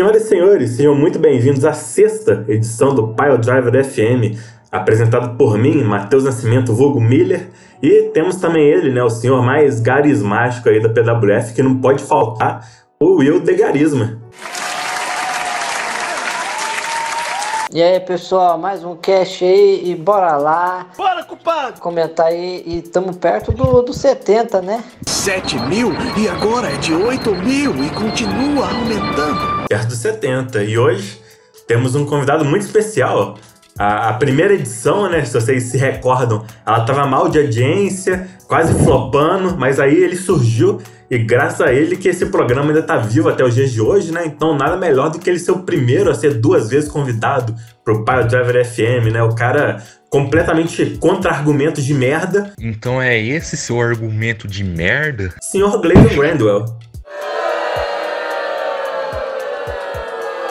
Senhoras 0.00 0.24
e 0.24 0.28
senhores, 0.28 0.70
sejam 0.70 0.94
muito 0.94 1.18
bem-vindos 1.18 1.62
à 1.62 1.74
sexta 1.74 2.42
edição 2.48 2.94
do 2.94 3.08
Pile 3.08 3.36
Driver 3.36 3.84
FM, 3.84 4.34
apresentado 4.72 5.36
por 5.36 5.58
mim, 5.58 5.84
Matheus 5.84 6.24
Nascimento, 6.24 6.72
vulgo 6.72 6.98
Miller, 6.98 7.50
e 7.82 8.04
temos 8.04 8.36
também 8.36 8.66
ele, 8.66 8.90
né, 8.90 9.04
o 9.04 9.10
senhor 9.10 9.42
mais 9.42 9.78
garismático 9.78 10.70
aí 10.70 10.80
da 10.80 10.88
PWF, 10.88 11.52
que 11.52 11.62
não 11.62 11.82
pode 11.82 12.02
faltar, 12.02 12.66
o 12.98 13.16
Will 13.16 13.40
de 13.40 13.52
Garisma. 13.52 14.19
E 17.72 17.80
aí, 17.80 18.00
pessoal, 18.00 18.58
mais 18.58 18.82
um 18.82 18.96
cast 18.96 19.44
aí 19.44 19.92
e 19.92 19.94
bora 19.94 20.36
lá. 20.36 20.88
Bora, 20.96 21.22
culpado! 21.22 21.80
Comentar 21.80 22.26
aí 22.26 22.64
e 22.66 22.78
estamos 22.80 23.16
perto 23.16 23.52
do, 23.52 23.82
do 23.82 23.94
70, 23.94 24.60
né? 24.60 24.82
7 25.06 25.56
mil 25.68 25.92
e 26.18 26.28
agora 26.28 26.68
é 26.68 26.76
de 26.78 26.92
8 26.92 27.32
mil 27.36 27.84
e 27.84 27.88
continua 27.90 28.66
aumentando. 28.68 29.68
Perto 29.68 29.86
dos 29.86 29.98
70. 29.98 30.64
E 30.64 30.76
hoje 30.76 31.22
temos 31.68 31.94
um 31.94 32.04
convidado 32.04 32.44
muito 32.44 32.62
especial. 32.62 33.36
A, 33.78 34.08
a 34.08 34.14
primeira 34.14 34.54
edição, 34.54 35.08
né, 35.08 35.24
se 35.24 35.32
vocês 35.32 35.62
se 35.62 35.78
recordam, 35.78 36.44
ela 36.66 36.84
tava 36.84 37.06
mal 37.06 37.28
de 37.28 37.38
audiência, 37.38 38.28
quase 38.48 38.74
flopando, 38.82 39.56
mas 39.56 39.78
aí 39.78 39.94
ele 39.94 40.16
surgiu 40.16 40.80
e 41.10 41.18
graças 41.18 41.60
a 41.60 41.72
ele 41.72 41.96
que 41.96 42.08
esse 42.08 42.26
programa 42.26 42.68
ainda 42.68 42.78
está 42.78 42.96
vivo 42.96 43.28
até 43.28 43.42
os 43.42 43.52
dias 43.52 43.72
de 43.72 43.80
hoje, 43.80 44.12
né? 44.12 44.22
Então 44.24 44.56
nada 44.56 44.76
melhor 44.76 45.10
do 45.10 45.18
que 45.18 45.28
ele 45.28 45.40
ser 45.40 45.50
o 45.50 45.64
primeiro 45.64 46.08
a 46.08 46.14
ser 46.14 46.34
duas 46.34 46.70
vezes 46.70 46.88
convidado 46.88 47.52
pro 47.84 48.04
Pile 48.04 48.28
Driver 48.28 48.64
FM, 48.64 49.12
né? 49.12 49.20
O 49.20 49.34
cara 49.34 49.82
completamente 50.08 50.98
contra 51.00 51.32
argumentos 51.32 51.84
de 51.84 51.94
merda. 51.94 52.54
Então 52.60 53.02
é 53.02 53.18
esse 53.18 53.56
seu 53.56 53.80
argumento 53.80 54.46
de 54.46 54.62
merda? 54.62 55.34
Senhor 55.42 55.80
Glenn 55.80 56.06
Grandwell. 56.14 56.64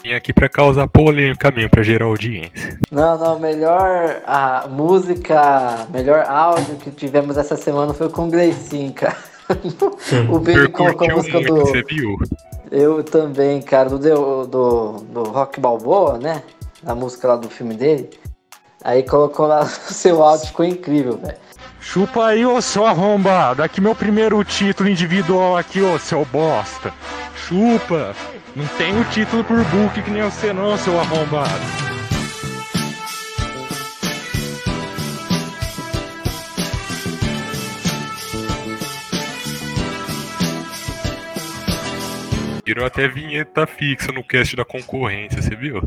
Vim 0.03 0.11
aqui 0.13 0.33
para 0.33 0.49
causar 0.49 0.87
polêmica 0.89 1.51
mesmo, 1.51 1.69
para 1.69 1.83
gerar 1.83 2.05
audiência. 2.05 2.77
Não, 2.91 3.17
não, 3.17 3.39
melhor 3.39 4.21
a 4.25 4.67
música, 4.67 5.87
melhor 5.89 6.25
áudio 6.27 6.75
que 6.75 6.91
tivemos 6.91 7.37
essa 7.37 7.55
semana 7.55 7.93
foi 7.93 8.09
com 8.09 8.27
o 8.27 8.29
Gleicinho, 8.29 8.91
cara. 8.91 9.28
O 10.29 10.39
Billy 10.39 10.69
colocou 10.69 11.09
a 11.09 11.15
música 11.15 11.41
do. 11.41 11.55
Você 11.61 11.83
viu? 11.83 12.17
Eu 12.71 13.03
também, 13.03 13.61
cara, 13.61 13.89
do, 13.89 13.97
do, 14.45 14.93
do 14.93 15.23
Rock 15.23 15.59
Balboa, 15.59 16.17
né? 16.17 16.43
A 16.85 16.93
música 16.93 17.27
lá 17.27 17.35
do 17.35 17.49
filme 17.49 17.75
dele. 17.75 18.09
Aí 18.83 19.03
colocou 19.03 19.47
lá 19.47 19.61
o 19.89 19.93
seu 19.93 20.23
áudio, 20.23 20.47
ficou 20.47 20.65
incrível, 20.65 21.17
velho. 21.17 21.37
Chupa 21.81 22.27
aí, 22.27 22.45
ô 22.45 22.61
seu 22.61 22.85
arrombado. 22.85 23.63
Aqui 23.63 23.81
meu 23.81 23.95
primeiro 23.95 24.43
título 24.43 24.89
individual 24.89 25.57
aqui, 25.57 25.81
ô 25.81 25.97
seu 25.97 26.25
bosta. 26.25 26.93
Chupa. 27.35 28.15
Não 28.55 28.65
tem 28.77 28.99
o 28.99 29.03
título 29.05 29.43
por 29.43 29.63
book 29.65 30.01
que 30.01 30.11
nem 30.11 30.23
você 30.23 30.53
não, 30.53 30.77
seu 30.77 30.99
arrombado. 30.99 31.98
Virou 42.69 42.85
até 42.85 43.07
vinheta 43.07 43.65
fixa 43.65 44.11
no 44.11 44.23
cast 44.23 44.55
da 44.55 44.63
concorrência, 44.63 45.41
você 45.41 45.55
viu? 45.55 45.81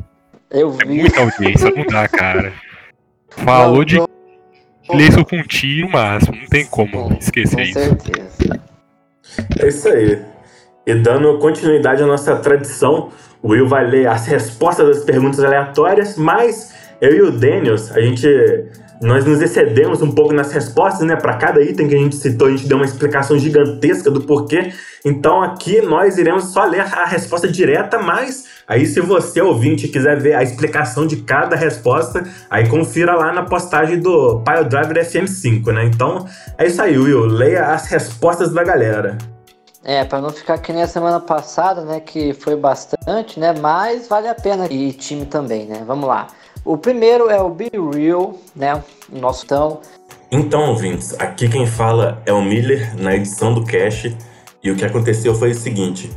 Eu 0.50 0.76
é 0.80 0.84
vi. 0.84 0.98
É 0.98 1.02
muita 1.02 1.20
audiência, 1.20 1.70
não 1.70 1.86
dá, 1.86 2.08
cara. 2.08 2.52
Falou 3.30 3.76
não, 3.76 3.84
de 3.84 3.98
não... 3.98 4.08
isso 4.98 5.24
com 5.24 5.40
tiro 5.44 5.88
máximo, 5.88 6.36
não 6.36 6.46
tem 6.46 6.66
como 6.66 7.16
esquecer 7.20 7.54
com 7.54 7.62
isso. 7.62 7.78
Certeza. 7.78 8.60
É 9.60 9.68
isso 9.68 9.88
aí. 9.88 10.24
E 10.84 10.94
dando 10.96 11.38
continuidade 11.38 12.02
à 12.02 12.06
nossa 12.06 12.34
tradição, 12.38 13.12
o 13.40 13.50
Will 13.50 13.68
vai 13.68 13.88
ler 13.88 14.08
as 14.08 14.26
respostas 14.26 14.88
das 14.88 15.04
perguntas 15.04 15.38
aleatórias, 15.38 16.16
mas 16.16 16.74
eu 17.00 17.14
e 17.14 17.22
o 17.22 17.30
Daniels, 17.30 17.92
a 17.92 18.00
gente 18.00 18.26
nós 19.02 19.24
nos 19.24 19.42
excedemos 19.42 20.00
um 20.00 20.12
pouco 20.12 20.32
nas 20.32 20.52
respostas, 20.52 21.04
né? 21.04 21.16
Para 21.16 21.36
cada 21.36 21.60
item 21.60 21.88
que 21.88 21.94
a 21.94 21.98
gente 21.98 22.14
citou, 22.14 22.46
a 22.46 22.50
gente 22.52 22.68
deu 22.68 22.76
uma 22.76 22.86
explicação 22.86 23.36
gigantesca 23.36 24.10
do 24.10 24.20
porquê. 24.20 24.72
Então 25.04 25.42
aqui 25.42 25.82
nós 25.82 26.16
iremos 26.18 26.52
só 26.52 26.64
ler 26.64 26.80
a 26.80 27.04
resposta 27.04 27.48
direta, 27.48 27.98
mas 27.98 28.44
aí 28.66 28.86
se 28.86 29.00
você 29.00 29.40
ouvinte 29.40 29.88
quiser 29.88 30.20
ver 30.20 30.34
a 30.34 30.42
explicação 30.42 31.04
de 31.04 31.16
cada 31.16 31.56
resposta, 31.56 32.22
aí 32.48 32.68
confira 32.68 33.16
lá 33.16 33.32
na 33.32 33.42
postagem 33.42 33.98
do 33.98 34.40
Pile 34.40 34.64
Driver 34.64 35.04
FM5, 35.04 35.72
né? 35.72 35.84
Então 35.86 36.24
é 36.56 36.66
isso 36.66 36.80
aí, 36.80 36.96
Will. 36.96 37.26
Leia 37.26 37.72
as 37.72 37.88
respostas 37.88 38.52
da 38.52 38.62
galera. 38.62 39.18
É, 39.84 40.04
para 40.04 40.20
não 40.20 40.30
ficar 40.30 40.58
que 40.58 40.72
nem 40.72 40.84
a 40.84 40.86
semana 40.86 41.18
passada, 41.18 41.84
né? 41.84 41.98
Que 41.98 42.32
foi 42.32 42.54
bastante, 42.54 43.40
né? 43.40 43.52
Mas 43.60 44.06
vale 44.06 44.28
a 44.28 44.34
pena. 44.34 44.66
E 44.70 44.92
time 44.92 45.26
também, 45.26 45.66
né? 45.66 45.82
Vamos 45.84 46.08
lá. 46.08 46.28
O 46.64 46.76
primeiro 46.76 47.28
é 47.28 47.40
o 47.40 47.50
Be 47.50 47.70
Real, 47.92 48.38
né? 48.54 48.82
Nosso 49.10 49.44
tão. 49.46 49.80
Então, 50.30 50.70
ouvintes, 50.70 51.14
aqui 51.18 51.48
quem 51.48 51.66
fala 51.66 52.22
é 52.24 52.32
o 52.32 52.40
Miller 52.40 52.96
na 52.96 53.16
edição 53.16 53.52
do 53.52 53.64
Cash. 53.64 54.14
E 54.62 54.70
o 54.70 54.76
que 54.76 54.84
aconteceu 54.84 55.34
foi 55.34 55.50
o 55.50 55.54
seguinte: 55.56 56.08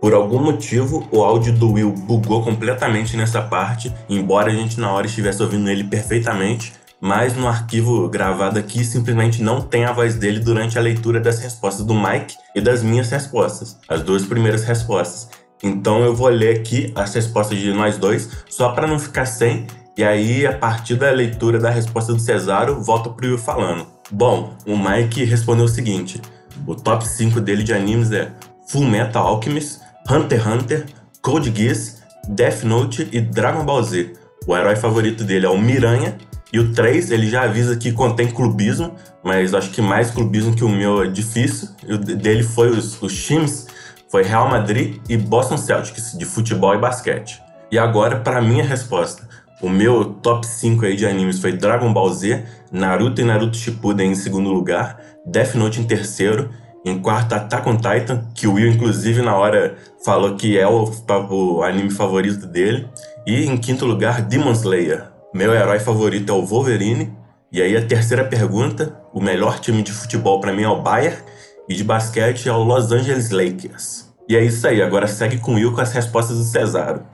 por 0.00 0.12
algum 0.12 0.42
motivo, 0.42 1.06
o 1.12 1.22
áudio 1.22 1.52
do 1.52 1.70
Will 1.70 1.92
bugou 1.92 2.42
completamente 2.42 3.16
nessa 3.16 3.40
parte, 3.40 3.94
embora 4.08 4.50
a 4.50 4.54
gente 4.54 4.80
na 4.80 4.92
hora 4.92 5.06
estivesse 5.06 5.40
ouvindo 5.40 5.70
ele 5.70 5.84
perfeitamente, 5.84 6.72
mas 7.00 7.36
no 7.36 7.46
arquivo 7.46 8.08
gravado 8.08 8.58
aqui 8.58 8.84
simplesmente 8.84 9.40
não 9.40 9.60
tem 9.60 9.84
a 9.84 9.92
voz 9.92 10.16
dele 10.16 10.40
durante 10.40 10.76
a 10.76 10.82
leitura 10.82 11.20
das 11.20 11.38
respostas 11.38 11.86
do 11.86 11.94
Mike 11.94 12.34
e 12.56 12.60
das 12.60 12.82
minhas 12.82 13.08
respostas, 13.08 13.78
as 13.88 14.02
duas 14.02 14.26
primeiras 14.26 14.64
respostas. 14.64 15.30
Então 15.62 16.02
eu 16.02 16.12
vou 16.12 16.28
ler 16.28 16.58
aqui 16.58 16.92
as 16.96 17.14
respostas 17.14 17.56
de 17.56 17.72
nós 17.72 17.96
dois, 17.96 18.28
só 18.50 18.70
para 18.70 18.88
não 18.88 18.98
ficar 18.98 19.26
sem 19.26 19.68
e 19.96 20.02
aí, 20.02 20.46
a 20.46 20.56
partir 20.56 20.96
da 20.96 21.10
leitura 21.10 21.58
da 21.58 21.68
resposta 21.68 22.14
do 22.14 22.18
Cesaro, 22.18 22.82
volta 22.82 23.10
pro 23.10 23.26
Will 23.26 23.38
falando. 23.38 23.86
Bom, 24.10 24.54
o 24.66 24.76
Mike 24.76 25.22
respondeu 25.24 25.66
o 25.66 25.68
seguinte: 25.68 26.20
o 26.66 26.74
top 26.74 27.06
5 27.06 27.40
dele 27.40 27.62
de 27.62 27.74
animes 27.74 28.10
é 28.10 28.30
Full 28.68 28.86
Metal 28.86 29.26
Alchemist, 29.26 29.80
Hunter 30.10 30.40
x 30.40 30.46
Hunter, 30.46 30.86
Code 31.20 31.52
Geass, 31.54 32.02
Death 32.26 32.62
Note 32.62 33.06
e 33.12 33.20
Dragon 33.20 33.64
Ball 33.64 33.82
Z. 33.82 34.14
O 34.46 34.56
herói 34.56 34.76
favorito 34.76 35.24
dele 35.24 35.46
é 35.46 35.48
o 35.48 35.58
Miranha. 35.58 36.16
E 36.52 36.58
o 36.58 36.72
3, 36.72 37.10
ele 37.10 37.28
já 37.30 37.44
avisa 37.44 37.76
que 37.76 37.92
contém 37.92 38.28
clubismo, 38.30 38.94
mas 39.22 39.54
acho 39.54 39.70
que 39.70 39.80
mais 39.80 40.10
clubismo 40.10 40.54
que 40.54 40.64
o 40.64 40.68
meu 40.68 41.02
é 41.02 41.06
difícil. 41.06 41.68
E 41.86 41.94
o 41.94 41.98
dele 41.98 42.42
foi 42.42 42.70
os, 42.70 43.00
os 43.00 43.24
times, 43.24 43.66
foi 44.10 44.22
Real 44.22 44.48
Madrid 44.48 45.00
e 45.08 45.16
Boston 45.16 45.56
Celtics, 45.56 46.16
de 46.16 46.24
futebol 46.24 46.74
e 46.74 46.78
basquete. 46.78 47.42
E 47.70 47.78
agora, 47.78 48.20
para 48.20 48.42
minha 48.42 48.64
resposta. 48.64 49.31
O 49.62 49.68
meu 49.68 50.04
top 50.04 50.44
5 50.44 50.84
aí 50.84 50.96
de 50.96 51.06
animes 51.06 51.38
foi 51.38 51.52
Dragon 51.52 51.92
Ball 51.92 52.12
Z, 52.12 52.42
Naruto 52.72 53.20
e 53.20 53.24
Naruto 53.24 53.56
Shippuden 53.56 54.10
em 54.10 54.14
segundo 54.16 54.50
lugar, 54.50 55.00
Death 55.24 55.54
Note 55.54 55.80
em 55.80 55.84
terceiro, 55.84 56.50
em 56.84 56.98
quarto 56.98 57.34
Attack 57.34 57.68
on 57.68 57.76
Titan, 57.76 58.26
que 58.34 58.48
o 58.48 58.54
Will 58.54 58.72
inclusive 58.72 59.22
na 59.22 59.36
hora 59.36 59.76
falou 60.04 60.34
que 60.34 60.58
é 60.58 60.66
o, 60.66 60.90
o 61.30 61.62
anime 61.62 61.92
favorito 61.92 62.44
dele, 62.44 62.88
e 63.24 63.44
em 63.44 63.56
quinto 63.56 63.86
lugar 63.86 64.20
Demon 64.22 64.50
Slayer. 64.50 65.04
Meu 65.32 65.54
herói 65.54 65.78
favorito 65.78 66.32
é 66.32 66.34
o 66.34 66.44
Wolverine. 66.44 67.12
E 67.52 67.62
aí 67.62 67.76
a 67.76 67.86
terceira 67.86 68.24
pergunta, 68.24 69.00
o 69.12 69.20
melhor 69.20 69.60
time 69.60 69.80
de 69.82 69.92
futebol 69.92 70.40
para 70.40 70.52
mim 70.52 70.62
é 70.62 70.68
o 70.68 70.82
Bayern 70.82 71.18
e 71.68 71.74
de 71.74 71.84
basquete 71.84 72.48
é 72.48 72.52
o 72.52 72.64
Los 72.64 72.90
Angeles 72.90 73.30
Lakers. 73.30 74.12
E 74.28 74.36
é 74.36 74.44
isso 74.44 74.66
aí, 74.66 74.82
agora 74.82 75.06
segue 75.06 75.38
com 75.38 75.52
o 75.52 75.54
Will 75.54 75.72
com 75.72 75.80
as 75.80 75.92
respostas 75.92 76.36
do 76.36 76.44
Cesaro 76.44 77.11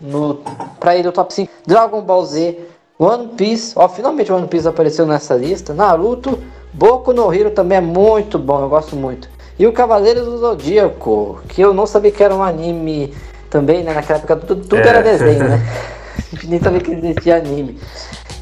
no, 0.00 0.40
pra 0.78 0.96
ir 0.96 1.02
do 1.02 1.12
top 1.12 1.32
5. 1.32 1.52
Dragon 1.66 2.00
Ball 2.00 2.24
Z, 2.24 2.58
One 2.98 3.28
Piece, 3.36 3.72
ó, 3.76 3.88
finalmente 3.88 4.32
One 4.32 4.46
Piece 4.46 4.68
apareceu 4.68 5.06
nessa 5.06 5.34
lista. 5.34 5.74
Naruto, 5.74 6.38
Boku 6.72 7.12
no 7.12 7.32
Hero 7.32 7.50
também 7.50 7.78
é 7.78 7.80
muito 7.80 8.38
bom, 8.38 8.62
eu 8.62 8.68
gosto 8.68 8.96
muito. 8.96 9.28
E 9.58 9.66
o 9.66 9.72
Cavaleiro 9.72 10.24
do 10.24 10.38
Zodíaco, 10.38 11.40
que 11.48 11.60
eu 11.60 11.72
não 11.72 11.86
sabia 11.86 12.10
que 12.10 12.22
era 12.22 12.34
um 12.34 12.42
anime 12.42 13.14
também, 13.48 13.82
né? 13.82 13.94
Naquela 13.94 14.18
época 14.18 14.36
tudo, 14.36 14.62
tudo 14.62 14.82
é. 14.82 14.88
era 14.88 15.02
desenho, 15.02 15.48
né? 15.48 15.60
Nem 16.44 16.60
sabia 16.60 16.80
que 16.80 16.92
existia 16.92 17.36
anime. 17.36 17.78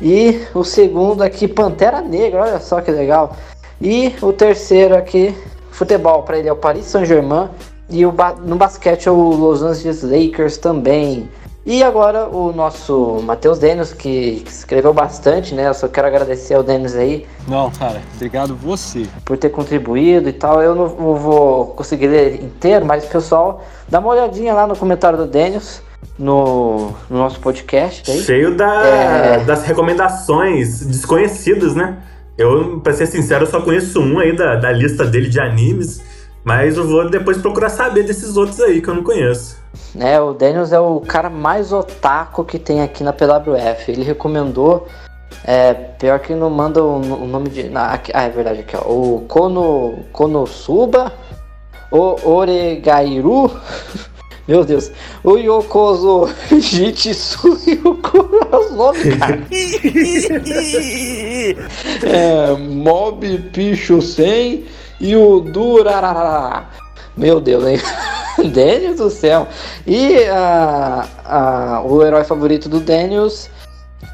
E 0.01 0.43
o 0.55 0.65
segundo 0.65 1.23
aqui, 1.23 1.47
Pantera 1.47 2.01
Negra, 2.01 2.43
olha 2.43 2.61
só 2.61 2.81
que 2.81 2.91
legal. 2.91 3.37
E 3.81 4.15
o 4.23 4.33
terceiro 4.33 4.97
aqui, 4.97 5.35
futebol, 5.71 6.23
para 6.23 6.39
ele 6.39 6.49
é 6.49 6.53
o 6.53 6.57
Paris 6.57 6.87
Saint-Germain. 6.87 7.49
E 7.91 8.05
o 8.07 8.11
ba 8.11 8.33
no 8.33 8.57
basquete 8.57 9.09
é 9.09 9.11
o 9.11 9.15
Los 9.15 9.63
Angeles 9.63 10.03
Lakers 10.03 10.57
também. 10.57 11.29
E 11.67 11.83
agora 11.83 12.29
o 12.29 12.53
nosso 12.53 13.23
Matheus 13.23 13.59
Denis, 13.59 13.95
que 13.95 14.45
escreveu 14.47 14.93
bastante, 14.93 15.55
né? 15.55 15.69
Eu 15.69 15.75
só 15.75 15.89
quero 15.89 16.07
agradecer 16.07 16.53
ao 16.53 16.63
Denis 16.63 16.95
aí. 16.95 17.27
Não, 17.49 17.71
cara, 17.71 18.03
obrigado 18.15 18.55
você. 18.55 19.07
Por 19.25 19.39
ter 19.39 19.49
contribuído 19.49 20.29
e 20.29 20.33
tal. 20.33 20.63
Eu 20.63 20.75
não 20.75 20.87
vou 20.87 21.69
conseguir 21.69 22.09
ler 22.09 22.43
inteiro, 22.43 22.85
mas 22.85 23.07
pessoal, 23.07 23.65
dá 23.89 23.99
uma 23.99 24.11
olhadinha 24.11 24.53
lá 24.53 24.67
no 24.67 24.77
comentário 24.77 25.17
do 25.17 25.27
Denis. 25.27 25.83
No, 26.19 26.93
no 27.09 27.19
nosso 27.19 27.41
podcast 27.41 28.09
aí. 28.09 28.21
Cheio 28.21 28.55
da, 28.55 28.85
é... 28.85 29.45
das 29.45 29.65
recomendações 29.65 30.85
desconhecidas, 30.85 31.75
né? 31.75 31.97
Eu, 32.37 32.79
pra 32.81 32.93
ser 32.93 33.07
sincero, 33.07 33.47
só 33.47 33.61
conheço 33.63 34.01
um 34.01 34.19
aí 34.19 34.37
da, 34.37 34.55
da 34.57 34.71
lista 34.71 35.05
dele 35.05 35.29
de 35.29 35.41
animes, 35.41 36.03
mas 36.45 36.77
eu 36.77 36.87
vou 36.87 37.09
depois 37.11 37.39
procurar 37.39 37.71
saber 37.71 38.03
desses 38.05 38.37
outros 38.37 38.61
aí 38.61 38.81
que 38.83 38.89
eu 38.89 38.95
não 38.95 39.03
conheço. 39.03 39.57
né? 39.95 40.21
O 40.21 40.33
Daniels 40.35 40.73
é 40.73 40.79
o 40.79 41.01
cara 41.01 41.31
mais 41.31 41.73
otaku 41.73 42.45
que 42.45 42.59
tem 42.59 42.83
aqui 42.83 43.03
na 43.03 43.13
PWF. 43.13 43.91
Ele 43.91 44.03
recomendou. 44.05 44.87
É, 45.45 45.75
pior 45.75 46.21
que 46.21 46.35
não 46.35 46.49
manda 46.49 46.83
o, 46.83 46.97
o 46.97 47.27
nome 47.27 47.49
de. 47.49 47.71
Ah, 47.75 47.95
aqui- 47.95 48.13
ah, 48.15 48.23
é 48.23 48.31
verdade 48.31 48.61
aqui, 48.61 48.77
ó. 48.77 48.83
O 48.89 49.25
Kono, 49.27 50.05
Konosuba, 50.13 51.13
o 51.91 52.17
Oregairu. 52.29 53.51
Meu 54.47 54.63
Deus. 54.63 54.91
O 55.25 55.39
Yokozo 55.39 56.29
Jitsu 56.61 57.59
e 57.67 57.81
o 57.83 57.99
os 58.59 58.71
nomes, 58.73 59.17
cara. 59.17 59.41
é, 62.07 62.53
Mob 62.59 63.39
Picho 63.53 64.03
100 64.03 64.65
e 65.01 65.17
o 65.17 65.41
Durarará. 65.41 66.69
Meu 67.17 67.41
Deus, 67.41 67.65
hein? 67.67 67.79
Daniels 68.53 68.99
do 68.99 69.11
céu. 69.11 69.47
E 69.87 70.25
ah, 70.25 71.07
ah, 71.25 71.83
o 71.85 72.03
herói 72.03 72.25
favorito 72.25 72.69
do 72.69 72.81
Daniels, 72.81 73.49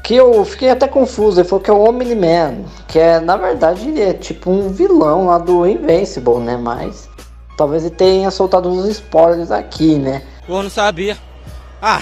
que 0.03 0.15
eu 0.15 0.45
fiquei 0.45 0.69
até 0.69 0.87
confuso, 0.87 1.39
ele 1.39 1.47
falou 1.47 1.63
que 1.63 1.69
é 1.69 1.73
o 1.73 1.89
Omni-Man, 1.89 2.65
que 2.87 2.99
é, 2.99 3.19
na 3.19 3.37
verdade, 3.37 3.87
ele 3.87 4.01
é 4.01 4.13
tipo 4.13 4.51
um 4.51 4.69
vilão 4.69 5.27
lá 5.27 5.37
do 5.37 5.65
Invincible, 5.65 6.39
né? 6.39 6.57
Mas 6.57 7.09
talvez 7.57 7.83
ele 7.83 7.95
tenha 7.95 8.29
soltado 8.29 8.69
uns 8.69 8.85
spoilers 8.87 9.51
aqui, 9.51 9.95
né? 9.95 10.21
Eu 10.47 10.61
não 10.61 10.69
sabia. 10.69 11.17
Ah, 11.81 12.01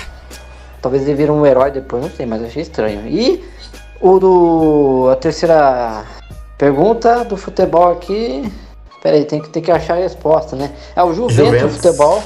Talvez 0.81 1.03
ele 1.03 1.15
vire 1.15 1.31
um 1.31 1.45
herói 1.45 1.71
depois, 1.71 2.03
não 2.03 2.09
sei, 2.09 2.25
mas 2.25 2.41
achei 2.43 2.61
estranho. 2.61 3.07
E 3.07 3.43
o 3.99 4.19
do. 4.19 5.09
A 5.11 5.15
terceira 5.15 6.05
pergunta 6.57 7.25
do 7.25 7.35
futebol 7.35 7.91
aqui. 7.91 8.49
Pera 9.01 9.15
aí, 9.15 9.25
tem 9.25 9.41
que, 9.41 9.49
tem 9.49 9.61
que 9.63 9.71
achar 9.71 9.93
a 9.93 9.97
resposta, 10.01 10.55
né? 10.55 10.71
É 10.95 11.03
o 11.03 11.13
Juventus, 11.13 11.35
Juventus. 11.35 11.75
Futebol. 11.77 12.21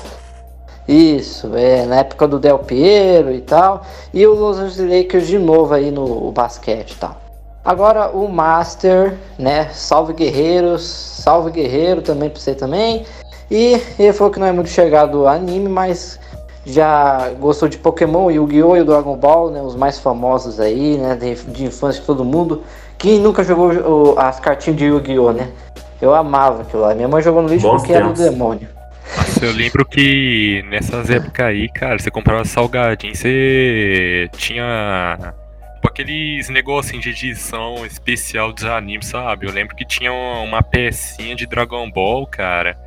Isso, 0.88 1.50
é 1.56 1.86
na 1.86 1.98
época 1.98 2.28
do 2.28 2.40
Del 2.40 2.60
Piero 2.60 3.32
e 3.32 3.42
tal. 3.42 3.84
E 4.14 4.26
o 4.28 4.34
Los 4.34 4.58
Angeles 4.58 4.98
Lakers 5.04 5.28
de 5.28 5.40
novo 5.40 5.74
aí 5.74 5.92
no 5.92 6.32
basquete 6.32 6.92
e 6.92 6.96
tal. 6.98 7.16
Agora 7.64 8.10
o 8.10 8.28
Master, 8.28 9.16
né? 9.40 9.70
Salve 9.74 10.12
Guerreiros, 10.14 10.84
salve 10.84 11.52
Guerreiro 11.52 12.02
também 12.02 12.30
pra 12.30 12.40
você 12.40 12.54
também. 12.54 13.06
E 13.50 13.82
ele 13.98 14.12
falou 14.12 14.34
que 14.34 14.40
não 14.40 14.48
é 14.48 14.52
muito 14.52 14.70
chegado 14.70 15.20
ao 15.20 15.28
anime, 15.28 15.70
mas 15.70 16.20
já 16.66 17.30
gostou 17.40 17.70
de 17.70 17.78
Pokémon, 17.78 18.30
Yu-Gi-Oh! 18.32 18.76
e 18.76 18.82
o 18.82 18.86
Dragon 18.86 19.16
Ball, 19.16 19.52
né? 19.52 19.62
Os 19.62 19.76
mais 19.76 20.00
famosos 20.00 20.60
aí, 20.60 20.98
né? 20.98 21.16
De, 21.16 21.36
de 21.36 21.66
infância 21.66 22.02
de 22.02 22.08
todo 22.08 22.26
mundo. 22.26 22.64
Quem 22.98 23.20
nunca 23.20 23.44
jogou 23.44 23.72
o- 23.72 24.20
as 24.20 24.40
cartinhas 24.40 24.78
de 24.78 24.86
Yu-Gi-Oh! 24.86 25.32
né? 25.32 25.50
Eu 26.04 26.14
amava 26.14 26.64
aquilo 26.64 26.82
lá. 26.82 26.94
Minha 26.94 27.08
mãe 27.08 27.22
jogou 27.24 27.42
no 27.42 27.48
lixo 27.48 27.66
Bons 27.66 27.78
porque 27.78 27.94
era 27.94 28.10
do 28.10 28.14
demônio. 28.14 28.68
Nossa, 29.16 29.46
eu 29.46 29.54
lembro 29.54 29.86
que 29.86 30.62
nessas 30.70 31.10
épocas 31.10 31.46
aí, 31.46 31.70
cara, 31.70 31.98
você 31.98 32.12
comprava 32.12 32.44
salgadinho, 32.44 33.16
você 33.16 34.30
tinha 34.36 35.18
tipo, 35.76 35.88
aqueles 35.88 36.50
negocinhos 36.50 37.04
de 37.04 37.10
edição 37.10 37.86
especial 37.86 38.52
dos 38.52 38.66
animes, 38.66 39.08
sabe? 39.08 39.46
Eu 39.48 39.52
lembro 39.54 39.76
que 39.78 39.86
tinha 39.86 40.12
uma 40.12 40.42
uma 40.42 40.62
pecinha 40.62 41.36
de 41.38 41.46
Dragon 41.46 41.90
Ball, 41.90 42.28
cara. 42.28 42.78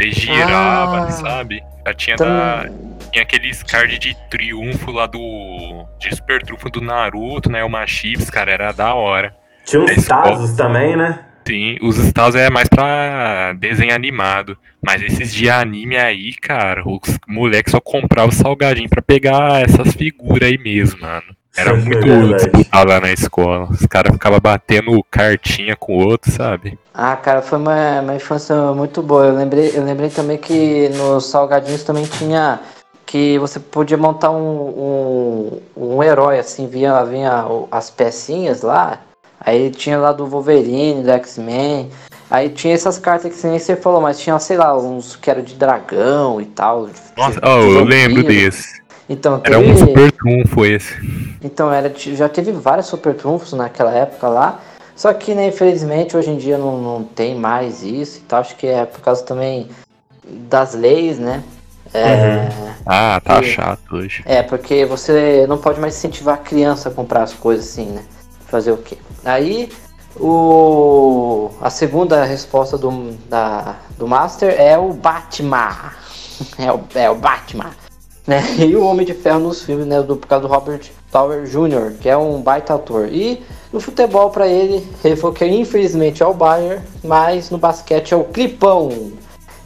Você 0.00 0.12
girava, 0.12 1.06
Ah. 1.06 1.10
sabe? 1.10 1.64
Já 1.84 1.94
tinha, 1.94 2.16
da, 2.16 2.62
Então, 2.66 2.96
tinha 3.10 3.22
aqueles 3.22 3.62
card 3.64 3.98
de 3.98 4.16
triunfo 4.30 4.92
lá 4.92 5.06
do. 5.06 5.86
De 5.98 6.14
super 6.14 6.40
trunfo 6.42 6.70
do 6.70 6.80
Naruto, 6.80 7.50
né? 7.50 7.64
O 7.64 7.68
Machifs, 7.68 8.30
cara, 8.30 8.52
era 8.52 8.72
da 8.72 8.94
hora. 8.94 9.34
Tinha 9.64 9.82
uns. 9.82 10.06
Tazos 10.06 10.52
também, 10.52 10.94
né? 10.96 11.24
Sim, 11.50 11.78
os 11.82 11.96
estados 11.98 12.36
é 12.36 12.48
mais 12.48 12.68
pra 12.68 13.52
desenho 13.54 13.92
animado. 13.92 14.56
Mas 14.80 15.02
esses 15.02 15.34
de 15.34 15.50
anime 15.50 15.96
aí, 15.96 16.32
cara, 16.34 16.82
os 16.86 17.18
moleques 17.26 17.72
só 17.72 17.80
compravam 17.80 18.30
salgadinho 18.30 18.88
pra 18.88 19.02
pegar 19.02 19.60
essas 19.60 19.92
figuras 19.94 20.48
aí 20.48 20.56
mesmo, 20.56 21.00
mano. 21.00 21.24
Era 21.56 21.70
É 21.72 21.74
muito 21.74 22.06
verdade. 22.06 22.34
disputado 22.50 22.88
lá 22.88 23.00
na 23.00 23.10
escola. 23.12 23.64
Os 23.68 23.84
caras 23.86 24.12
ficavam 24.12 24.38
batendo 24.38 25.04
cartinha 25.10 25.74
com 25.74 25.96
o 25.98 26.06
outro, 26.06 26.30
sabe? 26.30 26.78
Ah, 26.94 27.16
cara, 27.16 27.42
foi 27.42 27.58
uma, 27.58 28.00
uma 28.00 28.14
infância 28.14 28.54
muito 28.72 29.02
boa. 29.02 29.24
Eu 29.26 29.34
lembrei, 29.34 29.72
eu 29.74 29.84
lembrei 29.84 30.08
também 30.08 30.38
que 30.38 30.88
nos 30.90 31.26
salgadinhos 31.26 31.82
também 31.82 32.04
tinha 32.04 32.60
que 33.04 33.36
você 33.40 33.58
podia 33.58 33.96
montar 33.96 34.30
um, 34.30 34.38
um, 35.76 35.94
um 35.96 36.02
herói, 36.04 36.38
assim, 36.38 36.68
vinha, 36.68 37.02
vinha 37.04 37.44
o- 37.44 37.66
as 37.72 37.90
pecinhas 37.90 38.62
lá. 38.62 39.00
Aí 39.40 39.70
tinha 39.70 39.98
lá 39.98 40.12
do 40.12 40.26
Wolverine, 40.26 41.02
do 41.02 41.10
X-Men. 41.10 41.90
Aí 42.30 42.48
tinha 42.50 42.74
essas 42.74 42.98
cartas 42.98 43.34
que 43.34 43.46
nem 43.46 43.58
você 43.58 43.74
falou, 43.74 44.00
mas 44.00 44.18
tinha, 44.20 44.38
sei 44.38 44.56
lá, 44.56 44.76
uns 44.76 45.16
que 45.16 45.30
era 45.30 45.42
de 45.42 45.54
dragão 45.54 46.40
e 46.40 46.44
tal. 46.44 46.86
de- 46.86 46.92
Nossa, 47.16 47.40
de 47.40 47.46
oh, 47.48 47.50
eu 47.50 47.72
vampiro. 47.72 47.84
lembro 47.84 48.22
desse. 48.22 48.80
Então, 49.08 49.40
Era 49.42 49.58
teve, 49.58 49.72
um 49.72 49.76
super 49.76 50.12
trunfo 50.12 50.64
esse. 50.64 50.94
então, 51.42 51.72
era, 51.72 51.92
já 51.96 52.28
teve 52.28 52.52
vários 52.52 52.86
super 52.86 53.14
trunfos 53.14 53.52
naquela 53.54 53.92
época 53.92 54.28
lá. 54.28 54.60
Só 54.94 55.12
que, 55.14 55.34
né, 55.34 55.48
infelizmente, 55.48 56.16
hoje 56.16 56.30
em 56.30 56.36
dia 56.36 56.56
não, 56.58 56.78
não 56.80 57.02
tem 57.02 57.34
mais 57.34 57.82
isso 57.82 58.18
e 58.18 58.20
tal. 58.22 58.40
Acho 58.40 58.54
que 58.54 58.66
é 58.68 58.84
por 58.84 59.00
causa 59.00 59.24
também 59.24 59.68
das 60.48 60.74
leis, 60.74 61.18
né? 61.18 61.42
É, 61.92 62.48
Ah, 62.86 63.20
tá 63.24 63.42
chato 63.42 63.96
hoje. 63.96 64.22
é, 64.24 64.42
porque 64.44 64.84
você 64.84 65.44
não 65.48 65.58
pode 65.58 65.80
mais 65.80 65.96
incentivar 65.96 66.34
a 66.36 66.38
criança 66.38 66.88
a 66.88 66.92
comprar 66.92 67.22
as 67.24 67.32
coisas 67.32 67.66
assim, 67.68 67.86
né? 67.86 68.04
Fazer 68.50 68.72
o 68.72 68.76
quê? 68.76 68.98
Aí, 69.24 69.70
o, 70.18 71.50
a 71.60 71.70
segunda 71.70 72.24
resposta 72.24 72.76
do, 72.76 73.12
da, 73.28 73.76
do 73.96 74.08
Master 74.08 74.54
é 74.58 74.76
o 74.78 74.92
Batman. 74.92 75.92
É 76.56 76.72
o, 76.72 76.80
é 76.94 77.10
o 77.10 77.16
Batman. 77.16 77.70
Né? 78.26 78.42
E 78.60 78.74
o 78.74 78.82
Homem 78.82 79.04
de 79.04 79.12
Ferro 79.12 79.40
nos 79.40 79.60
filmes, 79.62 79.86
né? 79.86 80.00
Do, 80.00 80.16
por 80.16 80.26
causa 80.26 80.48
do 80.48 80.52
Robert 80.52 80.90
Tower 81.12 81.44
Jr., 81.44 81.98
que 82.00 82.08
é 82.08 82.16
um 82.16 82.40
baita 82.40 82.74
ator. 82.74 83.08
E 83.12 83.42
no 83.70 83.78
futebol, 83.78 84.30
pra 84.30 84.48
ele, 84.48 84.82
ele 85.04 85.16
falou 85.16 85.34
que 85.34 85.44
infelizmente 85.44 86.22
é 86.22 86.26
o 86.26 86.32
Bayern, 86.32 86.82
mas 87.04 87.50
no 87.50 87.58
basquete 87.58 88.14
é 88.14 88.16
o 88.16 88.24
Clipão. 88.24 89.12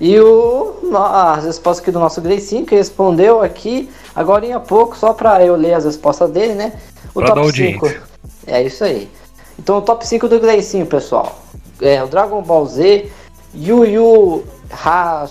E 0.01 0.19
o, 0.19 0.75
as 0.97 1.45
respostas 1.45 1.83
aqui 1.83 1.93
do 1.93 2.01
nosso 2.01 2.21
Gleicinho, 2.21 2.67
que 2.67 2.75
respondeu 2.75 3.41
aqui 3.41 3.89
agora 4.15 4.57
há 4.57 4.61
pouco, 4.61 4.97
só 4.97 5.13
pra 5.13 5.45
eu 5.45 5.55
ler 5.55 5.75
as 5.75 5.85
respostas 5.85 6.31
dele, 6.31 6.55
né? 6.55 6.73
O 7.15 7.21
Pra 7.21 7.29
top 7.29 7.41
audiência. 7.41 7.91
5. 7.91 8.15
É 8.47 8.63
isso 8.63 8.85
aí. 8.85 9.11
Então 9.59 9.79
o 9.79 9.83
top 9.83 10.07
5 10.07 10.29
do 10.29 10.41
Gleicinho, 10.41 10.87
pessoal. 10.87 11.39
É 11.81 12.03
o 12.03 12.07
Dragon 12.07 12.43
Ball 12.43 12.67
Z, 12.67 13.11
Yu 13.55 13.85
Yu 13.85 14.45
Ha- 14.71 15.27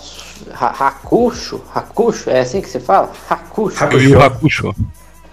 Ha- 0.52 0.74
Hakusho, 0.88 1.60
Hakusho, 1.74 2.30
é 2.30 2.40
assim 2.40 2.60
que 2.60 2.68
se 2.68 2.80
fala? 2.80 3.10
Hakusho. 3.28 3.84
Yu 3.92 4.00
Yu 4.00 4.22
Hakusho. 4.22 4.74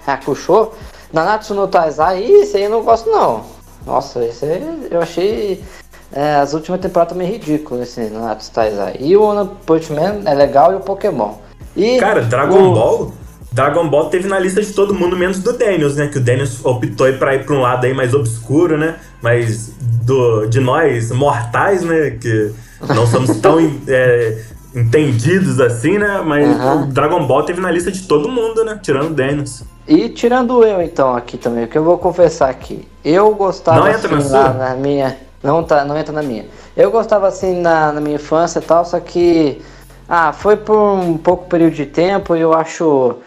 Hakusho, 0.06 0.72
Nanatsu 1.13 1.53
no 1.53 1.67
Taizai, 1.67 2.24
Ih, 2.24 2.41
esse 2.41 2.58
aí 2.58 2.63
eu 2.63 2.70
não 2.70 2.84
gosto 2.84 3.10
não. 3.10 3.44
Nossa, 3.86 4.24
esse 4.25 4.46
aí 4.46 4.88
eu 4.91 5.01
achei 5.01 5.63
é, 6.12 6.36
as 6.36 6.53
últimas 6.53 6.79
temporadas 6.82 7.15
meio 7.15 7.32
ridículo 7.32 7.82
esse 7.84 8.01
Nanatsu 8.10 8.51
Taizai. 8.51 8.98
E 9.00 9.15
o 9.15 9.24
One 9.24 9.50
Punch 9.65 9.91
Man 9.94 10.22
é 10.25 10.34
legal 10.34 10.72
e 10.74 10.75
o 10.75 10.79
Pokémon. 10.82 11.34
E 11.75 11.98
Cara, 12.00 12.22
Dragon 12.24 12.72
o- 12.72 12.74
Ball. 12.74 13.12
Dragon 13.53 13.89
Ball 13.89 14.10
teve 14.10 14.29
na 14.29 14.39
lista 14.39 14.62
de 14.62 14.72
todo 14.72 14.93
mundo, 14.93 15.17
menos 15.17 15.39
do 15.39 15.51
Daniels, 15.51 15.98
né? 15.98 16.08
Que 16.08 16.17
o 16.17 16.22
Daniels 16.22 16.63
optou 16.63 17.12
pra 17.13 17.36
ir 17.36 17.46
pra 17.46 17.53
um 17.53 17.60
lado 17.62 17.86
aí 17.86 17.93
mais 17.93 18.13
obscuro, 18.13 18.77
né? 18.77 18.96
Mas 19.22 19.74
do, 20.05 20.46
de 20.46 20.62
nós 20.62 21.12
mortais, 21.12 21.84
né? 21.84 22.12
Que 22.12 22.53
não 22.88 23.05
somos 23.05 23.38
tão 23.41 23.60
é, 23.89 24.41
entendidos 24.74 25.60
assim, 25.60 25.98
né? 25.98 26.22
Mas 26.25 26.48
Aham. 26.48 26.84
o 26.84 26.86
Dragon 26.88 27.27
Ball 27.27 27.43
teve 27.43 27.60
na 27.60 27.70
lista 27.70 27.91
de 27.91 28.03
todo 28.03 28.29
mundo, 28.29 28.63
né? 28.63 28.79
Tirando 28.81 29.12
o 29.12 29.13
Daniels. 29.13 29.63
E 29.86 30.08
tirando 30.08 30.63
eu 30.63 30.81
então 30.81 31.13
aqui 31.13 31.38
também, 31.38 31.65
o 31.65 31.67
que 31.67 31.77
eu 31.77 31.84
vou 31.84 31.98
confessar 31.98 32.50
aqui. 32.50 32.88
Eu 33.03 33.36
gostava 33.36 33.81
Não 33.81 33.88
entra 33.89 34.15
assim 34.15 34.31
na 34.31 34.53
na 34.53 34.75
minha. 34.75 35.17
Não, 35.43 35.62
tá, 35.62 35.84
não 35.84 35.98
entra 35.98 36.13
na 36.13 36.24
minha. 36.24 36.46
Eu 36.77 36.89
gostava 36.89 37.27
assim 37.27 37.60
na, 37.60 37.91
na 37.91 38.00
minha 38.00 38.15
infância 38.15 38.60
e 38.60 38.62
tal, 38.62 38.86
só 38.86 38.98
que. 39.01 39.62
Ah, 40.08 40.31
foi 40.31 40.55
por 40.55 40.77
um 40.77 41.17
pouco 41.17 41.48
período 41.48 41.74
de 41.74 41.86
tempo 41.86 42.36
e 42.36 42.41
eu 42.41 42.53
acho 42.53 43.17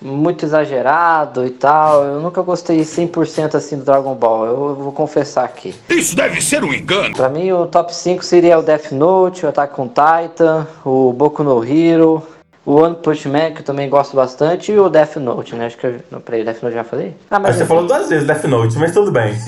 muito 0.00 0.44
exagerado 0.44 1.44
e 1.46 1.50
tal. 1.50 2.04
Eu 2.04 2.20
nunca 2.20 2.42
gostei 2.42 2.80
100% 2.80 3.54
assim 3.54 3.78
do 3.78 3.84
Dragon 3.84 4.14
Ball. 4.14 4.46
Eu 4.46 4.74
vou 4.74 4.92
confessar 4.92 5.44
aqui. 5.44 5.74
Isso 5.88 6.16
deve 6.16 6.40
ser 6.40 6.64
um 6.64 6.72
engano. 6.72 7.14
Pra 7.14 7.28
mim, 7.28 7.52
o 7.52 7.66
top 7.66 7.94
5 7.94 8.24
seria 8.24 8.58
o 8.58 8.62
Death 8.62 8.92
Note, 8.92 9.44
o 9.44 9.48
Attack 9.48 9.80
on 9.80 9.88
Titan, 9.88 10.66
o 10.84 11.12
Boku 11.12 11.42
no 11.42 11.62
Hero, 11.64 12.22
o 12.64 12.74
One 12.76 12.96
Punch 12.96 13.28
Man, 13.28 13.52
que 13.52 13.60
eu 13.60 13.64
também 13.64 13.88
gosto 13.88 14.14
bastante, 14.16 14.72
e 14.72 14.78
o 14.78 14.88
Death 14.88 15.16
Note, 15.16 15.54
né? 15.54 15.66
Acho 15.66 15.76
que 15.78 15.86
eu. 15.86 15.96
Não, 16.10 16.20
peraí, 16.20 16.44
Death 16.44 16.62
Note 16.62 16.74
eu 16.76 16.82
já 16.82 16.84
falei? 16.84 17.16
Ah, 17.30 17.38
Mas 17.38 17.56
você 17.56 17.62
enfim. 17.62 17.68
falou 17.68 17.86
duas 17.86 18.08
vezes 18.08 18.26
Death 18.26 18.44
Note, 18.44 18.78
mas 18.78 18.92
tudo 18.92 19.10
bem. 19.12 19.34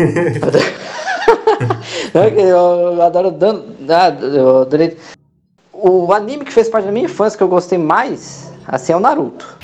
Eu 2.14 3.00
adoro 3.02 3.30
dando. 3.30 3.64
Ah, 3.88 4.08
eu 4.10 4.62
adorei. 4.62 4.96
O 5.72 6.12
anime 6.12 6.44
que 6.44 6.52
fez 6.52 6.68
parte 6.68 6.84
da 6.84 6.92
minha 6.92 7.06
infância 7.06 7.36
que 7.36 7.42
eu 7.42 7.48
gostei 7.48 7.78
mais, 7.78 8.52
assim, 8.66 8.92
é 8.92 8.96
o 8.96 9.00
Naruto. 9.00 9.56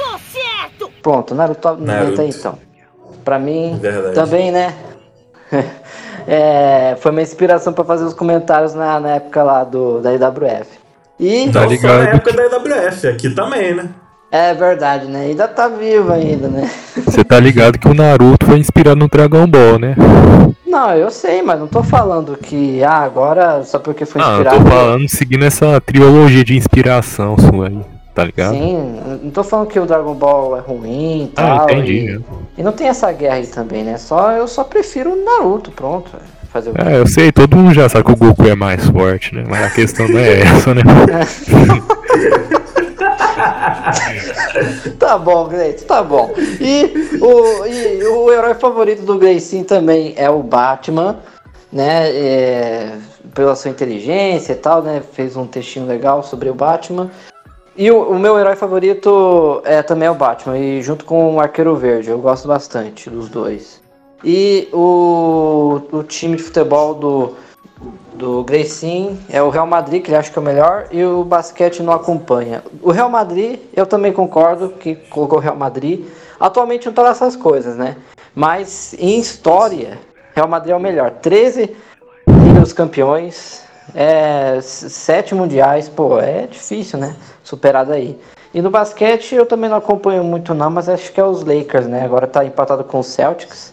Pronto, 1.02 1.34
Naruto, 1.34 1.76
Naruto. 1.80 2.22
então. 2.22 2.58
Pra 3.24 3.38
mim, 3.38 3.78
Verdade. 3.80 4.14
também, 4.14 4.50
né? 4.50 4.74
É, 6.30 6.94
foi 7.00 7.10
uma 7.10 7.22
inspiração 7.22 7.72
pra 7.72 7.84
fazer 7.84 8.04
os 8.04 8.12
comentários 8.12 8.74
na, 8.74 9.00
na 9.00 9.08
época 9.14 9.42
lá 9.42 9.64
do, 9.64 9.98
da 10.00 10.12
IWF. 10.12 10.66
E 11.18 11.48
Tá 11.50 11.64
ligado 11.64 12.02
na 12.04 12.10
época 12.10 12.32
da 12.34 12.42
EWF, 12.44 13.06
aqui 13.08 13.30
também, 13.30 13.74
né? 13.74 13.88
É 14.30 14.52
verdade, 14.52 15.06
né? 15.06 15.20
Ainda 15.22 15.48
tá 15.48 15.68
vivo 15.68 16.12
ainda, 16.12 16.48
né? 16.48 16.70
Você 17.06 17.24
tá 17.24 17.40
ligado 17.40 17.78
que 17.78 17.88
o 17.88 17.94
Naruto 17.94 18.44
foi 18.44 18.58
inspirado 18.58 18.96
no 19.00 19.08
Dragon 19.08 19.46
Ball, 19.46 19.78
né? 19.78 19.96
Não, 20.66 20.94
eu 20.94 21.10
sei, 21.10 21.40
mas 21.40 21.58
não 21.58 21.66
tô 21.66 21.82
falando 21.82 22.36
que 22.36 22.84
ah, 22.84 22.98
agora 22.98 23.64
só 23.64 23.78
porque 23.78 24.04
foi 24.04 24.20
Ah, 24.20 24.26
eu 24.26 24.32
inspirado. 24.34 24.64
tô 24.64 24.70
falando 24.70 25.08
seguindo 25.08 25.46
essa 25.46 25.80
trilogia 25.80 26.44
de 26.44 26.58
inspiração 26.58 27.36
sua 27.38 27.68
aí, 27.68 27.80
tá 28.18 28.24
ligado? 28.24 28.52
Sim, 28.52 29.00
não 29.22 29.30
tô 29.30 29.44
falando 29.44 29.68
que 29.68 29.78
o 29.78 29.86
Dragon 29.86 30.12
Ball 30.12 30.56
é 30.56 30.60
ruim 30.60 31.26
e 31.26 31.32
Ah, 31.36 31.58
tal. 31.58 31.70
entendi. 31.70 32.20
E, 32.56 32.60
e 32.60 32.64
não 32.64 32.72
tem 32.72 32.88
essa 32.88 33.12
guerra 33.12 33.36
aí 33.36 33.46
também, 33.46 33.84
né? 33.84 33.96
Só, 33.96 34.32
eu 34.32 34.48
só 34.48 34.64
prefiro 34.64 35.12
o 35.12 35.24
Naruto, 35.24 35.70
pronto. 35.70 36.10
Fazer 36.52 36.70
o? 36.70 36.74
É, 36.76 36.98
eu 36.98 37.06
sei, 37.06 37.30
todo 37.30 37.56
mundo 37.56 37.72
já 37.72 37.88
sabe 37.88 38.04
que 38.06 38.10
o 38.10 38.16
Goku 38.16 38.44
é 38.48 38.56
mais 38.56 38.84
forte, 38.88 39.36
né? 39.36 39.44
Mas 39.48 39.66
a 39.66 39.70
questão 39.70 40.08
não 40.08 40.18
é 40.18 40.40
essa, 40.42 40.74
né? 40.74 40.82
Tá 44.98 45.16
bom, 45.16 45.46
Gleice, 45.48 45.84
tá 45.84 46.02
bom. 46.02 46.32
E 46.60 46.92
o, 47.22 47.66
e 47.66 48.04
o 48.04 48.32
herói 48.32 48.54
favorito 48.54 49.02
do 49.02 49.16
Gleicinho 49.16 49.64
também 49.64 50.12
é 50.16 50.28
o 50.28 50.42
Batman, 50.42 51.20
né? 51.72 52.10
É, 52.10 52.92
pela 53.32 53.54
sua 53.54 53.70
inteligência 53.70 54.52
e 54.52 54.56
tal, 54.56 54.82
né? 54.82 55.00
Fez 55.12 55.36
um 55.36 55.46
textinho 55.46 55.86
legal 55.86 56.24
sobre 56.24 56.50
o 56.50 56.54
Batman. 56.54 57.10
E 57.78 57.90
o, 57.92 58.10
o 58.10 58.18
meu 58.18 58.36
herói 58.38 58.56
favorito 58.56 59.62
é 59.64 59.82
também 59.84 60.08
é 60.08 60.10
o 60.10 60.14
Batman, 60.14 60.58
e 60.58 60.82
junto 60.82 61.04
com 61.04 61.36
o 61.36 61.40
Arqueiro 61.40 61.76
Verde, 61.76 62.10
eu 62.10 62.18
gosto 62.18 62.48
bastante 62.48 63.08
dos 63.08 63.28
dois. 63.28 63.80
E 64.24 64.68
o, 64.72 65.80
o 65.92 66.02
time 66.02 66.36
de 66.36 66.42
futebol 66.42 66.92
do, 66.92 67.34
do 68.14 68.42
Grecin 68.42 69.16
é 69.30 69.40
o 69.40 69.48
Real 69.48 69.64
Madrid, 69.66 70.02
que 70.02 70.10
ele 70.10 70.16
acha 70.16 70.28
que 70.28 70.36
é 70.36 70.42
o 70.42 70.44
melhor, 70.44 70.88
e 70.90 71.04
o 71.04 71.22
basquete 71.22 71.80
não 71.80 71.92
acompanha. 71.92 72.64
O 72.82 72.90
Real 72.90 73.08
Madrid, 73.08 73.60
eu 73.72 73.86
também 73.86 74.12
concordo 74.12 74.70
que 74.70 74.96
colocou 74.96 75.38
o 75.38 75.40
Real 75.40 75.54
Madrid. 75.56 76.04
Atualmente 76.40 76.86
não 76.86 76.92
tá 76.92 77.04
nessas 77.04 77.36
coisas, 77.36 77.76
né? 77.76 77.96
Mas 78.34 78.92
em 78.98 79.20
história, 79.20 80.00
Real 80.34 80.48
Madrid 80.48 80.72
é 80.72 80.76
o 80.76 80.80
melhor. 80.80 81.12
13 81.12 81.76
Liga 82.28 82.60
dos 82.60 82.72
Campeões, 82.72 83.62
é, 83.94 84.56
s- 84.58 84.90
sete 84.90 85.32
mundiais, 85.34 85.88
pô, 85.88 86.18
é 86.18 86.46
difícil, 86.48 86.98
né? 86.98 87.14
Superar 87.48 87.86
daí. 87.86 88.18
E 88.52 88.60
no 88.60 88.68
basquete 88.68 89.34
eu 89.34 89.46
também 89.46 89.70
não 89.70 89.78
acompanho 89.78 90.22
muito 90.22 90.52
não, 90.52 90.68
mas 90.68 90.86
acho 90.86 91.10
que 91.10 91.18
é 91.18 91.24
os 91.24 91.42
Lakers, 91.42 91.86
né? 91.86 92.04
Agora 92.04 92.26
tá 92.26 92.44
empatado 92.44 92.84
com 92.84 92.98
os 92.98 93.06
Celtics. 93.06 93.72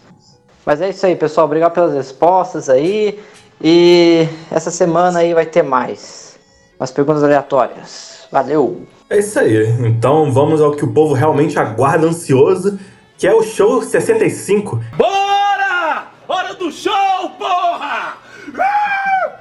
Mas 0.64 0.80
é 0.80 0.88
isso 0.88 1.04
aí, 1.04 1.14
pessoal. 1.14 1.44
Obrigado 1.44 1.74
pelas 1.74 1.92
respostas 1.92 2.70
aí. 2.70 3.20
E 3.60 4.26
essa 4.50 4.70
semana 4.70 5.18
aí 5.18 5.34
vai 5.34 5.44
ter 5.44 5.62
mais. 5.62 6.38
Umas 6.80 6.90
perguntas 6.90 7.22
aleatórias. 7.22 8.26
Valeu! 8.32 8.86
É 9.10 9.18
isso 9.18 9.38
aí. 9.38 9.68
Então 9.80 10.32
vamos 10.32 10.62
ao 10.62 10.72
que 10.72 10.84
o 10.84 10.94
povo 10.94 11.12
realmente 11.12 11.58
aguarda 11.58 12.06
ansioso, 12.06 12.78
que 13.18 13.26
é 13.26 13.34
o 13.34 13.42
show 13.42 13.82
65. 13.82 14.80
Bora! 14.96 16.06
Hora 16.26 16.54
do 16.54 16.72
show, 16.72 17.30
porra! 17.38 18.14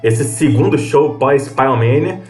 Esse 0.03 0.25
segundo 0.25 0.77
show 0.77 1.17
pós-Spyomania, 1.17 2.21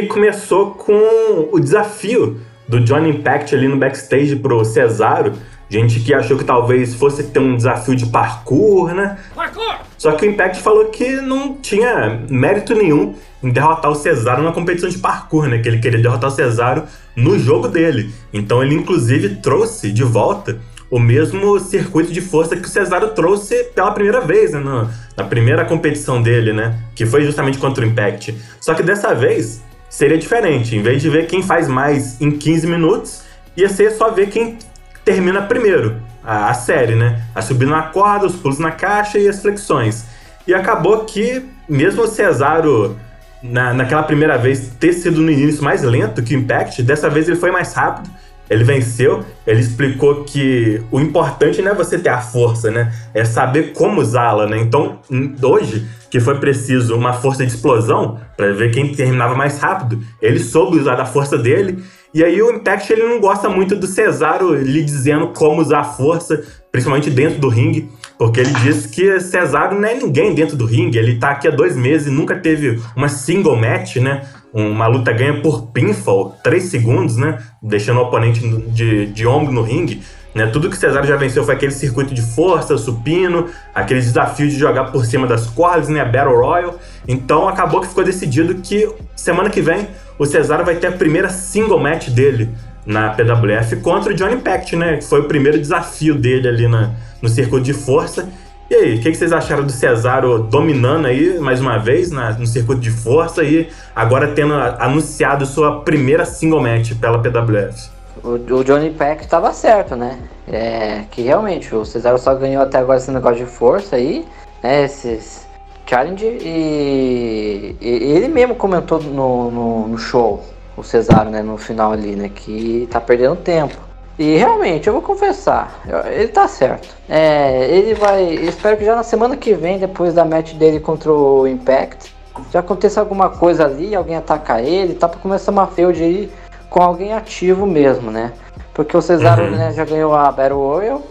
que 0.00 0.06
começou 0.06 0.70
com 0.70 1.50
o 1.52 1.60
desafio 1.60 2.40
do 2.66 2.80
Johnny 2.80 3.10
Impact 3.10 3.54
ali 3.54 3.68
no 3.68 3.76
backstage 3.76 4.36
pro 4.36 4.64
Cesaro. 4.64 5.34
Gente 5.68 6.00
que 6.00 6.14
achou 6.14 6.38
que 6.38 6.44
talvez 6.44 6.94
fosse 6.94 7.24
ter 7.24 7.40
um 7.40 7.56
desafio 7.56 7.94
de 7.94 8.06
parkour, 8.06 8.94
né? 8.94 9.18
Parkour! 9.34 9.74
Só 9.98 10.12
que 10.12 10.26
o 10.26 10.30
Impact 10.30 10.62
falou 10.62 10.86
que 10.86 11.20
não 11.20 11.54
tinha 11.54 12.22
mérito 12.30 12.74
nenhum 12.74 13.14
em 13.42 13.50
derrotar 13.50 13.90
o 13.90 13.94
Cesaro 13.94 14.42
na 14.42 14.50
competição 14.52 14.88
de 14.88 14.96
parkour, 14.96 15.46
né? 15.46 15.58
Que 15.58 15.68
ele 15.68 15.78
queria 15.78 16.00
derrotar 16.00 16.30
o 16.30 16.34
Cesaro 16.34 16.84
no 17.14 17.38
jogo 17.38 17.68
dele. 17.68 18.10
Então 18.32 18.62
ele 18.62 18.74
inclusive 18.74 19.36
trouxe 19.42 19.92
de 19.92 20.02
volta 20.02 20.58
o 20.90 20.98
mesmo 20.98 21.58
circuito 21.58 22.12
de 22.12 22.22
força 22.22 22.56
que 22.56 22.66
o 22.66 22.70
Cesaro 22.70 23.08
trouxe 23.08 23.64
pela 23.74 23.90
primeira 23.90 24.22
vez, 24.22 24.52
né? 24.52 24.88
na 25.16 25.24
primeira 25.24 25.66
competição 25.66 26.22
dele, 26.22 26.54
né? 26.54 26.78
Que 26.94 27.04
foi 27.04 27.24
justamente 27.24 27.58
contra 27.58 27.84
o 27.84 27.86
Impact. 27.86 28.34
Só 28.58 28.72
que 28.72 28.82
dessa 28.82 29.14
vez 29.14 29.62
seria 29.92 30.16
diferente. 30.16 30.74
Em 30.74 30.80
vez 30.80 31.02
de 31.02 31.10
ver 31.10 31.26
quem 31.26 31.42
faz 31.42 31.68
mais 31.68 32.18
em 32.18 32.30
15 32.30 32.66
minutos, 32.66 33.22
ia 33.54 33.68
ser 33.68 33.90
só 33.90 34.10
ver 34.10 34.30
quem 34.30 34.58
termina 35.04 35.42
primeiro 35.42 36.00
a, 36.24 36.48
a 36.48 36.54
série, 36.54 36.94
né? 36.94 37.22
A 37.34 37.42
subir 37.42 37.66
na 37.66 37.82
corda, 37.82 38.24
os 38.24 38.34
pulos 38.34 38.58
na 38.58 38.70
caixa 38.70 39.18
e 39.18 39.28
as 39.28 39.42
flexões. 39.42 40.06
E 40.46 40.54
acabou 40.54 41.04
que, 41.04 41.44
mesmo 41.68 42.04
o 42.04 42.08
Cesaro, 42.08 42.96
na, 43.42 43.74
naquela 43.74 44.02
primeira 44.02 44.38
vez, 44.38 44.70
ter 44.80 44.94
sido 44.94 45.20
no 45.20 45.30
início 45.30 45.62
mais 45.62 45.82
lento 45.82 46.22
que 46.22 46.34
o 46.34 46.38
Impact, 46.38 46.82
dessa 46.82 47.10
vez 47.10 47.28
ele 47.28 47.36
foi 47.36 47.50
mais 47.50 47.74
rápido. 47.74 48.08
Ele 48.52 48.64
venceu, 48.64 49.24
ele 49.46 49.60
explicou 49.60 50.24
que 50.24 50.82
o 50.90 51.00
importante 51.00 51.62
não 51.62 51.72
é 51.72 51.74
você 51.74 51.98
ter 51.98 52.10
a 52.10 52.20
força, 52.20 52.70
né? 52.70 52.92
É 53.14 53.24
saber 53.24 53.72
como 53.72 54.00
usá-la, 54.00 54.46
né? 54.46 54.58
Então, 54.58 54.98
hoje, 55.42 55.86
que 56.10 56.20
foi 56.20 56.38
preciso 56.38 56.94
uma 56.94 57.14
força 57.14 57.46
de 57.46 57.50
explosão 57.50 58.20
para 58.36 58.52
ver 58.52 58.70
quem 58.70 58.94
terminava 58.94 59.34
mais 59.34 59.58
rápido, 59.58 60.02
ele 60.20 60.38
soube 60.38 60.78
usar 60.78 60.96
da 60.96 61.06
força 61.06 61.38
dele. 61.38 61.82
E 62.12 62.22
aí 62.22 62.42
o 62.42 62.50
Impact 62.50 62.92
ele 62.92 63.04
não 63.04 63.18
gosta 63.18 63.48
muito 63.48 63.74
do 63.74 63.86
Cesaro 63.86 64.54
lhe 64.54 64.82
dizendo 64.82 65.28
como 65.28 65.62
usar 65.62 65.80
a 65.80 65.84
força, 65.84 66.44
principalmente 66.70 67.08
dentro 67.08 67.40
do 67.40 67.48
ringue, 67.48 67.88
porque 68.18 68.40
ele 68.40 68.52
diz 68.62 68.84
que 68.84 69.18
Cesaro 69.18 69.80
não 69.80 69.88
é 69.88 69.94
ninguém 69.94 70.34
dentro 70.34 70.54
do 70.54 70.66
ringue. 70.66 70.98
Ele 70.98 71.18
tá 71.18 71.30
aqui 71.30 71.48
há 71.48 71.50
dois 71.50 71.74
meses 71.74 72.08
e 72.08 72.10
nunca 72.10 72.36
teve 72.36 72.78
uma 72.94 73.08
single 73.08 73.56
match, 73.56 73.96
né? 73.96 74.26
Uma 74.52 74.86
luta 74.86 75.12
ganha 75.12 75.40
por 75.40 75.68
pinfall, 75.68 76.36
3 76.42 76.62
segundos, 76.64 77.16
né? 77.16 77.38
Deixando 77.62 77.98
o 78.00 78.02
oponente 78.02 78.40
de, 78.68 79.06
de 79.06 79.26
ombro 79.26 79.52
no 79.52 79.62
ringue. 79.62 80.02
Né? 80.34 80.46
Tudo 80.46 80.70
que 80.70 80.76
Cesaro 80.76 81.06
já 81.06 81.16
venceu 81.16 81.44
foi 81.44 81.54
aquele 81.54 81.72
circuito 81.72 82.14
de 82.14 82.22
força, 82.22 82.76
supino, 82.78 83.48
aquele 83.74 84.00
desafio 84.00 84.48
de 84.48 84.58
jogar 84.58 84.84
por 84.84 85.04
cima 85.04 85.26
das 85.26 85.46
cordas, 85.46 85.88
né? 85.88 86.04
Battle 86.04 86.36
Royal. 86.36 86.78
Então 87.06 87.48
acabou 87.48 87.80
que 87.80 87.88
ficou 87.88 88.04
decidido 88.04 88.54
que 88.56 88.90
semana 89.14 89.50
que 89.50 89.60
vem 89.60 89.88
o 90.18 90.24
Cesaro 90.24 90.64
vai 90.64 90.76
ter 90.76 90.86
a 90.86 90.92
primeira 90.92 91.28
single 91.28 91.78
match 91.78 92.08
dele 92.08 92.50
na 92.84 93.10
PWF 93.10 93.76
contra 93.76 94.12
o 94.12 94.14
Johnny 94.14 94.34
Impact, 94.34 94.76
né? 94.76 94.96
Que 94.96 95.04
foi 95.04 95.20
o 95.20 95.24
primeiro 95.24 95.58
desafio 95.58 96.14
dele 96.14 96.48
ali 96.48 96.68
na, 96.68 96.92
no 97.20 97.28
circuito 97.28 97.64
de 97.64 97.74
força. 97.74 98.28
E 98.72 98.74
aí, 98.74 98.94
o 98.94 99.02
que, 99.02 99.10
que 99.10 99.14
vocês 99.18 99.34
acharam 99.34 99.64
do 99.64 99.70
Cesaro 99.70 100.38
dominando 100.44 101.04
aí 101.04 101.38
mais 101.38 101.60
uma 101.60 101.76
vez 101.78 102.10
na- 102.10 102.30
no 102.32 102.46
circuito 102.46 102.80
de 102.80 102.90
força 102.90 103.44
e 103.44 103.68
agora 103.94 104.28
tendo 104.28 104.54
anunciado 104.54 105.44
sua 105.44 105.82
primeira 105.82 106.24
single 106.24 106.62
match 106.62 106.94
pela 106.98 107.18
PWF? 107.18 107.90
O, 108.24 108.30
o 108.30 108.64
Johnny 108.64 108.88
Pack 108.88 109.26
tava 109.28 109.52
certo, 109.52 109.94
né? 109.94 110.16
É, 110.48 111.02
que 111.10 111.20
realmente 111.20 111.74
o 111.74 111.84
Cesaro 111.84 112.16
só 112.16 112.34
ganhou 112.34 112.62
até 112.62 112.78
agora 112.78 112.96
esse 112.96 113.10
negócio 113.10 113.44
de 113.44 113.50
força 113.50 113.96
aí, 113.96 114.24
né? 114.62 114.84
Esses 114.84 115.46
challenge 115.86 116.24
e, 116.24 117.76
e 117.78 117.86
ele 117.88 118.28
mesmo 118.28 118.54
comentou 118.54 119.02
no, 119.02 119.50
no, 119.50 119.88
no 119.88 119.98
show, 119.98 120.42
o 120.78 120.82
Cesaro, 120.82 121.28
né? 121.28 121.42
No 121.42 121.58
final 121.58 121.92
ali, 121.92 122.16
né? 122.16 122.30
Que 122.34 122.88
tá 122.90 122.98
perdendo 122.98 123.36
tempo. 123.36 123.76
E 124.18 124.36
realmente, 124.36 124.86
eu 124.86 124.92
vou 124.92 125.02
confessar, 125.02 125.80
ele 126.10 126.28
tá 126.28 126.46
certo. 126.46 126.94
É, 127.08 127.66
ele 127.70 127.94
vai. 127.94 128.22
Espero 128.34 128.76
que 128.76 128.84
já 128.84 128.94
na 128.94 129.02
semana 129.02 129.36
que 129.36 129.54
vem, 129.54 129.78
depois 129.78 130.12
da 130.14 130.24
match 130.24 130.52
dele 130.54 130.78
contra 130.80 131.10
o 131.12 131.46
Impact, 131.46 132.14
já 132.52 132.60
aconteça 132.60 133.00
alguma 133.00 133.30
coisa 133.30 133.64
ali, 133.64 133.94
alguém 133.94 134.14
atacar 134.16 134.62
ele, 134.62 134.94
tá 134.94 135.08
pra 135.08 135.18
começar 135.18 135.50
uma 135.50 135.66
feud 135.66 136.02
aí 136.02 136.30
com 136.68 136.82
alguém 136.82 137.12
ativo 137.14 137.66
mesmo, 137.66 138.10
né? 138.10 138.32
Porque 138.74 138.96
o 138.96 139.02
Cesaro 139.02 139.44
Uhum. 139.44 139.50
né, 139.50 139.72
já 139.72 139.84
ganhou 139.84 140.14
a 140.14 140.30
Battle 140.30 140.58
Royal, 140.60 141.02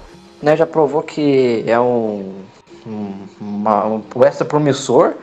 né? 0.41 0.55
Já 0.55 0.65
provou 0.65 1.01
que 1.03 1.63
é 1.67 1.79
um, 1.79 2.33
um, 2.87 3.13
uma- 3.39 3.85
um 3.85 4.03
extra 4.23 4.45
promissor. 4.45 5.13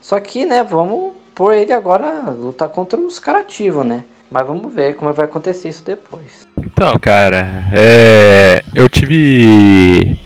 Só 0.00 0.20
que, 0.20 0.44
né, 0.44 0.62
vamos 0.62 1.12
pôr 1.34 1.54
ele 1.54 1.72
agora 1.72 2.30
lutar 2.30 2.68
contra 2.68 2.98
os 3.00 3.18
caras 3.18 3.42
ativos, 3.42 3.84
né? 3.84 4.04
Mas 4.30 4.46
vamos 4.46 4.72
ver 4.72 4.94
como 4.96 5.12
vai 5.12 5.24
acontecer 5.24 5.68
isso 5.70 5.84
depois. 5.84 6.46
Então, 6.76 6.98
cara, 6.98 7.68
é, 7.72 8.64
eu 8.74 8.88
tive 8.88 10.18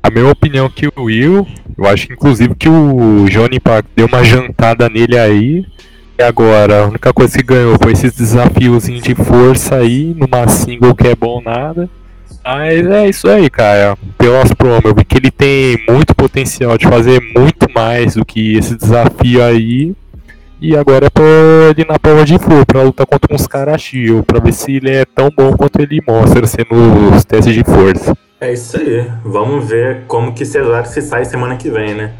a 0.00 0.08
mesma 0.08 0.30
opinião 0.30 0.70
que 0.70 0.86
o 0.86 1.02
Will. 1.02 1.44
Eu 1.76 1.84
acho, 1.84 2.12
inclusive, 2.12 2.54
que 2.54 2.68
o 2.68 3.26
Johnny 3.28 3.58
deu 3.96 4.06
uma 4.06 4.22
jantada 4.22 4.88
nele 4.88 5.18
aí. 5.18 5.66
E 6.16 6.22
agora, 6.22 6.84
a 6.84 6.86
única 6.86 7.12
coisa 7.12 7.36
que 7.36 7.42
ganhou 7.42 7.76
foi 7.82 7.90
esses 7.90 8.14
desafios 8.14 8.84
de 8.84 9.14
força 9.16 9.74
aí, 9.74 10.14
numa 10.16 10.46
single 10.46 10.94
que 10.94 11.08
é 11.08 11.16
bom 11.16 11.42
nada. 11.42 11.90
Mas 12.44 12.86
é 12.86 13.08
isso 13.08 13.28
aí, 13.28 13.50
cara. 13.50 13.98
Pelas 14.16 14.54
promos, 14.54 14.84
eu 14.84 14.94
vi 14.94 15.04
que 15.04 15.18
ele 15.18 15.32
tem 15.32 15.84
muito 15.88 16.14
potencial 16.14 16.78
de 16.78 16.86
fazer 16.86 17.20
muito 17.36 17.66
mais 17.74 18.14
do 18.14 18.24
que 18.24 18.56
esse 18.56 18.76
desafio 18.76 19.42
aí. 19.42 19.92
E 20.60 20.74
agora 20.74 21.06
é 21.06 21.10
pôr 21.10 21.24
ele 21.70 21.86
na 21.86 21.98
prova 21.98 22.24
de 22.24 22.38
fogo 22.38 22.64
pra 22.66 22.82
lutar 22.82 23.06
contra 23.06 23.34
uns 23.34 23.46
caras 23.46 23.80
chill, 23.82 24.24
pra 24.24 24.40
ver 24.40 24.52
se 24.52 24.76
ele 24.76 24.90
é 24.90 25.04
tão 25.04 25.30
bom 25.30 25.54
quanto 25.54 25.80
ele 25.80 26.00
mostra 26.06 26.46
sendo 26.46 26.74
os 27.14 27.24
testes 27.24 27.54
de 27.54 27.62
força. 27.62 28.16
É 28.40 28.52
isso 28.52 28.78
aí. 28.78 29.06
Vamos 29.22 29.68
ver 29.68 30.04
como 30.06 30.32
que 30.32 30.46
Cesaro 30.46 30.86
se 30.86 31.02
sai 31.02 31.24
semana 31.26 31.56
que 31.56 31.70
vem, 31.70 31.94
né? 31.94 32.12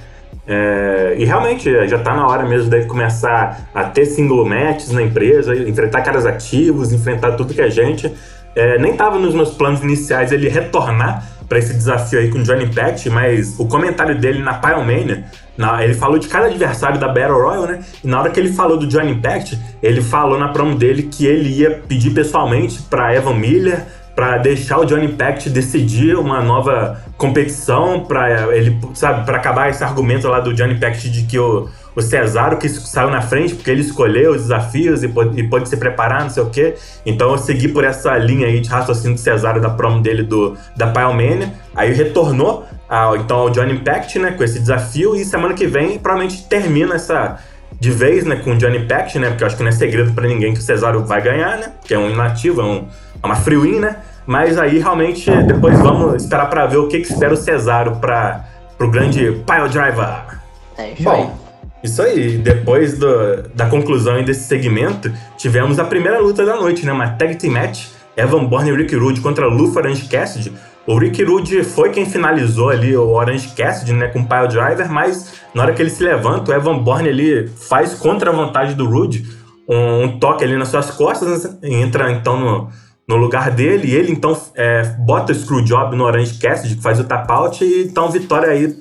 É, 0.47 1.17
e 1.19 1.25
realmente, 1.25 1.89
já 1.89 1.99
tá 1.99 2.15
na 2.15 2.27
hora 2.27 2.47
mesmo 2.47 2.71
dele 2.71 2.85
começar 2.85 3.69
a 3.75 3.85
ter 3.85 4.05
single 4.05 4.45
matches 4.47 4.93
na 4.93 5.03
empresa, 5.03 5.57
enfrentar 5.57 6.03
caras 6.03 6.25
ativos, 6.25 6.93
enfrentar 6.93 7.33
tudo 7.33 7.53
que 7.53 7.61
é 7.61 7.71
gente. 7.71 8.13
É, 8.55 8.79
nem 8.79 8.95
tava 8.95 9.19
nos 9.19 9.35
meus 9.35 9.51
planos 9.51 9.83
iniciais 9.83 10.31
ele 10.31 10.49
retornar 10.49 11.27
para 11.49 11.59
esse 11.59 11.75
desafio 11.75 12.19
aí 12.19 12.31
com 12.31 12.39
o 12.39 12.43
Johnny 12.43 12.65
Impact, 12.65 13.09
mas 13.11 13.59
o 13.59 13.67
comentário 13.67 14.19
dele 14.19 14.43
na 14.43 14.55
Pyromania, 14.55 15.25
na, 15.57 15.83
ele 15.83 15.95
falou 15.95 16.19
de 16.19 16.29
cada 16.29 16.47
adversário 16.47 16.99
da 16.99 17.09
Battle 17.09 17.41
Royale, 17.41 17.73
né? 17.73 17.85
E 18.05 18.07
na 18.07 18.21
hora 18.21 18.31
que 18.31 18.39
ele 18.39 18.53
falou 18.53 18.79
do 18.79 18.87
Johnny 18.87 19.13
Impact, 19.13 19.59
ele 19.83 20.01
falou 20.01 20.39
na 20.39 20.49
promo 20.49 20.75
dele 20.75 21.05
que 21.05 21.27
ele 21.27 21.49
ia 21.61 21.83
pedir 21.89 22.11
pessoalmente 22.11 22.83
para 22.83 23.15
Evan 23.15 23.35
Miller 23.35 23.85
para 24.15 24.39
deixar 24.39 24.79
o 24.79 24.85
Johnny 24.85 25.07
Impact 25.07 25.51
decidir 25.51 26.17
uma 26.17 26.43
nova 26.43 27.03
competição 27.19 28.05
para 28.05 28.55
ele, 28.57 28.79
sabe, 28.95 29.27
para 29.27 29.37
acabar 29.37 29.69
esse 29.69 29.85
argumento 29.85 30.27
lá 30.27 30.41
do 30.41 30.55
Johnny 30.55 30.75
Impact 30.75 31.11
de 31.11 31.23
que 31.25 31.39
o 31.39 31.69
o 31.97 32.03
Cesaro 32.03 32.59
que 32.59 32.69
saiu 32.69 33.11
na 33.11 33.23
frente 33.23 33.55
porque 33.55 33.71
ele 33.71 33.81
escolheu 33.81 34.33
os 34.33 34.43
desafios 34.43 35.03
e 35.03 35.09
pôde, 35.09 35.41
e 35.41 35.49
pôde 35.49 35.67
se 35.67 35.79
preparar, 35.79 36.23
não 36.23 36.31
sei 36.31 36.43
o 36.43 36.51
quê. 36.51 36.75
Então 37.07 37.31
eu 37.31 37.39
segui 37.39 37.69
por 37.69 37.85
essa 37.85 38.17
linha 38.19 38.47
aí 38.47 38.61
de 38.61 38.69
raciocínio 38.69 39.15
do 39.15 39.21
Cesaro 39.21 39.63
da 39.63 39.71
promo 39.71 40.03
dele 40.03 40.23
do, 40.23 40.55
da 40.77 40.87
Pyromania. 40.87 41.55
Aí 41.75 41.95
retornou 41.95 42.67
ao, 42.89 43.17
então 43.17 43.39
ao 43.39 43.51
Johnny 43.51 43.75
Impact, 43.75 44.19
né, 44.19 44.33
com 44.33 44.45
esse 44.45 44.59
desafio. 44.59 45.15
E 45.15 45.25
semana 45.25 45.55
que 45.55 45.67
vem 45.67 45.99
provavelmente 45.99 46.45
termina 46.45 46.95
essa 46.95 47.39
de 47.79 47.91
vez, 47.91 48.25
né, 48.25 48.37
com 48.37 48.53
o 48.53 48.57
Johnny 48.57 48.79
Impact, 48.79 49.19
né, 49.19 49.29
porque 49.29 49.43
eu 49.43 49.47
acho 49.47 49.57
que 49.57 49.63
não 49.63 49.69
é 49.69 49.73
segredo 49.73 50.13
para 50.13 50.27
ninguém 50.27 50.55
que 50.55 50.61
o 50.61 50.63
Cesaro 50.63 51.05
vai 51.05 51.21
ganhar, 51.21 51.59
né, 51.59 51.73
porque 51.79 51.95
é 51.95 51.99
um 51.99 52.11
inativo, 52.11 52.61
é, 52.61 52.65
um, 52.65 52.89
é 53.23 53.27
uma 53.27 53.37
free 53.37 53.57
win, 53.57 53.81
né. 53.81 53.97
Mas 54.27 54.59
aí 54.59 54.79
realmente 54.79 55.31
depois 55.43 55.79
vamos 55.79 56.23
esperar 56.23 56.51
para 56.51 56.67
ver 56.67 56.79
o 56.79 56.89
que, 56.89 57.01
que 57.01 57.13
espera 57.13 57.33
o 57.33 57.37
Cesaro 57.37 57.97
para 57.97 58.45
o 58.81 58.89
grande 58.89 59.21
Pile 59.21 59.69
Driver. 59.71 60.41
É 60.77 60.91
isso 60.91 61.03
Bom, 61.05 61.13
aí. 61.13 61.47
Isso 61.83 62.03
aí, 62.03 62.39
depois 62.39 62.99
do, 62.99 63.43
da 63.55 63.67
conclusão 63.67 64.23
desse 64.25 64.45
segmento, 64.45 65.13
tivemos 65.37 65.79
a 65.79 65.85
primeira 65.85 66.19
luta 66.19 66.45
da 66.45 66.57
noite, 66.57 66.85
né? 66.85 66.93
Uma 66.93 67.11
tag 67.11 67.37
team 67.37 67.53
match, 67.53 67.87
Evan 68.17 68.45
Bourne 68.45 68.71
e 68.71 68.77
Rick 68.77 68.97
Rude 68.97 69.21
contra 69.21 69.47
Lufa 69.47 69.79
Orange 69.79 70.09
Cassidy. 70.09 70.53
O 70.87 70.97
Rick 70.99 71.25
Rude 71.25 71.65
foi 71.65 71.91
quem 71.91 72.07
finalizou 72.07 72.71
ali 72.71 72.97
o 72.97 73.09
Orange 73.09 73.49
Cassidy, 73.57 73.93
né, 73.93 74.07
com 74.07 74.21
o 74.21 74.27
Pile 74.27 74.49
Driver, 74.49 74.89
mas 74.89 75.35
na 75.53 75.65
hora 75.65 75.73
que 75.73 75.83
ele 75.83 75.91
se 75.91 76.03
levanta, 76.05 76.53
o 76.53 76.55
Evan 76.55 76.79
Bourne 76.79 77.09
ali 77.09 77.49
faz 77.49 77.95
contra 77.95 78.31
a 78.31 78.33
vontade 78.33 78.75
do 78.75 78.89
Rude 78.89 79.27
um, 79.69 80.05
um 80.05 80.19
toque 80.21 80.45
ali 80.45 80.57
nas 80.57 80.69
suas 80.69 80.93
costas, 80.93 81.45
né, 81.45 81.59
entra 81.63 82.13
então 82.13 82.39
no, 82.39 82.69
no 83.09 83.17
lugar 83.17 83.51
dele, 83.51 83.89
e 83.89 83.97
ele 83.97 84.13
então 84.13 84.41
é, 84.55 84.85
bota 85.01 85.33
o 85.33 85.35
Screwjob 85.35 85.97
no 85.97 86.05
Orange 86.05 86.39
Cassidy, 86.39 86.77
que 86.77 86.83
faz 86.83 87.01
o 87.01 87.05
tap 87.05 87.29
out, 87.31 87.65
e 87.65 87.83
então 87.83 88.09
vitória 88.09 88.51
aí 88.51 88.73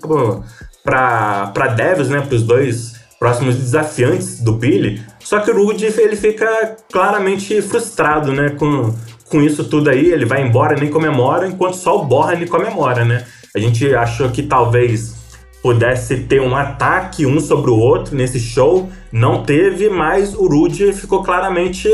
pra 0.83 1.67
Devils, 1.75 2.09
né, 2.09 2.21
pros 2.21 2.43
dois 2.43 2.93
próximos 3.17 3.55
desafiantes 3.55 4.41
do 4.41 4.51
Billy. 4.53 5.01
Só 5.19 5.39
que 5.39 5.49
o 5.49 5.55
Rude 5.55 5.85
ele 5.85 6.15
fica 6.15 6.75
claramente 6.91 7.59
frustrado, 7.63 8.31
né, 8.31 8.51
com, 8.51 8.93
com 9.29 9.41
isso 9.41 9.65
tudo 9.65 9.89
aí. 9.89 10.11
Ele 10.11 10.25
vai 10.25 10.41
embora, 10.41 10.75
nem 10.75 10.89
comemora, 10.89 11.47
enquanto 11.47 11.75
só 11.75 12.01
o 12.01 12.05
Borne 12.05 12.47
comemora, 12.47 13.03
né? 13.03 13.25
A 13.55 13.59
gente 13.59 13.93
achou 13.95 14.29
que 14.29 14.43
talvez 14.43 15.15
pudesse 15.61 16.17
ter 16.17 16.41
um 16.41 16.55
ataque 16.55 17.25
um 17.25 17.39
sobre 17.39 17.71
o 17.71 17.75
outro 17.75 18.15
nesse 18.15 18.39
show, 18.39 18.87
não 19.11 19.41
teve, 19.43 19.89
mas 19.89 20.35
o 20.35 20.47
Rude 20.47 20.93
ficou 20.93 21.23
claramente 21.23 21.89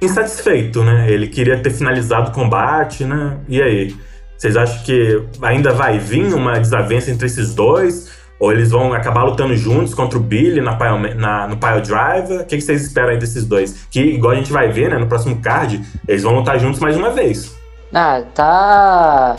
insatisfeito, 0.00 0.82
né? 0.82 1.10
Ele 1.10 1.26
queria 1.26 1.58
ter 1.58 1.70
finalizado 1.70 2.30
o 2.30 2.32
combate, 2.32 3.04
né? 3.04 3.38
E 3.48 3.60
aí? 3.60 3.94
Vocês 4.36 4.56
acham 4.56 4.82
que 4.84 5.22
ainda 5.42 5.72
vai 5.72 5.98
vir 5.98 6.34
uma 6.34 6.58
desavença 6.58 7.10
entre 7.10 7.26
esses 7.26 7.54
dois? 7.54 8.10
Ou 8.44 8.52
eles 8.52 8.72
vão 8.72 8.92
acabar 8.92 9.22
lutando 9.22 9.56
juntos 9.56 9.94
contra 9.94 10.18
o 10.18 10.20
Billy 10.20 10.60
na, 10.60 10.76
na, 11.14 11.48
no 11.48 11.56
Pile 11.56 11.80
Driver? 11.80 12.42
O 12.42 12.44
que, 12.44 12.58
que 12.58 12.60
vocês 12.60 12.82
esperam 12.82 13.08
aí 13.08 13.18
desses 13.18 13.46
dois? 13.46 13.86
Que, 13.90 14.02
igual 14.02 14.32
a 14.32 14.36
gente 14.36 14.52
vai 14.52 14.68
ver, 14.70 14.90
né, 14.90 14.98
no 14.98 15.06
próximo 15.06 15.40
card, 15.40 15.82
eles 16.06 16.22
vão 16.22 16.34
lutar 16.34 16.58
juntos 16.58 16.78
mais 16.78 16.94
uma 16.94 17.08
vez. 17.08 17.56
Ah, 17.90 18.22
tá. 18.34 19.36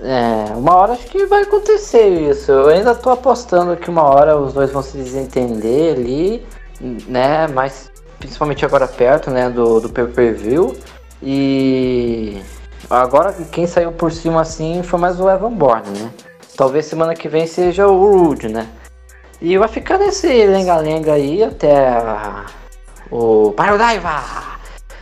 É, 0.00 0.50
uma 0.56 0.74
hora 0.76 0.92
acho 0.94 1.08
que 1.08 1.26
vai 1.26 1.42
acontecer 1.42 2.08
isso. 2.30 2.50
Eu 2.50 2.68
ainda 2.68 2.94
tô 2.94 3.10
apostando 3.10 3.76
que 3.76 3.90
uma 3.90 4.02
hora 4.02 4.34
os 4.34 4.54
dois 4.54 4.72
vão 4.72 4.80
se 4.80 4.96
desentender 4.96 5.94
ali, 5.94 6.46
né? 7.06 7.46
Mas 7.48 7.92
principalmente 8.18 8.64
agora 8.64 8.88
perto, 8.88 9.30
né, 9.30 9.50
do, 9.50 9.78
do 9.78 9.90
pay-per-view. 9.90 10.74
E 11.22 12.40
agora 12.88 13.34
quem 13.52 13.66
saiu 13.66 13.92
por 13.92 14.10
cima 14.10 14.40
assim 14.40 14.82
foi 14.82 14.98
mais 14.98 15.20
o 15.20 15.28
Evan 15.28 15.52
Bourne, 15.52 15.98
né? 15.98 16.10
Talvez 16.56 16.86
semana 16.86 17.14
que 17.14 17.28
vem 17.28 17.46
seja 17.46 17.86
o 17.86 17.98
Rude, 17.98 18.48
né? 18.48 18.68
E 19.40 19.56
vai 19.58 19.68
ficar 19.68 19.98
nesse 19.98 20.26
lenga-lenga 20.26 21.14
aí 21.14 21.42
até 21.42 21.88
a... 21.88 22.46
o 23.10 23.52
Parodaiva! 23.52 24.52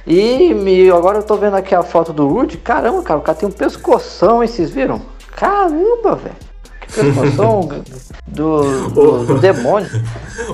E 0.07 0.55
me, 0.55 0.91
agora 0.91 1.19
eu 1.19 1.23
tô 1.23 1.37
vendo 1.37 1.57
aqui 1.57 1.75
a 1.75 1.83
foto 1.83 2.13
do 2.13 2.27
Rude. 2.27 2.57
Caramba, 2.57 3.03
cara, 3.03 3.21
o 3.21 3.23
cara 3.23 3.37
tem 3.37 3.49
um 3.49 3.53
pescoção, 3.53 4.43
hein? 4.43 4.49
Vocês 4.49 4.71
viram? 4.71 5.03
Caramba, 5.37 6.17
velho. 6.17 6.37
Que 6.81 6.93
pescoção 6.93 7.69
do, 8.27 8.89
do, 8.89 9.25
do, 9.25 9.39
demônio. 9.39 9.89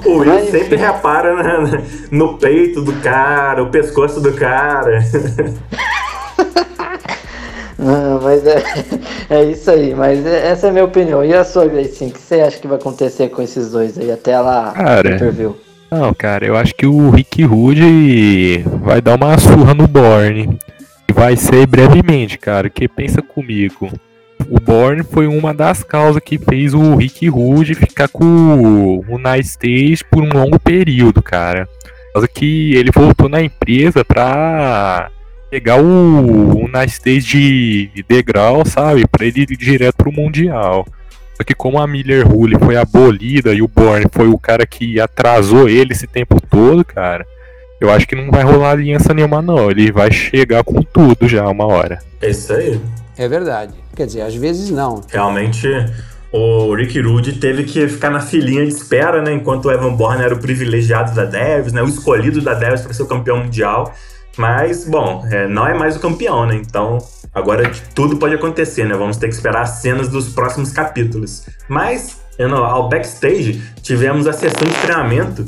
O 0.05 0.19
Will 0.19 0.35
Mas, 0.35 0.51
sempre 0.51 0.77
repara 0.77 1.63
né, 1.63 1.85
no 2.11 2.37
peito 2.39 2.83
do 2.83 2.93
cara, 3.01 3.63
o 3.63 3.71
pescoço 3.71 4.21
do 4.21 4.33
cara. 4.35 4.99
Não, 7.87 8.20
mas 8.20 8.44
é, 8.44 8.62
é 9.31 9.44
isso 9.44 9.70
aí. 9.70 9.94
Mas 9.94 10.27
é, 10.27 10.49
essa 10.49 10.66
é 10.66 10.70
a 10.70 10.72
minha 10.72 10.85
opinião. 10.85 11.25
E 11.25 11.33
a 11.33 11.44
sua, 11.44 11.66
Gleicinho? 11.66 12.11
O 12.11 12.12
que 12.12 12.20
você 12.20 12.40
acha 12.40 12.59
que 12.59 12.66
vai 12.66 12.77
acontecer 12.77 13.29
com 13.29 13.40
esses 13.40 13.70
dois 13.70 13.96
aí 13.96 14.11
até 14.11 14.38
lá 14.40 14.72
cara, 14.72 15.14
interview? 15.14 15.57
Não, 15.88 16.12
cara, 16.12 16.44
eu 16.44 16.57
acho 16.57 16.75
que 16.75 16.85
o 16.85 17.11
Rick 17.11 17.44
Rude 17.44 18.64
vai 18.83 19.01
dar 19.01 19.14
uma 19.14 19.38
surra 19.38 19.72
no 19.72 19.87
Borne. 19.87 20.59
E 21.09 21.12
vai 21.12 21.37
ser 21.37 21.64
brevemente, 21.66 22.37
cara. 22.37 22.68
Que 22.68 22.88
pensa 22.88 23.22
comigo. 23.22 23.88
O 24.51 24.59
Borne 24.61 25.05
foi 25.05 25.29
uma 25.29 25.55
das 25.55 25.85
causas 25.85 26.20
que 26.25 26.38
fez 26.38 26.75
o 26.75 26.96
Rick 26.96 27.29
Rude 27.29 27.75
ficar 27.75 28.09
com 28.09 29.03
o 29.09 29.18
Night 29.18 29.46
Stage 29.46 30.05
por 30.11 30.25
um 30.25 30.29
longo 30.29 30.59
período, 30.59 31.22
cara. 31.22 31.66
Por 31.66 32.12
causa 32.14 32.29
que 32.29 32.75
ele 32.75 32.90
voltou 32.92 33.29
na 33.29 33.40
empresa 33.40 34.05
pra 34.05 35.11
pegar 35.51 35.81
o, 35.81 36.65
o 36.65 36.69
Nice 36.69 37.01
Days 37.03 37.25
de 37.25 38.05
degrau, 38.09 38.65
sabe? 38.65 39.07
Pra 39.07 39.25
ele 39.25 39.43
ir 39.43 39.57
direto 39.57 39.97
pro 39.97 40.13
Mundial. 40.13 40.87
Só 41.37 41.45
que 41.45 41.55
como 41.55 41.79
a 41.79 41.87
Miller 41.87 42.27
Rule 42.27 42.57
foi 42.59 42.77
abolida 42.77 43.53
e 43.53 43.61
o 43.61 43.69
Bourne 43.69 44.07
foi 44.11 44.27
o 44.27 44.39
cara 44.39 44.67
que 44.67 44.99
atrasou 44.99 45.69
ele 45.69 45.93
esse 45.93 46.07
tempo 46.07 46.41
todo, 46.41 46.83
cara, 46.83 47.27
eu 47.79 47.91
acho 47.91 48.09
que 48.09 48.17
não 48.17 48.31
vai 48.31 48.43
rolar 48.43 48.71
aliança 48.71 49.13
nenhuma 49.13 49.43
não. 49.43 49.71
Ele 49.71 49.93
vai 49.93 50.11
chegar 50.11 50.65
com 50.65 50.81
tudo 50.81 51.29
já 51.29 51.47
uma 51.47 51.67
hora. 51.67 51.99
É 52.23 52.31
isso 52.31 52.53
aí. 52.53 52.81
É 53.19 53.29
verdade. 53.29 53.75
Quer 53.95 54.07
dizer, 54.07 54.23
às 54.23 54.35
vezes 54.35 54.71
não. 54.71 55.03
Realmente, 55.11 55.69
o 56.33 56.75
Rick 56.75 56.99
Rude 57.01 57.35
teve 57.35 57.65
que 57.65 57.87
ficar 57.87 58.11
na 58.11 58.21
filinha 58.21 58.65
de 58.65 58.73
espera, 58.73 59.21
né? 59.21 59.33
Enquanto 59.33 59.67
o 59.67 59.71
Evan 59.71 59.95
Bourne 59.95 60.23
era 60.23 60.35
o 60.35 60.39
privilegiado 60.39 61.15
da 61.15 61.25
Devs, 61.25 61.73
né? 61.73 61.83
O 61.83 61.87
escolhido 61.87 62.41
da 62.41 62.55
Devs 62.55 62.81
para 62.81 62.95
ser 62.95 63.03
o 63.03 63.07
campeão 63.07 63.39
mundial. 63.39 63.93
Mas, 64.37 64.85
bom, 64.85 65.27
é, 65.31 65.49
não 65.49 65.66
é 65.66 65.75
mais 65.75 65.96
o 65.96 66.01
campeão, 66.01 66.46
né? 66.46 66.57
Então, 66.57 66.99
agora 67.33 67.70
tudo 67.94 68.16
pode 68.16 68.35
acontecer, 68.35 68.85
né? 68.85 68.94
Vamos 68.94 69.16
ter 69.16 69.29
que 69.29 69.35
esperar 69.35 69.62
as 69.62 69.81
cenas 69.81 70.09
dos 70.09 70.29
próximos 70.29 70.72
capítulos. 70.72 71.46
Mas, 71.68 72.20
ao 72.38 72.88
backstage, 72.88 73.62
tivemos 73.83 74.27
a 74.27 74.33
sessão 74.33 74.68
de 74.68 74.75
treinamento 74.77 75.46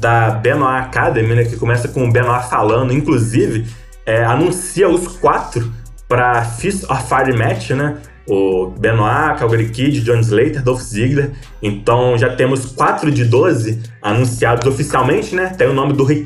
da 0.00 0.30
Benoit 0.30 0.84
Academy, 0.84 1.34
né? 1.34 1.44
Que 1.44 1.56
começa 1.56 1.88
com 1.88 2.08
o 2.08 2.12
Benoit 2.12 2.48
falando, 2.48 2.92
inclusive, 2.92 3.66
é, 4.06 4.24
anuncia 4.24 4.88
os 4.88 5.08
quatro 5.16 5.72
para 6.08 6.44
Fist 6.44 6.84
of 6.84 7.02
Fire 7.08 7.36
Match, 7.36 7.70
né? 7.70 7.96
O 8.26 8.66
Benoit, 8.66 9.38
Calgary 9.38 9.68
Kid, 9.68 10.00
John 10.02 10.20
Slater, 10.20 10.62
Dolph 10.62 10.80
Ziggler. 10.80 11.32
Então 11.62 12.16
já 12.16 12.34
temos 12.34 12.66
4 12.66 13.10
de 13.10 13.24
12 13.24 13.80
anunciados 14.00 14.66
oficialmente, 14.66 15.34
né? 15.34 15.54
Tem 15.56 15.68
o 15.68 15.72
nome 15.72 15.92
do 15.92 16.04
Rick 16.04 16.22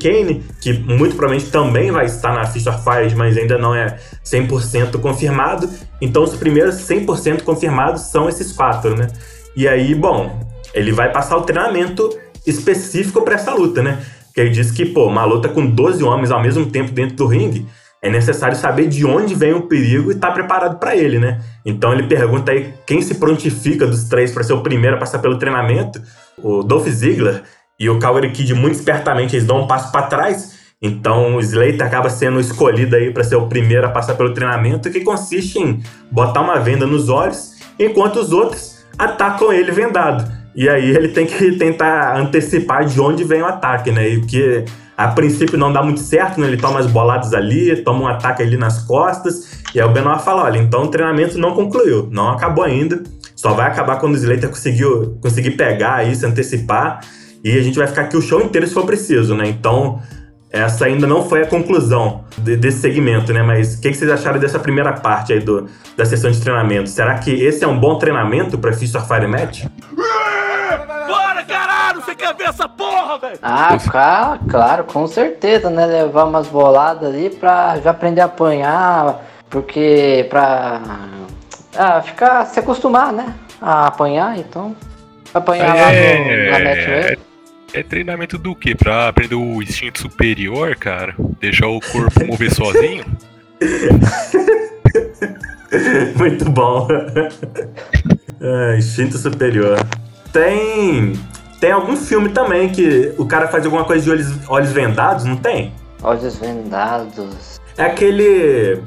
que 0.61 0.73
muito 0.73 1.15
provavelmente 1.15 1.51
também 1.51 1.91
vai 1.91 2.05
estar 2.05 2.33
na 2.33 2.45
Fist 2.45 2.67
of 2.67 2.83
Fire, 2.83 3.15
mas 3.15 3.37
ainda 3.37 3.57
não 3.57 3.73
é 3.73 3.97
100% 4.23 4.99
confirmado. 4.99 5.69
Então 6.01 6.23
os 6.23 6.35
primeiros 6.35 6.75
100% 6.75 7.41
confirmados 7.41 8.03
são 8.03 8.29
esses 8.29 8.51
quatro, 8.51 8.95
né? 8.95 9.07
E 9.55 9.67
aí, 9.67 9.95
bom, 9.95 10.39
ele 10.73 10.91
vai 10.91 11.11
passar 11.11 11.35
o 11.37 11.41
treinamento 11.41 12.09
específico 12.45 13.23
para 13.23 13.35
essa 13.35 13.53
luta, 13.53 13.81
né? 13.81 13.99
Que 14.33 14.41
ele 14.41 14.51
diz 14.51 14.69
que, 14.69 14.85
pô, 14.85 15.07
uma 15.07 15.25
luta 15.25 15.49
com 15.49 15.65
12 15.65 16.03
homens 16.03 16.31
ao 16.31 16.41
mesmo 16.41 16.67
tempo 16.67 16.91
dentro 16.91 17.15
do 17.15 17.25
ringue 17.25 17.65
é 18.07 18.09
necessário 18.09 18.55
saber 18.55 18.87
de 18.87 19.05
onde 19.05 19.35
vem 19.35 19.53
o 19.53 19.63
perigo 19.63 20.11
e 20.11 20.15
estar 20.15 20.29
tá 20.29 20.33
preparado 20.33 20.79
para 20.79 20.95
ele, 20.95 21.19
né? 21.19 21.41
Então 21.65 21.93
ele 21.93 22.03
pergunta 22.03 22.51
aí 22.51 22.73
quem 22.85 23.01
se 23.01 23.15
prontifica 23.15 23.85
dos 23.85 24.05
três 24.05 24.31
para 24.31 24.43
ser 24.43 24.53
o 24.53 24.61
primeiro 24.61 24.95
a 24.95 24.99
passar 24.99 25.19
pelo 25.19 25.37
treinamento. 25.37 26.01
O 26.37 26.63
Dolph 26.63 26.87
Ziggler 26.87 27.43
e 27.79 27.89
o 27.89 27.99
Calgary 27.99 28.31
Kid 28.31 28.53
muito 28.53 28.75
espertamente 28.75 29.35
eles 29.35 29.45
dão 29.45 29.61
um 29.61 29.67
passo 29.67 29.91
para 29.91 30.07
trás. 30.07 30.57
Então 30.81 31.35
o 31.35 31.39
Slater 31.39 31.85
acaba 31.85 32.09
sendo 32.09 32.39
escolhido 32.39 32.95
aí 32.95 33.11
para 33.11 33.23
ser 33.23 33.35
o 33.35 33.47
primeiro 33.47 33.85
a 33.85 33.89
passar 33.89 34.15
pelo 34.15 34.33
treinamento, 34.33 34.89
que 34.89 35.01
consiste 35.01 35.59
em 35.59 35.81
botar 36.11 36.41
uma 36.41 36.59
venda 36.59 36.85
nos 36.85 37.09
olhos, 37.09 37.55
enquanto 37.79 38.17
os 38.17 38.31
outros 38.31 38.85
atacam 38.97 39.51
ele 39.51 39.71
vendado. 39.71 40.31
E 40.55 40.69
aí 40.69 40.89
ele 40.89 41.09
tem 41.09 41.25
que 41.25 41.51
tentar 41.53 42.17
antecipar 42.17 42.85
de 42.85 42.99
onde 43.01 43.23
vem 43.23 43.41
o 43.41 43.45
ataque, 43.45 43.91
né? 43.91 44.07
E 44.09 44.19
porque 44.19 44.65
A 44.97 45.09
princípio 45.09 45.59
não 45.59 45.71
dá 45.71 45.83
muito 45.83 45.99
certo, 45.99 46.41
né? 46.41 46.47
Ele 46.47 46.57
toma 46.57 46.79
as 46.79 46.87
boladas 46.87 47.31
ali, 47.31 47.75
toma 47.83 48.01
um 48.01 48.07
ataque 48.07 48.41
ali 48.41 48.57
nas 48.57 48.83
costas. 48.83 49.61
E 49.75 49.79
aí 49.79 49.87
o 49.87 49.91
Benoit 49.91 50.23
fala: 50.23 50.43
olha, 50.45 50.57
então 50.57 50.85
o 50.85 50.87
treinamento 50.87 51.37
não 51.37 51.53
concluiu, 51.53 52.09
não 52.11 52.29
acabou 52.29 52.63
ainda. 52.63 53.03
Só 53.35 53.53
vai 53.53 53.67
acabar 53.67 53.99
quando 53.99 54.15
o 54.15 54.17
Slater 54.17 54.49
conseguiu, 54.49 55.19
conseguir 55.21 55.51
pegar 55.51 56.03
se 56.15 56.25
antecipar. 56.25 57.01
E 57.43 57.55
a 57.55 57.61
gente 57.61 57.77
vai 57.77 57.85
ficar 57.85 58.01
aqui 58.01 58.17
o 58.17 58.21
show 58.21 58.41
inteiro 58.41 58.65
se 58.65 58.73
for 58.73 58.87
preciso, 58.87 59.35
né? 59.35 59.47
Então, 59.47 60.01
essa 60.49 60.85
ainda 60.85 61.05
não 61.05 61.27
foi 61.29 61.43
a 61.43 61.45
conclusão 61.45 62.23
de, 62.35 62.57
desse 62.57 62.79
segmento, 62.79 63.31
né? 63.31 63.43
Mas 63.43 63.75
o 63.75 63.81
que, 63.81 63.91
que, 63.91 63.97
vocês 63.97 64.09
acharam 64.09 64.39
dessa 64.39 64.57
primeira 64.57 64.93
parte 64.93 65.33
aí 65.33 65.39
do, 65.39 65.67
da 65.95 66.05
sessão 66.05 66.31
de 66.31 66.41
treinamento? 66.41 66.89
Será 66.89 67.19
que 67.19 67.31
esse 67.31 67.63
é 67.63 67.67
um 67.67 67.79
bom 67.79 67.99
treinamento 67.99 68.57
pra 68.57 68.73
Fist 68.73 68.95
of 68.95 69.07
Fire 69.07 69.27
Match? 69.27 69.65
Bora, 71.07 71.43
caralho! 71.43 72.01
Você 72.01 72.15
quer 72.15 72.35
ver 72.35 72.36
essa 72.49 72.69
porra, 72.69 73.19
velho? 73.19 73.39
Ah, 73.41 73.77
claro, 73.77 74.39
claro, 74.49 74.83
com 74.85 75.07
certeza, 75.07 75.69
né? 75.69 75.85
Levar 75.85 76.25
umas 76.25 76.47
boladas 76.47 77.13
ali 77.13 77.29
pra 77.29 77.79
já 77.79 77.91
aprender 77.91 78.21
a 78.21 78.25
apanhar, 78.25 79.23
porque 79.49 80.25
pra 80.29 80.81
ah, 81.75 82.01
ficar, 82.01 82.45
se 82.45 82.59
acostumar, 82.59 83.13
né? 83.13 83.35
A 83.61 83.87
apanhar, 83.87 84.37
então. 84.37 84.75
Apanhar 85.33 85.93
é, 85.93 86.51
lá 86.51 86.59
no, 86.59 86.65
na 86.65 86.69
match 86.69 86.87
é, 86.87 87.17
é 87.73 87.83
treinamento 87.83 88.37
do 88.37 88.55
quê? 88.55 88.73
Pra 88.73 89.09
aprender 89.09 89.35
o 89.35 89.61
instinto 89.61 90.01
superior, 90.01 90.75
cara? 90.75 91.13
Deixar 91.39 91.67
o 91.67 91.79
corpo 91.79 92.25
mover 92.25 92.53
sozinho? 92.53 93.05
Muito 96.17 96.49
bom. 96.49 96.87
É, 98.39 98.77
instinto 98.77 99.17
superior. 99.17 99.79
Tem. 100.31 101.13
Tem 101.59 101.71
algum 101.71 101.95
filme 101.95 102.29
também 102.29 102.69
que 102.69 103.13
o 103.17 103.25
cara 103.25 103.47
faz 103.47 103.65
alguma 103.65 103.83
coisa 103.83 104.03
de 104.03 104.11
olhos, 104.11 104.27
olhos 104.47 104.71
vendados, 104.71 105.25
não 105.25 105.37
tem? 105.37 105.73
Olhos 106.03 106.35
vendados. 106.37 107.59
É 107.77 107.85
aquele. 107.85 108.81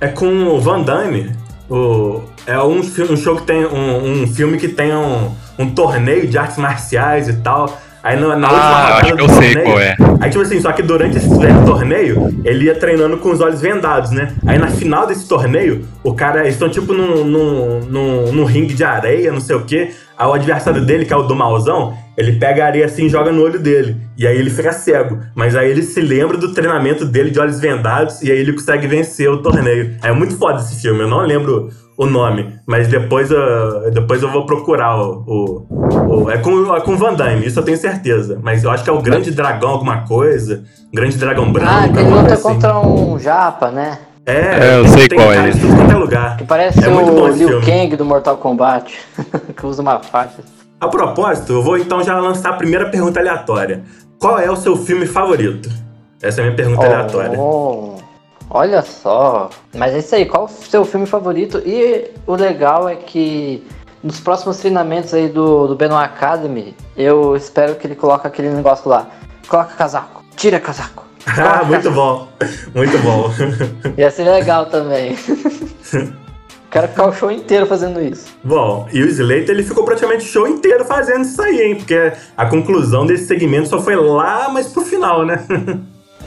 É 0.00 0.08
com 0.08 0.26
o 0.48 0.60
Van 0.60 0.82
Damme. 0.82 1.32
O, 1.68 2.22
é 2.46 2.58
um, 2.60 2.80
um 2.80 3.16
show 3.16 3.36
que 3.36 3.42
tem. 3.42 3.66
Um, 3.66 4.22
um 4.22 4.26
filme 4.26 4.56
que 4.56 4.68
tem 4.68 4.94
um, 4.94 5.34
um 5.58 5.74
torneio 5.74 6.28
de 6.28 6.38
artes 6.38 6.58
marciais 6.58 7.28
e 7.28 7.34
tal. 7.34 7.80
Aí 8.02 8.18
na, 8.18 8.36
na 8.36 8.48
ah, 8.48 8.52
última 8.52 8.96
acho 8.96 9.04
que 9.04 9.22
eu 9.22 9.26
torneio, 9.26 9.52
sei 9.52 9.62
qual 9.62 9.80
é. 9.80 9.96
Aí, 10.20 10.30
tipo 10.30 10.42
assim, 10.42 10.60
só 10.60 10.72
que 10.72 10.82
durante 10.82 11.16
esse 11.16 11.28
torneio, 11.64 12.40
ele 12.44 12.64
ia 12.64 12.74
treinando 12.74 13.16
com 13.18 13.30
os 13.30 13.40
olhos 13.40 13.60
vendados, 13.60 14.10
né? 14.10 14.34
Aí 14.46 14.58
na 14.58 14.68
final 14.68 15.06
desse 15.06 15.26
torneio, 15.28 15.86
o 16.02 16.14
cara, 16.14 16.40
eles 16.40 16.54
estão 16.54 16.68
tipo 16.68 16.92
num, 16.92 17.24
num, 17.24 17.80
num, 17.80 18.32
num 18.32 18.44
ringue 18.44 18.74
de 18.74 18.82
areia, 18.82 19.32
não 19.32 19.40
sei 19.40 19.56
o 19.56 19.64
quê. 19.64 19.92
Aí 20.18 20.26
o 20.26 20.32
adversário 20.32 20.84
dele, 20.84 21.04
que 21.04 21.12
é 21.12 21.16
o 21.16 21.22
do 21.22 21.34
malzão, 21.34 21.96
ele 22.16 22.32
pega 22.32 22.64
a 22.64 22.66
areia 22.66 22.86
assim 22.86 23.06
e 23.06 23.08
joga 23.08 23.32
no 23.32 23.42
olho 23.42 23.58
dele. 23.58 23.96
E 24.16 24.26
aí 24.26 24.36
ele 24.36 24.50
fica 24.50 24.72
cego. 24.72 25.18
Mas 25.34 25.56
aí 25.56 25.70
ele 25.70 25.82
se 25.82 26.00
lembra 26.00 26.36
do 26.36 26.52
treinamento 26.52 27.04
dele 27.04 27.30
de 27.30 27.40
olhos 27.40 27.58
vendados 27.58 28.22
e 28.22 28.30
aí 28.30 28.38
ele 28.38 28.52
consegue 28.52 28.86
vencer 28.86 29.30
o 29.30 29.38
torneio. 29.38 29.96
É 30.02 30.12
muito 30.12 30.36
foda 30.36 30.60
esse 30.60 30.80
filme, 30.80 31.00
eu 31.00 31.08
não 31.08 31.20
lembro 31.20 31.70
o 32.02 32.06
nome, 32.06 32.58
mas 32.66 32.88
depois, 32.88 33.30
uh, 33.30 33.90
depois 33.92 34.22
eu 34.22 34.30
vou 34.30 34.46
procurar 34.46 34.96
o, 34.96 35.24
o, 35.26 36.24
o, 36.24 36.30
é, 36.30 36.38
com, 36.38 36.74
é 36.74 36.80
com 36.80 36.96
Van 36.96 37.14
Damme, 37.14 37.46
isso 37.46 37.58
eu 37.58 37.64
tenho 37.64 37.76
certeza. 37.76 38.38
Mas 38.42 38.64
eu 38.64 38.70
acho 38.70 38.84
que 38.84 38.90
é 38.90 38.92
o 38.92 39.00
Grande 39.00 39.30
Dragão 39.30 39.70
alguma 39.70 40.02
coisa, 40.02 40.64
Grande 40.92 41.16
Dragão 41.16 41.52
Branco. 41.52 41.70
Ah, 41.70 41.88
que 41.88 41.98
ele 41.98 42.10
luta 42.10 42.34
assim. 42.34 42.42
contra 42.42 42.78
um 42.78 43.18
japa, 43.18 43.70
né? 43.70 43.98
É, 44.24 44.32
É, 44.34 44.78
eu 44.78 44.88
sei 44.88 45.08
tem 45.08 45.18
qual 45.18 45.32
é 45.32 45.50
tudo 45.50 45.76
quanto 45.76 45.90
é 45.90 45.96
lugar. 45.96 46.36
Que 46.36 46.44
parece 46.44 46.84
É 46.84 46.88
muito 46.88 47.10
bom 47.10 47.22
o 47.22 47.28
Liu 47.28 47.48
filme. 47.48 47.66
Kang 47.66 47.96
do 47.96 48.04
Mortal 48.04 48.36
Kombat, 48.36 48.96
que 49.56 49.66
usa 49.66 49.82
uma 49.82 49.98
faixa. 49.98 50.42
A 50.80 50.88
propósito, 50.88 51.52
eu 51.52 51.62
vou 51.62 51.76
então 51.76 52.02
já 52.02 52.18
lançar 52.18 52.50
a 52.50 52.52
primeira 52.54 52.88
pergunta 52.88 53.18
aleatória. 53.20 53.82
Qual 54.18 54.38
é 54.38 54.50
o 54.50 54.56
seu 54.56 54.76
filme 54.76 55.06
favorito? 55.06 55.68
Essa 56.22 56.40
é 56.40 56.42
a 56.42 56.44
minha 56.46 56.56
pergunta 56.56 56.86
aleatória. 56.86 57.38
Oh, 57.38 57.91
olha 58.52 58.82
só. 58.82 59.50
Mas 59.74 59.94
é 59.94 59.98
isso 59.98 60.14
aí, 60.14 60.26
qual 60.26 60.44
o 60.44 60.48
seu 60.48 60.84
filme 60.84 61.06
favorito? 61.06 61.58
E 61.64 62.10
o 62.26 62.34
legal 62.34 62.88
é 62.88 62.96
que 62.96 63.66
nos 64.02 64.20
próximos 64.20 64.58
treinamentos 64.58 65.14
aí 65.14 65.28
do, 65.28 65.66
do 65.66 65.74
Benoit 65.74 66.04
Academy, 66.04 66.74
eu 66.96 67.34
espero 67.34 67.74
que 67.76 67.86
ele 67.86 67.94
coloque 67.94 68.26
aquele 68.26 68.50
negócio 68.50 68.88
lá. 68.88 69.08
Coloca 69.48 69.74
casaco, 69.74 70.22
tira 70.36 70.60
casaco. 70.60 71.02
Ah, 71.24 71.62
muito 71.62 71.88
bom. 71.88 72.28
Muito 72.74 72.98
bom. 72.98 73.30
Ia 73.96 74.10
ser 74.10 74.24
legal 74.24 74.66
também. 74.66 75.16
Quero 76.68 76.88
ficar 76.88 77.06
o 77.06 77.12
show 77.12 77.30
inteiro 77.30 77.64
fazendo 77.66 78.00
isso. 78.00 78.26
Bom, 78.42 78.88
e 78.92 79.02
o 79.02 79.06
Slater 79.06 79.50
ele 79.50 79.62
ficou 79.62 79.84
praticamente 79.84 80.24
o 80.24 80.28
show 80.28 80.48
inteiro 80.48 80.84
fazendo 80.84 81.22
isso 81.22 81.40
aí, 81.40 81.60
hein? 81.60 81.76
Porque 81.76 82.12
a 82.36 82.46
conclusão 82.46 83.06
desse 83.06 83.26
segmento 83.26 83.68
só 83.68 83.80
foi 83.80 83.94
lá, 83.94 84.48
mas 84.48 84.72
pro 84.72 84.82
final, 84.82 85.24
né? 85.24 85.46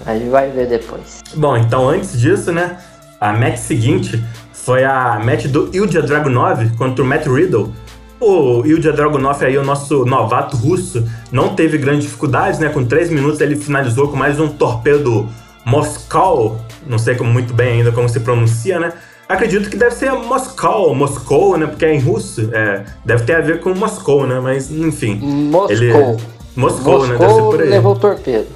A 0.06 0.14
gente 0.18 0.30
vai 0.30 0.50
ver 0.50 0.68
depois. 0.68 1.22
Bom, 1.36 1.58
então 1.58 1.90
antes 1.90 2.20
disso, 2.20 2.52
né? 2.52 2.78
A 3.20 3.34
match 3.34 3.58
seguinte 3.58 4.24
foi 4.54 4.84
a 4.84 5.20
match 5.24 5.46
do 5.48 5.70
Ilja 5.76 6.02
Dragunov 6.02 6.70
contra 6.78 7.04
o 7.04 7.08
Matt 7.08 7.26
Riddle. 7.28 7.74
O 8.20 8.66
Ilja 8.66 8.92
Dragunov 8.94 9.44
aí, 9.44 9.58
o 9.58 9.64
nosso 9.64 10.06
novato 10.06 10.56
russo, 10.58 11.04
não 11.32 11.56
teve 11.56 11.78
grandes 11.78 12.04
dificuldades, 12.04 12.60
né? 12.60 12.70
Com 12.70 12.86
3 12.86 13.10
minutos 13.10 13.42
ele 13.42 13.56
finalizou 13.56 14.08
com 14.08 14.16
mais 14.16 14.40
um 14.40 14.48
torpedo 14.48 15.28
Moscow, 15.66 16.60
não 16.88 16.98
sei 16.98 17.16
como 17.16 17.32
muito 17.32 17.54
bem 17.54 17.80
ainda 17.80 17.92
como 17.92 18.08
se 18.08 18.20
pronuncia, 18.20 18.80
né? 18.80 18.94
Acredito 19.28 19.70
que 19.70 19.76
deve 19.76 19.96
ser 19.96 20.12
Moscou, 20.12 20.94
Moscou, 20.94 21.58
né? 21.58 21.66
Porque 21.66 21.84
é 21.86 21.96
em 21.96 22.00
russo, 22.00 22.50
é, 22.54 22.84
deve 23.04 23.24
ter 23.24 23.36
a 23.36 23.42
ver 23.42 23.60
com 23.60 23.74
Moscou, 23.74 24.28
né? 24.28 24.40
Mas 24.40 24.70
enfim. 24.72 25.16
Moscou. 25.16 25.72
Ele- 25.72 26.18
Moscou, 26.56 27.08
né? 27.08 27.18
Deve 27.18 27.18
ser 27.18 27.24
Moscou 27.34 27.52
por 27.52 27.62
aí. 27.62 27.70
levou 27.70 27.94
o 27.94 28.00
torpedo. 28.00 28.48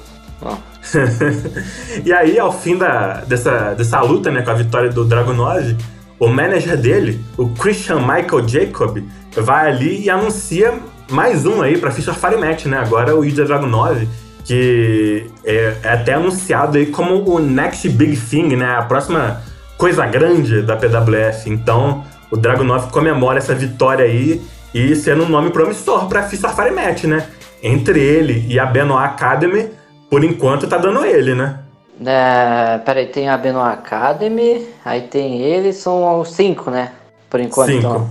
e 2.04 2.12
aí, 2.12 2.38
ao 2.38 2.52
fim 2.52 2.76
da, 2.76 3.22
dessa, 3.26 3.74
dessa 3.74 4.00
luta, 4.00 4.30
né, 4.30 4.42
com 4.42 4.50
a 4.50 4.54
vitória 4.54 4.90
do 4.90 5.04
Dragunov, 5.04 5.76
o 6.18 6.28
manager 6.28 6.76
dele, 6.76 7.20
o 7.36 7.48
Christian 7.48 8.00
Michael 8.00 8.46
Jacob, 8.46 9.02
vai 9.36 9.68
ali 9.68 10.04
e 10.04 10.10
anuncia 10.10 10.74
mais 11.10 11.44
um 11.44 11.60
aí 11.62 11.78
pra 11.78 11.90
Fischer 11.90 12.14
Fire 12.14 12.36
Match, 12.36 12.66
né? 12.66 12.78
Agora 12.78 13.16
o 13.16 13.24
Ilja 13.24 13.44
Dragunov, 13.44 14.06
que 14.44 15.26
é, 15.44 15.76
é 15.82 15.92
até 15.92 16.14
anunciado 16.14 16.78
aí 16.78 16.86
como 16.86 17.28
o 17.28 17.38
next 17.38 17.88
big 17.88 18.16
thing, 18.16 18.54
né? 18.56 18.76
A 18.76 18.82
próxima 18.82 19.42
coisa 19.76 20.06
grande 20.06 20.62
da 20.62 20.76
PWF. 20.76 21.48
Então, 21.48 22.04
o 22.30 22.36
Dragunov 22.36 22.90
comemora 22.90 23.38
essa 23.38 23.54
vitória 23.54 24.04
aí 24.04 24.40
e 24.74 24.94
sendo 24.94 25.24
um 25.24 25.28
nome 25.28 25.50
promissor 25.50 26.06
pra 26.06 26.22
Fischer 26.22 26.54
Fire 26.54 26.70
Match, 26.70 27.04
né? 27.04 27.26
Entre 27.62 27.98
ele 27.98 28.46
e 28.48 28.58
a 28.58 28.66
Benoit 28.66 29.04
Academy, 29.04 29.70
por 30.10 30.24
enquanto 30.24 30.66
tá 30.66 30.76
dando 30.76 31.04
ele, 31.04 31.34
né? 31.34 31.60
É, 32.04 32.78
peraí, 32.78 33.06
tem 33.06 33.28
a 33.28 33.36
Benoit 33.36 33.74
Academy, 33.74 34.66
aí 34.84 35.02
tem 35.02 35.40
ele, 35.42 35.72
são 35.72 36.20
os 36.20 36.32
cinco, 36.32 36.70
né? 36.70 36.92
Por 37.28 37.40
enquanto, 37.40 37.68
Cinco. 37.68 37.78
então. 37.78 38.10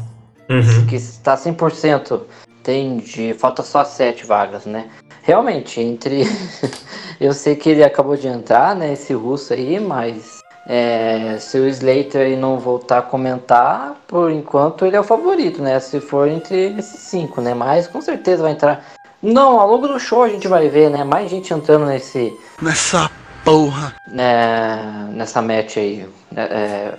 Uhum. 0.50 0.86
Que 0.88 0.96
está 0.96 1.36
100%. 1.36 2.22
Entendi. 2.62 3.34
Falta 3.34 3.64
só 3.64 3.84
sete 3.84 4.26
vagas, 4.26 4.66
né? 4.66 4.88
Realmente, 5.24 5.82
entre. 5.82 6.24
eu 7.20 7.34
sei 7.34 7.56
que 7.56 7.70
ele 7.70 7.84
acabou 7.84 8.16
de 8.16 8.28
entrar, 8.28 8.76
né? 8.76 8.94
Esse 8.94 9.14
russo 9.14 9.54
aí, 9.54 9.80
mas. 9.80 10.40
é, 10.68 11.38
se 11.40 11.58
o 11.58 11.68
Slater 11.68 12.28
aí 12.28 12.36
não 12.36 12.60
voltar 12.60 13.00
a 13.00 13.02
comentar, 13.02 13.96
por 14.08 14.32
enquanto 14.32 14.86
ele 14.86 14.96
é 14.96 15.00
o 15.00 15.04
favorito, 15.04 15.62
né? 15.62 15.80
Se 15.80 16.00
for 16.00 16.28
entre 16.28 16.78
esses 16.78 17.00
cinco, 17.02 17.42
né? 17.42 17.54
Mas 17.54 17.88
com 17.88 18.02
certeza 18.02 18.44
vai 18.44 18.52
entrar. 18.52 18.86
Não, 19.22 19.60
ao 19.60 19.68
longo 19.70 19.88
do 19.88 20.00
show 20.00 20.24
a 20.24 20.30
gente 20.30 20.48
vai 20.48 20.70
ver, 20.70 20.90
né? 20.90 21.04
Mais 21.04 21.30
gente 21.30 21.54
entrando 21.54 21.86
nesse, 21.86 22.34
Nessa 22.62 23.10
porra. 23.44 23.94
né, 24.12 25.10
nessa 25.12 25.42
match 25.42 25.78
aí. 25.78 26.06
É, 26.36 26.42
é, 26.42 26.94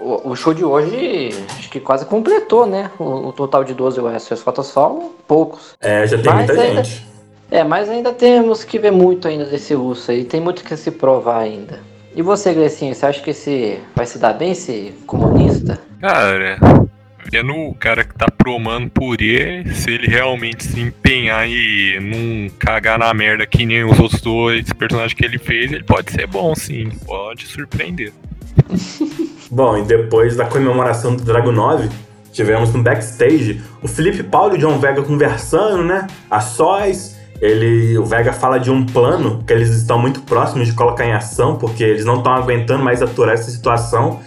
o, 0.00 0.30
o 0.30 0.36
show 0.36 0.52
de 0.54 0.64
hoje 0.64 1.30
acho 1.58 1.70
que 1.70 1.78
quase 1.80 2.04
completou, 2.06 2.66
né? 2.66 2.90
O, 2.98 3.28
o 3.28 3.32
total 3.32 3.62
de 3.64 3.74
12 3.74 4.00
wrestlers. 4.00 4.42
Falta 4.42 4.62
só 4.62 4.98
poucos. 5.28 5.74
É, 5.80 6.06
já 6.06 6.16
tem 6.18 6.32
Mas 6.32 6.46
muita 6.46 6.62
ainda- 6.62 6.82
gente. 6.84 7.06
É, 7.52 7.64
mas 7.64 7.88
ainda 7.88 8.12
temos 8.12 8.62
que 8.62 8.78
ver 8.78 8.92
muito 8.92 9.26
ainda 9.26 9.44
desse 9.44 9.74
russo 9.74 10.10
aí. 10.12 10.24
Tem 10.24 10.40
muito 10.40 10.62
que 10.62 10.76
se 10.76 10.90
provar 10.92 11.38
ainda. 11.40 11.80
E 12.14 12.22
você, 12.22 12.52
Grecinho, 12.54 12.94
você 12.94 13.06
acha 13.06 13.20
que 13.20 13.30
esse 13.30 13.80
vai 13.94 14.06
se 14.06 14.18
dar 14.18 14.34
bem, 14.34 14.52
esse 14.52 14.94
comunista? 15.06 15.78
Cara, 16.00 16.58
vendo 17.30 17.54
o 17.54 17.74
cara 17.74 18.04
que 18.04 18.14
tá 18.14 18.26
promando 18.30 18.90
ele, 19.18 19.74
se 19.74 19.90
ele 19.90 20.06
realmente 20.06 20.64
se 20.64 20.80
empenhar 20.80 21.48
e 21.48 21.98
não 22.00 22.50
cagar 22.58 22.98
na 22.98 23.12
merda 23.12 23.46
que 23.46 23.66
nem 23.66 23.84
os 23.84 23.98
outros 23.98 24.20
dois 24.20 24.72
personagens 24.72 25.14
que 25.14 25.24
ele 25.24 25.38
fez, 25.38 25.72
ele 25.72 25.84
pode 25.84 26.12
ser 26.12 26.26
bom 26.26 26.54
sim, 26.54 26.90
pode 27.06 27.46
surpreender. 27.46 28.12
Bom, 29.50 29.78
e 29.78 29.82
depois 29.82 30.36
da 30.36 30.44
comemoração 30.44 31.16
do 31.16 31.24
Dragunov, 31.24 31.88
tivemos 32.32 32.72
no 32.72 32.82
backstage 32.82 33.60
o 33.82 33.88
Felipe 33.88 34.22
Paulo 34.22 34.54
e 34.54 34.58
o 34.58 34.60
John 34.60 34.78
Vega 34.78 35.02
conversando, 35.02 35.82
né? 35.82 36.06
A 36.30 36.40
sós. 36.40 37.18
Ele, 37.40 37.96
o 37.96 38.04
Vega 38.04 38.34
fala 38.34 38.60
de 38.60 38.70
um 38.70 38.84
plano 38.84 39.42
que 39.46 39.52
eles 39.52 39.70
estão 39.70 39.98
muito 39.98 40.20
próximos 40.22 40.68
de 40.68 40.74
colocar 40.74 41.06
em 41.06 41.12
ação, 41.12 41.56
porque 41.56 41.82
eles 41.82 42.04
não 42.04 42.18
estão 42.18 42.34
aguentando 42.34 42.84
mais 42.84 43.02
aturar 43.02 43.34
essa 43.34 43.50
situação. 43.50 44.20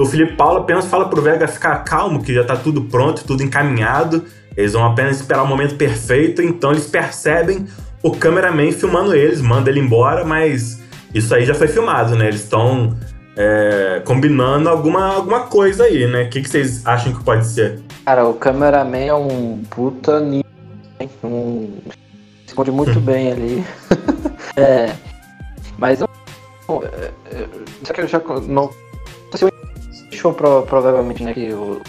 O 0.00 0.06
Felipe 0.06 0.34
Paulo 0.34 0.60
apenas 0.60 0.86
fala 0.86 1.10
pro 1.10 1.20
Vega 1.20 1.46
ficar 1.46 1.84
calmo, 1.84 2.22
que 2.22 2.32
já 2.32 2.42
tá 2.42 2.56
tudo 2.56 2.84
pronto, 2.84 3.22
tudo 3.22 3.42
encaminhado. 3.42 4.24
Eles 4.56 4.72
vão 4.72 4.82
apenas 4.82 5.16
esperar 5.16 5.42
o 5.42 5.46
momento 5.46 5.74
perfeito, 5.74 6.40
então 6.40 6.70
eles 6.70 6.86
percebem 6.86 7.66
o 8.02 8.10
cameraman 8.12 8.72
filmando 8.72 9.14
eles, 9.14 9.42
manda 9.42 9.68
ele 9.68 9.78
embora, 9.78 10.24
mas 10.24 10.82
isso 11.14 11.34
aí 11.34 11.44
já 11.44 11.52
foi 11.52 11.68
filmado, 11.68 12.16
né? 12.16 12.28
Eles 12.28 12.40
estão 12.40 12.96
é, 13.36 14.00
combinando 14.02 14.70
alguma, 14.70 15.16
alguma 15.16 15.40
coisa 15.40 15.84
aí, 15.84 16.06
né? 16.06 16.22
O 16.22 16.30
que, 16.30 16.40
que 16.40 16.48
vocês 16.48 16.86
acham 16.86 17.12
que 17.12 17.22
pode 17.22 17.46
ser? 17.46 17.78
Cara, 18.06 18.26
o 18.26 18.32
cameraman 18.32 19.04
é 19.04 19.14
um 19.14 19.62
puta 19.68 20.18
hein? 20.22 21.10
Um... 21.22 21.76
Esconde 22.46 22.70
muito 22.70 22.98
bem 23.00 23.32
ali. 23.32 23.64
é. 24.56 24.94
Mas 25.76 26.00
é, 26.00 26.06
Só 27.84 27.92
que 27.92 28.00
eu 28.00 28.08
já 28.08 28.18
não. 28.48 28.70
Show 30.20 30.34
pro- 30.34 30.62
provavelmente, 30.62 31.22
né? 31.22 31.32
Que 31.32 31.52
o. 31.52 31.80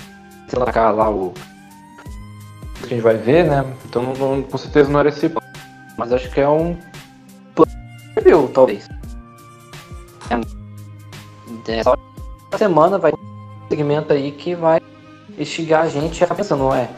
Se 0.48 0.56
lá, 0.56 0.91
lá 0.91 1.10
o. 1.10 1.34
Que 2.80 2.86
a 2.86 2.88
gente 2.88 3.02
vai 3.02 3.17
ver, 3.17 3.46
né? 3.46 3.65
Então 3.86 4.02
não- 4.02 4.13
não- 4.13 4.41
com 4.44 4.58
certeza 4.58 4.89
não 4.89 5.00
era 5.02 5.10
esse 5.10 5.28
plano. 5.28 5.52
Mas 5.98 6.13
acho 6.13 6.30
que 6.32 6.39
é 6.39 6.48
um. 6.48 6.78
Viu, 8.24 8.48
talvez. 8.54 8.88
É, 11.67 11.80
é 11.80 11.84
só 11.84 11.96
semana 12.58 12.98
vai 12.98 13.12
ter 13.12 13.17
um 13.20 13.67
segmento 13.70 14.13
aí 14.13 14.32
que 14.32 14.56
vai 14.56 14.80
instigar 15.38 15.84
a 15.84 15.89
gente 15.89 16.24
a 16.24 16.28
ficar 16.28 16.36
pensando, 16.36 16.60
não 16.63 16.74
é? 16.76 16.89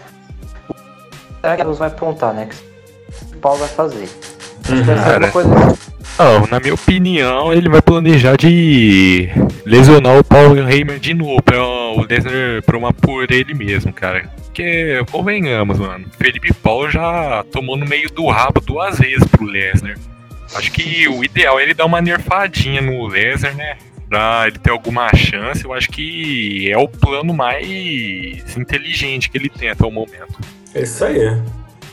Será 1.41 1.56
que 1.58 1.63
Deus 1.63 1.78
vai 1.80 1.88
apontar, 1.88 2.34
né? 2.34 2.48
Que 2.48 3.36
o 3.36 3.39
Paulo 3.39 3.60
vai 3.60 3.67
fazer? 3.69 4.04
Acho 4.63 4.76
que 4.76 4.82
vai 4.84 4.98
ser 4.98 5.17
uma 5.17 5.32
coisa. 5.32 5.50
Não, 6.17 6.45
na 6.47 6.60
minha 6.60 6.73
opinião, 6.73 7.52
ele 7.52 7.67
vai 7.67 7.82
planejar 7.82 8.38
de 8.38 9.30
lesionar 9.65 10.17
o 10.17 10.23
Paul 10.23 10.56
Heyman 10.58 10.99
de 10.99 11.13
novo, 11.13 11.41
pra 11.41 11.62
o 11.62 12.06
Lesnar 12.06 12.62
promar 12.65 12.93
por 12.93 13.32
ele 13.32 13.54
mesmo, 13.54 13.91
cara. 13.91 14.30
Porque, 14.45 15.04
convenhamos, 15.12 15.80
mano, 15.80 16.06
Felipe 16.17 16.54
Paul 16.54 16.89
já 16.89 17.43
tomou 17.52 17.76
no 17.76 17.86
meio 17.86 18.10
do 18.12 18.28
rabo 18.28 18.62
duas 18.62 18.99
vezes 18.99 19.26
pro 19.26 19.45
Lesnar. 19.45 19.97
Acho 20.56 20.71
que 20.71 21.08
o 21.08 21.23
ideal 21.23 21.60
é 21.60 21.63
ele 21.63 21.73
dar 21.73 21.86
uma 21.86 21.99
nerfadinha 21.99 22.80
no 22.80 23.08
Lesnar, 23.08 23.56
né? 23.56 23.78
Pra 24.08 24.43
ele 24.47 24.60
ter 24.60 24.69
alguma 24.69 25.13
chance, 25.15 25.65
eu 25.65 25.73
acho 25.73 25.89
que 25.89 26.71
é 26.71 26.78
o 26.78 26.88
plano 26.88 27.34
mais 27.34 28.56
inteligente 28.56 29.32
que 29.32 29.38
ele 29.39 29.49
tem 29.49 29.69
até 29.69 29.84
o 29.84 29.89
momento. 29.89 30.38
É 30.76 30.84
isso 30.84 31.04
aí. 31.04 31.41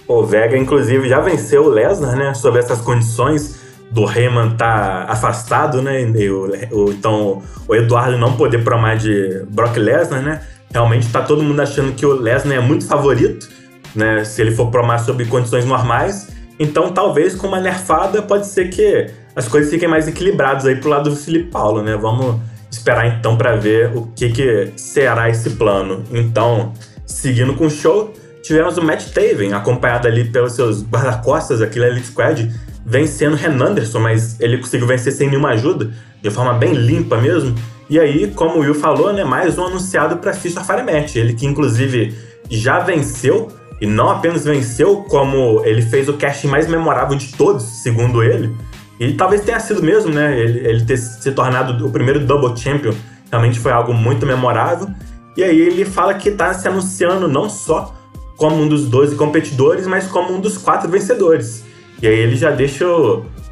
O 0.06 0.22
Vega, 0.24 0.58
inclusive, 0.58 1.08
já 1.08 1.20
venceu 1.20 1.64
o 1.64 1.68
Lesnar, 1.68 2.14
né? 2.16 2.34
Sob 2.34 2.58
essas 2.58 2.82
condições 2.82 3.59
do 3.90 4.08
Heyman 4.10 4.50
tá 4.50 5.04
afastado, 5.08 5.82
né? 5.82 6.02
O, 6.30 6.76
o- 6.84 6.92
então, 6.92 7.42
o 7.66 7.74
Eduardo 7.74 8.16
não 8.16 8.36
poder 8.36 8.62
promar 8.62 8.96
de 8.96 9.42
Brock 9.50 9.76
Lesnar, 9.76 10.22
né? 10.22 10.40
Realmente 10.72 11.08
tá 11.08 11.22
todo 11.22 11.42
mundo 11.42 11.60
achando 11.60 11.92
que 11.92 12.06
o 12.06 12.12
Lesnar 12.12 12.56
é 12.56 12.60
muito 12.60 12.86
favorito, 12.86 13.48
né? 13.94 14.24
Se 14.24 14.40
ele 14.40 14.52
for 14.52 14.70
promar 14.70 15.00
sob 15.00 15.24
condições 15.26 15.64
normais. 15.64 16.28
Então, 16.58 16.92
talvez 16.92 17.34
com 17.34 17.48
uma 17.48 17.58
nerfada, 17.60 18.22
pode 18.22 18.46
ser 18.46 18.68
que 18.68 19.08
as 19.34 19.48
coisas 19.48 19.70
fiquem 19.70 19.88
mais 19.88 20.06
equilibradas 20.06 20.66
aí 20.66 20.76
pro 20.76 20.90
lado 20.90 21.10
do 21.10 21.16
Felipe 21.16 21.50
Paulo, 21.50 21.82
né? 21.82 21.96
Vamos 21.96 22.36
esperar 22.70 23.06
então 23.18 23.36
para 23.36 23.56
ver 23.56 23.90
o 23.96 24.06
que, 24.14 24.28
que 24.30 24.72
será 24.76 25.28
esse 25.28 25.50
plano. 25.50 26.04
Então, 26.12 26.72
seguindo 27.04 27.54
com 27.54 27.66
o 27.66 27.70
show, 27.70 28.14
tivemos 28.42 28.78
o 28.78 28.82
Matt 28.82 29.06
Taven, 29.12 29.52
acompanhado 29.54 30.06
ali 30.06 30.24
pelos 30.24 30.52
seus 30.52 30.82
guarda-costas, 30.84 31.60
aquele 31.60 31.86
Elite 31.86 32.06
Squad, 32.08 32.52
vencendo 32.84 33.36
Ren 33.36 33.60
Anderson, 33.62 34.00
mas 34.00 34.40
ele 34.40 34.58
conseguiu 34.58 34.86
vencer 34.86 35.12
sem 35.12 35.28
nenhuma 35.28 35.50
ajuda, 35.50 35.90
de 36.22 36.30
forma 36.30 36.54
bem 36.54 36.72
limpa 36.72 37.16
mesmo. 37.16 37.54
E 37.88 37.98
aí, 37.98 38.30
como 38.30 38.56
o 38.56 38.60
Will 38.60 38.74
falou, 38.74 39.12
né, 39.12 39.24
mais 39.24 39.58
um 39.58 39.66
anunciado 39.66 40.18
para 40.18 40.32
Fist 40.32 40.58
Fire 40.60 40.82
Match, 40.82 41.16
ele 41.16 41.34
que 41.34 41.46
inclusive 41.46 42.14
já 42.48 42.78
venceu, 42.78 43.48
e 43.80 43.86
não 43.86 44.10
apenas 44.10 44.44
venceu, 44.44 45.04
como 45.08 45.62
ele 45.64 45.82
fez 45.82 46.08
o 46.08 46.14
casting 46.14 46.48
mais 46.48 46.68
memorável 46.68 47.16
de 47.16 47.32
todos, 47.32 47.64
segundo 47.82 48.22
ele. 48.22 48.54
E 48.98 49.14
talvez 49.14 49.40
tenha 49.40 49.58
sido 49.58 49.82
mesmo, 49.82 50.12
né? 50.12 50.38
Ele, 50.38 50.58
ele 50.68 50.84
ter 50.84 50.98
se 50.98 51.32
tornado 51.32 51.86
o 51.86 51.90
primeiro 51.90 52.20
Double 52.20 52.54
Champion 52.54 52.92
realmente 53.30 53.58
foi 53.58 53.72
algo 53.72 53.94
muito 53.94 54.26
memorável. 54.26 54.88
E 55.36 55.42
aí 55.42 55.58
ele 55.58 55.86
fala 55.86 56.12
que 56.12 56.30
tá 56.30 56.52
se 56.52 56.68
anunciando 56.68 57.26
não 57.26 57.48
só 57.48 57.94
como 58.36 58.56
um 58.56 58.68
dos 58.68 58.86
12 58.86 59.16
competidores, 59.16 59.86
mas 59.86 60.06
como 60.06 60.34
um 60.34 60.40
dos 60.40 60.58
quatro 60.58 60.90
vencedores. 60.90 61.64
E 62.02 62.06
aí 62.06 62.18
ele 62.18 62.36
já 62.36 62.50
deixa 62.50 62.86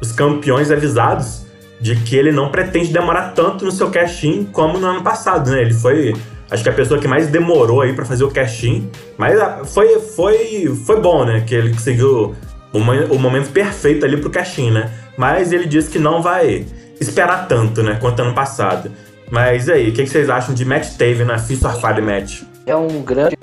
os 0.01 0.11
campeões 0.11 0.71
avisados 0.71 1.45
de 1.79 1.95
que 1.95 2.15
ele 2.15 2.31
não 2.31 2.49
pretende 2.49 2.91
demorar 2.91 3.29
tanto 3.29 3.63
no 3.63 3.71
seu 3.71 3.89
cash-in 3.89 4.45
como 4.45 4.77
no 4.77 4.87
ano 4.87 5.03
passado, 5.03 5.49
né? 5.51 5.61
Ele 5.61 5.73
foi, 5.73 6.13
acho 6.49 6.63
que 6.63 6.69
a 6.69 6.73
pessoa 6.73 6.99
que 6.99 7.07
mais 7.07 7.27
demorou 7.27 7.81
aí 7.81 7.93
pra 7.93 8.05
fazer 8.05 8.23
o 8.23 8.31
cash-in, 8.31 8.89
mas 9.17 9.39
ah, 9.39 9.61
foi, 9.63 9.99
foi, 9.99 10.73
foi 10.85 10.99
bom, 10.99 11.23
né? 11.23 11.43
Que 11.45 11.55
ele 11.55 11.71
conseguiu 11.71 12.35
o, 12.73 12.77
o 12.77 13.19
momento 13.19 13.49
perfeito 13.51 14.05
ali 14.05 14.17
pro 14.17 14.29
cash-in, 14.29 14.71
né? 14.71 14.91
Mas 15.17 15.51
ele 15.51 15.65
disse 15.65 15.89
que 15.89 15.99
não 15.99 16.21
vai 16.21 16.65
esperar 16.99 17.47
tanto, 17.47 17.81
né? 17.81 17.97
Quanto 17.99 18.21
ano 18.21 18.33
passado. 18.33 18.91
Mas 19.31 19.69
aí, 19.69 19.89
o 19.89 19.93
que, 19.93 20.03
que 20.03 20.09
vocês 20.09 20.29
acham 20.29 20.55
de 20.55 20.65
Matt 20.65 20.97
Taven 20.97 21.25
na 21.25 21.35
or 21.35 21.79
Fire 21.79 22.01
Match? 22.01 22.41
É 22.65 22.75
um 22.75 23.01
grande 23.03 23.37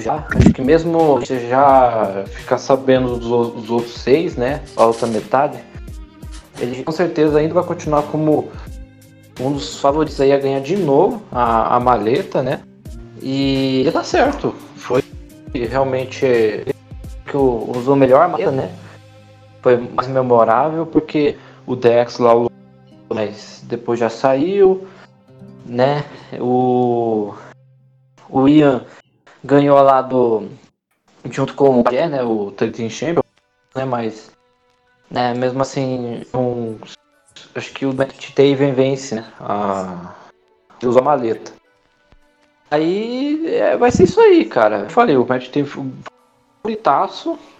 já. 0.00 0.26
Acho 0.34 0.52
que 0.52 0.62
mesmo 0.62 1.18
você 1.20 1.48
já 1.48 2.24
ficar 2.26 2.58
sabendo 2.58 3.16
dos, 3.16 3.52
dos 3.52 3.70
outros 3.70 3.94
seis, 3.94 4.36
né? 4.36 4.62
A 4.76 4.86
outra 4.86 5.06
metade, 5.06 5.58
ele 6.58 6.82
com 6.82 6.92
certeza 6.92 7.38
ainda 7.38 7.54
vai 7.54 7.64
continuar 7.64 8.02
como 8.04 8.50
um 9.40 9.52
dos 9.52 9.80
favoritos 9.80 10.20
aí 10.20 10.32
a 10.32 10.38
ganhar 10.38 10.60
de 10.60 10.76
novo 10.76 11.22
a, 11.30 11.76
a 11.76 11.80
maleta, 11.80 12.42
né? 12.42 12.60
E 13.22 13.80
ele 13.80 13.92
tá 13.92 14.02
certo. 14.02 14.54
Foi 14.76 15.02
realmente 15.54 16.26
que 17.26 17.36
usou 17.36 17.96
melhor 17.96 18.22
a 18.22 18.28
maleta, 18.28 18.50
né? 18.50 18.70
Foi 19.62 19.76
mais 19.76 20.08
memorável 20.08 20.86
porque 20.86 21.36
o 21.66 21.76
Dex 21.76 22.18
lá, 22.18 22.32
mas 23.08 23.62
depois 23.66 24.00
já 24.00 24.08
saiu, 24.08 24.86
né? 25.66 26.04
O 26.38 27.34
o 28.30 28.48
Ian 28.48 28.84
ganhou 29.44 29.80
lá 29.82 30.02
do 30.02 30.48
junto 31.30 31.54
com 31.54 31.80
o 31.80 31.84
Pierre, 31.84 32.08
né, 32.08 32.22
o 32.22 32.50
13 32.52 32.88
Champion, 32.90 33.22
né, 33.74 33.84
mas 33.84 34.30
né, 35.10 35.34
mesmo 35.34 35.60
assim, 35.60 36.22
um, 36.34 36.76
acho 37.54 37.72
que 37.72 37.84
o 37.84 37.92
Matt 37.94 38.30
Taven 38.32 38.72
vence, 38.72 39.16
né, 39.16 39.26
a 39.40 40.14
usa 40.82 41.00
a 41.00 41.02
maleta. 41.02 41.52
Aí 42.70 43.46
é, 43.46 43.76
vai 43.76 43.90
ser 43.90 44.04
isso 44.04 44.20
aí, 44.20 44.44
cara. 44.44 44.80
Eu 44.80 44.90
falei, 44.90 45.16
o 45.16 45.26
Matt 45.26 45.48
Taven 45.48 45.70
um 45.78 45.92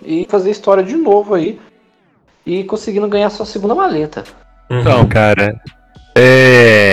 e 0.03 0.27
fazer 0.29 0.51
história 0.51 0.83
de 0.83 0.97
novo 0.97 1.35
aí 1.35 1.61
e 2.45 2.64
conseguindo 2.64 3.09
ganhar 3.09 3.31
sua 3.31 3.47
segunda 3.47 3.75
maleta. 3.75 4.25
Então, 4.71 5.09
cara, 5.09 5.61
é. 6.16 6.89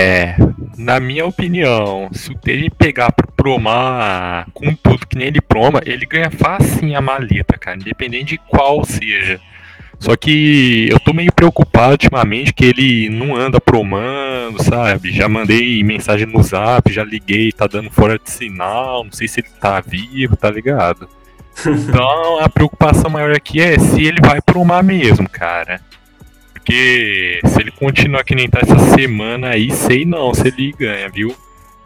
Na 0.76 1.00
minha 1.00 1.26
opinião, 1.26 2.08
se 2.12 2.30
o 2.30 2.34
TJ 2.34 2.70
pegar 2.70 3.12
pro 3.12 3.28
promar 3.38 4.48
com 4.52 4.74
tudo 4.74 5.06
que 5.06 5.16
nem 5.16 5.28
ele 5.28 5.40
proma, 5.40 5.80
ele 5.86 6.04
ganha 6.04 6.30
facinho 6.30 6.98
a 6.98 7.00
maleta, 7.00 7.56
cara, 7.56 7.78
independente 7.78 8.32
de 8.32 8.38
qual 8.38 8.84
seja. 8.84 9.40
Só 9.98 10.16
que 10.16 10.88
eu 10.90 11.00
tô 11.00 11.12
meio 11.12 11.32
preocupado 11.32 11.92
ultimamente 11.92 12.52
que 12.52 12.64
ele 12.64 13.08
não 13.08 13.34
anda 13.34 13.60
promando, 13.60 14.62
sabe? 14.62 15.12
Já 15.12 15.28
mandei 15.28 15.82
mensagem 15.82 16.26
no 16.26 16.42
zap, 16.42 16.92
já 16.92 17.02
liguei, 17.02 17.50
tá 17.50 17.66
dando 17.66 17.90
fora 17.90 18.18
de 18.18 18.30
sinal, 18.30 19.04
não 19.04 19.12
sei 19.12 19.26
se 19.26 19.40
ele 19.40 19.48
tá 19.60 19.80
vivo, 19.80 20.36
tá 20.36 20.50
ligado? 20.50 21.08
Então 21.66 22.38
a 22.38 22.48
preocupação 22.48 23.10
maior 23.10 23.32
aqui 23.32 23.60
é 23.60 23.76
se 23.80 24.04
ele 24.04 24.20
vai 24.20 24.40
promar 24.40 24.80
mesmo, 24.84 25.28
cara. 25.28 25.80
Porque 26.68 27.40
se 27.46 27.60
ele 27.62 27.70
continuar 27.70 28.22
que 28.22 28.34
nem 28.34 28.46
tá 28.46 28.58
essa 28.60 28.78
semana 28.94 29.48
aí, 29.48 29.70
sei 29.70 30.04
não 30.04 30.34
se 30.34 30.48
ele 30.48 30.70
ganha, 30.72 31.08
viu? 31.08 31.34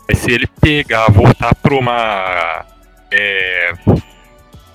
Mas 0.08 0.18
se 0.18 0.32
ele 0.32 0.48
pegar, 0.60 1.08
voltar 1.08 1.50
a 1.50 1.54
promar 1.54 2.66
é, 3.08 3.74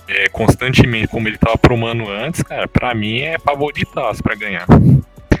é, 0.08 0.28
constantemente 0.30 1.08
como 1.08 1.28
ele 1.28 1.36
tava 1.36 1.58
promando 1.58 2.08
antes, 2.08 2.42
cara, 2.42 2.66
pra 2.66 2.94
mim 2.94 3.20
é 3.20 3.38
favoritaço 3.38 4.22
pra 4.22 4.34
ganhar. 4.34 4.66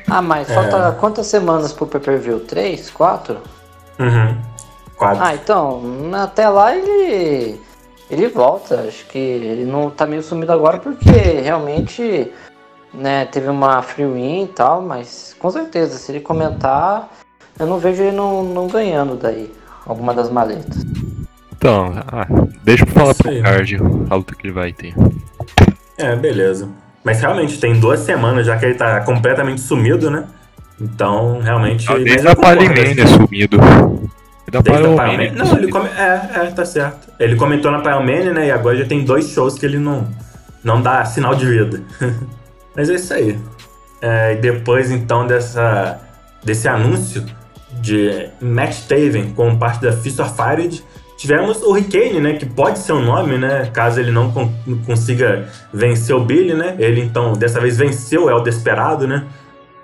Ah, 0.06 0.20
mas 0.20 0.52
falta 0.52 0.92
quantas 1.00 1.26
semanas 1.28 1.72
pro 1.72 1.86
pay-per-view? 1.86 2.40
Três? 2.40 2.90
Quatro? 2.90 3.40
Uhum. 3.98 4.36
Quatro. 4.98 5.24
Ah, 5.24 5.34
então, 5.34 5.82
até 6.12 6.46
lá 6.46 6.76
ele 6.76 7.58
ele 8.10 8.28
volta. 8.28 8.82
Acho 8.86 9.06
que 9.06 9.18
ele 9.18 9.64
não 9.64 9.88
tá 9.88 10.04
meio 10.04 10.22
sumido 10.22 10.52
agora 10.52 10.78
porque 10.78 11.10
realmente, 11.42 12.30
né, 12.92 13.24
teve 13.26 13.48
uma 13.48 13.82
free 13.82 14.06
win 14.06 14.44
e 14.44 14.48
tal, 14.48 14.82
mas 14.82 15.36
com 15.38 15.50
certeza, 15.50 15.98
se 15.98 16.12
ele 16.12 16.20
comentar, 16.20 17.08
eu 17.58 17.66
não 17.66 17.78
vejo 17.78 18.02
ele 18.02 18.16
não, 18.16 18.42
não 18.42 18.66
ganhando 18.66 19.16
daí 19.16 19.52
alguma 19.86 20.14
das 20.14 20.30
maletas. 20.30 20.84
Então, 21.56 21.92
ah, 22.06 22.26
deixa 22.62 22.84
eu 22.84 22.88
falar 22.88 23.14
pro 23.14 23.42
card 23.42 23.78
a 24.10 24.14
luta 24.14 24.34
que 24.34 24.46
ele 24.46 24.54
vai 24.54 24.72
ter. 24.72 24.94
É, 25.96 26.14
beleza. 26.14 26.68
Mas 27.02 27.20
realmente, 27.20 27.58
tem 27.58 27.78
duas 27.80 28.00
semanas 28.00 28.46
já 28.46 28.56
que 28.56 28.64
ele 28.64 28.74
tá 28.74 29.00
completamente 29.00 29.60
sumido, 29.60 30.10
né? 30.10 30.24
Então, 30.80 31.40
realmente. 31.40 31.86
Ah, 31.88 31.94
mas 31.94 32.04
Desde 32.04 32.28
a 32.28 32.36
Palimania 32.36 33.04
assim. 33.04 33.14
sumido. 33.14 33.58
Desde 33.58 34.56
a 34.56 34.60
Desde 34.60 34.86
a 34.86 34.94
Palimania 34.94 35.30
Pile 35.30 35.38
Man. 35.38 35.44
Não, 35.44 35.56
ele 35.58 35.68
come... 35.68 35.88
é, 35.88 36.30
é, 36.34 36.50
tá 36.52 36.64
certo. 36.64 37.08
Ele 37.18 37.34
comentou 37.34 37.72
na 37.72 37.80
Pile 37.80 38.04
Man, 38.04 38.32
né? 38.32 38.46
E 38.46 38.50
agora 38.52 38.76
já 38.76 38.84
tem 38.84 39.04
dois 39.04 39.28
shows 39.30 39.58
que 39.58 39.66
ele 39.66 39.78
não, 39.78 40.08
não 40.62 40.80
dá 40.80 41.04
sinal 41.04 41.34
de 41.34 41.46
vida. 41.46 41.82
Mas 42.78 42.88
é 42.88 42.94
isso 42.94 43.12
aí. 43.12 43.36
É, 44.00 44.36
depois, 44.36 44.92
então, 44.92 45.26
dessa, 45.26 46.00
desse 46.44 46.68
anúncio 46.68 47.26
de 47.80 48.28
Matt 48.40 48.86
Taven 48.86 49.32
como 49.34 49.58
parte 49.58 49.82
da 49.82 49.90
Fist 49.90 50.20
of 50.20 50.32
Fired, 50.36 50.84
tivemos 51.16 51.60
o 51.60 51.70
Hurricane, 51.70 52.20
né? 52.20 52.34
Que 52.34 52.46
pode 52.46 52.78
ser 52.78 52.92
um 52.92 53.04
nome, 53.04 53.36
né? 53.36 53.68
Caso 53.72 53.98
ele 53.98 54.12
não 54.12 54.30
con 54.30 54.54
consiga 54.86 55.48
vencer 55.74 56.14
o 56.14 56.24
Billy, 56.24 56.54
né? 56.54 56.76
Ele, 56.78 57.00
então, 57.00 57.32
dessa 57.32 57.60
vez 57.60 57.76
venceu 57.76 58.26
o 58.26 58.30
El 58.30 58.44
Desperado, 58.44 59.08
né? 59.08 59.26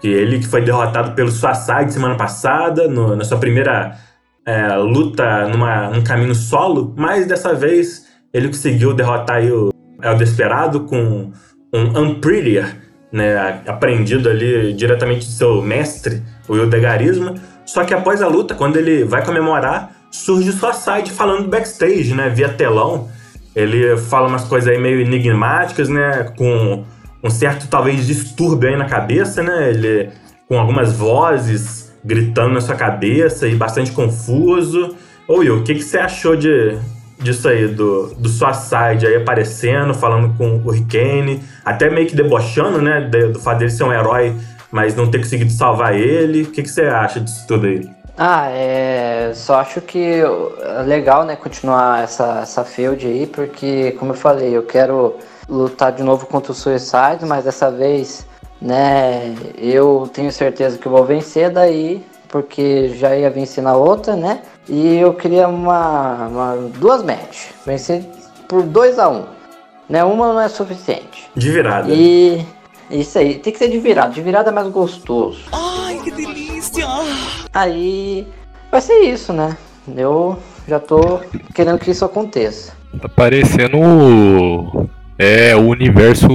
Que 0.00 0.06
ele 0.06 0.38
que 0.38 0.46
foi 0.46 0.62
derrotado 0.62 1.16
pelo 1.16 1.32
Suicide 1.32 1.92
semana 1.92 2.14
passada, 2.14 2.86
no, 2.86 3.16
na 3.16 3.24
sua 3.24 3.38
primeira 3.38 3.98
é, 4.46 4.76
luta 4.76 5.48
numa, 5.48 5.90
num 5.90 6.04
caminho 6.04 6.34
solo, 6.34 6.94
mas 6.96 7.26
dessa 7.26 7.54
vez 7.54 8.06
ele 8.32 8.46
conseguiu 8.46 8.94
derrotar 8.94 9.42
o 9.42 9.70
El 10.00 10.16
Desperado 10.16 10.84
com 10.84 11.32
um 11.72 12.00
Unprettier, 12.00 12.83
né, 13.14 13.60
aprendido 13.68 14.28
ali 14.28 14.72
diretamente 14.72 15.24
do 15.24 15.32
seu 15.32 15.62
mestre, 15.62 16.20
o 16.48 16.56
Ildegarismo. 16.56 17.36
Só 17.64 17.84
que 17.84 17.94
após 17.94 18.20
a 18.20 18.26
luta, 18.26 18.56
quando 18.56 18.76
ele 18.76 19.04
vai 19.04 19.24
comemorar, 19.24 19.92
surge 20.10 20.50
o 20.50 20.52
Suicide 20.52 21.12
falando 21.12 21.48
backstage, 21.48 22.12
né, 22.12 22.28
via 22.28 22.48
telão. 22.48 23.08
Ele 23.54 23.96
fala 23.96 24.26
umas 24.26 24.42
coisas 24.42 24.68
aí 24.68 24.80
meio 24.80 25.00
enigmáticas, 25.00 25.88
né, 25.88 26.32
com 26.36 26.84
um 27.22 27.30
certo 27.30 27.68
talvez 27.68 28.04
distúrbio 28.04 28.68
aí 28.68 28.76
na 28.76 28.86
cabeça, 28.86 29.44
né, 29.44 29.70
ele 29.70 30.10
com 30.48 30.58
algumas 30.58 30.92
vozes 30.92 31.94
gritando 32.04 32.52
na 32.52 32.60
sua 32.60 32.74
cabeça 32.74 33.46
e 33.46 33.54
bastante 33.54 33.92
confuso. 33.92 34.96
Ô 35.28 35.36
Will, 35.36 35.58
o 35.58 35.62
que, 35.62 35.76
que 35.76 35.82
você 35.82 35.98
achou 35.98 36.34
de, 36.34 36.76
disso 37.24 37.48
aí, 37.48 37.66
do, 37.66 38.14
do 38.14 38.28
Suicide 38.28 39.06
aí 39.06 39.16
aparecendo, 39.16 39.94
falando 39.94 40.36
com 40.36 40.56
o 40.56 40.68
Hurricane, 40.68 41.42
até 41.64 41.90
meio 41.90 42.06
que 42.06 42.14
debochando, 42.14 42.80
né, 42.80 43.00
do 43.00 43.40
fato 43.40 43.58
dele 43.58 43.70
ser 43.70 43.84
um 43.84 43.92
herói, 43.92 44.36
mas 44.70 44.94
não 44.94 45.10
ter 45.10 45.18
conseguido 45.18 45.50
salvar 45.50 45.94
ele. 45.94 46.42
O 46.42 46.50
que, 46.50 46.62
que 46.62 46.68
você 46.68 46.82
acha 46.82 47.18
disso 47.18 47.46
tudo 47.48 47.66
aí? 47.66 47.88
Ah, 48.16 48.48
é. 48.50 49.32
Só 49.34 49.56
acho 49.56 49.80
que 49.80 50.20
é 50.20 50.82
legal, 50.82 51.24
né, 51.24 51.34
continuar 51.34 52.04
essa, 52.04 52.40
essa 52.42 52.64
field 52.64 53.04
aí, 53.06 53.26
porque, 53.26 53.92
como 53.92 54.12
eu 54.12 54.16
falei, 54.16 54.56
eu 54.56 54.62
quero 54.62 55.16
lutar 55.48 55.92
de 55.92 56.02
novo 56.02 56.26
contra 56.26 56.52
o 56.52 56.54
Suicide, 56.54 57.24
mas 57.26 57.44
dessa 57.44 57.70
vez, 57.70 58.26
né, 58.60 59.34
eu 59.58 60.08
tenho 60.12 60.30
certeza 60.30 60.78
que 60.78 60.88
vou 60.88 61.04
vencer 61.04 61.50
daí, 61.50 62.04
porque 62.28 62.88
já 62.96 63.14
ia 63.16 63.30
vencer 63.30 63.62
na 63.62 63.76
outra, 63.76 64.16
né? 64.16 64.42
E 64.68 64.96
eu 64.96 65.12
queria 65.14 65.46
uma, 65.48 66.26
uma 66.28 66.56
duas 66.78 67.02
matches, 67.02 67.48
vencer 67.66 68.04
por 68.48 68.62
2 68.62 68.98
a 68.98 69.08
1 69.08 69.16
um. 69.16 69.24
Né? 69.88 70.02
Uma 70.04 70.32
não 70.32 70.40
é 70.40 70.48
suficiente. 70.48 71.28
De 71.36 71.50
virada. 71.50 71.88
E 71.92 72.44
isso 72.90 73.18
aí, 73.18 73.34
tem 73.38 73.52
que 73.52 73.58
ser 73.58 73.68
de 73.68 73.78
virada. 73.78 74.12
De 74.12 74.22
virada 74.22 74.50
é 74.50 74.52
mais 74.52 74.68
gostoso. 74.68 75.40
Ai, 75.52 76.00
que 76.02 76.10
delícia! 76.10 76.86
Aí 77.52 78.26
vai 78.70 78.80
ser 78.80 79.00
isso, 79.00 79.32
né? 79.32 79.56
Eu 79.94 80.38
já 80.66 80.80
tô 80.80 81.20
querendo 81.54 81.78
que 81.78 81.90
isso 81.90 82.04
aconteça. 82.04 82.72
Tá 83.02 83.08
parecendo 83.08 83.78
o- 83.78 84.88
é, 85.18 85.54
o 85.54 85.66
universo 85.68 86.26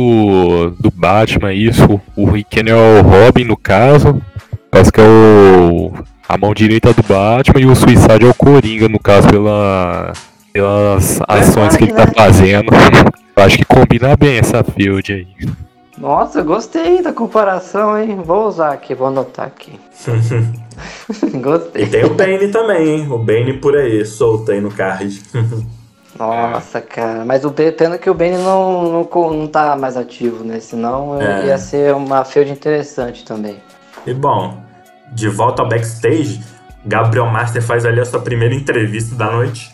do 0.79 0.91
Batman, 0.93 1.51
isso. 1.53 1.99
O 2.15 2.25
Ricken 2.29 2.69
é 2.69 2.75
o 2.75 3.01
Robin, 3.01 3.45
no 3.45 3.57
caso. 3.57 4.21
Parece 4.69 4.91
que 4.91 5.01
é 5.01 5.03
o, 5.03 5.91
a 6.29 6.37
mão 6.37 6.53
direita 6.53 6.93
do 6.93 7.01
Batman 7.01 7.59
e 7.59 7.65
o 7.65 7.75
Suicide 7.75 8.23
é 8.23 8.29
o 8.29 8.35
Coringa, 8.35 8.87
no 8.87 8.99
caso, 8.99 9.27
pela, 9.27 10.13
pelas 10.53 11.19
ações 11.27 11.75
que 11.75 11.85
ele 11.85 11.93
tá 11.93 12.05
fazendo. 12.05 12.69
Eu 13.35 13.43
acho 13.43 13.57
que 13.57 13.65
combina 13.65 14.15
bem 14.15 14.37
essa 14.37 14.63
field 14.63 15.11
aí. 15.11 15.27
Nossa, 15.97 16.43
gostei 16.43 17.01
da 17.01 17.11
comparação, 17.11 17.97
hein? 17.97 18.21
Vou 18.23 18.47
usar 18.47 18.73
aqui, 18.73 18.93
vou 18.93 19.07
anotar 19.07 19.47
aqui. 19.47 19.79
gostei. 21.41 21.83
E 21.83 21.87
tem 21.87 22.05
o 22.05 22.13
Bane 22.13 22.47
também, 22.49 22.87
hein? 22.87 23.07
O 23.09 23.17
Bane 23.17 23.53
por 23.53 23.75
aí, 23.75 24.05
solto 24.05 24.51
aí 24.51 24.61
no 24.61 24.69
card. 24.69 25.21
Nossa, 26.19 26.79
cara. 26.79 27.25
Mas 27.25 27.43
o 27.43 27.51
pena 27.51 27.97
que 27.97 28.09
o 28.09 28.13
Benny 28.13 28.37
não, 28.37 28.83
não, 28.91 29.33
não 29.33 29.47
tá 29.47 29.75
mais 29.77 29.95
ativo, 29.95 30.43
né? 30.43 30.59
Senão 30.59 31.19
É. 31.19 31.47
ia 31.47 31.57
ser 31.57 31.95
uma 31.95 32.25
field 32.25 32.51
interessante 32.51 33.23
também. 33.23 33.55
E 34.05 34.13
bom, 34.13 34.57
de 35.11 35.29
volta 35.29 35.61
ao 35.61 35.69
backstage, 35.69 36.41
Gabriel 36.85 37.27
Master 37.27 37.61
faz 37.61 37.85
ali 37.85 37.99
a 37.99 38.05
sua 38.05 38.19
primeira 38.19 38.53
entrevista 38.53 39.15
da 39.15 39.31
noite. 39.31 39.71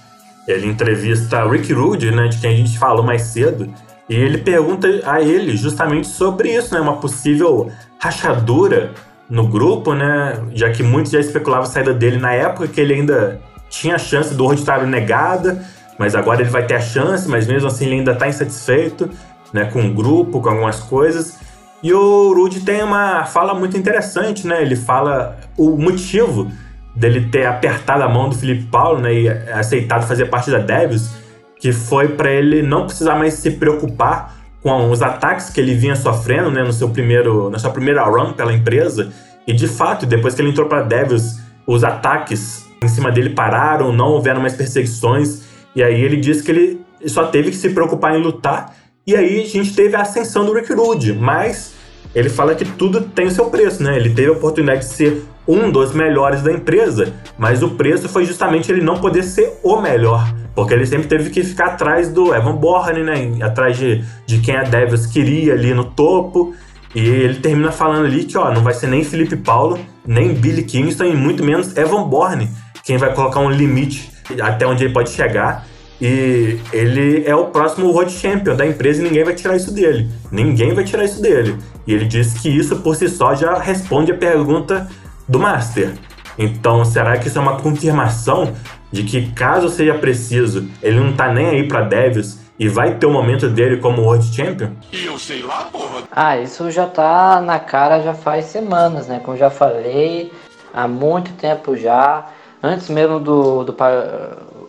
Ele 0.48 0.68
entrevista 0.68 1.48
Rick 1.50 1.74
Rude, 1.74 2.12
né, 2.12 2.28
de 2.28 2.38
quem 2.38 2.54
a 2.54 2.58
gente 2.58 2.78
falou 2.78 3.04
mais 3.04 3.24
cedo, 3.24 3.74
e 4.08 4.14
ele 4.14 4.38
pergunta 4.38 4.88
a 5.04 5.22
ele 5.22 5.58
justamente 5.58 6.08
sobre 6.08 6.56
isso, 6.56 6.74
né, 6.74 6.80
uma 6.80 6.98
possível 6.98 7.72
rachadura 8.00 8.92
no 9.28 9.48
grupo, 9.48 9.94
né, 9.96 10.40
já 10.54 10.70
que 10.70 10.84
muitos 10.84 11.12
já 11.12 11.20
especulavam 11.20 11.66
a 11.66 11.70
saída 11.70 11.94
dele 11.94 12.18
na 12.18 12.32
época 12.32 12.68
que 12.68 12.80
ele 12.80 12.94
ainda 12.94 13.42
tinha 13.70 13.96
a 13.96 14.00
chance 14.00 14.36
do 14.36 14.46
ordinário 14.46 14.86
negada, 14.86 15.66
mas 15.98 16.14
agora 16.14 16.42
ele 16.42 16.50
vai 16.50 16.66
ter 16.66 16.76
a 16.76 16.82
chance, 16.82 17.28
mas 17.28 17.48
mesmo 17.48 17.68
assim 17.68 17.86
ele 17.86 17.96
ainda 17.96 18.12
está 18.12 18.28
insatisfeito, 18.28 19.10
né, 19.52 19.66
com 19.66 19.88
o 19.88 19.94
grupo, 19.94 20.40
com 20.40 20.50
algumas 20.50 20.80
coisas. 20.80 21.40
E 21.84 21.94
o 21.94 22.34
Rude 22.34 22.62
tem 22.62 22.82
uma 22.82 23.26
fala 23.26 23.54
muito 23.54 23.78
interessante, 23.78 24.48
né? 24.48 24.62
Ele 24.62 24.76
fala 24.76 25.38
o 25.58 25.78
motivo 25.78 26.52
dele 26.96 27.28
ter 27.30 27.46
apertado 27.46 28.04
a 28.04 28.10
mão 28.10 28.30
do 28.30 28.36
Felipe 28.36 28.64
Paulo, 28.68 29.02
né, 29.02 29.14
e 29.14 29.30
aceitado 29.30 30.08
fazer 30.08 30.26
parte 30.28 30.50
da 30.50 30.60
Devils, 30.60 31.12
que 31.60 31.74
foi 31.74 32.10
para 32.10 32.32
ele 32.32 32.62
não 32.62 32.86
precisar 32.86 33.16
mais 33.16 33.34
se 33.34 33.52
preocupar 33.52 34.36
com 34.64 34.90
os 34.90 35.02
ataques 35.02 35.50
que 35.50 35.60
ele 35.60 35.76
vinha 35.76 35.96
sofrendo, 35.96 36.50
né, 36.50 36.64
no 36.64 36.74
seu 36.74 36.90
primeiro, 36.90 37.50
na 37.50 37.60
sua 37.60 37.70
primeira 37.70 38.04
run 38.04 38.34
pela 38.34 38.54
empresa. 38.54 39.12
E 39.46 39.54
de 39.54 39.68
fato, 39.68 40.06
depois 40.06 40.34
que 40.34 40.42
ele 40.42 40.50
entrou 40.50 40.68
para 40.68 40.82
Devils, 40.82 41.40
os 41.68 41.84
ataques 41.84 42.66
em 42.84 42.88
cima 42.88 43.12
dele 43.12 43.32
pararam, 43.32 43.92
não 43.92 44.08
houveram 44.08 44.42
mais 44.42 44.56
perseguições. 44.56 45.44
E 45.76 45.84
aí 45.84 46.02
ele 46.02 46.18
disse 46.18 46.42
que 46.42 46.52
ele 46.52 46.82
só 47.06 47.26
teve 47.26 47.52
que 47.52 47.58
se 47.58 47.70
preocupar 47.70 48.16
em 48.16 48.22
lutar. 48.22 48.74
E 49.06 49.16
aí 49.16 49.42
a 49.42 49.46
gente 49.46 49.76
teve 49.76 49.96
a 49.96 50.02
ascensão 50.02 50.46
do 50.46 50.54
Rick 50.54 50.74
Rude, 50.74 51.14
mas 51.14 51.74
ele 52.14 52.30
fala 52.30 52.56
que 52.56 52.66
tudo 52.66 53.02
tem 53.02 53.28
o 53.28 53.32
seu 53.32 53.46
preço, 53.46 53.84
né? 53.84 53.98
Ele 53.98 54.10
teve 54.10 54.30
a 54.30 54.32
oportunidade 54.32 54.82
de 54.82 54.86
ser 54.86 55.24
um 55.48 55.70
dos 55.70 55.94
melhores 55.94 56.42
da 56.42 56.52
empresa, 56.52 57.14
mas 57.38 57.62
o 57.62 57.72
preço 57.72 58.10
foi 58.10 58.26
justamente 58.26 58.72
ele 58.72 58.82
não 58.82 58.98
poder 58.98 59.24
ser 59.24 59.60
o 59.62 59.80
melhor, 59.80 60.34
porque 60.56 60.74
ele 60.74 60.88
sempre 60.88 61.08
teve 61.08 61.30
que 61.30 61.44
ficar 61.44 61.68
atrás 61.68 62.10
do 62.10 62.34
Evan 62.34 62.56
Bourne, 62.56 63.04
né? 63.04 63.38
Atrás 63.42 63.78
de, 63.78 64.04
de 64.26 64.40
quem 64.40 64.56
a 64.56 64.64
Devils 64.64 65.06
queria 65.06 65.54
ali 65.54 65.74
no 65.74 65.84
topo. 65.84 66.56
E 66.96 67.00
ele 67.00 67.36
termina 67.42 67.74
falando 67.74 68.06
ali 68.06 68.24
que, 68.24 68.38
ó, 68.38 68.54
não 68.54 68.64
vai 68.64 68.74
ser 68.74 68.88
nem 68.88 69.04
Felipe 69.04 69.36
Paulo, 69.36 69.78
nem 70.08 70.34
Billy 70.34 70.64
Kingston 70.64 71.04
e 71.04 71.14
muito 71.14 71.44
menos 71.44 71.76
Evan 71.76 72.08
Bourne 72.08 72.50
quem 72.86 72.98
vai 72.98 73.14
colocar 73.14 73.40
um 73.40 73.50
limite 73.50 74.12
até 74.42 74.66
onde 74.66 74.86
ele 74.86 74.94
pode 74.94 75.10
chegar. 75.10 75.66
E 76.02 76.60
ele 76.74 77.24
é 77.26 77.36
o 77.36 77.46
próximo 77.46 77.88
World 77.88 78.12
Champion 78.12 78.56
da 78.56 78.66
empresa 78.66 79.02
e 79.02 79.06
ninguém 79.06 79.24
vai 79.24 79.34
tirar 79.34 79.56
isso 79.56 79.74
dele. 79.74 80.10
Ninguém 80.32 80.74
vai 80.74 80.84
tirar 80.84 81.06
isso 81.06 81.22
dele. 81.22 81.58
E 81.88 81.94
ele 81.94 82.06
disse 82.06 82.40
que 82.40 82.50
isso 82.50 82.78
por 82.78 82.96
si 82.96 83.08
só 83.08 83.34
já 83.34 83.58
responde 83.58 84.12
a 84.12 84.18
pergunta 84.18 84.90
do 85.28 85.40
Master. 85.40 85.94
Então, 86.38 86.84
será 86.84 87.18
que 87.18 87.28
isso 87.28 87.38
é 87.38 87.42
uma 87.42 87.60
confirmação 87.60 88.54
de 88.92 89.04
que 89.04 89.32
caso 89.32 89.70
seja 89.70 89.94
preciso, 89.94 90.70
ele 90.82 91.00
não 91.00 91.14
tá 91.14 91.32
nem 91.32 91.48
aí 91.48 91.68
pra 91.68 91.82
Devils 91.82 92.40
e 92.58 92.68
vai 92.68 92.96
ter 92.96 93.06
o 93.06 93.12
momento 93.12 93.50
dele 93.50 93.78
como 93.78 94.02
World 94.02 94.34
Champion? 94.34 94.72
E 94.92 95.06
eu 95.06 95.18
sei 95.18 95.42
lá, 95.44 95.68
porra. 95.72 96.04
Ah, 96.12 96.38
isso 96.38 96.70
já 96.72 96.88
tá 96.88 97.42
na 97.42 97.60
cara 97.60 98.02
já 98.02 98.14
faz 98.14 98.46
semanas, 98.46 99.08
né? 99.08 99.22
Como 99.24 99.38
já 99.38 99.50
falei, 99.50 100.32
há 100.74 100.88
muito 100.88 101.32
tempo 101.34 101.76
já. 101.76 102.26
Antes 102.62 102.90
mesmo 102.90 103.20
do. 103.20 103.64
do 103.64 103.76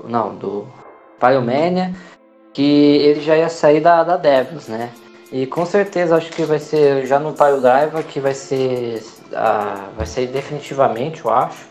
não, 0.09 0.35
do 0.35 0.67
Pyromania, 1.18 1.94
que 2.52 2.62
ele 2.62 3.20
já 3.20 3.37
ia 3.37 3.48
sair 3.48 3.81
da, 3.81 4.02
da 4.02 4.16
Devils, 4.16 4.68
né? 4.68 4.90
E 5.33 5.46
com 5.46 5.66
certeza 5.66 6.16
acho 6.16 6.31
que 6.31 6.42
vai 6.44 6.59
ser 6.59 7.06
já 7.06 7.19
no 7.19 7.33
Pyro 7.33 7.60
Driver 7.60 8.04
que 8.04 8.21
vai 8.21 8.35
ser. 8.35 9.02
ah, 9.35 9.88
vai 9.96 10.06
sair 10.06 10.29
definitivamente, 10.29 11.25
eu 11.25 11.31
acho. 11.31 11.67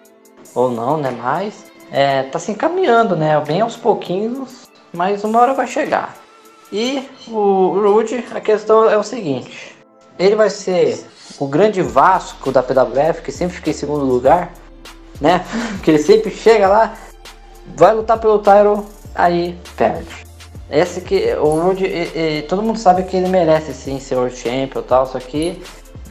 Ou 0.54 0.70
não, 0.70 0.98
né? 0.98 1.12
Mas 1.12 1.66
é, 1.92 2.24
tá 2.24 2.40
se 2.40 2.52
encaminhando, 2.52 3.16
né? 3.16 3.40
Bem 3.42 3.62
aos 3.62 3.76
pouquinhos, 3.78 4.68
mas 4.94 5.24
uma 5.24 5.40
hora 5.40 5.54
vai 5.54 5.68
chegar. 5.68 6.16
E 6.72 7.08
o 7.28 7.80
Rude, 7.80 8.26
a 8.34 8.42
questão 8.42 8.90
é 8.90 8.98
o 8.98 9.04
seguinte: 9.04 9.76
ele 10.20 10.36
vai 10.36 10.50
ser 10.50 11.06
o 11.40 11.48
grande 11.48 11.82
Vasco 11.82 12.52
da 12.52 12.64
PWF, 12.64 13.22
que 13.22 13.32
sempre 13.32 13.56
fica 13.56 13.70
em 13.70 13.74
segundo 13.74 14.06
lugar, 14.06 14.52
né? 15.22 15.46
Que 15.84 15.92
ele 15.92 16.00
sempre 16.00 16.32
chega 16.32 16.68
lá, 16.68 16.94
vai 17.76 17.94
lutar 17.94 18.20
pelo 18.20 18.40
title, 18.40 18.86
aí 19.16 19.58
perde. 19.76 20.08
Esse 20.70 21.02
que 21.02 21.34
o 21.36 21.60
Rude, 21.62 21.86
e- 21.86 22.40
e 22.40 22.42
todo 22.44 22.62
mundo 22.62 22.78
sabe 22.80 23.04
que 23.04 23.16
ele 23.16 23.28
merece 23.30 23.74
sim 23.74 24.00
ser 24.00 24.16
World 24.16 24.36
Champion 24.36 24.82
e 24.82 24.84
tal, 24.84 25.06
só 25.06 25.20
que 25.20 25.62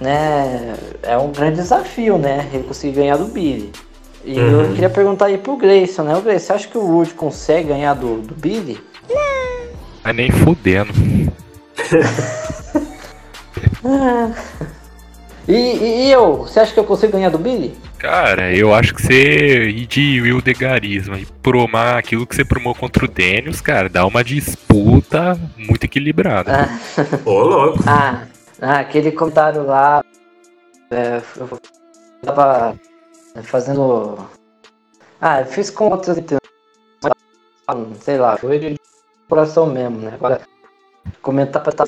né, 0.01 0.75
é 1.03 1.17
um 1.19 1.31
grande 1.33 1.57
desafio, 1.57 2.19
né? 2.19 2.49
Ele 2.53 2.65
conseguir 2.65 2.97
ganhar 2.97 3.17
do 3.17 3.27
Billy. 3.27 3.71
E 4.25 4.39
eu 4.39 4.61
Uhum. 4.61 4.73
queria 4.73 4.89
perguntar 4.91 5.27
aí 5.27 5.37
pro 5.39 5.57
Grayson, 5.57 6.03
né? 6.03 6.17
O 6.17 6.23
Grayson, 6.23 6.47
você 6.47 6.53
acha 6.55 6.69
que 6.69 6.79
o 6.79 6.87
Rude 6.87 7.13
consegue 7.15 7.69
ganhar 7.69 7.95
do, 7.95 8.21
do 8.23 8.35
Billy? 8.35 8.81
Mas 10.03 10.17
nem 10.17 10.31
fudendo. 10.31 10.93
E, 15.47 15.53
e- 15.53 16.07
e 16.07 16.11
eu? 16.13 16.37
Você 16.39 16.59
acha 16.61 16.73
que 16.73 16.81
eu 16.81 16.85
consigo 16.85 17.13
ganhar 17.13 17.29
do 17.31 17.39
Billy? 17.39 17.77
Cara, 18.05 18.55
eu 18.55 18.75
acho 18.75 18.95
que 18.95 19.01
você 19.01 19.71
ir 19.71 19.87
de 19.87 20.21
Will 20.21 20.43
de 20.43 20.53
Garisma 20.53 21.19
e 21.19 21.25
promar 21.25 21.97
aquilo 21.97 22.27
que 22.27 22.37
você 22.37 22.45
promou 22.45 22.75
contra 22.75 23.07
o 23.07 23.09
Daniels, 23.09 23.63
cara, 23.63 23.89
dá 23.89 24.07
uma 24.07 24.23
disputa 24.23 25.41
muito 25.57 25.85
equilibrada. 25.85 26.53
Ah, 26.55 27.19
Ô, 27.25 27.39
louco. 27.41 27.83
ah, 27.87 28.27
ah, 28.61 28.81
aquele 28.81 29.11
comentário 29.11 29.65
lá. 29.65 30.05
É, 30.91 31.23
eu 31.39 31.59
tava 32.21 32.79
fazendo. 33.43 34.19
Ah, 35.19 35.41
eu 35.41 35.47
fiz 35.47 35.71
com 35.71 35.89
outras. 35.89 36.23
Sei 38.01 38.19
lá, 38.19 38.37
foi 38.37 38.59
de 38.59 38.77
coração 39.31 39.65
mesmo, 39.65 40.01
né? 40.01 40.13
Agora, 40.13 40.43
comentar 41.23 41.63
pra 41.63 41.73
tá. 41.73 41.87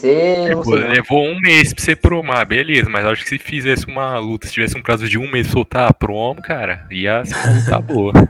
Pô, 0.00 0.64
sei, 0.64 0.88
levou 0.88 1.24
um 1.24 1.38
mês 1.40 1.72
pra 1.74 1.84
você 1.84 1.94
promar, 1.96 2.46
beleza, 2.46 2.88
mas 2.88 3.04
acho 3.04 3.22
que 3.22 3.28
se 3.28 3.38
fizesse 3.38 3.86
uma 3.86 4.18
luta, 4.18 4.46
se 4.46 4.52
tivesse 4.52 4.76
um 4.76 4.82
prazo 4.82 5.08
de 5.08 5.18
um 5.18 5.30
mês 5.30 5.46
soltar 5.48 5.88
a 5.88 5.92
promo, 5.92 6.40
cara, 6.40 6.86
ia 6.90 7.24
ser 7.24 7.34
uma 7.36 7.56
luta 7.58 7.78
boa. 7.92 8.28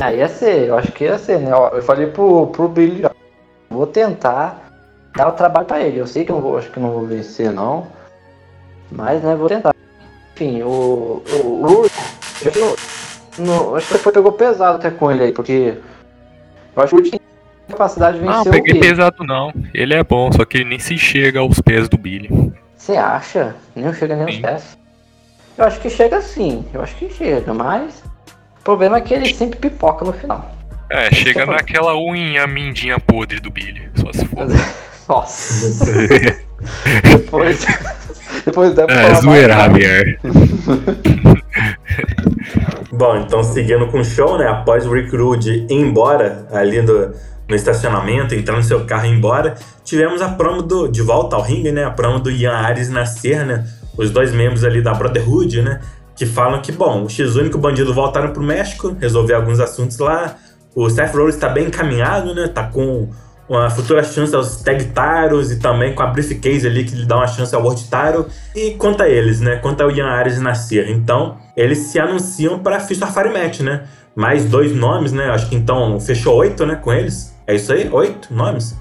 Ah, 0.00 0.12
ia 0.12 0.28
ser, 0.28 0.68
eu 0.68 0.76
acho 0.76 0.90
que 0.92 1.04
ia 1.04 1.18
ser, 1.18 1.38
né? 1.38 1.50
Eu 1.72 1.82
falei 1.82 2.06
pro, 2.08 2.48
pro 2.48 2.68
Billy, 2.68 3.04
ó, 3.04 3.10
vou 3.70 3.86
tentar 3.86 4.72
dar 5.16 5.28
o 5.28 5.32
trabalho 5.32 5.66
pra 5.66 5.80
ele. 5.80 5.98
Eu 5.98 6.06
sei 6.06 6.24
que 6.24 6.32
eu 6.32 6.36
não 6.36 6.42
vou, 6.42 6.58
acho 6.58 6.70
que 6.70 6.80
não 6.80 6.90
vou 6.90 7.06
vencer, 7.06 7.52
não. 7.52 7.86
Mas, 8.90 9.22
né, 9.22 9.34
vou 9.34 9.48
tentar. 9.48 9.72
Enfim, 10.34 10.62
o. 10.62 11.22
O. 11.44 11.66
Rude, 11.66 11.90
eu 12.44 12.76
não- 13.38 13.76
acho 13.76 13.86
que 13.88 13.98
foi 13.98 14.12
pegou 14.12 14.32
pesado 14.32 14.78
até 14.78 14.90
com 14.90 15.10
ele 15.10 15.24
aí, 15.24 15.32
porque. 15.32 15.74
Eu 16.76 16.82
acho 16.82 16.96
que 16.96 17.20
capacidade 17.68 18.18
de 18.18 18.24
Não, 18.24 18.32
vencer 18.44 18.48
o 18.48 18.50
peguei 18.52 18.74
Billy. 18.74 18.88
pesado 18.88 19.24
não. 19.24 19.52
Ele 19.72 19.94
é 19.94 20.02
bom, 20.04 20.30
só 20.32 20.44
que 20.44 20.58
ele 20.58 20.64
nem 20.70 20.78
se 20.78 20.96
chega 20.98 21.40
aos 21.40 21.60
pés 21.60 21.88
do 21.88 21.96
Billy. 21.98 22.28
Você 22.76 22.92
acha? 22.96 23.54
Nem 23.74 23.92
chega 23.94 24.14
nem 24.16 24.24
aos 24.26 24.34
Sim. 24.34 24.42
pés. 24.42 24.78
Eu 25.56 25.64
acho 25.66 25.80
que 25.80 25.88
chega 25.88 26.20
sim, 26.20 26.64
eu 26.74 26.82
acho 26.82 26.94
que 26.96 27.08
chega, 27.10 27.54
mas. 27.54 28.02
O 28.60 28.64
problema 28.64 28.96
é 28.98 29.00
que 29.00 29.14
ele 29.14 29.32
sempre 29.32 29.58
pipoca 29.58 30.04
no 30.04 30.12
final. 30.12 30.50
É, 30.90 31.12
chega 31.14 31.46
naquela 31.46 31.96
unha 31.96 32.46
mindinha 32.46 32.98
podre 32.98 33.38
do 33.40 33.50
Billy, 33.50 33.88
só 33.94 34.12
se 34.12 34.24
for. 34.26 34.46
Nossa. 35.08 35.86
depois. 37.18 37.64
Depois 38.44 38.74
dá 38.74 38.86
pra 38.86 38.94
É, 39.02 39.14
zoeira, 39.14 39.54
nada. 39.56 39.62
Javier. 39.80 40.18
Bom, 42.92 43.16
então 43.16 43.42
seguindo 43.42 43.86
com 43.88 44.00
o 44.00 44.04
show, 44.04 44.38
né? 44.38 44.48
Após 44.48 44.86
o 44.86 44.92
Rick 44.92 45.14
Rude 45.16 45.66
ir 45.68 45.72
embora 45.72 46.46
ali 46.52 46.80
do, 46.82 47.12
no 47.48 47.54
estacionamento, 47.54 48.34
entrar 48.34 48.56
no 48.56 48.62
seu 48.62 48.84
carro 48.84 49.06
e 49.06 49.10
ir 49.10 49.16
embora, 49.16 49.54
tivemos 49.84 50.22
a 50.22 50.28
promo 50.28 50.62
do, 50.62 50.88
de 50.88 51.02
volta 51.02 51.36
ao 51.36 51.42
ringue, 51.42 51.70
né? 51.70 51.84
A 51.84 51.90
promo 51.90 52.18
do 52.18 52.30
Ian 52.30 52.52
Ares 52.52 52.88
nascer, 52.88 53.44
né? 53.44 53.66
Os 53.96 54.10
dois 54.10 54.32
membros 54.32 54.64
ali 54.64 54.82
da 54.82 54.94
Brotherhood, 54.94 55.62
né? 55.62 55.80
Que 56.16 56.26
falam 56.26 56.62
que, 56.62 56.72
bom, 56.72 57.04
o 57.04 57.08
X-Único 57.08 57.56
e 57.56 57.58
o 57.58 57.60
Bandido 57.60 57.92
voltaram 57.92 58.32
pro 58.32 58.42
México, 58.42 58.96
resolver 58.98 59.34
alguns 59.34 59.60
assuntos 59.60 59.98
lá. 59.98 60.36
O 60.74 60.88
Seth 60.88 61.14
Rollins 61.14 61.36
tá 61.36 61.48
bem 61.48 61.66
encaminhado, 61.66 62.34
né? 62.34 62.48
Tá 62.48 62.64
com 62.64 63.08
uma 63.48 63.68
futura 63.68 64.02
chance 64.02 64.34
aos 64.34 64.62
Tag 64.62 64.84
Titles 64.84 65.50
e 65.50 65.58
também 65.58 65.94
com 65.94 66.02
a 66.02 66.06
Briefcase 66.06 66.66
ali 66.66 66.84
que 66.84 66.94
lhe 66.94 67.04
dá 67.04 67.16
uma 67.16 67.26
chance 67.26 67.54
ao 67.54 67.62
World 67.62 67.82
Title. 67.82 68.26
E 68.54 68.72
quanto 68.72 69.02
a 69.02 69.08
eles, 69.08 69.40
né? 69.40 69.56
Quanto 69.56 69.82
ao 69.82 69.90
Ian 69.90 70.06
Ares 70.06 70.40
nascer. 70.40 70.88
Então, 70.88 71.36
eles 71.56 71.78
se 71.78 71.98
anunciam 71.98 72.58
para 72.58 72.80
Fist 72.80 73.02
of 73.02 73.12
Fire 73.12 73.28
Match, 73.28 73.60
né? 73.60 73.84
Mais 74.16 74.46
dois 74.46 74.74
nomes, 74.74 75.12
né? 75.12 75.30
Acho 75.30 75.48
que 75.48 75.56
então 75.56 76.00
fechou 76.00 76.36
oito, 76.36 76.64
né? 76.64 76.76
Com 76.76 76.92
eles. 76.92 77.33
É 77.46 77.54
isso 77.54 77.72
aí? 77.72 77.88
Oito 77.90 78.32
nomes? 78.32 78.76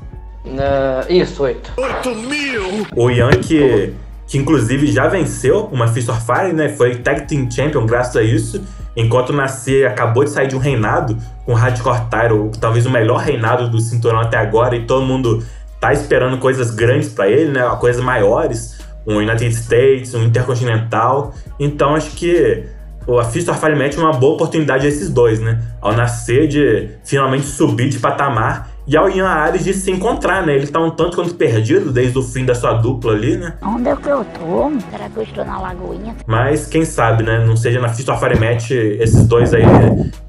Ah, 0.60 1.06
isso, 1.10 1.44
oito. 1.44 1.72
8 1.78 2.16
mil! 2.16 2.88
O 2.96 3.10
Ian 3.10 3.32
que, 3.32 3.94
que 4.28 4.38
inclusive 4.38 4.88
já 4.92 5.08
venceu 5.08 5.70
uma 5.72 5.88
Fist 5.88 6.10
of 6.10 6.22
Fire, 6.26 6.54
né? 6.54 6.70
Foi 6.70 6.96
Tag 6.98 7.28
Team 7.28 7.50
Champion 7.50 7.86
graças 7.86 8.16
a 8.16 8.24
isso. 8.24 8.62
Enquanto 8.96 9.32
o 9.32 9.34
Nascer 9.34 9.88
acabou 9.88 10.24
de 10.24 10.30
sair 10.30 10.48
de 10.48 10.56
um 10.56 10.60
reinado 10.60 11.18
com 11.46 11.54
o 11.54 11.56
Hardcore 11.56 12.02
Title, 12.10 12.52
talvez 12.60 12.86
o 12.86 12.92
melhor 12.92 13.18
reinado 13.18 13.70
do 13.70 13.80
cinturão 13.80 14.20
até 14.20 14.38
agora, 14.38 14.76
e 14.76 14.86
todo 14.86 15.06
mundo 15.06 15.44
tá 15.80 15.92
esperando 15.92 16.38
coisas 16.38 16.72
grandes 16.72 17.10
pra 17.10 17.28
ele, 17.28 17.52
né? 17.52 17.64
Coisas 17.80 18.04
maiores, 18.04 18.80
um 19.08 19.18
United 19.18 19.54
States, 19.54 20.14
um 20.14 20.24
Intercontinental. 20.24 21.34
Então 21.60 21.96
acho 21.96 22.12
que 22.12 22.66
a 23.08 23.24
Fist 23.26 23.50
of 23.50 23.60
Fire 23.60 23.76
Match 23.76 23.98
é 23.98 24.00
uma 24.00 24.14
boa 24.14 24.36
oportunidade 24.36 24.88
esses 24.88 25.10
dois, 25.10 25.40
né? 25.40 25.62
Ao 25.82 25.94
nascer 25.94 26.48
de 26.48 26.90
finalmente 27.04 27.46
subir 27.46 27.90
de 27.90 28.00
patamar 28.00 28.73
e 28.88 28.98
ao 28.98 29.10
Ian 29.10 29.28
Ares 29.28 29.64
de 29.64 29.74
se 29.74 29.90
encontrar, 29.92 30.46
né? 30.46 30.56
Ele 30.56 30.68
tá 30.68 30.80
um 30.80 30.92
tanto 30.92 31.16
quanto 31.16 31.34
perdido 31.36 31.92
desde 31.92 32.18
o 32.18 32.22
fim 32.24 32.46
da 32.46 32.54
sua 32.56 32.74
dupla 32.74 33.14
ali, 33.14 33.38
né? 33.38 33.54
Onde 33.62 33.90
é 33.90 33.96
que 33.96 34.08
eu 34.10 34.26
tô? 34.26 34.72
Será 34.92 35.10
que 35.10 35.18
eu 35.18 35.24
estou 35.24 35.46
na 35.46 35.60
lagoinha? 35.60 36.16
Mas 36.28 36.66
quem 36.68 36.84
sabe, 36.86 37.24
né? 37.24 37.44
Não 37.46 37.56
seja 37.56 37.80
na 37.80 37.90
Fist 37.90 38.08
of 38.10 38.20
Fire 38.20 38.40
Match 38.40 38.72
esses 38.72 39.26
dois 39.28 39.54
aí 39.54 39.64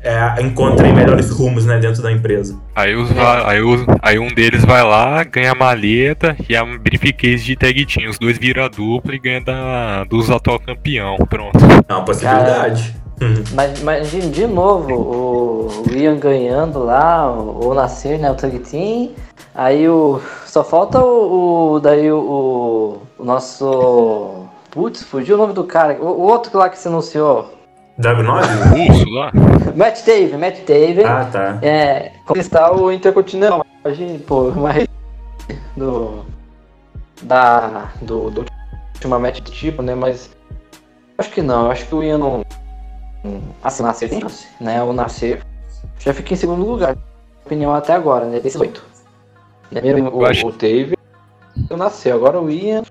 é, 0.02 0.40
encontrem 0.42 0.92
melhores 0.92 1.30
rumos, 1.30 1.64
né? 1.66 1.78
Dentro 1.78 2.02
da 2.02 2.12
empresa. 2.12 2.56
Aí, 2.76 2.94
os 2.94 3.10
aí, 3.46 3.62
os- 3.62 3.84
aí 4.02 4.18
um 4.18 4.28
deles 4.28 4.64
vai 4.64 4.82
lá, 4.82 5.24
ganha 5.24 5.52
a 5.52 5.54
maleta 5.54 6.36
e 6.48 6.54
a 6.56 6.64
briefcase 6.64 7.44
de 7.44 7.56
tag 7.56 7.86
team. 7.86 8.10
Os 8.10 8.18
dois 8.18 8.38
viram 8.38 8.64
a 8.64 8.68
dupla 8.68 9.14
e 9.14 9.18
ganha 9.18 9.40
da, 9.40 10.04
dos 10.04 10.30
atual 10.30 10.58
campeão. 10.60 11.16
Pronto. 11.28 11.58
É 11.88 11.92
uma 11.92 12.04
possibilidade. 12.04 12.94
Uhum. 13.20 13.44
Mas, 13.54 13.80
mas 13.82 14.10
de, 14.10 14.20
de 14.30 14.46
novo, 14.46 14.92
o, 14.92 15.68
o 15.88 15.92
Ian 15.96 16.16
ganhando 16.18 16.80
lá, 16.84 17.30
o, 17.30 17.68
o 17.68 17.74
Nascer, 17.74 18.18
né? 18.18 18.30
O 18.30 18.34
Tag 18.34 18.58
Team. 18.58 19.10
Aí 19.54 19.88
o. 19.88 20.20
Só 20.46 20.64
falta 20.64 21.00
o. 21.00 21.74
o- 21.74 21.80
daí 21.80 22.10
o, 22.10 22.18
o. 22.18 23.22
o 23.22 23.24
nosso. 23.24 24.44
Putz, 24.70 25.02
fugiu 25.04 25.36
o 25.36 25.38
nome 25.38 25.52
do 25.52 25.64
cara. 25.64 25.96
O, 26.00 26.06
o 26.06 26.22
outro 26.22 26.58
lá 26.58 26.68
que 26.68 26.76
se 26.78 26.88
anunciou. 26.88 27.52
Dragunov? 27.96 28.42
Russo 28.44 29.08
lá? 29.10 29.30
Matt 29.76 30.04
Dave, 30.04 30.36
Matt 30.36 30.58
Dave. 30.66 31.04
Ah, 31.04 31.28
tá. 31.30 31.58
É, 31.62 32.10
conquistar 32.26 32.72
o 32.76 32.90
Intercontinental. 32.90 33.64
Hoje, 33.84 34.18
pô, 34.26 34.48
uma 34.48 34.72
re- 34.72 34.88
do. 35.76 36.24
Da. 37.22 37.92
Do, 38.02 38.30
do 38.30 38.44
último 38.94 39.18
match 39.20 39.40
do 39.40 39.50
tipo, 39.52 39.80
né? 39.82 39.94
Mas. 39.94 40.30
Acho 41.16 41.30
que 41.30 41.40
não, 41.42 41.70
acho 41.70 41.86
que 41.86 41.94
o 41.94 42.02
Ian 42.02 42.18
não. 42.18 42.44
Assim, 43.62 43.82
o 43.82 43.86
Nascer 43.86 44.08
tem 44.10 44.20
chance, 44.20 44.46
né? 44.60 44.82
O 44.82 44.92
Nascer 44.92 45.40
já 45.98 46.12
fica 46.12 46.34
em 46.34 46.36
segundo 46.36 46.64
lugar. 46.64 46.96
Opinião 47.44 47.74
até 47.74 47.92
agora, 47.94 48.26
né? 48.26 48.40
Desses 48.40 48.60
oito. 48.60 48.84
Primeiro 49.70 50.14
o, 50.14 50.22
Eu 50.22 50.26
acho- 50.26 50.46
o 50.46 50.52
Dave 50.52 50.96
o 51.70 51.76
Nascer, 51.76 52.12
agora 52.12 52.40
o 52.40 52.50
Ian. 52.50 52.82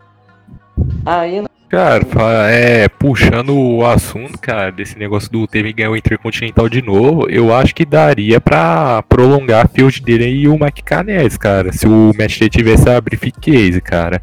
Ian. 1.29 1.45
Cara, 1.69 2.05
é, 2.51 2.87
puxando 2.87 3.55
o 3.57 3.83
assunto, 3.85 4.37
cara, 4.39 4.71
desse 4.71 4.97
negócio 4.97 5.31
do 5.31 5.47
Teve 5.47 5.73
ganhar 5.73 5.89
o 5.89 5.97
Intercontinental 5.97 6.69
de 6.69 6.83
novo, 6.83 7.27
eu 7.29 7.53
acho 7.53 7.73
que 7.73 7.83
daria 7.83 8.39
pra 8.39 9.01
prolongar 9.09 9.65
a 9.65 9.67
field 9.67 9.99
dele 10.03 10.25
e 10.27 10.47
o 10.47 10.53
Mike 10.59 10.83
Canese, 10.83 11.37
cara. 11.39 11.71
Se 11.73 11.87
o 11.87 12.11
match 12.17 12.39
tivesse 12.51 12.87
a 12.87 13.01
briefcase, 13.01 13.81
cara. 13.81 14.21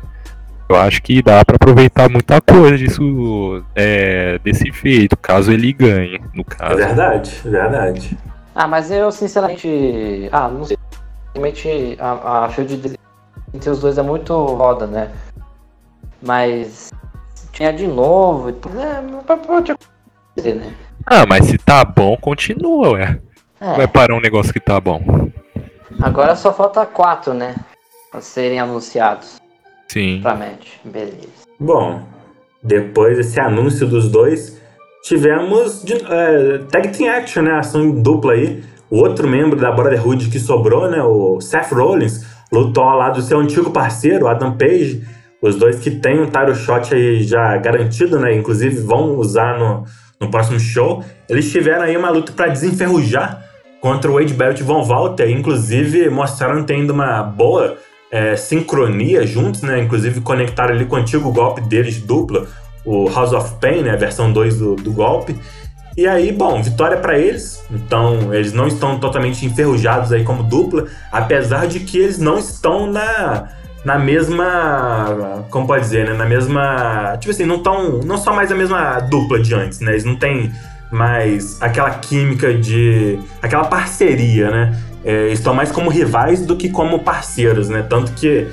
Eu 0.71 0.77
acho 0.77 1.03
que 1.03 1.21
dá 1.21 1.45
pra 1.45 1.57
aproveitar 1.57 2.09
muita 2.09 2.41
coisa 2.41 2.79
disso, 2.79 3.61
é, 3.75 4.39
desse 4.39 4.71
feito, 4.71 5.17
caso 5.17 5.51
ele 5.51 5.73
ganhe, 5.73 6.21
no 6.33 6.43
É 6.43 6.45
caso. 6.45 6.77
verdade, 6.77 7.41
é 7.45 7.49
verdade. 7.49 8.19
Ah, 8.55 8.69
mas 8.69 8.89
eu 8.89 9.11
sinceramente. 9.11 10.29
Ah, 10.31 10.47
não 10.49 10.65
sei. 10.65 10.79
Realmente 11.35 11.97
a, 11.99 12.45
a 12.45 12.49
field 12.51 12.97
entre 13.53 13.69
os 13.69 13.81
dois 13.81 13.99
é 13.99 14.03
muito 14.03 14.33
roda, 14.33 14.87
né? 14.87 15.11
Mas 16.23 16.91
tinha 17.51 17.73
de 17.73 17.89
novo. 17.89 18.51
É, 18.51 19.23
pra- 19.27 19.37
pode 19.39 19.73
acontecer, 19.73 20.55
né? 20.55 20.73
Ah, 21.05 21.27
mas 21.27 21.47
se 21.47 21.59
tá 21.59 21.85
bom, 21.85 22.17
continua, 22.17 22.91
ué. 22.93 23.19
É, 23.61 23.75
Vai 23.77 23.89
parar 23.89 24.15
um 24.15 24.21
negócio 24.21 24.53
que 24.53 24.61
tá 24.61 24.81
bom. 24.81 25.03
agora 26.01 26.37
só 26.37 26.53
falta 26.53 26.87
quatro, 26.87 27.35
né? 27.35 27.57
Pra 28.13 28.21
serem 28.21 28.61
anunciados 28.61 29.40
Sim. 29.91 30.21
pra 30.23 30.37
match. 30.37 30.69
Beleza. 30.85 31.29
Bom, 31.59 32.03
depois 32.63 33.17
desse 33.17 33.41
anúncio 33.41 33.89
dos 33.89 34.09
dois, 34.09 34.57
tivemos 35.03 35.83
de, 35.83 35.95
é, 35.95 36.59
Tag 36.71 36.97
Team 36.97 37.13
Action, 37.13 37.43
né? 37.43 37.53
Ação 37.53 37.83
em 37.83 38.01
dupla 38.01 38.35
aí. 38.35 38.63
O 38.89 38.99
outro 38.99 39.27
membro 39.27 39.59
da 39.59 39.73
Brotherhood 39.73 40.31
que 40.31 40.39
sobrou, 40.39 40.89
né? 40.89 41.03
O 41.03 41.41
Seth 41.41 41.73
Rollins, 41.73 42.25
lutou 42.53 42.85
ao 42.85 42.99
lado 42.99 43.17
do 43.17 43.23
seu 43.23 43.41
antigo 43.41 43.71
parceiro, 43.71 44.29
Adam 44.29 44.57
Page. 44.57 45.03
Os 45.43 45.57
dois 45.57 45.81
que 45.81 45.91
têm 45.91 46.21
um 46.21 46.27
title 46.27 46.55
shot 46.55 46.95
aí 46.95 47.25
já 47.25 47.57
garantido, 47.57 48.19
né? 48.21 48.33
Inclusive 48.35 48.81
vão 48.83 49.17
usar 49.17 49.59
no, 49.59 49.85
no 50.21 50.31
próximo 50.31 50.61
show. 50.61 51.05
Eles 51.29 51.51
tiveram 51.51 51.83
aí 51.83 51.97
uma 51.97 52.11
luta 52.11 52.31
para 52.31 52.49
desenferrujar 52.49 53.45
contra 53.81 54.09
o 54.09 54.15
Wade 54.15 54.35
Barrett 54.35 54.63
e 54.63 54.65
Von 54.65 54.85
Walter. 54.85 55.29
Inclusive 55.31 56.09
mostraram 56.11 56.63
tendo 56.65 56.91
uma 56.91 57.23
boa 57.23 57.77
é, 58.11 58.37
sincronia 58.37 59.27
juntos, 59.27 59.63
né? 59.63 59.81
Inclusive 59.81 60.21
conectaram 60.21 60.75
ali 60.75 60.85
com 60.85 60.97
o 60.97 60.99
antigo 60.99 61.31
golpe 61.33 61.61
deles 61.61 61.95
de 61.95 62.01
dupla, 62.01 62.47
o 62.85 63.09
House 63.09 63.33
of 63.33 63.55
Pain, 63.61 63.83
né? 63.83 63.97
Versão 63.97 64.33
2 64.33 64.59
do, 64.59 64.77
do 64.77 64.93
golpe. 64.93 65.37
E 65.97 66.07
aí, 66.07 66.33
bom, 66.33 66.63
vitória 66.63 66.97
para 66.97 67.19
eles. 67.19 67.63
Então, 67.71 68.33
eles 68.33 68.53
não 68.53 68.67
estão 68.67 68.99
totalmente 68.99 69.45
enferrujados 69.45 70.13
aí 70.13 70.25
como 70.25 70.43
dupla, 70.43 70.87
apesar 71.11 71.67
de 71.67 71.81
que 71.81 71.99
eles 71.99 72.19
não 72.19 72.39
estão 72.39 72.91
na 72.91 73.49
na 73.85 73.99
mesma. 73.99 75.45
Como 75.51 75.67
pode 75.67 75.83
dizer, 75.83 76.07
né? 76.07 76.15
Na 76.15 76.27
mesma. 76.27 77.17
Tipo 77.19 77.31
assim, 77.31 77.45
não 77.45 77.63
tão. 77.63 77.99
Não 78.01 78.19
só 78.19 78.33
mais 78.33 78.51
a 78.53 78.55
mesma 78.55 79.01
dupla 79.01 79.41
de 79.41 79.55
antes, 79.55 79.81
né? 79.81 79.93
Eles 79.93 80.05
não 80.05 80.17
têm 80.17 80.53
mais 80.91 81.61
aquela 81.61 81.91
química 81.91 82.53
de. 82.55 83.19
aquela 83.43 83.65
parceria, 83.65 84.51
né? 84.51 84.79
É, 85.05 85.29
estão 85.29 85.55
mais 85.55 85.73
como 85.73 85.89
rivais 85.89 86.45
do 86.45 86.57
que 86.57 86.69
como 86.69 86.99
parceiros, 87.01 87.69
né? 87.69 87.85
Tanto 87.89 88.13
que 88.13 88.49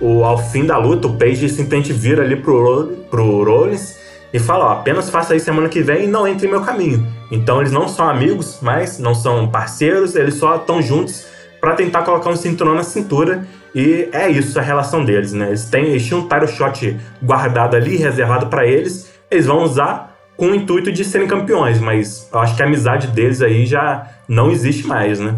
o, 0.00 0.24
ao 0.24 0.36
fim 0.36 0.66
da 0.66 0.76
luta, 0.76 1.06
o 1.06 1.16
Page 1.16 1.48
simplesmente 1.48 1.92
vira 1.92 2.22
ali 2.22 2.36
pro, 2.36 2.88
pro 3.08 3.44
Rollins 3.44 3.96
e 4.32 4.38
fala: 4.38 4.66
ó, 4.66 4.72
apenas 4.72 5.08
faça 5.10 5.36
isso 5.36 5.44
semana 5.44 5.68
que 5.68 5.80
vem 5.80 6.04
e 6.04 6.06
não 6.08 6.26
entre 6.26 6.48
em 6.48 6.50
meu 6.50 6.62
caminho. 6.62 7.06
Então 7.30 7.60
eles 7.60 7.72
não 7.72 7.86
são 7.86 8.08
amigos, 8.08 8.58
mas 8.60 8.98
não 8.98 9.14
são 9.14 9.48
parceiros, 9.48 10.16
eles 10.16 10.34
só 10.34 10.56
estão 10.56 10.82
juntos 10.82 11.26
para 11.60 11.74
tentar 11.74 12.02
colocar 12.02 12.30
um 12.30 12.36
cinturão 12.36 12.74
na 12.74 12.82
cintura. 12.82 13.46
E 13.74 14.08
é 14.12 14.28
isso 14.28 14.58
a 14.58 14.62
relação 14.62 15.04
deles, 15.04 15.32
né? 15.32 15.48
Eles, 15.48 15.64
têm, 15.64 15.86
eles 15.86 16.04
tinham 16.04 16.20
um 16.20 16.28
title 16.28 16.48
shot 16.48 16.96
guardado 17.22 17.76
ali, 17.76 17.96
reservado 17.96 18.48
para 18.48 18.66
eles. 18.66 19.10
Eles 19.30 19.46
vão 19.46 19.62
usar 19.62 20.14
com 20.36 20.48
o 20.48 20.54
intuito 20.54 20.90
de 20.90 21.04
serem 21.04 21.26
campeões, 21.26 21.80
mas 21.80 22.28
eu 22.32 22.40
acho 22.40 22.56
que 22.56 22.62
a 22.62 22.66
amizade 22.66 23.06
deles 23.06 23.40
aí 23.40 23.64
já 23.64 24.06
não 24.28 24.50
existe 24.50 24.86
mais, 24.86 25.20
né? 25.20 25.36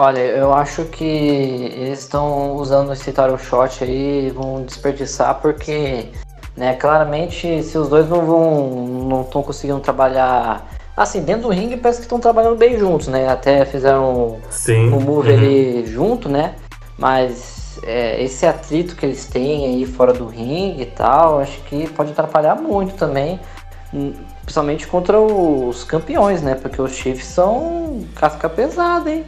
Olha, 0.00 0.20
eu 0.20 0.54
acho 0.54 0.84
que 0.84 1.02
eles 1.04 1.98
estão 1.98 2.52
usando 2.52 2.92
esse 2.92 3.06
title 3.06 3.36
shot 3.36 3.82
aí, 3.82 4.30
vão 4.30 4.62
desperdiçar 4.62 5.40
porque, 5.40 6.10
né, 6.56 6.74
claramente 6.76 7.64
se 7.64 7.76
os 7.76 7.88
dois 7.88 8.08
não 8.08 8.24
vão, 8.24 8.86
não 9.08 9.22
estão 9.22 9.42
conseguindo 9.42 9.80
trabalhar 9.80 10.64
assim, 10.96 11.20
dentro 11.20 11.42
do 11.42 11.48
ringue 11.48 11.76
parece 11.78 11.98
que 11.98 12.04
estão 12.04 12.20
trabalhando 12.20 12.54
bem 12.54 12.78
juntos, 12.78 13.08
né? 13.08 13.28
Até 13.28 13.64
fizeram 13.64 14.38
Sim. 14.50 14.92
um 14.92 15.00
move 15.00 15.32
uhum. 15.32 15.36
ali 15.36 15.86
junto, 15.86 16.28
né? 16.28 16.54
Mas 16.96 17.80
é, 17.82 18.22
esse 18.22 18.46
atrito 18.46 18.94
que 18.94 19.04
eles 19.04 19.26
têm 19.26 19.66
aí 19.66 19.84
fora 19.84 20.12
do 20.12 20.26
ringue 20.28 20.82
e 20.82 20.86
tal, 20.86 21.40
acho 21.40 21.58
que 21.62 21.88
pode 21.88 22.12
atrapalhar 22.12 22.54
muito 22.54 22.94
também, 22.94 23.40
hum, 23.92 24.12
principalmente 24.42 24.86
contra 24.86 25.18
os 25.18 25.82
campeões, 25.82 26.40
né? 26.40 26.54
Porque 26.54 26.80
os 26.80 26.92
Chiefs 26.92 27.26
são 27.26 28.04
casca 28.14 28.48
pesada, 28.48 29.10
hein? 29.10 29.24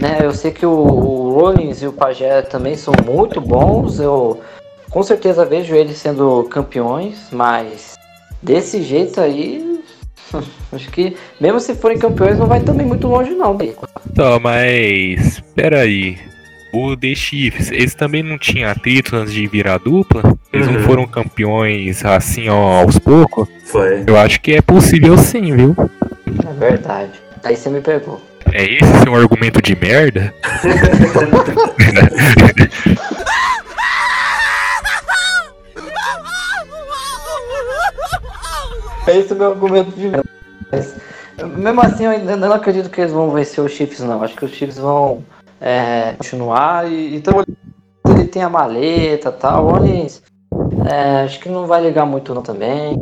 Né, 0.00 0.18
eu 0.22 0.32
sei 0.32 0.50
que 0.50 0.66
o, 0.66 0.70
o 0.70 1.30
Rollins 1.38 1.80
e 1.82 1.86
o 1.86 1.92
Pajé 1.92 2.42
também 2.42 2.76
são 2.76 2.92
muito 3.06 3.40
bons. 3.40 4.00
Eu 4.00 4.40
com 4.90 5.02
certeza 5.02 5.44
vejo 5.44 5.74
eles 5.74 5.96
sendo 5.98 6.44
campeões, 6.44 7.28
mas 7.32 7.94
desse 8.42 8.82
jeito 8.82 9.20
aí, 9.20 9.80
acho 10.72 10.90
que 10.90 11.16
mesmo 11.40 11.60
se 11.60 11.74
forem 11.74 11.98
campeões 11.98 12.38
não 12.38 12.46
vai 12.46 12.60
também 12.60 12.86
muito 12.86 13.06
longe 13.08 13.30
não. 13.30 13.56
Tá, 14.14 14.38
mas 14.40 15.40
peraí. 15.54 16.18
O 16.72 16.96
The 16.96 17.14
Chiefs, 17.14 17.70
eles 17.70 17.94
também 17.94 18.20
não 18.20 18.36
tinham 18.36 18.68
atrito 18.68 19.14
antes 19.14 19.32
de 19.32 19.46
virar 19.46 19.78
dupla? 19.78 20.22
Eles 20.52 20.66
não 20.66 20.74
Uhum. 20.74 20.80
foram 20.82 21.06
campeões 21.06 22.04
assim 22.04 22.48
ó, 22.48 22.80
aos 22.82 22.98
poucos? 22.98 23.48
Foi. 23.66 24.02
Eu 24.04 24.16
acho 24.16 24.40
que 24.40 24.54
é 24.54 24.60
possível 24.60 25.16
sim, 25.16 25.54
viu? 25.54 25.76
É 26.44 26.52
verdade. 26.52 27.12
Aí 27.44 27.54
você 27.54 27.70
me 27.70 27.80
pegou. 27.80 28.20
É 28.54 28.62
esse 28.64 29.02
seu 29.02 29.14
argumento 29.14 29.60
de 29.60 29.74
merda? 29.76 30.32
Esse 39.06 39.32
é 39.32 39.34
o 39.36 39.38
meu 39.38 39.50
argumento 39.52 39.90
de 39.92 40.08
venda. 40.08 40.24
Mas, 40.72 40.96
mesmo 41.56 41.80
assim, 41.82 42.04
eu 42.04 42.10
ainda 42.10 42.36
não 42.36 42.52
acredito 42.52 42.88
que 42.90 43.00
eles 43.00 43.12
vão 43.12 43.30
vencer 43.30 43.62
os 43.62 43.72
Chiefs, 43.72 44.00
não. 44.00 44.22
Acho 44.22 44.34
que 44.34 44.44
os 44.44 44.52
Chiefs 44.52 44.78
vão 44.78 45.22
é, 45.60 46.12
continuar. 46.16 46.90
E, 46.90 47.14
então, 47.16 47.44
ele 48.08 48.24
tem 48.26 48.42
a 48.42 48.48
maleta 48.48 49.28
e 49.28 49.32
tal. 49.32 49.66
O 49.66 49.70
Rollins, 49.70 50.22
é, 50.90 51.22
acho 51.24 51.38
que 51.40 51.48
não 51.48 51.66
vai 51.66 51.82
ligar 51.82 52.06
muito, 52.06 52.34
não, 52.34 52.42
também. 52.42 52.96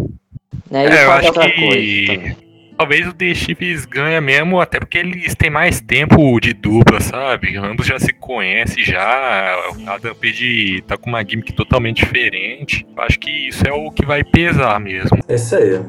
Né? 0.70 0.86
E 0.86 0.88
É, 0.88 1.04
eu 1.04 1.12
acho 1.12 1.26
outra 1.28 1.50
que- 1.50 1.60
coisa 1.60 2.06
também. 2.14 2.51
Talvez 2.82 3.06
o 3.06 3.12
The 3.12 3.32
Chiefs 3.32 3.84
ganha 3.84 4.20
mesmo, 4.20 4.60
até 4.60 4.80
porque 4.80 4.98
eles 4.98 5.36
têm 5.36 5.48
mais 5.48 5.80
tempo 5.80 6.40
de 6.40 6.52
dupla, 6.52 7.00
sabe? 7.00 7.56
Ambos 7.56 7.86
já 7.86 7.96
se 7.96 8.12
conhecem 8.12 8.84
já. 8.84 9.56
O 9.70 9.88
Adam 9.88 10.12
Page 10.16 10.82
tá 10.84 10.96
com 10.96 11.08
uma 11.08 11.22
gimmick 11.22 11.52
totalmente 11.52 12.04
diferente. 12.04 12.84
Acho 12.98 13.20
que 13.20 13.30
isso 13.30 13.64
é 13.64 13.72
o 13.72 13.88
que 13.92 14.04
vai 14.04 14.24
pesar 14.24 14.80
mesmo. 14.80 15.16
É 15.28 15.36
isso 15.36 15.54
aí. 15.54 15.80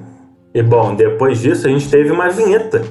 E 0.53 0.61
bom, 0.61 0.93
depois 0.93 1.41
disso 1.41 1.65
a 1.65 1.71
gente 1.71 1.89
teve 1.89 2.11
uma 2.11 2.29
vinheta 2.29 2.83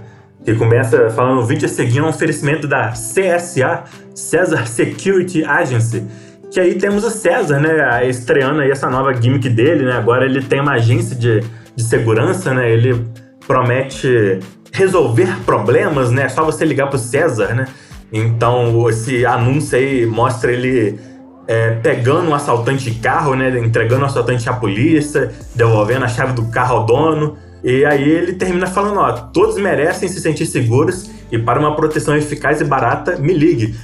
que 0.45 0.53
começa 0.53 1.09
falando 1.11 1.39
o 1.39 1.47
vídeo 1.47 1.67
a 1.67 1.69
seguir 1.69 2.03
um 2.03 2.09
oferecimento 2.09 2.67
da 2.67 2.89
CSA, 2.89 3.85
Cesar 4.17 4.67
Security 4.67 5.45
Agency. 5.45 6.03
Que 6.51 6.59
aí 6.59 6.75
temos 6.75 7.05
o 7.05 7.11
César, 7.11 7.61
né, 7.61 8.05
estreando 8.09 8.63
aí 8.63 8.71
essa 8.73 8.91
nova 8.91 9.15
gimmick 9.15 9.49
dele, 9.49 9.85
né? 9.85 9.93
Agora 9.93 10.25
ele 10.25 10.43
tem 10.43 10.61
uma 10.61 10.73
agência 10.73 11.15
de, 11.15 11.39
de 11.77 11.85
segurança, 11.85 12.53
né? 12.53 12.69
Ele 12.69 13.22
promete 13.47 14.41
resolver 14.73 15.39
problemas, 15.45 16.11
né? 16.11 16.25
É 16.25 16.29
só 16.29 16.45
você 16.45 16.65
ligar 16.65 16.89
pro 16.89 16.99
César, 16.99 17.55
né? 17.55 17.67
Então 18.13 18.89
esse 18.89 19.25
anúncio 19.25 19.77
aí 19.79 20.07
mostra 20.07 20.53
ele 20.53 20.99
é, 21.47 21.71
pegando 21.83 22.31
um 22.31 22.35
assaltante 22.35 22.91
de 22.91 22.99
carro, 22.99 23.35
né? 23.35 23.59
Entregando 23.59 24.03
o 24.03 24.07
assaltante 24.07 24.49
à 24.49 24.53
polícia, 24.53 25.33
devolvendo 25.55 26.05
a 26.05 26.09
chave 26.09 26.33
do 26.33 26.47
carro 26.47 26.77
ao 26.77 26.87
dono. 26.87 27.37
E 27.63 27.85
aí 27.85 28.09
ele 28.09 28.33
termina 28.33 28.67
falando, 28.67 28.99
ó, 28.99 29.13
todos 29.13 29.57
merecem 29.57 30.09
se 30.09 30.21
sentir 30.21 30.47
seguros 30.47 31.11
e 31.31 31.39
para 31.39 31.59
uma 31.59 31.77
proteção 31.77 32.17
eficaz 32.17 32.61
e 32.61 32.65
barata, 32.65 33.17
me 33.17 33.33
ligue. 33.33 33.75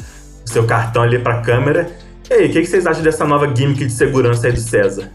seu 0.46 0.66
cartão 0.66 1.04
ali 1.04 1.20
pra 1.20 1.42
câmera. 1.42 1.92
E 2.32 2.34
aí, 2.34 2.46
o 2.46 2.50
que, 2.50 2.62
que 2.62 2.66
vocês 2.66 2.88
acham 2.88 3.04
dessa 3.04 3.26
nova 3.26 3.46
gimmick 3.54 3.86
de 3.86 3.92
segurança 3.92 4.48
aí 4.48 4.54
do 4.54 4.60
César? 4.62 5.12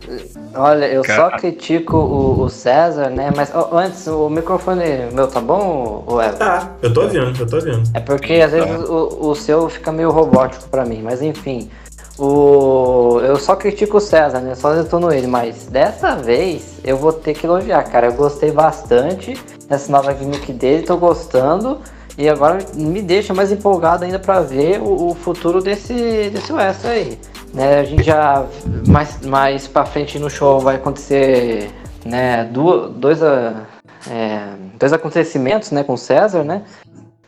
Olha, 0.54 0.84
eu 0.84 1.02
só 1.02 1.30
Cara. 1.30 1.38
critico 1.38 1.96
o, 1.96 2.42
o 2.42 2.48
César, 2.50 3.08
né? 3.08 3.32
Mas 3.34 3.50
ó, 3.54 3.70
antes, 3.72 4.06
o 4.06 4.28
microfone 4.28 4.84
meu 5.14 5.26
tá 5.26 5.40
bom, 5.40 6.04
o 6.06 6.20
Evan? 6.20 6.34
Tá, 6.34 6.76
eu 6.82 6.92
tô 6.92 7.04
ouvindo, 7.04 7.40
eu 7.40 7.46
tô 7.46 7.56
ouvindo. 7.56 7.82
É 7.94 8.00
porque 8.00 8.34
às 8.34 8.52
vezes 8.52 8.86
o, 8.86 9.30
o 9.30 9.34
seu 9.34 9.66
fica 9.70 9.90
meio 9.90 10.10
robótico 10.10 10.68
pra 10.68 10.84
mim, 10.84 11.00
mas 11.02 11.22
enfim. 11.22 11.70
O, 12.18 13.18
eu 13.22 13.36
só 13.36 13.56
critico 13.56 13.96
o 13.96 14.00
César, 14.00 14.40
né? 14.40 14.54
Só 14.54 14.74
detono 14.74 15.10
ele, 15.10 15.26
mas 15.26 15.68
dessa 15.68 16.16
vez 16.16 16.80
eu 16.84 16.98
vou 16.98 17.14
ter 17.14 17.32
que 17.32 17.46
elogiar, 17.46 17.82
cara. 17.84 18.08
Eu 18.08 18.12
gostei 18.12 18.52
bastante 18.52 19.42
dessa 19.66 19.90
nova 19.90 20.14
gimmick 20.14 20.52
dele, 20.52 20.82
tô 20.82 20.98
gostando. 20.98 21.80
E 22.18 22.28
agora 22.28 22.58
me 22.74 23.02
deixa 23.02 23.34
mais 23.34 23.52
empolgado 23.52 24.04
ainda 24.04 24.18
pra 24.18 24.40
ver 24.40 24.80
o, 24.80 25.10
o 25.10 25.14
futuro 25.14 25.60
desse, 25.60 26.30
desse 26.30 26.52
West 26.52 26.84
aí. 26.84 27.18
Né, 27.52 27.80
a 27.80 27.84
gente 27.84 28.02
já 28.02 28.46
mais, 28.88 29.20
mais 29.26 29.68
pra 29.68 29.84
frente 29.84 30.18
no 30.18 30.28
show 30.30 30.60
vai 30.60 30.76
acontecer 30.76 31.70
né, 32.04 32.44
duas, 32.44 32.90
dois, 32.92 33.22
a- 33.22 33.62
é, 34.10 34.48
dois 34.78 34.92
acontecimentos 34.92 35.70
né, 35.70 35.82
com 35.84 35.94
o 35.94 35.98
César, 35.98 36.42
né? 36.44 36.62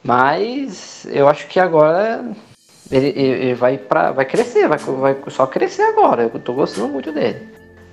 Mas 0.02 1.06
eu 1.10 1.28
acho 1.28 1.46
que 1.48 1.58
agora 1.60 2.24
ele- 2.90 3.08
ele 3.18 3.54
vai, 3.54 3.76
pra, 3.76 4.10
vai 4.12 4.24
crescer, 4.24 4.68
vai, 4.68 4.78
vai 4.78 5.16
só 5.28 5.46
crescer 5.46 5.82
agora. 5.82 6.22
Eu 6.32 6.40
tô 6.40 6.52
gostando 6.54 6.88
muito 6.88 7.12
dele. 7.12 7.46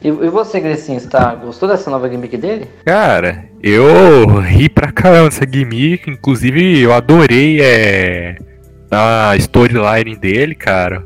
E, 0.05 0.11
você, 0.11 0.59
Grecinho, 0.59 0.99
você 0.99 1.09
tá, 1.09 1.33
gostou 1.33 1.67
dessa 1.67 1.89
nova 1.89 2.07
gimmick 2.07 2.37
dele? 2.37 2.67
Cara, 2.85 3.45
eu 3.63 4.39
ri 4.39 4.69
pra 4.69 4.91
caramba 4.91 5.29
dessa 5.29 5.47
gimmick. 5.51 6.07
Inclusive, 6.07 6.79
eu 6.79 6.93
adorei 6.93 7.59
é, 7.59 8.37
a 8.91 9.35
storyline 9.37 10.15
dele, 10.15 10.53
cara. 10.53 11.03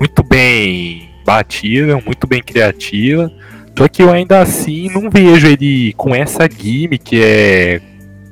Muito 0.00 0.24
bem 0.24 1.08
batida, 1.24 2.00
muito 2.04 2.26
bem 2.26 2.42
criativa. 2.42 3.30
Só 3.78 3.86
que 3.86 4.02
eu 4.02 4.10
ainda 4.10 4.40
assim 4.40 4.90
não 4.92 5.08
vejo 5.08 5.46
ele 5.46 5.92
com 5.92 6.12
essa 6.12 6.48
gimmick 6.50 7.22
é, 7.22 7.80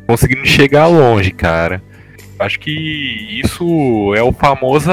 conseguindo 0.09 0.45
chegar 0.45 0.89
longe, 0.89 1.31
cara. 1.31 1.81
Acho 2.41 2.59
que 2.59 3.41
isso 3.45 4.15
é 4.17 4.23
o 4.23 4.33
famoso 4.33 4.91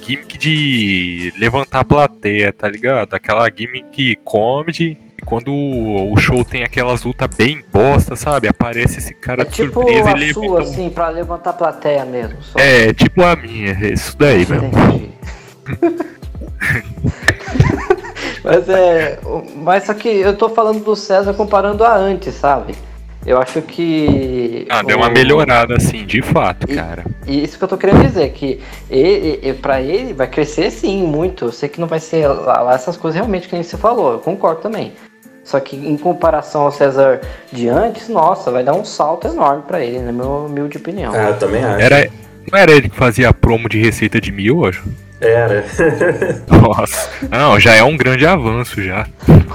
gimmick 0.00 0.38
de 0.38 1.32
levantar 1.38 1.80
a 1.80 1.84
plateia, 1.84 2.52
tá 2.52 2.68
ligado? 2.68 3.14
Aquela 3.14 3.50
gimmick 3.54 4.16
comedy 4.24 4.96
quando 5.26 5.50
o 5.52 6.14
show 6.18 6.44
tem 6.44 6.62
aquelas 6.62 7.02
lutas 7.02 7.28
bem 7.36 7.64
bosta, 7.72 8.14
sabe? 8.14 8.46
Aparece 8.46 8.98
esse 8.98 9.14
cara 9.14 9.42
É 9.42 9.44
de 9.44 9.50
tipo 9.52 9.72
surpresa 9.82 10.10
a 10.14 10.18
e 10.18 10.32
sua, 10.34 10.42
levanta. 10.42 10.60
um- 10.60 10.62
assim, 10.72 10.90
pra 10.90 11.08
levantar 11.08 11.50
a 11.50 11.54
plateia 11.54 12.04
mesmo. 12.04 12.40
Só. 12.42 12.58
É, 12.58 12.92
tipo 12.92 13.22
a 13.22 13.34
minha, 13.34 13.72
é 13.72 13.92
isso 13.92 14.16
daí. 14.16 14.42
Entendi. 14.42 15.10
mas 18.44 18.68
é. 18.68 19.18
Mas 19.56 19.84
só 19.84 19.94
que 19.94 20.08
eu 20.08 20.36
tô 20.36 20.48
falando 20.50 20.84
do 20.84 20.94
César 20.94 21.34
comparando 21.34 21.84
a 21.84 21.94
antes, 21.96 22.34
sabe? 22.34 22.74
Eu 23.26 23.40
acho 23.40 23.62
que. 23.62 24.66
Ah, 24.68 24.82
deu 24.82 24.98
uma 24.98 25.08
o- 25.08 25.12
melhorada, 25.12 25.76
assim, 25.76 26.04
de 26.04 26.20
fato, 26.20 26.66
cara. 26.68 27.04
E 27.26 27.42
isso 27.42 27.56
que 27.56 27.64
eu 27.64 27.68
tô 27.68 27.78
querendo 27.78 28.02
dizer, 28.02 28.30
que 28.32 28.60
ele, 28.90 29.40
ele, 29.42 29.54
pra 29.54 29.80
ele 29.80 30.12
vai 30.12 30.26
crescer 30.26 30.70
sim, 30.70 31.02
muito. 31.06 31.46
Eu 31.46 31.52
sei 31.52 31.68
que 31.68 31.80
não 31.80 31.88
vai 31.88 32.00
ser 32.00 32.26
lá, 32.28 32.60
lá 32.60 32.74
essas 32.74 32.96
coisas 32.96 33.16
realmente 33.16 33.48
que 33.48 33.54
nem 33.54 33.62
você 33.62 33.76
falou, 33.78 34.12
eu 34.12 34.18
concordo 34.18 34.60
também. 34.60 34.92
Só 35.42 35.60
que 35.60 35.76
em 35.76 35.96
comparação 35.96 36.62
ao 36.62 36.72
César 36.72 37.20
de 37.52 37.68
antes, 37.68 38.08
nossa, 38.08 38.50
vai 38.50 38.64
dar 38.64 38.74
um 38.74 38.84
salto 38.84 39.26
enorme 39.28 39.62
pra 39.66 39.82
ele, 39.84 39.98
na 40.00 40.12
minha 40.12 40.26
humilde 40.26 40.78
opinião. 40.78 41.12
Ah, 41.14 41.30
eu 41.30 41.38
também 41.38 41.62
acho. 41.62 41.80
Era, 41.82 42.10
não 42.50 42.58
era 42.58 42.72
ele 42.72 42.88
que 42.88 42.96
fazia 42.96 43.28
a 43.28 43.34
promo 43.34 43.68
de 43.68 43.78
receita 43.78 44.20
de 44.20 44.32
miojo? 44.32 44.82
Era. 45.26 45.64
Nossa. 46.48 47.08
Não, 47.30 47.58
já 47.58 47.74
é 47.74 47.82
um 47.82 47.96
grande 47.96 48.26
avanço 48.26 48.82
já. 48.82 49.06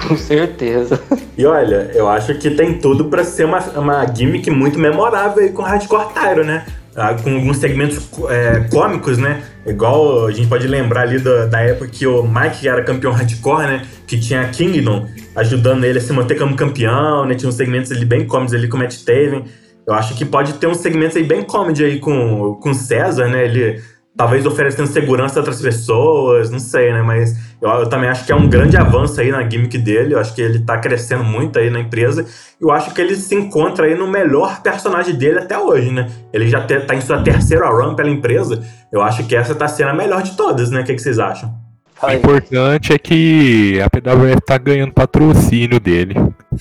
Com 0.07 0.17
certeza. 0.17 0.99
E 1.38 1.45
olha, 1.45 1.91
eu 1.93 2.09
acho 2.09 2.34
que 2.36 2.49
tem 2.49 2.80
tudo 2.80 3.05
pra 3.05 3.24
ser 3.24 3.45
uma, 3.45 3.59
uma 3.78 4.05
gimmick 4.07 4.49
muito 4.49 4.80
memorável 4.80 5.43
aí 5.43 5.51
com 5.51 5.61
Hardcore 5.61 6.13
Tyro, 6.13 6.43
né? 6.43 6.65
Ah, 6.95 7.13
Com 7.13 7.36
alguns 7.36 7.57
segmentos 7.57 8.09
é, 8.30 8.67
cômicos, 8.72 9.17
né? 9.17 9.41
Igual 9.65 10.26
a 10.26 10.32
gente 10.32 10.47
pode 10.47 10.67
lembrar 10.67 11.03
ali 11.03 11.20
da, 11.20 11.45
da 11.45 11.61
época 11.61 11.88
que 11.88 12.05
o 12.05 12.24
Mike 12.24 12.67
era 12.67 12.84
campeão 12.84 13.13
hardcore, 13.13 13.67
né? 13.67 13.82
Que 14.07 14.20
tinha 14.20 14.41
a 14.41 14.49
Kingdom 14.49 15.07
ajudando 15.36 15.84
ele 15.84 15.99
a 15.99 16.01
se 16.01 16.11
manter 16.11 16.36
como 16.38 16.55
campeão, 16.55 17.26
né? 17.26 17.36
Tinha 17.36 17.47
uns 17.47 17.55
segmentos 17.55 17.91
ali 17.91 18.03
bem 18.03 18.26
cômicos 18.26 18.53
ali 18.53 18.67
com 18.67 18.76
o 18.76 18.80
Matt 18.80 18.97
Taven. 19.05 19.45
Eu 19.88 19.93
acho 19.93 20.15
que 20.15 20.26
pode 20.26 20.53
ter 20.53 20.67
uns 20.67 20.78
segmentos 20.78 21.15
aí 21.15 21.24
bem 21.24 21.43
comedy 21.43 21.84
aí 21.84 21.99
com, 21.99 22.55
com 22.61 22.72
o 22.72 22.76
César, 22.76 23.28
né? 23.28 23.45
Ele 23.45 23.82
talvez 24.20 24.45
oferecendo 24.45 24.86
segurança 24.89 25.39
a 25.39 25.39
outras 25.39 25.61
pessoas, 25.61 26.49
não 26.51 26.59
sei, 26.59 26.91
né? 26.91 27.01
Mas 27.01 27.38
eu, 27.61 27.70
eu 27.70 27.88
também 27.88 28.09
acho 28.09 28.26
que 28.26 28.34
é 28.34 28.36
um 28.36 28.49
grande 28.49 28.76
avanço 28.76 29.22
aí 29.22 29.32
na 29.32 29.49
gimmick 29.49 29.78
dele. 29.78 30.13
Eu 30.13 30.20
acho 30.20 30.36
que 30.36 30.41
ele 30.41 30.59
tá 30.59 30.78
crescendo 30.78 31.24
muito 31.24 31.57
aí 31.57 31.70
na 31.70 31.80
empresa. 31.80 32.26
Eu 32.59 32.70
acho 32.70 32.93
que 32.93 32.99
ele 32.99 33.15
se 33.15 33.34
encontra 33.34 33.86
aí 33.86 33.95
no 33.95 34.11
melhor 34.11 34.61
personagem 34.61 35.15
dele 35.15 35.39
até 35.39 35.57
hoje, 35.57 35.89
né? 35.89 36.11
Ele 36.34 36.49
já 36.49 36.59
te- 36.67 36.82
tá 36.82 36.93
em 36.93 36.99
sua 36.99 37.24
terceira 37.24 37.70
run 37.70 37.95
pela 37.95 38.09
empresa. 38.09 38.61
Eu 38.91 39.01
acho 39.01 39.26
que 39.26 39.34
essa 39.38 39.55
tá 39.55 39.70
sendo 39.70 39.91
a 39.91 39.93
melhor 39.93 40.22
de 40.22 40.36
todas, 40.36 40.70
né? 40.70 40.82
O 40.82 40.84
que, 40.84 40.95
que 40.95 41.01
vocês 41.01 41.17
acham? 41.17 41.55
O 42.03 42.11
importante 42.11 42.91
é 42.91 42.99
que 42.99 43.80
a 43.82 43.89
PWF 43.89 44.41
tá 44.45 44.57
ganhando 44.57 44.91
patrocínio 44.91 45.80
dele. 45.80 46.15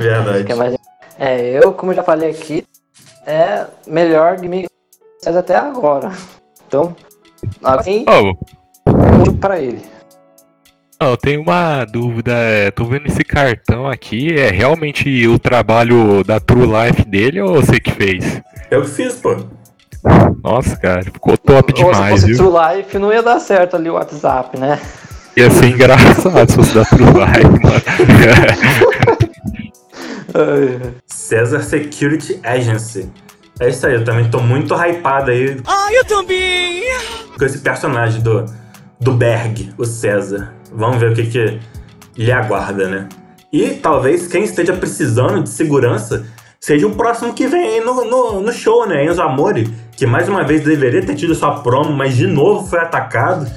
Verdade. 0.00 0.78
É 1.18 1.28
É, 1.30 1.62
eu, 1.62 1.74
como 1.74 1.92
eu 1.92 1.96
já 1.96 2.02
falei 2.02 2.30
aqui, 2.30 2.64
é 3.26 3.66
melhor 3.86 4.38
de 4.38 4.48
mim 4.48 4.64
até 5.26 5.56
agora. 5.56 6.12
Então, 6.68 6.94
assim, 7.62 8.04
Oh, 8.06 8.34
muito 9.16 9.32
pra 9.34 9.58
ele. 9.58 9.80
não, 11.00 11.10
eu 11.10 11.16
tenho 11.16 11.40
uma 11.40 11.84
dúvida. 11.86 12.32
é, 12.32 12.70
Tô 12.70 12.84
vendo 12.84 13.06
esse 13.06 13.24
cartão 13.24 13.88
aqui. 13.88 14.34
É 14.38 14.50
realmente 14.50 15.26
o 15.26 15.38
trabalho 15.38 16.22
da 16.24 16.38
True 16.38 16.66
Life 16.66 17.04
dele 17.08 17.40
ou 17.40 17.54
você 17.54 17.80
que 17.80 17.90
fez? 17.92 18.42
Eu 18.70 18.82
que 18.82 18.88
fiz, 18.90 19.14
pô. 19.14 19.34
Nossa, 20.44 20.76
cara, 20.76 21.02
ficou 21.02 21.36
top 21.38 21.72
Ou 21.72 21.76
se 21.78 21.84
demais, 21.84 22.10
fosse 22.20 22.26
viu? 22.26 22.36
True 22.36 22.76
Life, 22.76 22.98
não 22.98 23.12
ia 23.12 23.22
dar 23.22 23.40
certo 23.40 23.76
ali 23.76 23.88
o 23.90 23.94
WhatsApp, 23.94 24.58
né? 24.60 24.78
Ia 25.36 25.50
ser 25.50 25.66
engraçado 25.70 26.48
se 26.50 26.56
fosse 26.56 26.74
da 26.74 26.84
True 26.84 27.06
Life, 27.06 27.64
mano. 27.64 27.82
César 31.06 31.62
Security 31.62 32.38
Agency. 32.44 33.10
É 33.60 33.68
isso 33.68 33.86
aí, 33.86 33.94
eu 33.94 34.04
também 34.04 34.30
tô 34.30 34.38
muito 34.40 34.74
hypado 34.74 35.30
aí 35.30 35.60
Ah, 35.66 35.88
eu 35.92 36.04
também! 36.04 36.84
com 37.38 37.44
esse 37.44 37.58
personagem 37.58 38.20
do, 38.20 38.44
do 39.00 39.12
Berg, 39.12 39.72
o 39.78 39.84
César. 39.84 40.52
Vamos 40.72 40.98
ver 40.98 41.12
o 41.12 41.14
que, 41.14 41.26
que 41.26 41.60
lhe 42.16 42.32
aguarda, 42.32 42.88
né? 42.88 43.08
E 43.52 43.70
talvez 43.70 44.26
quem 44.26 44.44
esteja 44.44 44.74
precisando 44.74 45.42
de 45.42 45.48
segurança 45.48 46.26
seja 46.60 46.86
o 46.86 46.94
próximo 46.94 47.32
que 47.32 47.46
vem 47.46 47.78
aí 47.78 47.80
no, 47.80 48.04
no, 48.04 48.42
no 48.42 48.52
show, 48.52 48.86
né? 48.86 49.04
Enzo 49.04 49.22
Amore, 49.22 49.72
que 49.96 50.04
mais 50.06 50.28
uma 50.28 50.44
vez 50.44 50.62
deveria 50.62 51.04
ter 51.04 51.14
tido 51.14 51.34
sua 51.34 51.60
promo, 51.60 51.92
mas 51.92 52.16
de 52.16 52.26
novo 52.26 52.66
foi 52.66 52.80
atacado. 52.80 53.50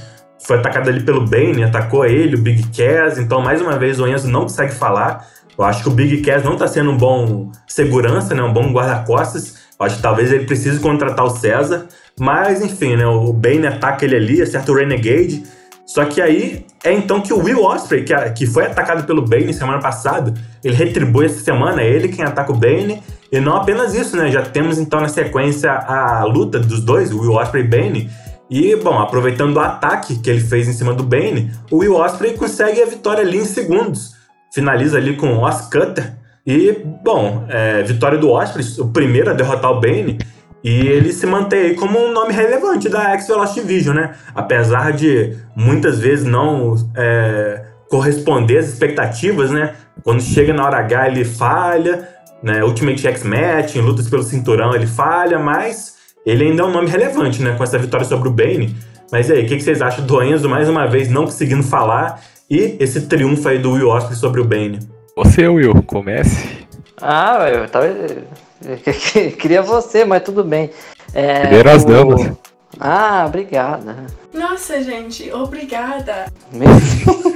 Foi 0.43 0.57
atacado 0.57 0.89
ali 0.89 1.01
pelo 1.03 1.25
Bane, 1.25 1.63
atacou 1.63 2.05
ele, 2.05 2.35
o 2.35 2.39
Big 2.39 2.63
Cass. 2.69 3.17
Então, 3.17 3.41
mais 3.41 3.61
uma 3.61 3.77
vez, 3.77 3.99
o 3.99 4.07
Enzo 4.07 4.27
não 4.29 4.41
consegue 4.41 4.73
falar. 4.73 5.27
Eu 5.57 5.65
acho 5.65 5.83
que 5.83 5.89
o 5.89 5.91
Big 5.91 6.21
Cass 6.21 6.43
não 6.43 6.55
tá 6.55 6.67
sendo 6.67 6.91
um 6.91 6.97
bom 6.97 7.51
segurança, 7.67 8.33
né? 8.33 8.41
Um 8.41 8.53
bom 8.53 8.71
guarda-costas. 8.71 9.60
Acho 9.81 9.97
que 9.97 10.01
talvez 10.01 10.31
ele 10.31 10.45
precise 10.45 10.79
contratar 10.79 11.25
o 11.25 11.29
César. 11.29 11.87
Mas, 12.19 12.61
enfim, 12.61 12.95
né? 12.95 13.05
O 13.05 13.33
Bane 13.33 13.67
ataca 13.67 14.05
ele 14.05 14.15
ali, 14.15 14.41
acerta 14.41 14.71
o 14.71 14.75
Renegade. 14.75 15.43
Só 15.85 16.05
que 16.05 16.21
aí 16.21 16.65
é 16.83 16.93
então 16.93 17.21
que 17.21 17.33
o 17.33 17.43
Will 17.43 17.63
Ospreay, 17.63 18.03
que, 18.03 18.13
que 18.31 18.45
foi 18.45 18.65
atacado 18.65 19.05
pelo 19.05 19.21
Bane 19.21 19.53
semana 19.53 19.79
passada, 19.79 20.33
ele 20.63 20.75
retribui 20.75 21.25
essa 21.25 21.39
semana, 21.39 21.81
é 21.81 21.89
ele 21.89 22.07
quem 22.07 22.23
ataca 22.23 22.51
o 22.51 22.55
Bane. 22.55 23.03
E 23.31 23.39
não 23.39 23.55
apenas 23.55 23.93
isso, 23.93 24.15
né? 24.15 24.31
Já 24.31 24.41
temos 24.41 24.77
então 24.77 25.01
na 25.01 25.09
sequência 25.09 25.71
a 25.71 26.23
luta 26.23 26.59
dos 26.59 26.81
dois, 26.81 27.11
Will 27.11 27.33
Ospreay 27.33 27.65
e 27.65 27.67
Bane. 27.67 28.09
E, 28.49 28.75
bom, 28.75 28.99
aproveitando 28.99 29.55
o 29.55 29.59
ataque 29.59 30.19
que 30.19 30.29
ele 30.29 30.41
fez 30.41 30.67
em 30.67 30.73
cima 30.73 30.93
do 30.93 31.03
Bane, 31.03 31.51
o 31.71 31.77
Will 31.77 31.95
Ospreay 31.95 32.35
consegue 32.35 32.81
a 32.81 32.85
vitória 32.85 33.23
ali 33.23 33.37
em 33.37 33.45
segundos. 33.45 34.13
Finaliza 34.53 34.97
ali 34.97 35.15
com 35.15 35.27
o 35.27 35.47
Os 35.47 35.61
Cutter. 35.61 36.13
E, 36.45 36.71
bom, 37.03 37.45
é, 37.49 37.83
vitória 37.83 38.17
do 38.17 38.31
Ospreay, 38.31 38.67
o 38.79 38.87
primeiro 38.87 39.29
a 39.29 39.33
derrotar 39.33 39.71
o 39.71 39.79
Bane. 39.79 40.19
E 40.63 40.87
ele 40.87 41.11
se 41.11 41.25
mantém 41.25 41.75
como 41.75 41.99
um 41.99 42.11
nome 42.11 42.33
relevante 42.33 42.87
da 42.87 43.11
X-Velocity 43.13 43.61
Vision, 43.61 43.95
né? 43.95 44.15
Apesar 44.33 44.91
de 44.91 45.35
muitas 45.55 45.99
vezes 45.99 46.23
não 46.25 46.75
é, 46.95 47.63
corresponder 47.89 48.59
às 48.59 48.67
expectativas, 48.67 49.49
né? 49.49 49.73
Quando 50.03 50.21
chega 50.21 50.53
na 50.53 50.65
hora 50.65 50.77
H 50.77 51.07
ele 51.07 51.25
falha, 51.25 52.07
né? 52.43 52.63
Ultimate 52.63 53.07
X-Match, 53.07 53.75
em 53.75 53.81
lutas 53.81 54.07
pelo 54.07 54.21
cinturão 54.21 54.75
ele 54.75 54.85
falha, 54.85 55.39
mas 55.39 55.95
ele 56.25 56.45
ainda 56.45 56.61
é 56.61 56.65
um 56.65 56.71
nome 56.71 56.89
relevante, 56.89 57.41
né? 57.41 57.55
Com 57.57 57.63
essa 57.63 57.79
vitória 57.79 58.05
sobre 58.05 58.29
o 58.29 58.31
Bane. 58.31 58.75
Mas 59.11 59.29
aí, 59.29 59.43
o 59.43 59.47
que, 59.47 59.59
vocês 59.59 59.81
acham 59.81 60.05
do 60.05 60.23
Enzo 60.23 60.47
mais 60.47 60.69
uma 60.69 60.87
vez 60.87 61.09
não 61.09 61.25
conseguindo 61.25 61.63
falar 61.63 62.21
e 62.49 62.77
esse 62.79 63.07
triunfo 63.07 63.47
aí 63.49 63.57
do 63.57 63.71
Will 63.71 63.89
Ospreay 63.89 64.15
sobre 64.15 64.39
o 64.39 64.45
Bane? 64.45 64.79
Você, 65.15 65.47
Will, 65.47 65.81
comece. 65.83 66.65
Ah, 67.01 67.47
eu 67.49 67.67
tava. 67.69 67.87
eu 67.87 69.31
Queria 69.37 69.61
você, 69.61 70.05
mas 70.05 70.23
tudo 70.23 70.43
bem. 70.43 70.69
É, 71.13 71.41
Primeiro 71.41 71.69
as 71.69 71.83
o- 71.83 71.87
damas. 71.87 72.31
Ah, 72.79 73.25
obrigada. 73.27 74.05
Nossa, 74.33 74.81
gente, 74.81 75.31
obrigada. 75.31 76.25
Mesmo? 76.51 77.21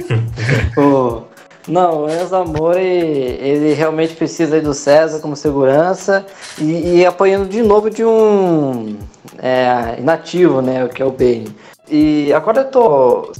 O- 0.78 1.22
Não, 1.68 2.04
o 2.04 2.08
Enzo 2.10 2.36
Amore, 2.36 2.78
ele 2.80 3.72
realmente 3.74 4.14
precisa 4.14 4.54
aí 4.56 4.60
do 4.62 4.72
César 4.72 5.18
como 5.20 5.34
segurança 5.34 6.24
e, 6.58 6.98
e 6.98 7.06
apoiando 7.06 7.48
de 7.48 7.60
novo 7.62 7.90
de 7.90 8.04
um 8.04 8.96
é, 9.38 9.96
inativo, 9.98 10.62
né, 10.62 10.86
que 10.88 11.02
é 11.02 11.04
o 11.04 11.10
Bane. 11.10 11.48
E 11.88 12.32
agora 12.32 12.60
eu 12.60 12.70
tô... 12.70 13.32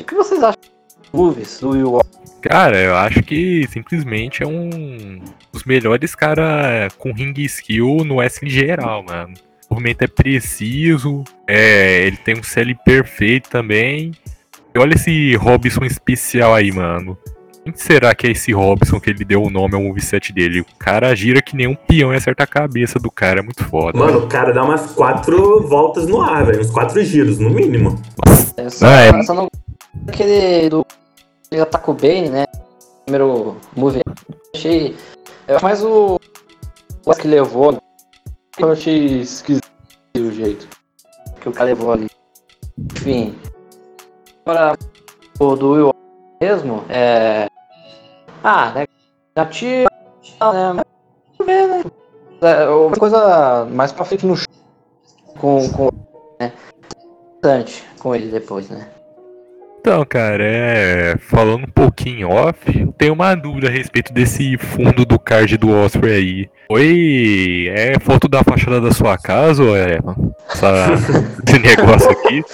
O 0.00 0.04
que 0.06 0.14
vocês 0.14 0.42
acham 0.42 0.54
dos 1.02 1.10
moves 1.12 1.60
do 1.60 1.70
Will 1.70 2.00
Cara, 2.40 2.78
eu 2.80 2.94
acho 2.96 3.22
que 3.22 3.66
simplesmente 3.70 4.42
é 4.42 4.46
um 4.46 5.20
dos 5.52 5.64
melhores 5.64 6.14
cara 6.14 6.88
com 6.98 7.12
ring 7.12 7.34
skill 7.42 8.04
no 8.04 8.16
wrestling 8.16 8.50
geral, 8.50 9.02
mano. 9.02 9.34
O 9.68 9.74
movimento 9.74 10.02
é 10.02 10.06
preciso, 10.06 11.24
é, 11.46 12.06
ele 12.06 12.16
tem 12.16 12.38
um 12.38 12.42
CL 12.42 12.74
perfeito 12.84 13.50
também. 13.50 14.12
E 14.74 14.78
olha 14.78 14.94
esse 14.94 15.34
Robson 15.36 15.84
especial 15.84 16.54
aí, 16.54 16.70
mano. 16.72 17.18
Quem 17.64 17.74
será 17.76 18.14
que 18.14 18.26
é 18.26 18.30
esse 18.30 18.50
Robson 18.52 18.98
que 18.98 19.10
ele 19.10 19.24
deu 19.26 19.42
o 19.42 19.50
nome 19.50 19.74
ao 19.74 19.82
moveset 19.82 20.32
dele? 20.32 20.60
O 20.60 20.66
cara 20.78 21.14
gira 21.14 21.42
que 21.42 21.54
nem 21.54 21.66
um 21.66 21.74
peão 21.74 22.14
e 22.14 22.16
acerta 22.16 22.44
a 22.44 22.46
cabeça 22.46 22.98
do 22.98 23.10
cara, 23.10 23.40
é 23.40 23.42
muito 23.42 23.62
foda. 23.64 23.98
Mano, 23.98 24.20
o 24.20 24.26
cara 24.26 24.52
dá 24.52 24.62
umas 24.64 24.92
quatro 24.92 25.66
voltas 25.66 26.06
no 26.06 26.20
ar, 26.22 26.46
velho. 26.46 26.60
Uns 26.60 26.70
quatro 26.70 27.02
giros, 27.04 27.38
no 27.38 27.50
mínimo. 27.50 28.00
Eu 28.56 28.70
só, 28.70 28.86
Ah, 28.86 29.00
é- 29.02 29.22
só 29.22 29.34
não 29.34 29.48
aquele 30.06 30.70
do 30.70 30.86
ele 31.50 31.62
ataca 31.62 31.90
o 31.90 31.94
Bane, 31.94 32.28
né? 32.28 32.44
Primeiro 33.04 33.56
move. 33.76 34.00
Achei. 34.54 34.96
Mais 35.62 35.82
o. 35.82 36.18
O 37.06 37.14
que 37.14 37.26
levou. 37.26 37.78
Eu 38.58 38.72
achei 38.72 39.20
esquisito 39.20 39.68
o 40.16 40.32
jeito 40.32 40.68
que 41.40 41.48
o 41.48 41.52
cara 41.52 41.70
levou 41.70 41.92
ali. 41.92 42.10
Enfim. 42.78 43.38
Agora, 44.44 44.76
o 45.38 45.56
do 45.56 45.70
Will 45.70 45.94
mesmo, 46.40 46.84
é. 46.88 47.48
Ah, 48.42 48.72
né? 48.72 48.86
Nativo, 49.34 49.88
né? 50.40 50.72
mas 50.74 50.84
vamos 51.38 51.46
ver, 51.46 51.68
né? 51.68 51.84
É, 52.40 52.68
uma 52.68 52.96
coisa 52.96 53.64
mais 53.66 53.92
pra 53.92 54.04
frente 54.04 54.26
no 54.26 54.34
com. 55.38 55.68
com 55.70 55.90
né? 56.40 56.52
Bastante 57.34 57.84
com 58.00 58.14
ele 58.14 58.30
depois, 58.30 58.68
né? 58.68 58.88
Então, 59.80 60.04
cara, 60.04 60.44
é. 60.44 61.16
Falando 61.18 61.64
um 61.64 61.70
pouquinho 61.70 62.30
off, 62.30 62.58
eu 62.78 62.92
tenho 62.98 63.14
uma 63.14 63.34
dúvida 63.34 63.68
a 63.68 63.70
respeito 63.70 64.12
desse 64.12 64.56
fundo 64.58 65.04
do 65.04 65.18
card 65.18 65.56
do 65.56 65.70
Osprey 65.70 66.14
aí. 66.14 66.50
Oi, 66.70 67.70
é 67.74 67.98
foto 67.98 68.28
da 68.28 68.42
fachada 68.44 68.80
da 68.80 68.92
sua 68.92 69.16
casa 69.16 69.62
ou 69.62 69.74
é 69.74 70.00
essa, 70.50 70.86
esse 71.46 71.58
negócio 71.58 72.10
aqui? 72.10 72.44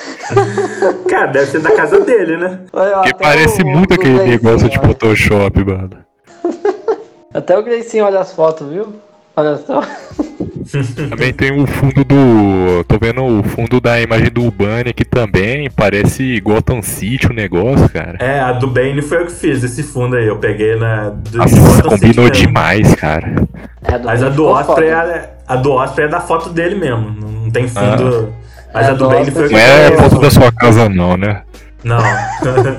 Cara, 1.08 1.32
deve 1.32 1.46
ser 1.46 1.60
da 1.60 1.74
casa 1.74 2.00
dele, 2.00 2.36
né? 2.36 2.60
Porque 2.70 3.14
parece 3.18 3.64
muito 3.64 3.94
aquele 3.94 4.22
negócio 4.24 4.68
de 4.68 4.78
Photoshop, 4.78 5.64
mano. 5.64 6.04
Até 7.34 7.58
o 7.58 7.64
Gleicinho 7.64 8.04
olha 8.04 8.20
as 8.20 8.32
fotos, 8.32 8.68
viu? 8.68 8.94
Olha 9.36 9.56
só. 9.56 9.80
Também 11.10 11.32
tem 11.32 11.52
o 11.60 11.66
fundo 11.66 12.04
do. 12.04 12.84
Tô 12.88 12.98
vendo 12.98 13.22
o 13.22 13.42
fundo 13.42 13.80
da 13.80 14.00
imagem 14.00 14.30
do 14.30 14.50
Bunny 14.50 14.90
aqui 14.90 15.04
também. 15.04 15.68
Parece 15.70 16.40
Gotham 16.40 16.80
City 16.82 17.26
o 17.26 17.34
negócio, 17.34 17.88
cara. 17.90 18.16
É, 18.18 18.40
a 18.40 18.52
do 18.52 18.66
Bane 18.66 19.02
foi 19.02 19.18
eu 19.18 19.26
que 19.26 19.32
fiz, 19.32 19.62
esse 19.62 19.82
fundo 19.82 20.16
aí. 20.16 20.26
Eu 20.26 20.38
peguei 20.38 20.76
na. 20.76 21.10
Do, 21.10 21.38
Nossa, 21.38 21.54
Gotham 21.60 21.74
City 21.74 21.88
combinou 21.88 22.24
mesmo. 22.28 22.46
demais, 22.46 22.94
cara. 22.94 23.34
É, 23.82 23.98
do 23.98 24.04
Mas 24.06 24.22
a 24.22 24.28
do 24.30 24.46
Osprey 24.46 24.88
é, 24.88 25.30
a 25.46 25.56
do 25.56 25.72
Osprey 25.72 26.06
é 26.06 26.10
da 26.10 26.20
foto 26.20 26.48
dele 26.48 26.76
mesmo. 26.76 27.10
Não 27.10 27.50
tem 27.50 27.68
fundo. 27.68 28.32
Mas 28.72 28.86
É, 28.86 28.90
a 28.90 28.94
do 28.94 29.08
Bane 29.08 29.30
foi 29.30 29.44
eu 29.44 29.48
que 29.48 29.54
Não 29.54 29.60
é 29.60 29.90
fiz. 29.90 30.00
foto 30.00 30.18
da 30.20 30.30
sua 30.30 30.52
casa, 30.52 30.88
não, 30.88 31.16
né? 31.16 31.42
Não. 31.84 31.98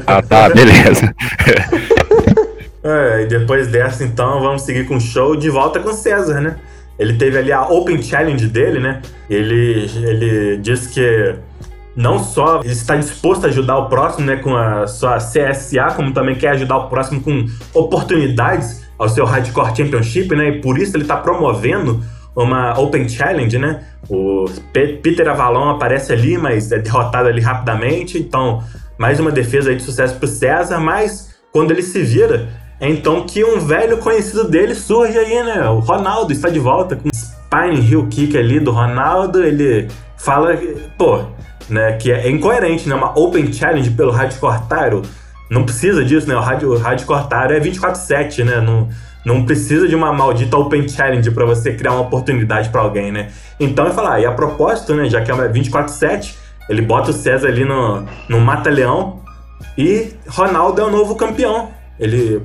Ah, 0.08 0.22
tá, 0.24 0.50
beleza. 0.50 1.14
É, 2.86 3.24
e 3.24 3.26
depois 3.26 3.68
dessa, 3.68 4.04
então, 4.04 4.40
vamos 4.42 4.62
seguir 4.62 4.86
com 4.86 4.98
o 4.98 5.02
show 5.02 5.36
de 5.36 5.50
volta 5.50 5.80
com 5.80 5.90
o 5.90 5.94
César, 5.94 6.40
né? 6.40 6.56
Ele 7.00 7.14
teve 7.14 7.38
ali 7.38 7.52
a 7.52 7.64
Open 7.64 8.00
Challenge 8.02 8.46
dele, 8.48 8.80
né? 8.80 9.02
Ele, 9.28 9.90
ele 9.96 10.58
disse 10.58 10.94
que 10.94 11.36
não 11.96 12.20
só 12.20 12.62
ele 12.62 12.72
está 12.72 12.96
disposto 12.96 13.46
a 13.46 13.48
ajudar 13.48 13.78
o 13.80 13.90
próximo, 13.90 14.28
né, 14.28 14.36
com 14.36 14.56
a 14.56 14.86
sua 14.86 15.18
CSA, 15.18 15.94
como 15.96 16.14
também 16.14 16.36
quer 16.36 16.50
ajudar 16.50 16.78
o 16.78 16.88
próximo 16.90 17.22
com 17.22 17.46
oportunidades 17.74 18.84
ao 19.00 19.10
seu 19.10 19.26
Hardcore 19.26 19.76
Championship, 19.76 20.36
né? 20.36 20.50
E 20.50 20.62
por 20.62 20.78
isso 20.78 20.96
ele 20.96 21.04
está 21.04 21.18
promovendo 21.18 22.04
uma 22.36 22.80
Open 22.80 23.10
Challenge, 23.10 23.58
né? 23.58 23.84
O 24.08 24.46
Pe- 24.72 25.00
Peter 25.02 25.28
Avalon 25.28 25.70
aparece 25.70 26.14
ali, 26.14 26.38
mas 26.38 26.72
é 26.72 26.78
derrotado 26.80 27.28
ali 27.30 27.42
rapidamente. 27.42 28.20
Então, 28.20 28.64
mais 28.98 29.20
uma 29.20 29.32
defesa 29.32 29.74
de 29.74 29.82
sucesso 29.82 30.16
pro 30.20 30.28
César, 30.28 30.80
mas 30.80 31.34
quando 31.52 31.72
ele 31.72 31.82
se 31.82 32.04
vira, 32.04 32.48
então 32.82 33.26
que 33.26 33.44
um 33.44 33.60
velho 33.60 33.98
conhecido 33.98 34.48
dele 34.48 34.76
surge 34.76 35.18
aí, 35.18 35.44
né? 35.44 35.68
O 35.70 35.80
Ronaldo 35.80 36.34
está 36.34 36.50
de 36.50 36.60
volta 36.60 36.96
com 36.96 37.08
o 37.08 37.12
Spine 37.16 37.80
Hill 37.90 38.08
Kick 38.08 38.38
ali 38.38 38.60
do 38.60 38.72
Ronaldo. 38.72 39.44
Ele 39.44 39.88
fala, 40.18 40.58
pô, 40.98 41.24
né, 41.70 41.94
que 41.94 42.12
é 42.12 42.30
incoerente, 42.30 42.88
né? 42.90 42.96
Uma 42.96 43.18
Open 43.18 43.52
Challenge 43.52 43.90
pelo 43.92 44.12
Hardcore 44.12 44.60
Tyro. 44.68 45.02
Não 45.50 45.64
precisa 45.64 46.04
disso, 46.04 46.28
né? 46.28 46.36
O 46.36 46.40
Hard- 46.40 46.64
o 46.64 46.76
é 46.76 47.60
24-7, 47.60 48.44
né? 48.44 48.60
Não, 48.60 48.90
não 49.26 49.46
precisa 49.46 49.88
de 49.88 49.96
uma 49.96 50.12
maldita 50.12 50.58
Open 50.58 50.88
Challenge 50.88 51.30
para 51.32 51.46
você 51.46 51.74
criar 51.74 51.92
uma 51.94 52.02
oportunidade 52.02 52.70
para 52.70 52.82
alguém, 52.82 53.12
né? 53.12 53.30
Então, 53.60 53.86
eu 53.86 53.94
falar, 53.94 54.20
e 54.20 54.26
a 54.26 54.32
propósito, 54.32 54.94
né? 54.94 55.10
Já 55.10 55.22
que 55.22 55.32
é 55.32 55.36
24-7, 55.36 56.36
ele 56.68 56.82
bota 56.82 57.12
o 57.12 57.14
César 57.14 57.48
ali 57.48 57.64
no, 57.64 58.06
no 58.28 58.42
Mata-Leão 58.42 59.22
e 59.78 60.14
Ronaldo 60.28 60.82
é 60.82 60.84
o 60.84 60.90
novo 60.90 61.16
campeão. 61.16 61.70
Ele 62.00 62.42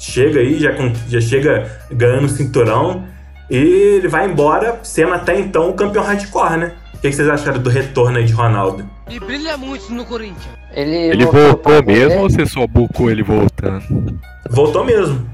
chega 0.00 0.40
aí, 0.40 0.58
já, 0.58 0.70
já 1.06 1.20
chega 1.20 1.70
ganhando 1.92 2.24
o 2.24 2.28
cinturão 2.28 3.04
e 3.50 3.56
ele 3.56 4.08
vai 4.08 4.26
embora 4.26 4.80
sendo 4.82 5.12
até 5.12 5.38
então 5.38 5.68
o 5.68 5.74
campeão 5.74 6.02
hardcore, 6.02 6.56
né? 6.56 6.72
O 6.94 6.98
que 6.98 7.10
que 7.10 7.12
vocês 7.12 7.28
acharam 7.28 7.60
do 7.60 7.70
retorno 7.70 8.18
aí 8.18 8.24
de 8.24 8.32
Ronaldo? 8.32 8.88
E 9.08 9.20
brilha 9.20 9.56
muito 9.56 9.92
no 9.92 10.04
Corinthians. 10.04 10.48
Ele, 10.72 10.96
Ele 10.96 11.26
voltou 11.26 11.84
mesmo 11.84 12.22
ou 12.22 12.30
você 12.30 12.46
só 12.46 12.66
bucou 12.66 13.10
ele 13.10 13.22
voltando? 13.22 14.18
Voltou 14.48 14.84
mesmo. 14.84 15.28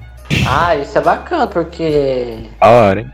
Ah, 0.48 0.74
isso 0.74 0.96
é 0.98 1.00
bacana, 1.00 1.46
porque. 1.46 2.48
Da 2.60 2.68
hora, 2.68 3.00
hein? 3.00 3.10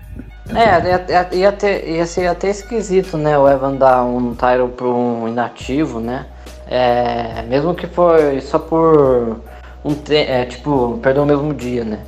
É, 0.55 0.88
ia, 0.88 1.07
ia, 1.09 1.28
ia, 1.32 1.53
ter, 1.53 1.88
ia 1.88 2.07
ser 2.07 2.26
até 2.26 2.50
esquisito, 2.50 3.16
né? 3.16 3.38
O 3.38 3.48
Evan 3.48 3.76
dar 3.76 4.05
um 4.05 4.34
Tyro 4.34 4.68
pra 4.68 4.86
um 4.86 5.28
inativo, 5.28 6.00
né? 6.00 6.26
É, 6.68 7.42
mesmo 7.48 7.74
que 7.74 7.86
foi 7.86 8.40
só 8.40 8.59
por 8.59 9.40
um 9.85 9.97
é, 10.11 10.45
tipo, 10.45 10.99
perdão, 11.03 11.24
o 11.24 11.26
mesmo 11.26 11.53
dia, 11.55 11.85
né? 11.85 11.99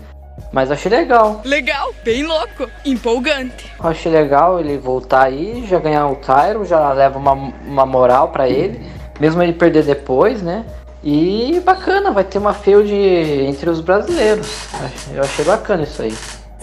Mas 0.52 0.70
achei 0.70 0.90
legal. 0.90 1.40
Legal, 1.44 1.92
bem 2.04 2.22
louco, 2.22 2.68
empolgante. 2.84 3.72
Achei 3.80 4.10
legal 4.10 4.60
ele 4.60 4.78
voltar 4.78 5.24
aí, 5.24 5.64
já 5.66 5.78
ganhar 5.78 6.06
o 6.06 6.16
Tyro, 6.16 6.64
já 6.64 6.92
leva 6.92 7.18
uma, 7.18 7.32
uma 7.32 7.86
moral 7.86 8.28
pra 8.28 8.48
ele, 8.48 8.80
mesmo 9.18 9.42
ele 9.42 9.52
perder 9.52 9.84
depois, 9.84 10.42
né? 10.42 10.64
E 11.02 11.60
bacana, 11.64 12.12
vai 12.12 12.24
ter 12.24 12.38
uma 12.38 12.54
feud 12.54 12.90
entre 12.92 13.68
os 13.68 13.80
brasileiros. 13.80 14.68
Eu 15.12 15.22
achei 15.22 15.44
bacana 15.44 15.82
isso 15.82 16.02
aí. 16.02 16.14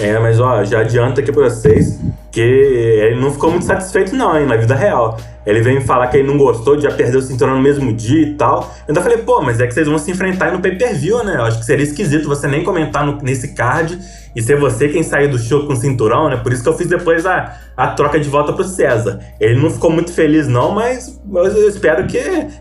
É, 0.02 0.18
mas 0.20 0.40
ó, 0.40 0.64
já 0.64 0.80
adianta 0.80 1.22
aqui 1.22 1.32
pra 1.32 1.44
vocês 1.50 2.00
que 2.32 2.40
ele 2.42 3.20
não 3.20 3.30
ficou 3.32 3.52
muito 3.52 3.66
satisfeito 3.66 4.16
não, 4.16 4.40
hein, 4.40 4.46
na 4.46 4.56
vida 4.56 4.74
real. 4.74 5.18
Ele 5.46 5.62
veio 5.62 5.80
me 5.80 5.86
falar 5.86 6.08
que 6.08 6.18
ele 6.18 6.28
não 6.28 6.38
gostou 6.38 6.80
já 6.80 6.90
perder 6.92 7.18
o 7.18 7.22
cinturão 7.22 7.56
no 7.56 7.62
mesmo 7.62 7.92
dia 7.94 8.22
e 8.28 8.34
tal. 8.36 8.62
Eu 8.88 8.90
ainda 8.90 9.02
falei, 9.02 9.18
pô, 9.20 9.42
mas 9.42 9.60
é 9.60 9.68
que 9.68 9.74
vocês 9.74 9.88
vão 9.88 9.98
se 9.98 10.10
enfrentar 10.10 10.52
no 10.52 10.60
pay-per-view, 10.62 11.24
né? 11.24 11.36
Eu 11.36 11.44
acho 11.44 11.60
que 11.60 11.66
seria 11.66 11.84
esquisito 11.84 12.28
você 12.28 12.48
nem 12.48 12.64
comentar 12.64 13.06
no- 13.06 13.18
nesse 13.22 13.50
card 13.54 14.00
e 14.36 14.42
ser 14.42 14.58
você 14.58 14.88
quem 14.88 15.04
sair 15.04 15.28
do 15.28 15.38
show 15.38 15.68
com 15.68 15.74
o 15.74 15.76
cinturão, 15.76 16.30
né? 16.30 16.38
Por 16.38 16.54
isso 16.54 16.64
que 16.64 16.70
eu 16.70 16.78
fiz 16.78 16.88
depois 16.88 17.26
a, 17.26 17.54
a 17.76 17.88
troca 17.88 18.20
de 18.20 18.30
volta 18.30 18.54
pro 18.54 18.64
César. 18.64 19.20
Ele 19.40 19.60
não 19.62 19.70
ficou 19.70 19.92
muito 19.92 20.14
feliz 20.14 20.48
não, 20.48 20.72
mas, 20.72 21.20
mas 21.26 21.54
eu 21.56 21.68
espero 21.68 22.06
que, 22.08 22.20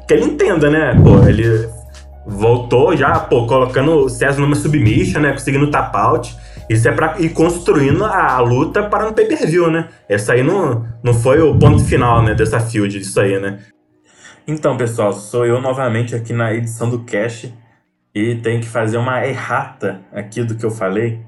que 0.09 0.14
ele 0.14 0.24
entenda, 0.24 0.68
né? 0.68 0.99
Pô, 1.03 1.26
ele 1.28 1.68
voltou 2.26 2.97
já, 2.97 3.18
pô, 3.20 3.47
colocando 3.47 3.93
o 4.05 4.09
César 4.09 4.41
numa 4.41 4.57
submission, 4.57 5.20
né? 5.20 5.32
Conseguindo 5.32 5.70
tap 5.70 5.95
out. 5.95 6.34
Isso 6.70 6.88
é 6.88 6.92
pra 6.92 7.18
ir 7.18 7.30
construindo 7.30 8.04
a, 8.04 8.34
a 8.34 8.38
luta 8.38 8.84
para 8.84 9.06
no 9.06 9.12
pay-per-view, 9.12 9.68
né? 9.72 9.88
Essa 10.08 10.34
aí 10.34 10.42
não, 10.44 10.86
não 11.02 11.12
foi 11.12 11.40
o 11.40 11.58
ponto 11.58 11.84
final, 11.84 12.22
né? 12.22 12.32
Dessa 12.32 12.60
field, 12.60 12.96
isso 12.96 13.18
aí, 13.18 13.40
né? 13.40 13.58
Então, 14.46 14.76
pessoal, 14.76 15.12
sou 15.12 15.44
eu 15.44 15.60
novamente 15.60 16.14
aqui 16.14 16.32
na 16.32 16.54
edição 16.54 16.88
do 16.88 17.00
Cash 17.00 17.52
e 18.14 18.36
tenho 18.36 18.60
que 18.60 18.68
fazer 18.68 18.98
uma 18.98 19.26
errata 19.26 20.00
aqui 20.12 20.44
do 20.44 20.54
que 20.54 20.64
eu 20.64 20.70
falei. 20.70 21.20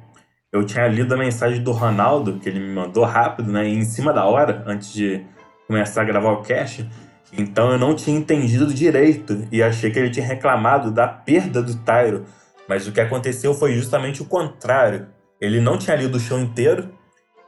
Eu 0.52 0.64
tinha 0.64 0.86
lido 0.86 1.12
a 1.12 1.16
mensagem 1.16 1.60
do 1.60 1.72
Ronaldo, 1.72 2.38
que 2.38 2.48
ele 2.48 2.60
me 2.60 2.72
mandou 2.72 3.02
rápido, 3.02 3.50
né? 3.50 3.66
Em 3.66 3.82
cima 3.82 4.12
da 4.12 4.24
hora, 4.24 4.62
antes 4.64 4.92
de 4.92 5.26
começar 5.66 6.02
a 6.02 6.04
gravar 6.04 6.30
o 6.34 6.42
Cash. 6.42 6.86
Então 7.36 7.72
eu 7.72 7.78
não 7.78 7.96
tinha 7.96 8.16
entendido 8.16 8.72
direito 8.72 9.44
e 9.50 9.60
achei 9.60 9.90
que 9.90 9.98
ele 9.98 10.10
tinha 10.10 10.24
reclamado 10.24 10.92
da 10.92 11.08
perda 11.08 11.60
do 11.60 11.74
Tyro. 11.78 12.26
Mas 12.68 12.86
o 12.86 12.92
que 12.92 13.00
aconteceu 13.00 13.52
foi 13.52 13.74
justamente 13.74 14.22
o 14.22 14.24
contrário. 14.24 15.08
Ele 15.42 15.60
não 15.60 15.76
tinha 15.76 15.96
lido 15.96 16.18
o 16.18 16.20
show 16.20 16.38
inteiro 16.38 16.88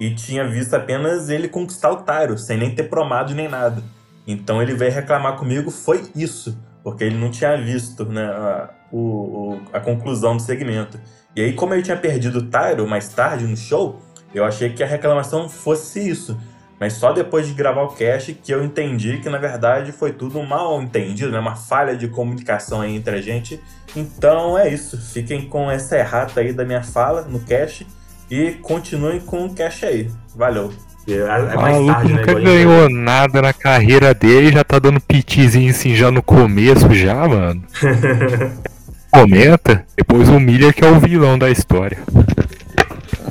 e 0.00 0.12
tinha 0.12 0.44
visto 0.48 0.74
apenas 0.74 1.28
ele 1.28 1.46
conquistar 1.46 1.92
o 1.92 2.02
Tyro, 2.02 2.36
sem 2.36 2.58
nem 2.58 2.74
ter 2.74 2.90
promado 2.90 3.32
nem 3.32 3.48
nada. 3.48 3.80
Então 4.26 4.60
ele 4.60 4.74
veio 4.74 4.90
reclamar 4.90 5.36
comigo, 5.36 5.70
foi 5.70 6.10
isso, 6.12 6.58
porque 6.82 7.04
ele 7.04 7.16
não 7.16 7.30
tinha 7.30 7.56
visto 7.56 8.04
né, 8.06 8.24
a, 8.24 8.70
o, 8.90 9.60
a 9.72 9.78
conclusão 9.78 10.36
do 10.36 10.42
segmento. 10.42 10.98
E 11.36 11.40
aí, 11.40 11.52
como 11.52 11.72
ele 11.72 11.84
tinha 11.84 11.96
perdido 11.96 12.40
o 12.40 12.50
Tyro 12.50 12.84
mais 12.84 13.08
tarde 13.10 13.46
no 13.46 13.56
show, 13.56 14.02
eu 14.34 14.44
achei 14.44 14.70
que 14.70 14.82
a 14.82 14.86
reclamação 14.86 15.48
fosse 15.48 16.08
isso. 16.08 16.36
Mas 16.78 16.94
só 16.94 17.12
depois 17.12 17.46
de 17.46 17.54
gravar 17.54 17.82
o 17.82 17.94
cast 17.94 18.34
que 18.34 18.52
eu 18.52 18.64
entendi 18.64 19.18
que 19.18 19.28
na 19.28 19.38
verdade 19.38 19.92
foi 19.92 20.12
tudo 20.12 20.38
um 20.38 20.46
mal 20.46 20.82
entendido, 20.82 21.30
né? 21.30 21.38
uma 21.38 21.56
falha 21.56 21.96
de 21.96 22.08
comunicação 22.08 22.80
aí 22.80 22.94
entre 22.96 23.16
a 23.16 23.20
gente. 23.20 23.60
Então 23.94 24.58
é 24.58 24.68
isso. 24.68 24.96
Fiquem 24.96 25.46
com 25.48 25.70
essa 25.70 25.96
errata 25.96 26.40
aí 26.40 26.52
da 26.52 26.64
minha 26.64 26.82
fala 26.82 27.22
no 27.22 27.40
cast 27.40 27.86
e 28.30 28.52
continuem 28.52 29.20
com 29.20 29.46
o 29.46 29.54
cast 29.54 29.86
aí. 29.86 30.10
Valeu. 30.34 30.72
É, 31.06 31.12
é 31.12 31.56
mais 31.56 31.86
tarde, 31.86 32.12
né? 32.14 32.20
nunca 32.20 32.40
ganhou 32.40 32.88
nada 32.88 33.42
na 33.42 33.52
carreira 33.52 34.14
dele 34.14 34.48
e 34.48 34.52
já 34.52 34.64
tá 34.64 34.78
dando 34.78 35.00
pitizinho 35.00 35.70
assim 35.70 35.94
já 35.94 36.10
no 36.10 36.22
começo 36.22 36.92
já, 36.94 37.28
mano. 37.28 37.62
Comenta, 39.12 39.84
depois 39.96 40.28
o 40.28 40.40
Miller 40.40 40.74
que 40.74 40.84
é 40.84 40.88
o 40.88 40.98
vilão 40.98 41.38
da 41.38 41.50
história. 41.50 41.98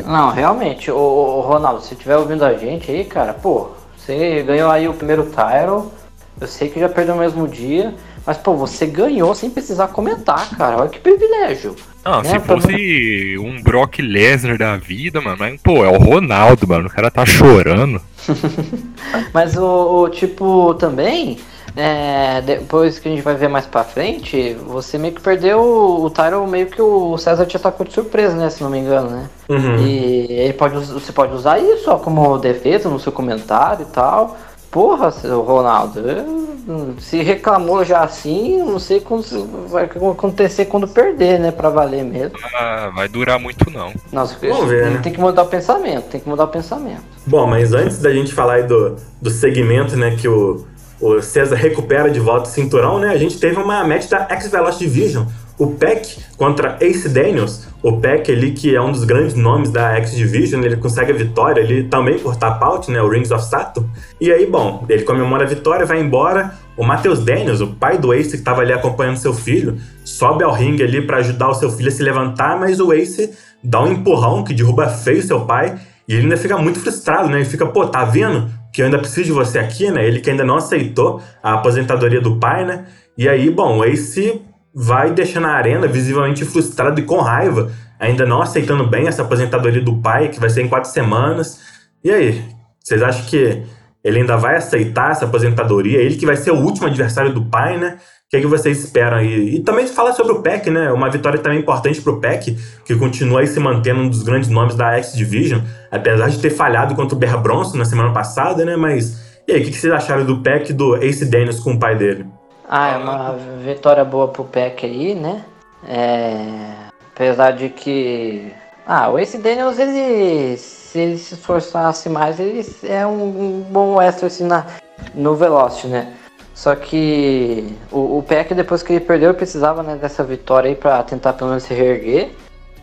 Não, 0.05 0.31
realmente, 0.31 0.91
o, 0.91 0.95
o 0.97 1.41
Ronaldo, 1.41 1.81
se 1.81 1.93
estiver 1.93 2.17
ouvindo 2.17 2.43
a 2.43 2.53
gente 2.53 2.91
aí, 2.91 3.05
cara, 3.05 3.33
pô, 3.33 3.69
você 3.97 4.43
ganhou 4.43 4.69
aí 4.69 4.87
o 4.87 4.93
primeiro 4.93 5.25
Tyro, 5.25 5.91
eu 6.39 6.47
sei 6.47 6.69
que 6.69 6.79
já 6.79 6.89
perdeu 6.89 7.15
no 7.15 7.21
mesmo 7.21 7.47
dia, 7.47 7.93
mas 8.25 8.37
pô, 8.37 8.55
você 8.55 8.85
ganhou 8.85 9.33
sem 9.33 9.49
precisar 9.49 9.87
comentar, 9.89 10.49
cara, 10.57 10.77
olha 10.77 10.89
que 10.89 10.99
privilégio. 10.99 11.75
Não, 12.03 12.21
Né, 12.21 12.29
se 12.31 12.39
fosse 12.39 13.37
um 13.39 13.61
Brock 13.61 13.99
Lesnar 13.99 14.57
da 14.57 14.75
vida, 14.75 15.21
mano, 15.21 15.37
mas, 15.39 15.59
pô, 15.61 15.85
é 15.85 15.89
o 15.89 15.97
Ronaldo, 15.97 16.67
mano, 16.67 16.87
o 16.87 16.91
cara 16.91 17.09
tá 17.09 17.25
chorando. 17.25 18.01
Mas 19.33 19.57
o, 19.57 20.03
o 20.03 20.09
tipo 20.09 20.73
também, 20.75 21.37
é, 21.75 22.41
depois 22.41 22.99
que 22.99 23.07
a 23.07 23.11
gente 23.11 23.23
vai 23.23 23.35
ver 23.35 23.47
mais 23.49 23.65
pra 23.65 23.83
frente, 23.83 24.53
você 24.67 24.97
meio 24.97 25.13
que 25.15 25.21
perdeu 25.21 25.59
o, 25.59 26.05
o 26.05 26.09
Tyro, 26.09 26.45
meio 26.47 26.67
que 26.67 26.81
o 26.81 27.17
César 27.17 27.45
te 27.45 27.57
atacou 27.57 27.85
de 27.85 27.93
surpresa, 27.93 28.35
né, 28.35 28.49
se 28.49 28.61
não 28.63 28.69
me 28.69 28.77
engano, 28.79 29.09
né? 29.09 29.29
Uhum. 29.49 29.77
E 29.79 30.27
ele 30.31 30.53
pode, 30.53 30.75
você 30.75 31.11
pode 31.11 31.33
usar 31.33 31.59
isso 31.59 31.89
ó, 31.89 31.97
como 31.97 32.37
defesa 32.37 32.89
no 32.89 32.99
seu 32.99 33.11
comentário 33.11 33.83
e 33.89 33.91
tal. 33.93 34.37
Porra, 34.69 35.11
seu 35.11 35.41
Ronaldo, 35.41 35.99
eu- 35.99 36.95
se 36.99 37.21
reclamou 37.21 37.83
já 37.83 38.01
assim, 38.01 38.59
eu 38.59 38.65
não 38.65 38.79
sei 38.79 38.99
quando 39.01 39.21
se- 39.23 39.45
vai 39.69 39.83
acontecer 39.83 40.65
quando 40.65 40.87
perder, 40.87 41.39
né? 41.39 41.51
Pra 41.51 41.69
valer 41.69 42.03
mesmo. 42.03 42.37
Ah, 42.55 42.89
vai 42.95 43.07
durar 43.07 43.37
muito 43.37 43.69
não. 43.69 43.91
Nossa, 44.11 44.35
Vamos 44.41 44.69
ver, 44.69 44.89
né? 44.89 44.99
tem 45.03 45.11
que 45.11 45.19
mudar 45.19 45.43
o 45.43 45.47
pensamento, 45.47 46.05
tem 46.05 46.21
que 46.21 46.27
mudar 46.29 46.45
o 46.45 46.47
pensamento. 46.47 47.03
Bom, 47.27 47.45
mas 47.45 47.73
antes 47.73 47.99
da 47.99 48.11
gente 48.11 48.33
falar 48.33 48.53
aí 48.55 48.63
do, 48.63 48.95
do 49.21 49.29
segmento, 49.29 49.95
né, 49.97 50.15
que 50.15 50.27
o, 50.27 50.65
o 51.03 51.21
César 51.21 51.55
recupera 51.55 52.09
de 52.09 52.19
volta 52.19 52.47
o 52.47 52.51
cinturão, 52.51 52.97
né, 52.97 53.09
a 53.09 53.17
gente 53.17 53.37
teve 53.37 53.57
uma 53.57 53.83
match 53.83 54.07
da 54.07 54.25
X-Velocity 54.29 54.85
Division, 54.85 55.25
o 55.59 55.67
Peck 55.67 56.17
contra 56.37 56.77
Ace 56.79 57.09
Daniels, 57.09 57.67
o 57.83 57.99
Peck 57.99 58.31
ali, 58.31 58.51
que 58.51 58.73
é 58.73 58.81
um 58.81 58.91
dos 58.91 59.03
grandes 59.03 59.35
nomes 59.35 59.69
da 59.69 59.95
X-Division, 59.97 60.63
ele 60.63 60.77
consegue 60.77 61.11
a 61.11 61.15
vitória 61.15 61.61
ali 61.61 61.83
também 61.83 62.17
por 62.17 62.35
tap 62.37 62.63
out, 62.63 62.89
né? 62.89 63.01
O 63.01 63.09
Rings 63.09 63.29
of 63.29 63.43
Saturn. 63.43 63.87
E 64.19 64.31
aí, 64.31 64.47
bom, 64.47 64.85
ele 64.87 65.03
comemora 65.03 65.43
a 65.43 65.47
vitória, 65.47 65.85
vai 65.85 65.99
embora. 65.99 66.53
O 66.77 66.83
Matheus 66.83 67.19
Daniels, 67.19 67.59
o 67.59 67.67
pai 67.67 67.97
do 67.97 68.13
Ace 68.13 68.31
que 68.31 68.37
estava 68.37 68.61
ali 68.61 68.71
acompanhando 68.73 69.17
seu 69.17 69.33
filho, 69.33 69.77
sobe 70.03 70.43
ao 70.43 70.53
ringue 70.53 70.81
ali 70.81 71.05
para 71.05 71.17
ajudar 71.17 71.49
o 71.49 71.53
seu 71.53 71.69
filho 71.69 71.89
a 71.89 71.91
se 71.91 72.01
levantar, 72.01 72.57
mas 72.57 72.79
o 72.79 72.91
Ace 72.93 73.31
dá 73.61 73.83
um 73.83 73.91
empurrão 73.91 74.43
que 74.43 74.53
derruba 74.53 74.87
feio 74.87 75.21
seu 75.21 75.41
pai. 75.41 75.77
E 76.07 76.13
ele 76.13 76.23
ainda 76.23 76.37
fica 76.37 76.57
muito 76.57 76.79
frustrado, 76.79 77.29
né? 77.29 77.37
Ele 77.37 77.45
fica, 77.45 77.65
pô, 77.65 77.85
tá 77.85 78.05
vendo 78.05 78.49
que 78.73 78.81
eu 78.81 78.85
ainda 78.85 78.97
preciso 78.97 79.25
de 79.25 79.31
você 79.31 79.59
aqui, 79.59 79.91
né? 79.91 80.05
Ele 80.05 80.19
que 80.19 80.31
ainda 80.31 80.43
não 80.43 80.55
aceitou 80.55 81.21
a 81.43 81.53
aposentadoria 81.53 82.19
do 82.19 82.37
pai, 82.37 82.65
né? 82.65 82.87
E 83.15 83.29
aí, 83.29 83.49
bom, 83.51 83.77
o 83.77 83.85
Ace 83.85 84.41
vai 84.73 85.11
deixando 85.11 85.45
a 85.45 85.51
arena 85.51 85.87
visivelmente 85.87 86.43
frustrado 86.43 86.99
e 86.99 87.03
com 87.03 87.19
raiva, 87.19 87.71
ainda 87.99 88.25
não 88.25 88.41
aceitando 88.41 88.87
bem 88.87 89.07
essa 89.07 89.21
aposentadoria 89.21 89.81
do 89.81 90.01
pai, 90.01 90.29
que 90.29 90.39
vai 90.39 90.49
ser 90.49 90.63
em 90.63 90.67
quatro 90.67 90.89
semanas. 90.89 91.59
E 92.03 92.09
aí, 92.09 92.43
vocês 92.83 93.03
acham 93.03 93.25
que 93.25 93.63
ele 94.03 94.19
ainda 94.19 94.35
vai 94.35 94.55
aceitar 94.55 95.11
essa 95.11 95.25
aposentadoria? 95.25 95.99
Ele 95.99 96.15
que 96.15 96.25
vai 96.25 96.35
ser 96.35 96.49
o 96.49 96.59
último 96.59 96.87
adversário 96.87 97.31
do 97.31 97.45
pai, 97.45 97.77
né? 97.77 97.99
O 98.33 98.35
que, 98.35 98.37
é 98.37 98.41
que 98.41 98.47
vocês 98.47 98.83
esperam 98.83 99.17
aí? 99.17 99.57
E 99.57 99.59
também 99.59 99.85
fala 99.85 100.11
sobre 100.11 100.33
o 100.33 100.41
PEC, 100.41 100.71
né? 100.71 100.91
Uma 100.91 101.07
vitória 101.07 101.37
também 101.37 101.59
importante 101.59 102.01
pro 102.01 102.19
PEC, 102.19 102.57
que 102.83 102.95
continua 102.95 103.41
aí 103.41 103.47
se 103.47 103.59
mantendo 103.59 104.01
um 104.01 104.09
dos 104.09 104.23
grandes 104.23 104.49
nomes 104.49 104.73
da 104.73 104.93
X-Division, 104.93 105.61
apesar 105.91 106.29
de 106.31 106.39
ter 106.39 106.49
falhado 106.49 106.95
contra 106.95 107.15
o 107.15 107.19
Bear 107.19 107.39
Bronson 107.39 107.77
na 107.77 107.85
semana 107.85 108.11
passada, 108.11 108.65
né? 108.65 108.75
Mas 108.75 109.21
e 109.47 109.51
aí, 109.51 109.61
o 109.61 109.63
que, 109.63 109.69
que 109.69 109.77
vocês 109.77 109.93
acharam 109.93 110.25
do 110.25 110.37
PEC 110.37 110.73
do 110.73 110.95
Ace 111.03 111.25
Daniels 111.25 111.59
com 111.59 111.73
o 111.73 111.79
pai 111.79 111.95
dele? 111.95 112.25
Ah, 112.67 112.93
é 112.93 112.97
uma 112.97 113.35
vitória 113.63 114.03
boa 114.03 114.29
pro 114.29 114.45
PEC 114.45 114.85
aí, 114.85 115.13
né? 115.13 115.43
É... 115.87 116.87
Apesar 117.13 117.51
de 117.51 117.69
que. 117.69 118.51
Ah, 118.87 119.09
o 119.09 119.19
Ace 119.19 119.37
Daniels, 119.37 119.77
ele. 119.77 120.57
Se 120.57 120.97
ele 120.97 121.17
se 121.19 121.35
esforçasse 121.35 122.09
mais, 122.09 122.39
ele 122.39 122.65
é 122.83 123.05
um 123.05 123.63
bom 123.69 124.01
extra 124.01 124.25
assim 124.25 124.45
na, 124.45 124.65
no 125.13 125.35
Velocity, 125.35 125.87
né? 125.87 126.13
Só 126.53 126.75
que 126.75 127.75
o, 127.91 128.19
o 128.19 128.23
Peck, 128.27 128.53
depois 128.53 128.83
que 128.83 128.93
ele 128.93 128.99
perdeu, 129.05 129.33
precisava 129.33 129.81
né, 129.81 129.95
dessa 129.95 130.23
vitória 130.23 130.69
aí 130.69 130.75
pra 130.75 131.01
tentar 131.03 131.33
pelo 131.33 131.49
menos 131.49 131.63
se 131.63 131.73
reerguer. 131.73 132.31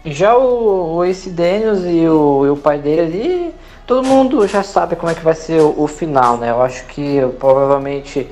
Já 0.04 0.36
o, 0.36 0.96
o 0.96 1.04
Ace 1.04 1.30
Daniels 1.30 1.84
e 1.84 2.08
o, 2.08 2.46
e 2.46 2.50
o 2.50 2.56
pai 2.56 2.78
dele 2.78 3.00
ali, 3.00 3.54
todo 3.86 4.06
mundo 4.06 4.46
já 4.48 4.62
sabe 4.62 4.96
como 4.96 5.12
é 5.12 5.14
que 5.14 5.22
vai 5.22 5.34
ser 5.34 5.60
o, 5.60 5.82
o 5.82 5.86
final, 5.86 6.36
né? 6.36 6.50
Eu 6.50 6.62
acho 6.62 6.84
que 6.86 7.20
provavelmente 7.38 8.28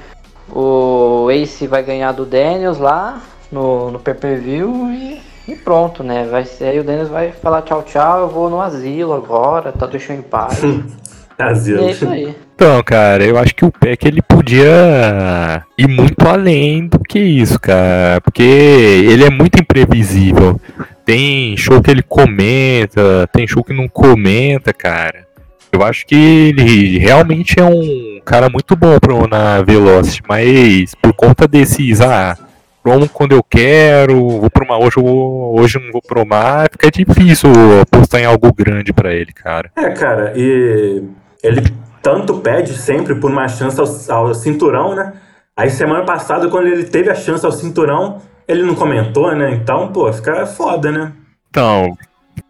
o 0.50 1.30
Ace 1.30 1.66
vai 1.66 1.82
ganhar 1.82 2.12
do 2.12 2.24
Daniels 2.24 2.78
lá 2.78 3.20
no, 3.52 3.90
no 3.90 3.98
pay-per-view 3.98 4.90
e, 4.90 5.22
e, 5.46 5.54
pronto, 5.54 6.02
né? 6.02 6.26
Vai 6.28 6.46
ser, 6.46 6.64
aí 6.64 6.80
o 6.80 6.84
Daniels 6.84 7.10
vai 7.10 7.32
falar 7.32 7.62
tchau, 7.62 7.82
tchau, 7.82 8.20
eu 8.20 8.28
vou 8.28 8.50
no 8.50 8.60
asilo 8.60 9.12
agora, 9.12 9.72
tá 9.72 9.86
deixando 9.86 10.18
em 10.18 10.22
paz. 10.22 10.58
E 11.38 11.74
é 11.74 11.90
isso 11.90 12.08
aí. 12.08 12.34
Então, 12.54 12.82
cara, 12.82 13.24
eu 13.24 13.38
acho 13.38 13.54
que 13.54 13.64
o 13.64 13.70
Peck 13.70 14.04
ele 14.04 14.20
podia 14.20 15.64
ir 15.78 15.86
muito 15.86 16.26
além 16.26 16.88
do 16.88 16.98
que 16.98 17.20
isso, 17.20 17.58
cara, 17.60 18.20
porque 18.20 18.42
ele 18.42 19.24
é 19.24 19.30
muito 19.30 19.60
imprevisível. 19.60 20.60
Tem 21.04 21.56
show 21.56 21.80
que 21.80 21.90
ele 21.90 22.02
comenta, 22.02 23.28
tem 23.32 23.46
show 23.46 23.62
que 23.62 23.72
não 23.72 23.88
comenta, 23.88 24.72
cara. 24.72 25.28
Eu 25.70 25.84
acho 25.84 26.04
que 26.04 26.16
ele 26.16 26.98
realmente 26.98 27.60
é 27.60 27.64
um 27.64 28.20
cara 28.24 28.48
muito 28.50 28.74
bom 28.74 28.98
pro, 28.98 29.28
na 29.28 29.62
Velocity, 29.62 30.22
mas 30.28 30.94
por 30.96 31.12
conta 31.12 31.46
desses, 31.46 32.00
ah, 32.00 32.36
promo 32.82 33.08
quando 33.08 33.32
eu 33.32 33.42
quero, 33.42 34.40
vou 34.40 34.50
promar 34.50 34.80
hoje, 34.80 34.96
vou, 34.96 35.60
hoje 35.60 35.78
não 35.78 35.92
vou 35.92 36.02
promar, 36.02 36.68
fica 36.72 36.90
difícil 36.90 37.50
apostar 37.82 38.20
em 38.20 38.24
algo 38.24 38.52
grande 38.52 38.92
para 38.92 39.14
ele, 39.14 39.32
cara. 39.32 39.70
É, 39.76 39.90
cara, 39.90 40.32
e 40.34 41.04
ele 41.42 41.62
tanto 42.02 42.38
pede 42.38 42.76
sempre 42.76 43.14
por 43.14 43.30
uma 43.30 43.48
chance 43.48 43.80
ao, 43.80 44.16
ao 44.16 44.34
cinturão, 44.34 44.94
né? 44.94 45.14
Aí 45.56 45.70
semana 45.70 46.04
passada, 46.04 46.48
quando 46.48 46.68
ele 46.68 46.84
teve 46.84 47.10
a 47.10 47.14
chance 47.14 47.44
ao 47.44 47.52
cinturão, 47.52 48.22
ele 48.46 48.62
não 48.62 48.74
comentou, 48.74 49.34
né? 49.34 49.52
Então, 49.52 49.88
pô, 49.92 50.12
fica 50.12 50.46
foda, 50.46 50.92
né? 50.92 51.12
Então, 51.50 51.96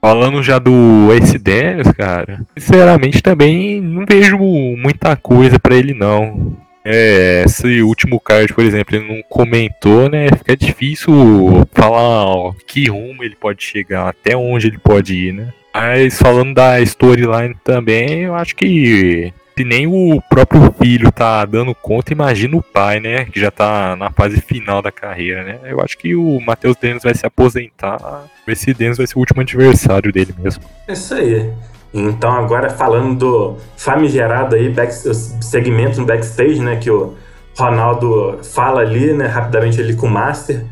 Falando 0.01 0.43
já 0.43 0.59
do 0.59 1.13
Ace 1.13 1.39
Dennis, 1.39 1.91
cara, 1.93 2.41
sinceramente 2.57 3.23
também 3.23 3.81
não 3.81 4.05
vejo 4.07 4.39
muita 4.39 5.17
coisa 5.17 5.59
para 5.59 5.75
ele 5.75 5.95
não. 5.95 6.57
É, 6.85 7.43
esse 7.45 7.83
último 7.83 8.21
card, 8.21 8.55
por 8.55 8.65
exemplo, 8.65 8.97
ele 8.97 9.09
não 9.09 9.23
comentou, 9.29 10.09
né? 10.09 10.29
Fica 10.29 10.57
difícil 10.57 11.67
falar 11.73 12.27
ó, 12.27 12.53
que 12.67 12.89
rumo 12.89 13.23
ele 13.25 13.37
pode 13.37 13.63
chegar, 13.63 14.09
até 14.09 14.37
onde 14.37 14.69
ele 14.69 14.79
pode 14.79 15.15
ir, 15.15 15.33
né? 15.33 15.49
Mas 15.81 16.19
falando 16.19 16.55
da 16.55 16.81
storyline 16.81 17.55
também, 17.63 18.23
eu 18.23 18.35
acho 18.35 18.57
que 18.57 19.33
se 19.57 19.65
nem 19.65 19.87
o 19.87 20.21
próprio 20.29 20.75
filho 20.81 21.13
tá 21.13 21.45
dando 21.45 21.73
conta, 21.73 22.13
imagina 22.13 22.57
o 22.57 22.63
pai, 22.63 22.99
né? 22.99 23.27
Que 23.27 23.39
já 23.39 23.49
tá 23.49 23.95
na 23.95 24.11
fase 24.11 24.41
final 24.41 24.83
da 24.83 24.91
carreira, 24.91 25.45
né? 25.45 25.61
Eu 25.65 25.81
acho 25.81 25.97
que 25.97 26.17
o 26.17 26.41
Matheus 26.41 26.77
Dennis 26.77 27.05
vai 27.05 27.15
se 27.15 27.25
aposentar. 27.25 28.25
Esse 28.49 28.75
Dennis 28.75 28.99
vai 28.99 29.07
ser 29.07 29.15
o 29.15 29.21
último 29.21 29.41
adversário 29.41 30.13
dele 30.13 30.35
mesmo. 30.37 30.65
É 30.89 30.95
isso 30.95 31.15
aí. 31.15 31.49
Então, 31.95 32.33
agora 32.33 32.71
falando 32.71 33.17
do 33.17 33.57
famigerado 33.77 34.57
aí, 34.57 34.69
back, 34.69 34.93
segmento 34.93 36.01
no 36.01 36.07
backstage, 36.07 36.61
né? 36.61 36.75
Que 36.75 36.91
o 36.91 37.15
Ronaldo 37.57 38.41
fala 38.43 38.81
ali, 38.81 39.13
né? 39.13 39.27
Rapidamente 39.27 39.81
ali 39.81 39.95
com 39.95 40.09
o 40.09 40.11
Master. 40.11 40.65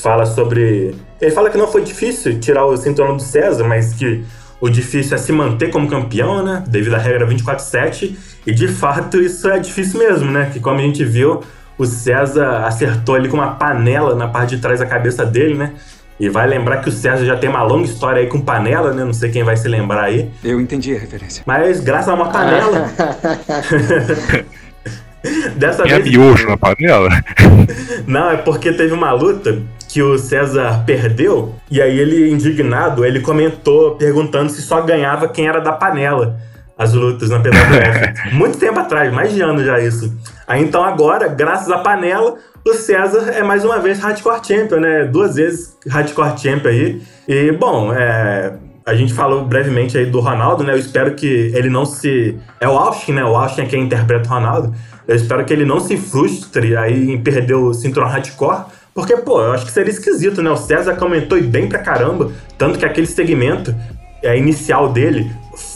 Fala 0.00 0.26
sobre. 0.26 0.94
Ele 1.20 1.30
fala 1.30 1.48
que 1.48 1.56
não 1.56 1.68
foi 1.68 1.82
difícil 1.82 2.40
tirar 2.40 2.66
o 2.66 2.76
cinturão 2.76 3.16
do 3.16 3.22
César, 3.22 3.64
mas 3.64 3.94
que 3.94 4.24
o 4.60 4.68
difícil 4.68 5.14
é 5.14 5.18
se 5.18 5.32
manter 5.32 5.70
como 5.70 5.88
campeão, 5.88 6.42
né? 6.42 6.64
Devido 6.66 6.94
à 6.94 6.98
regra 6.98 7.26
24-7. 7.26 8.16
E 8.46 8.52
de 8.52 8.68
fato 8.68 9.20
isso 9.20 9.48
é 9.48 9.58
difícil 9.58 9.98
mesmo, 9.98 10.30
né? 10.30 10.50
Que 10.52 10.60
como 10.60 10.78
a 10.78 10.82
gente 10.82 11.04
viu, 11.04 11.42
o 11.78 11.86
César 11.86 12.64
acertou 12.64 13.14
ali 13.14 13.28
com 13.28 13.36
uma 13.36 13.54
panela 13.54 14.14
na 14.14 14.28
parte 14.28 14.56
de 14.56 14.62
trás 14.62 14.80
da 14.80 14.86
cabeça 14.86 15.24
dele, 15.24 15.54
né? 15.54 15.72
E 16.18 16.30
vai 16.30 16.46
lembrar 16.46 16.78
que 16.78 16.88
o 16.88 16.92
César 16.92 17.24
já 17.26 17.36
tem 17.36 17.50
uma 17.50 17.62
longa 17.62 17.84
história 17.84 18.22
aí 18.22 18.26
com 18.26 18.40
panela, 18.40 18.92
né? 18.92 19.04
Não 19.04 19.12
sei 19.12 19.30
quem 19.30 19.44
vai 19.44 19.56
se 19.56 19.68
lembrar 19.68 20.04
aí. 20.04 20.30
Eu 20.42 20.60
entendi 20.60 20.96
a 20.96 20.98
referência. 20.98 21.42
Mas 21.46 21.78
graças 21.80 22.08
a 22.08 22.14
uma 22.14 22.30
panela. 22.30 22.90
Dessa 25.56 25.82
Tem 25.82 26.02
vez. 26.02 26.10
miojo 26.10 26.48
na 26.48 26.56
panela? 26.56 27.08
Não, 28.06 28.30
é 28.30 28.36
porque 28.36 28.72
teve 28.72 28.92
uma 28.92 29.12
luta 29.12 29.62
que 29.88 30.02
o 30.02 30.18
César 30.18 30.82
perdeu, 30.84 31.54
e 31.70 31.80
aí 31.80 31.98
ele, 31.98 32.30
indignado, 32.30 33.04
ele 33.04 33.20
comentou 33.20 33.96
perguntando 33.96 34.50
se 34.50 34.60
só 34.60 34.82
ganhava 34.82 35.28
quem 35.28 35.46
era 35.46 35.60
da 35.60 35.72
panela 35.72 36.36
as 36.78 36.92
lutas 36.92 37.30
na 37.30 37.40
PWF. 37.40 38.32
Muito 38.36 38.58
tempo 38.58 38.78
atrás, 38.78 39.12
mais 39.12 39.32
de 39.32 39.40
ano 39.40 39.64
já 39.64 39.80
isso. 39.80 40.12
Aí 40.46 40.62
então 40.62 40.84
agora, 40.84 41.26
graças 41.28 41.70
à 41.70 41.78
panela, 41.78 42.36
o 42.66 42.74
César 42.74 43.30
é 43.30 43.42
mais 43.42 43.64
uma 43.64 43.78
vez 43.78 43.98
Hardcore 43.98 44.40
Champion, 44.46 44.80
né? 44.80 45.04
Duas 45.04 45.36
vezes 45.36 45.76
Hardcore 45.88 46.38
Champion 46.38 46.70
aí. 46.70 47.02
E, 47.26 47.52
bom, 47.52 47.92
é, 47.92 48.52
a 48.84 48.94
gente 48.94 49.14
falou 49.14 49.44
brevemente 49.44 49.96
aí 49.96 50.06
do 50.06 50.20
Ronaldo, 50.20 50.64
né? 50.64 50.74
Eu 50.74 50.78
espero 50.78 51.14
que 51.14 51.50
ele 51.54 51.70
não 51.70 51.86
se... 51.86 52.36
É 52.60 52.68
o 52.68 52.76
Austin, 52.76 53.12
né? 53.12 53.24
O 53.24 53.34
Austin 53.34 53.62
é 53.62 53.66
quem 53.66 53.82
interpreta 53.84 54.28
o 54.28 54.32
Ronaldo. 54.32 54.74
Eu 55.06 55.14
espero 55.14 55.44
que 55.44 55.52
ele 55.52 55.64
não 55.64 55.78
se 55.78 55.96
frustre 55.96 56.76
aí 56.76 57.10
em 57.10 57.22
perder 57.22 57.54
o 57.54 57.72
cinturão 57.72 58.08
Hardcore, 58.08 58.64
porque, 58.92 59.16
pô, 59.16 59.40
eu 59.42 59.52
acho 59.52 59.66
que 59.66 59.72
seria 59.72 59.90
esquisito, 59.90 60.42
né? 60.42 60.50
O 60.50 60.56
César 60.56 60.94
comentou 60.96 61.40
bem 61.42 61.68
pra 61.68 61.78
caramba, 61.78 62.32
tanto 62.56 62.78
que 62.78 62.84
aquele 62.84 63.06
segmento 63.06 63.74
é, 64.22 64.36
inicial 64.36 64.88
dele 64.90 65.30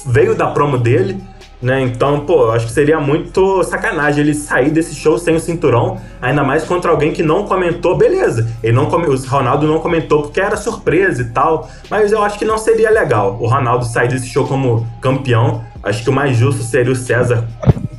veio 0.07 0.35
da 0.35 0.47
promo 0.49 0.78
dele, 0.78 1.22
né? 1.62 1.83
Então, 1.83 2.20
pô, 2.20 2.45
eu 2.45 2.53
acho 2.53 2.66
que 2.66 2.72
seria 2.72 2.99
muito 2.99 3.62
sacanagem 3.64 4.24
ele 4.24 4.35
sair 4.35 4.70
desse 4.70 4.95
show 4.95 5.18
sem 5.18 5.37
o 5.37 5.41
cinturão, 5.41 6.01
ainda 6.20 6.43
mais 6.43 6.64
contra 6.64 6.91
alguém 6.91 7.12
que 7.12 7.22
não 7.22 7.45
comentou, 7.45 7.97
beleza. 7.97 8.49
Ele 8.62 8.72
não 8.72 8.87
come... 8.87 9.07
O 9.07 9.16
Ronaldo 9.16 9.66
não 9.66 9.78
comentou 9.78 10.22
porque 10.22 10.41
era 10.41 10.57
surpresa 10.57 11.20
e 11.20 11.26
tal, 11.26 11.68
mas 11.91 12.11
eu 12.11 12.22
acho 12.22 12.39
que 12.39 12.45
não 12.45 12.57
seria 12.57 12.91
legal 12.91 13.37
o 13.39 13.47
Ronaldo 13.47 13.85
sair 13.85 14.09
desse 14.09 14.26
show 14.26 14.47
como 14.47 14.87
campeão. 15.01 15.62
Acho 15.83 16.03
que 16.03 16.11
o 16.11 16.12
mais 16.12 16.37
justo 16.37 16.62
seria 16.62 16.93
o 16.93 16.97
César 16.97 17.47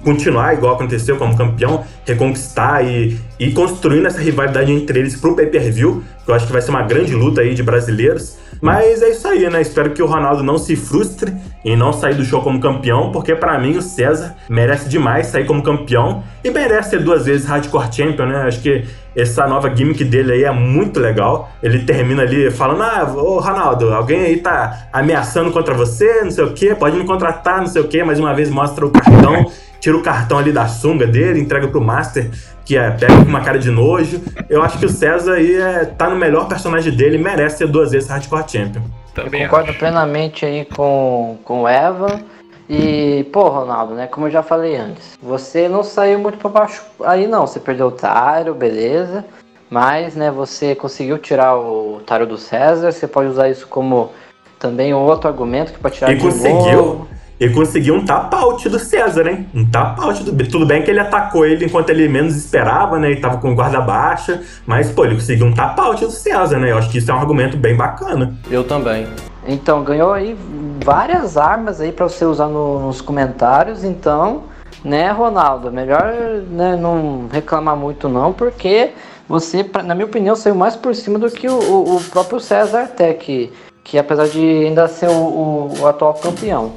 continuar 0.04 0.54
igual 0.54 0.76
aconteceu 0.76 1.18
como 1.18 1.38
campeão, 1.38 1.84
reconquistar 2.06 2.86
e 2.86 3.18
ir 3.40 3.54
construindo 3.54 4.06
essa 4.08 4.20
rivalidade 4.20 4.72
entre 4.72 5.00
eles 5.00 5.16
pro 5.16 5.36
pay-per-view, 5.36 6.04
que 6.24 6.32
eu 6.32 6.36
acho 6.36 6.46
que 6.46 6.52
vai 6.52 6.62
ser 6.62 6.72
uma 6.72 6.84
grande 6.84 7.16
luta 7.16 7.42
aí 7.42 7.54
de 7.54 7.64
brasileiros. 7.64 8.38
Mas 8.62 9.02
é 9.02 9.10
isso 9.10 9.28
aí, 9.28 9.50
né? 9.50 9.60
Espero 9.60 9.90
que 9.90 10.04
o 10.04 10.06
Ronaldo 10.06 10.44
não 10.44 10.58
se 10.58 10.76
frustre 10.76 11.34
em 11.66 11.76
não 11.76 11.92
sair 11.92 12.14
do 12.14 12.24
show 12.24 12.42
como 12.44 12.60
campeão, 12.60 13.12
porque 13.12 13.36
para 13.36 13.58
mim 13.58 13.76
o 13.78 13.82
César 13.82 14.36
merece 14.48 14.88
demais 14.88 15.28
sair 15.28 15.46
como 15.46 15.64
campeão 15.64 16.24
e 16.44 16.52
merece 16.52 16.92
ser 16.92 17.00
duas 17.00 17.26
vezes 17.26 17.48
Hardcore 17.48 17.92
Champion, 17.92 18.28
né? 18.28 18.44
Acho 18.44 18.62
que 18.62 18.86
essa 19.16 19.48
nova 19.48 19.76
gimmick 19.76 20.04
dele 20.04 20.34
aí 20.34 20.44
é 20.44 20.52
muito 20.52 21.00
legal. 21.00 21.52
Ele 21.62 21.80
termina 21.80 22.22
ali 22.22 22.52
falando: 22.52 22.84
Ah, 22.84 23.12
ô 23.16 23.40
Ronaldo, 23.40 23.92
alguém 23.92 24.22
aí 24.22 24.38
tá 24.38 24.88
ameaçando 24.94 25.52
contra 25.52 25.74
você, 25.74 26.22
não 26.24 26.32
sei 26.32 26.44
o 26.44 26.54
que, 26.54 26.76
pode 26.76 26.96
me 26.96 27.06
contratar, 27.06 27.60
não 27.60 27.68
sei 27.68 27.82
o 27.82 27.88
que. 27.88 28.04
Mais 28.04 28.20
uma 28.20 28.34
vez 28.34 28.50
mostra 28.50 28.86
o 28.86 28.92
cartão 28.92 29.52
tira 29.82 29.98
o 29.98 30.02
cartão 30.02 30.38
ali 30.38 30.54
da 30.54 30.68
sunga 30.68 31.06
dele, 31.06 31.42
entrega 31.42 31.68
pro 31.68 31.82
Master, 31.82 32.30
que 32.64 32.78
é, 32.78 32.92
pega 32.92 33.16
com 33.16 33.24
uma 33.30 33.42
cara 33.42 33.60
de 33.60 33.70
nojo. 33.70 34.22
Eu 34.48 34.62
acho 34.62 34.78
que 34.78 34.86
o 34.86 34.90
César 34.90 35.34
aí 35.34 35.56
é, 35.56 35.84
tá 35.86 36.10
no 36.10 36.16
melhor 36.16 36.48
personagem 36.48 36.96
dele, 36.96 37.18
merece 37.18 37.58
ser 37.58 37.68
duas 37.68 37.92
vezes 37.92 38.08
Hardcore 38.08 38.46
Champion. 38.48 38.84
Também 39.14 39.42
eu 39.42 39.50
concordo 39.50 39.72
acho. 39.72 39.80
plenamente 39.80 40.46
aí 40.46 40.64
com, 40.64 41.38
com 41.44 41.64
o 41.64 41.68
Evan. 41.68 42.22
E, 42.70 43.26
pô, 43.34 43.50
Ronaldo, 43.50 43.96
né? 43.96 44.08
Como 44.08 44.28
eu 44.28 44.32
já 44.32 44.42
falei 44.42 44.78
antes, 44.78 45.18
você 45.22 45.68
não 45.68 45.84
saiu 45.84 46.20
muito 46.20 46.38
pra 46.38 46.50
baixo 46.50 46.82
aí 47.04 47.28
não. 47.28 47.46
Você 47.46 47.60
perdeu 47.60 47.88
o 47.88 47.92
Tyro, 47.92 48.54
beleza. 48.54 49.26
Mas, 49.70 50.16
né, 50.16 50.30
você 50.32 50.74
conseguiu 50.76 51.18
tirar 51.18 51.58
o 51.58 52.02
Tyro 52.06 52.26
do 52.26 52.38
César. 52.38 52.92
Você 52.92 53.08
pode 53.08 53.30
usar 53.30 53.50
isso 53.50 53.68
como 53.68 54.12
também 54.60 54.94
outro 54.94 55.28
argumento 55.28 55.74
que 55.74 55.80
pode 55.80 55.96
tirar 55.96 56.12
E 56.12 56.16
de 56.16 56.22
conseguiu. 56.22 56.78
novo. 56.78 57.08
E 57.42 57.50
conseguiu 57.50 57.96
um 57.96 58.06
tap-out 58.06 58.70
do 58.70 58.78
César, 58.78 59.28
hein? 59.28 59.50
Um 59.52 59.66
tap-out 59.66 60.24
do. 60.24 60.48
Tudo 60.48 60.64
bem 60.64 60.84
que 60.84 60.92
ele 60.92 61.00
atacou 61.00 61.44
ele 61.44 61.66
enquanto 61.66 61.90
ele 61.90 62.08
menos 62.08 62.36
esperava, 62.36 63.00
né? 63.00 63.14
E 63.14 63.16
tava 63.20 63.38
com 63.38 63.56
guarda 63.56 63.82
baixa. 63.82 64.44
Mas, 64.64 64.92
pô, 64.92 65.06
ele 65.06 65.16
conseguiu 65.16 65.48
um 65.48 65.52
tap-out 65.52 66.06
do 66.06 66.12
César, 66.12 66.60
né? 66.60 66.72
Eu 66.72 66.78
acho 66.78 66.92
que 66.92 67.00
isso 67.00 67.10
é 67.10 67.14
um 67.16 67.18
argumento 67.18 67.58
bem 67.58 67.76
bacana. 67.76 68.36
Eu 68.52 68.64
também. 68.64 69.08
Então, 69.48 69.84
ganhou 69.84 70.14
aí 70.14 70.38
várias 70.86 71.36
armas 71.36 71.82
aí 71.82 71.92
pra 71.92 72.08
você 72.08 72.24
usar 72.26 72.46
no- 72.46 72.80
nos 72.86 73.02
comentários. 73.02 73.84
Então, 73.84 74.44
né, 74.86 75.10
Ronaldo, 75.10 75.72
melhor 75.72 76.14
né, 76.48 76.76
não 76.76 77.26
reclamar 77.32 77.76
muito 77.76 78.08
não, 78.08 78.32
porque 78.32 78.92
você, 79.28 79.64
pra- 79.64 79.82
na 79.82 79.96
minha 79.96 80.06
opinião, 80.06 80.36
saiu 80.36 80.54
mais 80.54 80.76
por 80.76 80.94
cima 80.94 81.18
do 81.18 81.32
que 81.32 81.48
o, 81.50 81.54
o- 81.58 81.96
o 81.98 82.02
próprio 82.04 82.40
César 82.40 82.84
até, 82.84 83.16
que, 83.16 83.52
que 83.84 83.98
apesar 83.98 84.28
de 84.28 84.40
ainda 84.40 84.88
ser 84.88 85.10
o, 85.10 85.14
o- 85.14 85.74
o 85.80 85.88
atual 85.88 86.14
campeão. 86.14 86.74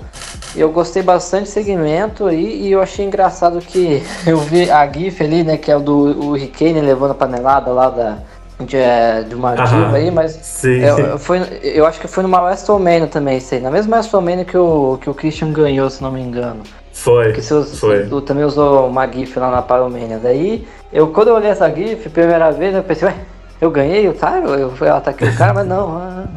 Eu 0.56 0.70
gostei 0.70 1.02
bastante 1.02 1.44
do 1.44 1.48
segmento 1.48 2.26
aí 2.26 2.62
e 2.62 2.72
eu 2.72 2.80
achei 2.80 3.04
engraçado 3.04 3.58
que 3.58 4.02
eu 4.26 4.38
vi 4.38 4.70
a 4.70 4.86
GIF 4.90 5.22
ali, 5.22 5.42
né, 5.42 5.56
que 5.56 5.70
é 5.70 5.76
o 5.76 5.80
do 5.80 5.94
o 6.28 6.32
Rickane 6.34 6.80
levando 6.80 7.10
a 7.10 7.14
panelada 7.14 7.70
lá 7.72 7.90
da, 7.90 8.18
de, 8.60 8.76
é, 8.76 9.22
de 9.22 9.34
uma 9.34 9.52
Aham. 9.54 9.64
diva 9.66 9.96
aí, 9.96 10.10
mas 10.10 10.32
Sim. 10.42 10.78
eu, 10.80 11.18
fui, 11.18 11.40
eu 11.62 11.84
acho 11.86 12.00
que 12.00 12.06
foi 12.06 12.22
numa 12.22 12.40
WrestleMania 12.40 13.08
também, 13.08 13.38
isso 13.38 13.54
aí. 13.54 13.60
Na 13.60 13.70
mesma 13.70 13.96
WrestleMania 13.96 14.44
que 14.44 14.56
o, 14.56 14.96
que 15.00 15.10
o 15.10 15.14
Christian 15.14 15.52
ganhou, 15.52 15.90
se 15.90 16.00
não 16.02 16.12
me 16.12 16.20
engano. 16.20 16.62
Foi. 16.92 17.32
Que 17.32 17.42
você 17.42 17.52
us- 17.54 17.80
foi. 17.80 18.06
tu 18.06 18.20
também 18.20 18.44
usou 18.44 18.86
uma 18.86 19.06
GIF 19.08 19.36
lá 19.38 19.50
na 19.50 19.60
Paromania. 19.60 20.20
Daí, 20.22 20.64
eu, 20.92 21.08
quando 21.08 21.28
eu 21.28 21.34
olhei 21.34 21.50
essa 21.50 21.68
GIF, 21.68 22.08
primeira 22.10 22.52
vez, 22.52 22.72
eu 22.74 22.82
pensei, 22.84 23.08
ué, 23.08 23.14
eu 23.60 23.70
ganhei 23.72 24.08
o 24.08 24.12
Tyro? 24.14 24.50
Eu 24.54 24.70
fui 24.70 24.88
eu 24.88 24.94
ataquei 24.94 25.28
o 25.28 25.34
cara, 25.36 25.52
mas 25.52 25.66
não. 25.66 26.28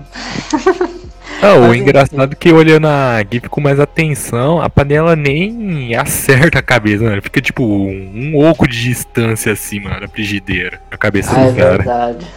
ah. 1.41 1.55
O 1.55 1.73
Mas, 1.73 1.73
engraçado 1.73 2.33
é 2.33 2.35
que 2.35 2.51
olhando 2.51 2.87
a 2.87 3.23
GIF 3.29 3.47
com 3.49 3.61
mais 3.61 3.79
atenção, 3.79 4.61
a 4.61 4.69
panela 4.69 5.15
nem 5.15 5.95
acerta 5.95 6.59
a 6.59 6.63
cabeça, 6.63 7.03
mano. 7.03 7.21
Fica 7.21 7.41
tipo 7.41 7.63
um, 7.63 8.33
um 8.35 8.49
oco 8.49 8.67
de 8.67 8.81
distância 8.81 9.51
assim, 9.53 9.79
mano, 9.79 10.01
da 10.01 10.07
frigideira. 10.07 10.81
A 10.91 10.97
cabeça 10.97 11.35
Ah, 11.35 11.41
é 11.41 11.51
do 11.51 11.53
cara. 11.53 11.83
verdade. 11.83 12.27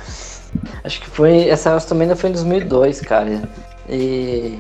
Acho 0.85 1.01
que 1.01 1.09
foi. 1.09 1.49
Essa 1.49 1.71
WrestleMania 1.71 2.17
foi 2.17 2.31
em 2.31 2.33
2002, 2.33 3.01
cara. 3.03 3.43
E. 3.89 4.59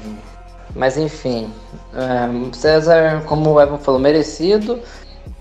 Mas 0.74 0.96
enfim. 0.96 1.52
é, 1.94 2.54
César, 2.56 3.22
como 3.26 3.50
o 3.52 3.60
Evan 3.60 3.78
falou, 3.78 4.00
merecido. 4.00 4.80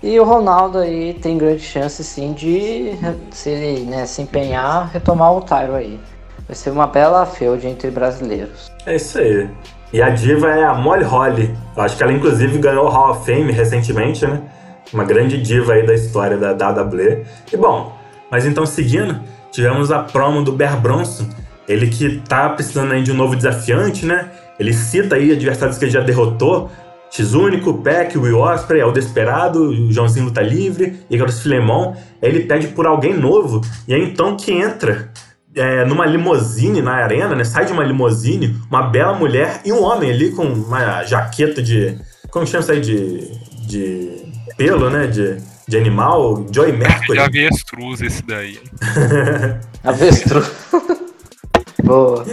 E 0.02 0.18
o 0.18 0.24
Ronaldo 0.24 0.78
aí 0.78 1.14
tem 1.14 1.36
grande 1.38 1.62
chance 1.62 2.02
sim 2.04 2.32
de, 2.32 2.92
se 3.32 3.84
né, 3.86 4.06
se 4.06 4.22
empenhar, 4.22 4.90
retomar 4.92 5.32
o 5.34 5.42
Tyro 5.42 5.74
aí. 5.74 6.00
Vai 6.50 6.56
ser 6.56 6.70
uma 6.70 6.88
bela 6.88 7.24
feud 7.24 7.64
entre 7.64 7.92
brasileiros. 7.92 8.72
É 8.84 8.96
isso 8.96 9.20
aí. 9.20 9.48
E 9.92 10.02
a 10.02 10.10
diva 10.10 10.48
é 10.50 10.64
a 10.64 10.74
Molly 10.74 11.04
Holly. 11.04 11.56
Eu 11.76 11.82
acho 11.84 11.96
que 11.96 12.02
ela, 12.02 12.12
inclusive, 12.12 12.58
ganhou 12.58 12.86
o 12.86 12.88
Hall 12.88 13.12
of 13.12 13.24
Fame 13.24 13.52
recentemente, 13.52 14.26
né? 14.26 14.42
Uma 14.92 15.04
grande 15.04 15.40
diva 15.40 15.74
aí 15.74 15.86
da 15.86 15.94
história 15.94 16.36
da 16.36 16.50
WWE. 16.50 17.24
E 17.52 17.56
bom, 17.56 17.96
mas 18.28 18.46
então 18.46 18.66
seguindo, 18.66 19.20
tivemos 19.52 19.92
a 19.92 20.00
promo 20.00 20.42
do 20.42 20.50
Bear 20.50 20.80
Bronson. 20.80 21.28
Ele 21.68 21.86
que 21.86 22.20
tá 22.28 22.48
precisando 22.48 22.94
aí 22.94 23.02
de 23.04 23.12
um 23.12 23.16
novo 23.16 23.36
desafiante, 23.36 24.04
né? 24.04 24.28
Ele 24.58 24.72
cita 24.72 25.14
aí 25.14 25.30
adversários 25.30 25.78
que 25.78 25.84
ele 25.84 25.92
já 25.92 26.00
derrotou. 26.00 26.68
X-Único, 27.12 27.74
Peck, 27.74 28.18
Will 28.18 28.40
Ospreay, 28.40 28.82
El 28.82 28.90
Desperado, 28.90 29.68
o 29.68 29.92
Joãozinho 29.92 30.24
Luta 30.24 30.42
Livre, 30.42 30.98
Igor 31.08 31.30
Filemon. 31.30 31.94
Ele 32.20 32.40
pede 32.40 32.66
por 32.66 32.88
alguém 32.88 33.14
novo. 33.14 33.60
E 33.86 33.94
é 33.94 33.98
então 34.00 34.36
que 34.36 34.50
entra 34.50 35.10
é, 35.54 35.84
numa 35.84 36.06
limusine 36.06 36.80
na 36.80 36.92
arena, 36.92 37.34
né? 37.34 37.44
Sai 37.44 37.66
de 37.66 37.72
uma 37.72 37.84
limusine, 37.84 38.56
uma 38.68 38.82
bela 38.82 39.14
mulher 39.14 39.60
e 39.64 39.72
um 39.72 39.82
homem 39.82 40.10
ali 40.10 40.30
com 40.32 40.44
uma 40.44 41.04
jaqueta 41.04 41.62
de. 41.62 41.98
Como 42.30 42.46
chama 42.46 42.62
isso 42.62 42.72
aí? 42.72 42.80
De. 42.80 43.30
de 43.66 44.30
pelo, 44.56 44.90
né? 44.90 45.06
De, 45.06 45.38
de 45.66 45.76
animal. 45.76 46.46
Joy 46.52 46.72
Mercury. 46.72 47.18
Já 47.18 47.28
vi 47.28 47.48
estruz 47.48 48.00
esse 48.00 48.22
daí. 48.22 48.58
Avestruz. 49.82 50.50
Boa. 51.82 52.24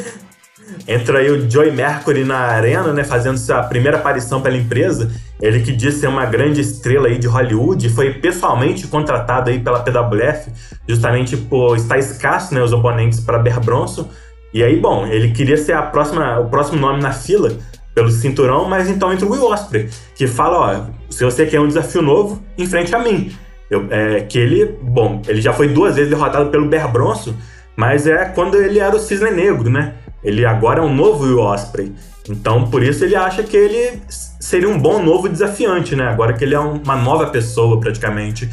Entra 0.88 1.20
aí 1.20 1.30
o 1.30 1.50
Joey 1.50 1.72
Mercury 1.72 2.24
na 2.24 2.38
arena, 2.38 2.94
né, 2.94 3.04
fazendo 3.04 3.38
sua 3.38 3.62
primeira 3.64 3.98
aparição 3.98 4.42
pela 4.42 4.56
empresa. 4.56 5.12
Ele 5.42 5.60
que 5.60 5.74
diz 5.74 5.96
ser 5.96 6.08
uma 6.08 6.26
grande 6.26 6.62
estrela 6.62 7.10
aí 7.10 7.18
de 7.18 7.28
Hollywood, 7.28 7.90
foi 7.90 8.14
pessoalmente 8.14 8.88
contratado 8.88 9.50
aí 9.50 9.60
pela 9.60 9.80
PWF, 9.80 10.50
justamente 10.88 11.36
por 11.36 11.76
estar 11.76 11.98
escasso, 11.98 12.54
né, 12.54 12.64
os 12.64 12.72
oponentes 12.72 13.20
para 13.20 13.38
Bear 13.38 13.60
Bronson. 13.60 14.10
E 14.54 14.64
aí, 14.64 14.80
bom, 14.80 15.06
ele 15.06 15.32
queria 15.32 15.58
ser 15.58 15.74
a 15.74 15.82
próxima, 15.82 16.40
o 16.40 16.50
próximo 16.50 16.80
nome 16.80 17.02
na 17.02 17.12
fila 17.12 17.52
pelo 17.94 18.10
cinturão, 18.10 18.70
mas 18.70 18.88
então 18.90 19.12
entra 19.12 19.26
o 19.26 19.32
Will 19.32 19.46
Ospreay, 19.46 19.90
que 20.16 20.26
fala, 20.26 20.58
ó, 20.58 20.86
se 21.10 21.26
você 21.26 21.46
quer 21.46 21.60
um 21.60 21.68
desafio 21.68 22.02
novo, 22.02 22.42
enfrente 22.58 22.96
a 22.96 23.00
mim. 23.00 23.32
Eu, 23.70 23.88
é, 23.90 24.22
que 24.22 24.40
ele, 24.40 24.78
bom, 24.82 25.22
ele 25.28 25.42
já 25.42 25.52
foi 25.52 25.68
duas 25.68 25.96
vezes 25.96 26.10
derrotado 26.10 26.50
pelo 26.50 26.68
Bear 26.68 26.90
Bronson, 26.90 27.34
mas 27.76 28.08
é 28.08 28.26
quando 28.26 28.56
ele 28.56 28.80
era 28.80 28.96
o 28.96 29.00
Cisne 29.00 29.32
Negro, 29.32 29.70
né? 29.70 29.96
Ele 30.28 30.46
agora 30.46 30.82
é 30.82 30.84
um 30.84 30.94
novo 30.94 31.24
Will 31.24 31.40
Ospreay. 31.40 31.94
Então, 32.30 32.70
por 32.70 32.84
isso 32.84 33.06
ele 33.06 33.16
acha 33.16 33.42
que 33.44 33.56
ele 33.56 34.02
seria 34.10 34.68
um 34.68 34.78
bom 34.78 35.02
novo 35.02 35.30
desafiante, 35.30 35.96
né? 35.96 36.10
Agora 36.10 36.34
que 36.34 36.44
ele 36.44 36.54
é 36.54 36.60
um- 36.60 36.82
uma 36.84 36.98
nova 36.98 37.28
pessoa, 37.28 37.80
praticamente. 37.80 38.50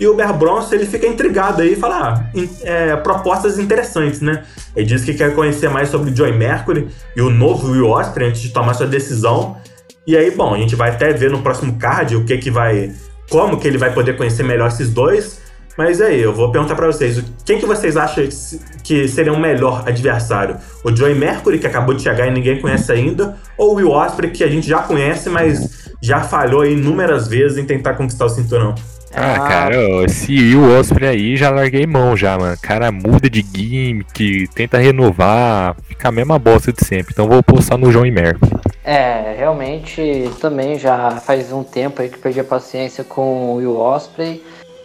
E 0.00 0.06
o 0.08 0.14
Bear 0.14 0.36
Bronson, 0.36 0.74
ele 0.74 0.86
fica 0.86 1.06
intrigado 1.06 1.62
aí 1.62 1.74
e 1.74 1.76
fala, 1.76 1.96
ah, 2.08 2.24
é, 2.64 2.96
propostas 2.96 3.56
interessantes, 3.56 4.20
né? 4.20 4.42
Ele 4.74 4.84
diz 4.86 5.04
que 5.04 5.14
quer 5.14 5.32
conhecer 5.32 5.70
mais 5.70 5.90
sobre 5.90 6.10
o 6.10 6.16
Joy 6.16 6.32
Mercury 6.32 6.88
e 7.14 7.22
o 7.22 7.30
novo 7.30 7.70
Will 7.70 7.88
Ospreay 7.90 8.30
antes 8.30 8.40
de 8.42 8.48
tomar 8.48 8.74
sua 8.74 8.86
decisão. 8.88 9.56
E 10.04 10.16
aí, 10.16 10.32
bom, 10.32 10.52
a 10.54 10.58
gente 10.58 10.74
vai 10.74 10.90
até 10.90 11.12
ver 11.12 11.30
no 11.30 11.40
próximo 11.40 11.78
card 11.78 12.16
o 12.16 12.24
que 12.24 12.36
que 12.38 12.50
vai... 12.50 12.90
Como 13.30 13.60
que 13.60 13.68
ele 13.68 13.78
vai 13.78 13.92
poder 13.94 14.16
conhecer 14.16 14.42
melhor 14.42 14.66
esses 14.68 14.90
dois. 14.90 15.40
Mas 15.76 16.00
aí, 16.00 16.20
eu 16.20 16.34
vou 16.34 16.50
perguntar 16.52 16.74
pra 16.74 16.86
vocês, 16.86 17.18
o- 17.18 17.24
quem 17.46 17.58
que 17.58 17.64
vocês 17.66 17.96
acham 17.96 18.28
que 18.84 19.08
seria 19.08 19.32
um 19.32 19.40
melhor 19.40 19.84
adversário? 19.86 20.56
O 20.84 20.94
Joey 20.94 21.14
Mercury, 21.14 21.58
que 21.58 21.66
acabou 21.66 21.94
de 21.94 22.02
chegar 22.02 22.26
e 22.26 22.30
ninguém 22.30 22.60
conhece 22.60 22.92
ainda, 22.92 23.36
ou 23.56 23.72
o 23.72 23.74
Will 23.76 23.90
Ospreay, 23.90 24.30
que 24.32 24.44
a 24.44 24.48
gente 24.48 24.68
já 24.68 24.80
conhece, 24.80 25.30
mas 25.30 25.90
já 26.02 26.20
falhou 26.20 26.62
aí 26.62 26.72
inúmeras 26.74 27.26
vezes 27.28 27.56
em 27.58 27.64
tentar 27.64 27.94
conquistar 27.94 28.26
o 28.26 28.28
cinturão? 28.28 28.74
Ah, 29.14 29.40
cara, 29.46 29.76
ó, 29.78 30.04
esse 30.04 30.32
Will 30.32 30.78
Osprey 30.78 31.06
aí 31.08 31.36
já 31.36 31.50
larguei 31.50 31.86
mão 31.86 32.16
já, 32.16 32.38
mano. 32.38 32.56
Cara 32.62 32.90
muda 32.90 33.28
de 33.28 33.42
gimmick, 33.42 34.48
tenta 34.54 34.78
renovar, 34.78 35.76
fica 35.86 36.08
a 36.08 36.12
mesma 36.12 36.38
bosta 36.38 36.72
de 36.72 36.82
sempre. 36.84 37.12
Então 37.12 37.28
vou 37.28 37.42
postar 37.42 37.76
no 37.76 37.92
João 37.92 38.06
e 38.06 38.10
Mercury. 38.10 38.50
É, 38.84 39.34
realmente 39.38 40.30
também 40.40 40.78
já 40.78 41.10
faz 41.24 41.52
um 41.52 41.62
tempo 41.62 42.00
aí 42.02 42.08
que 42.08 42.18
perdi 42.18 42.40
a 42.40 42.44
paciência 42.44 43.04
com 43.04 43.52
o 43.52 43.56
Will 43.56 43.76
Osprey, 43.76 44.42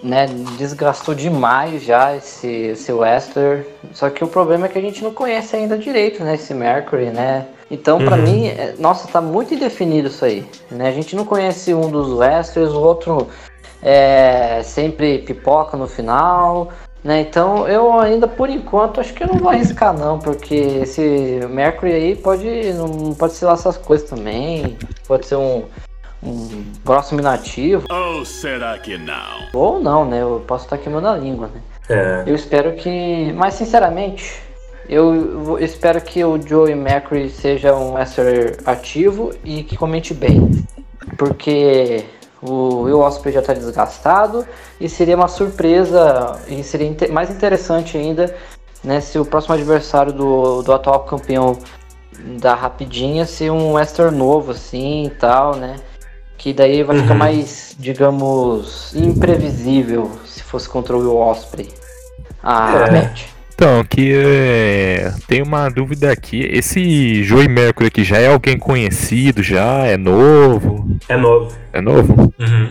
né? 0.07 0.25
Desgastou 0.57 1.13
demais 1.13 1.83
já 1.83 2.15
esse, 2.15 2.47
esse 2.47 2.91
Wester. 2.91 3.67
Só 3.93 4.09
que 4.09 4.23
o 4.23 4.27
problema 4.27 4.65
é 4.65 4.69
que 4.69 4.77
a 4.77 4.81
gente 4.81 5.03
não 5.03 5.13
conhece 5.13 5.55
ainda 5.55 5.77
direito, 5.77 6.23
né? 6.23 6.35
Esse 6.35 6.53
Mercury, 6.53 7.07
né? 7.07 7.45
Então, 7.69 7.99
pra 7.99 8.15
Uhum. 8.15 8.23
mim, 8.23 8.47
é- 8.47 8.75
nossa, 8.79 9.07
tá 9.09 9.19
muito 9.19 9.53
indefinido 9.53 10.07
isso 10.07 10.23
aí. 10.23 10.45
Né? 10.71 10.87
A 10.87 10.91
gente 10.91 11.15
não 11.15 11.25
conhece 11.25 11.73
um 11.73 11.89
dos 11.91 12.13
Westers, 12.13 12.71
o 12.71 12.81
outro 12.81 13.27
é 13.83 14.61
sempre 14.63 15.19
pipoca 15.19 15.75
no 15.77 15.87
final. 15.87 16.69
Né? 17.03 17.21
Então 17.21 17.67
eu 17.67 17.97
ainda 17.99 18.27
por 18.27 18.49
enquanto 18.49 18.99
acho 18.99 19.13
que 19.13 19.23
eu 19.23 19.27
não 19.27 19.37
vou 19.37 19.49
arriscar 19.49 19.93
não, 19.97 20.17
porque 20.17 20.55
esse 20.55 21.39
Mercury 21.49 21.93
aí 21.93 22.15
pode 22.15 22.73
não 22.73 23.13
pode 23.13 23.33
ser 23.33 23.45
lá 23.45 23.53
essas 23.53 23.77
coisas 23.77 24.09
também, 24.09 24.75
pode 25.07 25.25
ser 25.27 25.35
um, 25.35 25.63
um 26.21 26.63
próximo 26.83 27.19
inativo 27.19 27.85
Ou 27.89 28.25
será 28.25 28.77
que 28.77 28.97
não? 28.97 29.47
ou 29.53 29.79
não, 29.79 30.05
né? 30.05 30.21
Eu 30.21 30.43
posso 30.47 30.65
estar 30.65 30.77
queimando 30.77 31.07
a 31.07 31.15
língua, 31.15 31.47
né? 31.53 31.61
É, 31.89 32.23
Eu 32.25 32.35
espero 32.35 32.73
que, 32.73 33.31
mas 33.33 33.53
sinceramente, 33.53 34.41
eu 34.89 35.57
espero 35.59 36.01
que 36.01 36.23
o 36.23 36.41
Joey 36.41 36.75
Mercury 36.75 37.29
seja 37.29 37.75
um 37.75 37.93
wrestler 37.93 38.57
ativo 38.65 39.33
e 39.43 39.63
que 39.63 39.77
comente 39.77 40.13
bem, 40.13 40.49
porque 41.17 42.05
o 42.41 42.83
Will 42.83 42.99
Ospreay 42.99 43.33
já 43.33 43.39
está 43.41 43.53
desgastado 43.53 44.45
e 44.79 44.87
seria 44.87 45.15
uma 45.15 45.27
surpresa 45.27 46.39
e 46.47 46.63
seria 46.63 46.95
mais 47.11 47.29
interessante 47.29 47.97
ainda, 47.97 48.35
né, 48.83 49.01
se 49.01 49.17
o 49.17 49.25
próximo 49.25 49.55
adversário 49.55 50.13
do, 50.13 50.61
do 50.61 50.71
atual 50.71 51.01
campeão 51.01 51.57
da 52.39 52.55
rapidinha 52.55 53.25
ser 53.25 53.51
um 53.51 53.73
wrestler 53.73 54.11
novo 54.11 54.51
assim 54.51 55.05
e 55.05 55.09
tal, 55.09 55.55
né? 55.55 55.75
Que 56.37 56.53
daí 56.53 56.83
vai 56.83 56.97
ficar 57.01 57.13
Uhum. 57.13 57.17
mais, 57.19 57.75
digamos, 57.79 58.93
imprevisível 58.95 60.11
se 60.25 60.43
fosse 60.43 60.69
contra 60.69 60.95
o 60.95 60.99
Will 60.99 61.17
Ospreay. 61.17 61.69
A 62.43 62.87
É. 62.87 62.91
match. 62.91 63.23
Então, 63.55 63.83
que 63.89 64.13
é, 64.15 65.11
tem 65.27 65.41
uma 65.41 65.67
dúvida 65.67 66.11
aqui. 66.11 66.47
Esse 66.51 67.23
Joey 67.23 67.47
Mercury 67.47 67.87
aqui 67.87 68.03
já 68.03 68.17
é 68.19 68.27
alguém 68.27 68.55
conhecido? 68.57 69.41
Já 69.41 69.85
é 69.87 69.97
novo? 69.97 70.95
É 71.09 71.17
novo. 71.17 71.51
É 71.73 71.81
novo? 71.81 72.31
Uhum. 72.39 72.69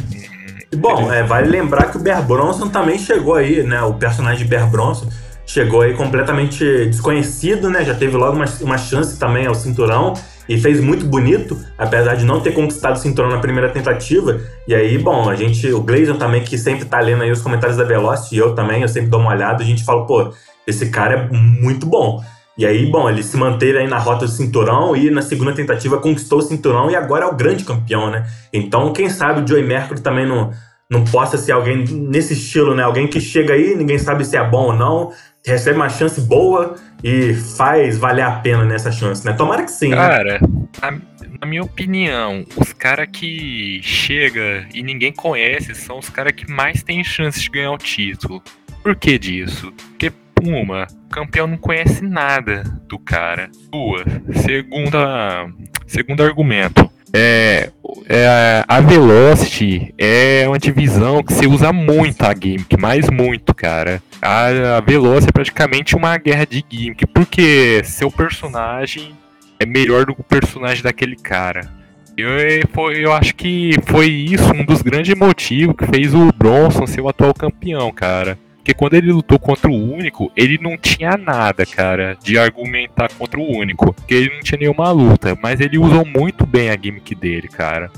E, 0.73 0.77
bom, 0.77 1.13
é, 1.13 1.25
vale 1.25 1.49
lembrar 1.49 1.91
que 1.91 1.97
o 1.97 2.01
Bear 2.01 2.23
Bronson 2.23 2.69
também 2.69 2.99
chegou 3.01 3.35
aí, 3.35 3.65
né? 3.65 3.83
O 3.83 3.95
personagem 3.95 4.45
de 4.45 4.49
Bear 4.49 4.71
Bronson 4.71 5.09
chegou 5.45 5.81
aí 5.81 5.93
completamente 5.95 6.65
desconhecido, 6.87 7.69
né? 7.69 7.85
Já 7.85 7.95
teve 7.95 8.17
logo 8.17 8.37
uma, 8.37 8.47
uma 8.63 8.79
chance 8.79 9.19
também 9.19 9.47
ao 9.47 9.55
cinturão 9.57 10.15
e 10.49 10.59
fez 10.59 10.81
muito 10.81 11.07
bonito, 11.07 11.59
apesar 11.77 12.15
de 12.15 12.25
não 12.25 12.41
ter 12.41 12.53
conquistado 12.53 12.97
o 12.97 12.99
cinturão 12.99 13.31
na 13.31 13.39
primeira 13.39 13.69
tentativa. 13.71 14.41
E 14.67 14.75
aí, 14.75 14.99
bom, 14.99 15.29
a 15.29 15.35
gente, 15.35 15.71
o 15.73 15.81
Gleison 15.81 16.17
também, 16.17 16.43
que 16.43 16.57
sempre 16.57 16.85
tá 16.85 17.01
lendo 17.01 17.23
aí 17.23 17.31
os 17.31 17.43
comentários 17.43 17.77
da 17.77 17.85
Velocity, 17.85 18.37
e 18.37 18.39
eu 18.39 18.55
também, 18.55 18.83
eu 18.83 18.89
sempre 18.89 19.11
dou 19.11 19.21
uma 19.21 19.31
olhada, 19.31 19.63
a 19.63 19.67
gente 19.67 19.85
fala, 19.85 20.07
pô, 20.07 20.33
esse 20.67 20.91
cara 20.91 21.15
é 21.15 21.37
muito 21.37 21.87
bom. 21.87 22.23
E 22.59 22.65
aí, 22.65 22.87
bom, 22.87 23.09
ele 23.09 23.23
se 23.23 23.37
manteve 23.37 23.79
aí 23.79 23.87
na 23.87 23.99
rota 23.99 24.25
do 24.25 24.31
cinturão 24.31 24.97
e 24.97 25.11
na 25.11 25.21
segunda 25.21 25.53
tentativa 25.53 25.99
conquistou 25.99 26.39
o 26.39 26.43
cinturão 26.43 26.91
e 26.91 26.97
agora 26.97 27.27
é 27.27 27.29
o 27.29 27.37
grande 27.37 27.65
campeão, 27.65 28.11
né? 28.11 28.27
Então, 28.51 28.93
quem 28.95 29.11
sabe 29.11 29.43
o 29.43 29.47
Joey 29.47 29.63
Mercury 29.63 30.01
também 30.01 30.27
não, 30.27 30.51
não 30.91 31.05
possa 31.05 31.37
ser 31.37 31.53
alguém 31.53 31.85
nesse 31.85 32.33
estilo, 32.33 32.75
né? 32.75 32.83
Alguém 32.83 33.07
que 33.09 33.21
chega 33.21 33.53
aí, 33.53 33.75
ninguém 33.75 33.99
sabe 33.99 34.25
se 34.25 34.39
é 34.39 34.49
bom 34.49 34.69
ou 34.69 34.73
não, 34.73 35.13
recebe 35.45 35.77
uma 35.77 35.91
chance 35.91 36.19
boa 36.23 36.77
e 37.03 37.35
faz 37.35 37.99
valer 37.99 38.23
a 38.23 38.33
pena 38.33 38.65
nessa 38.65 38.91
chance, 38.91 39.25
né? 39.25 39.33
Tomara 39.33 39.65
que 39.65 39.71
sim. 39.71 39.91
Né? 39.91 39.97
Cara, 39.97 40.41
né? 40.41 41.01
na 41.41 41.47
minha 41.47 41.63
opinião, 41.63 42.45
os 42.57 42.73
caras 42.73 43.09
que 43.13 43.81
chega 43.83 44.67
e 44.75 44.83
ninguém 44.83 45.13
conhece 45.13 45.75
são 45.75 45.99
os 45.99 46.09
caras 46.09 46.33
que 46.33 46.51
mais 46.51 46.83
têm 46.83 47.05
chance 47.05 47.41
de 47.41 47.51
ganhar 47.51 47.73
o 47.73 47.79
título. 47.79 48.43
Por 48.83 48.97
que 48.97 49.19
disso? 49.19 49.73
Porque 49.73 50.13
uma, 50.43 50.87
o 51.07 51.09
campeão 51.09 51.47
não 51.47 51.57
conhece 51.57 52.03
nada 52.05 52.63
do 52.89 52.99
cara. 52.99 53.51
Duas, 53.71 54.05
segunda, 54.43 55.49
segundo 55.87 56.23
argumento. 56.23 56.91
É, 57.13 57.71
é, 58.09 58.65
a 58.67 58.81
Velocity 58.81 59.95
é 59.97 60.45
uma 60.47 60.59
divisão 60.59 61.23
que 61.23 61.33
se 61.33 61.47
usa 61.47 61.73
muito 61.73 62.23
a 62.23 62.35
gimmick, 62.35 62.77
mais 62.79 63.09
muito, 63.09 63.55
cara. 63.55 64.03
A, 64.21 64.77
a 64.77 64.81
Velocity 64.81 65.29
é 65.29 65.33
praticamente 65.33 65.97
uma 65.97 66.17
guerra 66.19 66.47
de 66.47 66.65
gimmick, 66.69 67.07
porque 67.07 67.83
seu 67.85 68.11
personagem 68.11 69.13
é 69.59 69.67
melhor 69.67 70.05
do 70.05 70.15
que 70.15 70.21
o 70.21 70.25
personagem 70.25 70.83
daquele 70.83 71.17
cara. 71.17 71.71
Eu, 72.17 72.31
foi, 72.73 73.05
eu 73.05 73.13
acho 73.13 73.35
que 73.35 73.73
foi 73.85 74.07
isso 74.07 74.51
um 74.55 74.65
dos 74.65 74.81
grandes 74.81 75.15
motivos 75.17 75.77
que 75.77 75.87
fez 75.87 76.15
o 76.15 76.33
Bronson 76.33 76.87
ser 76.87 77.03
o 77.03 77.09
atual 77.09 77.35
campeão, 77.35 77.93
cara. 77.93 78.39
Porque 78.67 78.75
quando 78.75 78.95
ele 78.95 79.13
lutou 79.13 79.39
contra 79.39 79.71
o 79.71 79.93
único, 79.95 80.33
ele 80.37 80.59
não 80.61 80.77
tinha 80.77 81.13
nada, 81.17 81.65
cara, 81.65 82.19
de 82.21 82.37
argumentar 82.37 83.09
contra 83.17 83.39
o 83.39 83.49
único. 83.49 83.93
Porque 83.93 84.13
ele 84.13 84.35
não 84.35 84.41
tinha 84.41 84.59
nenhuma 84.59 84.91
luta. 84.91 85.39
Mas 85.41 85.61
ele 85.61 85.79
usou 85.79 86.05
muito 86.05 86.45
bem 86.45 86.69
a 86.69 86.77
gimmick 86.77 87.15
dele, 87.15 87.47
cara. 87.47 87.93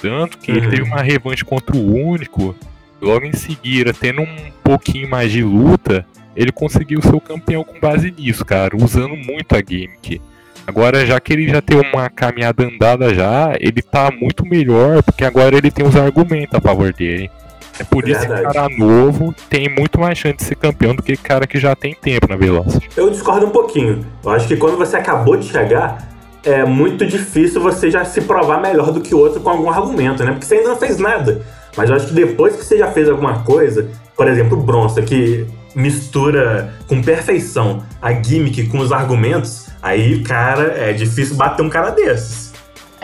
Tanto 0.00 0.38
que 0.38 0.50
uhum. 0.50 0.56
ele 0.56 0.68
teve 0.68 0.82
uma 0.82 1.02
revanche 1.02 1.44
contra 1.44 1.76
o 1.76 1.94
único. 1.94 2.56
Logo 3.02 3.26
em 3.26 3.34
seguida, 3.34 3.92
tendo 3.92 4.22
um 4.22 4.36
pouquinho 4.62 5.10
mais 5.10 5.30
de 5.30 5.42
luta, 5.42 6.06
ele 6.34 6.50
conseguiu 6.50 7.02
ser 7.02 7.14
o 7.14 7.20
campeão 7.20 7.62
com 7.62 7.78
base 7.78 8.10
nisso, 8.10 8.46
cara, 8.46 8.74
usando 8.74 9.14
muito 9.14 9.54
a 9.54 9.58
gimmick. 9.58 10.22
Agora, 10.66 11.04
já 11.04 11.20
que 11.20 11.34
ele 11.34 11.48
já 11.48 11.60
tem 11.60 11.78
uma 11.78 12.08
caminhada 12.08 12.64
andada 12.64 13.14
já, 13.14 13.54
ele 13.60 13.82
tá 13.82 14.10
muito 14.10 14.46
melhor, 14.46 15.02
porque 15.02 15.22
agora 15.22 15.54
ele 15.54 15.70
tem 15.70 15.84
os 15.84 15.94
argumentos 15.94 16.54
a 16.54 16.62
favor 16.62 16.94
dele. 16.94 17.30
É 17.78 17.84
por 17.84 18.08
isso 18.08 18.20
que 18.20 18.26
cara 18.26 18.68
novo 18.68 19.34
tem 19.50 19.68
muito 19.68 19.98
mais 19.98 20.16
chance 20.16 20.36
de 20.36 20.44
ser 20.44 20.54
campeão 20.54 20.94
do 20.94 21.02
que 21.02 21.16
cara 21.16 21.46
que 21.46 21.58
já 21.58 21.74
tem 21.74 21.94
tempo 21.94 22.28
na 22.28 22.36
Velocity. 22.36 22.88
Eu 22.96 23.10
discordo 23.10 23.46
um 23.46 23.50
pouquinho. 23.50 24.06
Eu 24.24 24.30
acho 24.30 24.46
que 24.46 24.56
quando 24.56 24.76
você 24.76 24.96
acabou 24.96 25.36
de 25.36 25.48
chegar, 25.48 26.08
é 26.44 26.64
muito 26.64 27.04
difícil 27.06 27.60
você 27.60 27.90
já 27.90 28.04
se 28.04 28.20
provar 28.20 28.60
melhor 28.60 28.92
do 28.92 29.00
que 29.00 29.14
o 29.14 29.18
outro 29.18 29.40
com 29.40 29.50
algum 29.50 29.70
argumento, 29.70 30.22
né? 30.22 30.32
Porque 30.32 30.46
você 30.46 30.56
ainda 30.56 30.68
não 30.70 30.76
fez 30.76 30.98
nada. 30.98 31.42
Mas 31.76 31.90
eu 31.90 31.96
acho 31.96 32.06
que 32.06 32.14
depois 32.14 32.54
que 32.54 32.64
você 32.64 32.78
já 32.78 32.92
fez 32.92 33.08
alguma 33.08 33.42
coisa, 33.42 33.88
por 34.16 34.28
exemplo, 34.28 34.58
o 34.58 34.62
Bronson, 34.62 35.02
que 35.02 35.46
mistura 35.74 36.72
com 36.86 37.02
perfeição 37.02 37.82
a 38.00 38.12
gimmick 38.12 38.68
com 38.68 38.78
os 38.78 38.92
argumentos, 38.92 39.68
aí, 39.82 40.22
cara, 40.22 40.74
é 40.78 40.92
difícil 40.92 41.34
bater 41.34 41.62
um 41.62 41.68
cara 41.68 41.90
desses. 41.90 42.53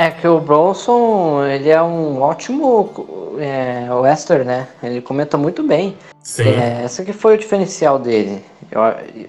É 0.00 0.10
que 0.10 0.26
o 0.26 0.40
Bronson, 0.40 1.44
ele 1.44 1.68
é 1.68 1.82
um 1.82 2.22
ótimo 2.22 3.36
é, 3.38 3.86
western, 3.92 4.46
né? 4.46 4.66
Ele 4.82 5.02
comenta 5.02 5.36
muito 5.36 5.62
bem. 5.62 5.94
Sim. 6.22 6.48
É, 6.48 6.84
essa 6.84 7.04
que 7.04 7.12
foi 7.12 7.34
o 7.34 7.38
diferencial 7.38 7.98
dele. 7.98 8.42
Eu, 8.70 8.80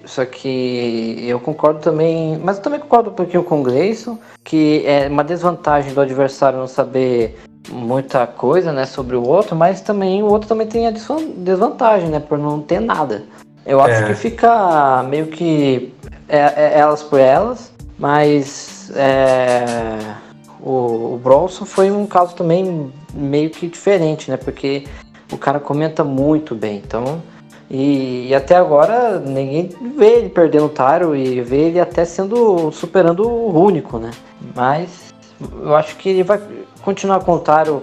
só 0.06 0.24
que 0.24 1.22
eu 1.28 1.38
concordo 1.38 1.80
também, 1.80 2.40
mas 2.42 2.56
eu 2.56 2.62
também 2.62 2.80
concordo 2.80 3.10
um 3.10 3.12
pouquinho 3.12 3.44
com 3.44 3.60
o 3.60 3.62
Gleison, 3.62 4.18
que 4.42 4.82
é 4.86 5.08
uma 5.08 5.22
desvantagem 5.22 5.92
do 5.92 6.00
adversário 6.00 6.58
não 6.58 6.66
saber 6.66 7.38
muita 7.68 8.26
coisa, 8.26 8.72
né, 8.72 8.86
sobre 8.86 9.14
o 9.14 9.28
outro, 9.28 9.54
mas 9.54 9.82
também 9.82 10.22
o 10.22 10.26
outro 10.26 10.48
também 10.48 10.66
tem 10.66 10.86
a 10.86 10.90
desvantagem, 10.90 12.08
né, 12.08 12.18
por 12.18 12.38
não 12.38 12.62
ter 12.62 12.80
nada. 12.80 13.24
Eu 13.66 13.78
acho 13.78 14.04
é. 14.04 14.06
que 14.06 14.14
fica 14.14 15.02
meio 15.02 15.26
que 15.26 15.92
é, 16.30 16.38
é, 16.38 16.78
elas 16.78 17.02
por 17.02 17.20
elas, 17.20 17.70
mas 17.98 18.90
é, 18.96 20.21
o, 20.62 21.14
o 21.14 21.20
Bronson 21.22 21.64
foi 21.64 21.90
um 21.90 22.06
caso 22.06 22.34
também 22.36 22.92
meio 23.12 23.50
que 23.50 23.66
diferente, 23.66 24.30
né? 24.30 24.36
Porque 24.36 24.84
o 25.32 25.36
cara 25.36 25.58
comenta 25.58 26.04
muito 26.04 26.54
bem. 26.54 26.80
Então, 26.84 27.20
e, 27.68 28.28
e, 28.28 28.34
até 28.34 28.54
agora 28.56 29.18
ninguém 29.18 29.70
vê 29.96 30.18
ele 30.18 30.28
perdendo 30.28 30.66
o 30.66 30.68
Taro 30.68 31.16
e 31.16 31.40
vê 31.40 31.68
ele 31.68 31.80
até 31.80 32.04
sendo 32.04 32.70
superando 32.70 33.26
o 33.26 33.58
único, 33.58 33.98
né? 33.98 34.10
Mas 34.54 35.12
eu 35.40 35.74
acho 35.74 35.96
que 35.96 36.10
ele 36.10 36.22
vai 36.22 36.40
continuar 36.82 37.20
com 37.20 37.32
o 37.32 37.38
Taro, 37.40 37.82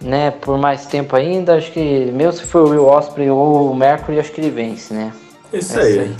né, 0.00 0.30
por 0.32 0.58
mais 0.58 0.86
tempo 0.86 1.14
ainda. 1.14 1.56
Acho 1.56 1.70
que 1.70 2.10
mesmo 2.12 2.32
se 2.32 2.44
for 2.44 2.62
o 2.62 2.70
Will 2.70 2.86
Osprey 2.86 3.30
ou 3.30 3.70
o 3.70 3.74
Mercury, 3.74 4.18
acho 4.18 4.32
que 4.32 4.40
ele 4.40 4.50
vence, 4.50 4.92
né? 4.92 5.12
Isso 5.52 5.78
é 5.78 5.82
aí. 5.82 5.98
aí. 6.00 6.16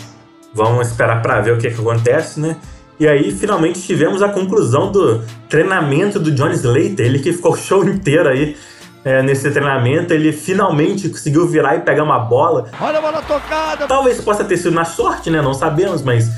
Vamos 0.52 0.88
esperar 0.88 1.22
para 1.22 1.40
ver 1.40 1.52
o 1.52 1.58
que, 1.58 1.70
que 1.70 1.80
acontece, 1.80 2.38
né? 2.38 2.56
E 3.00 3.08
aí, 3.08 3.32
finalmente, 3.32 3.80
tivemos 3.80 4.20
a 4.20 4.28
conclusão 4.28 4.92
do 4.92 5.22
treinamento 5.48 6.20
do 6.20 6.30
John 6.30 6.50
Slater. 6.50 7.06
Ele 7.06 7.18
que 7.18 7.32
ficou 7.32 7.54
o 7.54 7.56
show 7.56 7.82
inteiro 7.82 8.28
aí 8.28 8.54
é, 9.02 9.22
nesse 9.22 9.50
treinamento. 9.50 10.12
Ele 10.12 10.32
finalmente 10.32 11.08
conseguiu 11.08 11.48
virar 11.48 11.76
e 11.76 11.80
pegar 11.80 12.04
uma 12.04 12.18
bola. 12.18 12.66
Olha 12.78 12.98
a 12.98 13.00
bola 13.00 13.22
tocada! 13.22 13.86
Talvez 13.86 14.20
possa 14.20 14.44
ter 14.44 14.58
sido 14.58 14.74
na 14.74 14.84
sorte, 14.84 15.30
né? 15.30 15.40
Não 15.40 15.54
sabemos, 15.54 16.02
mas... 16.02 16.28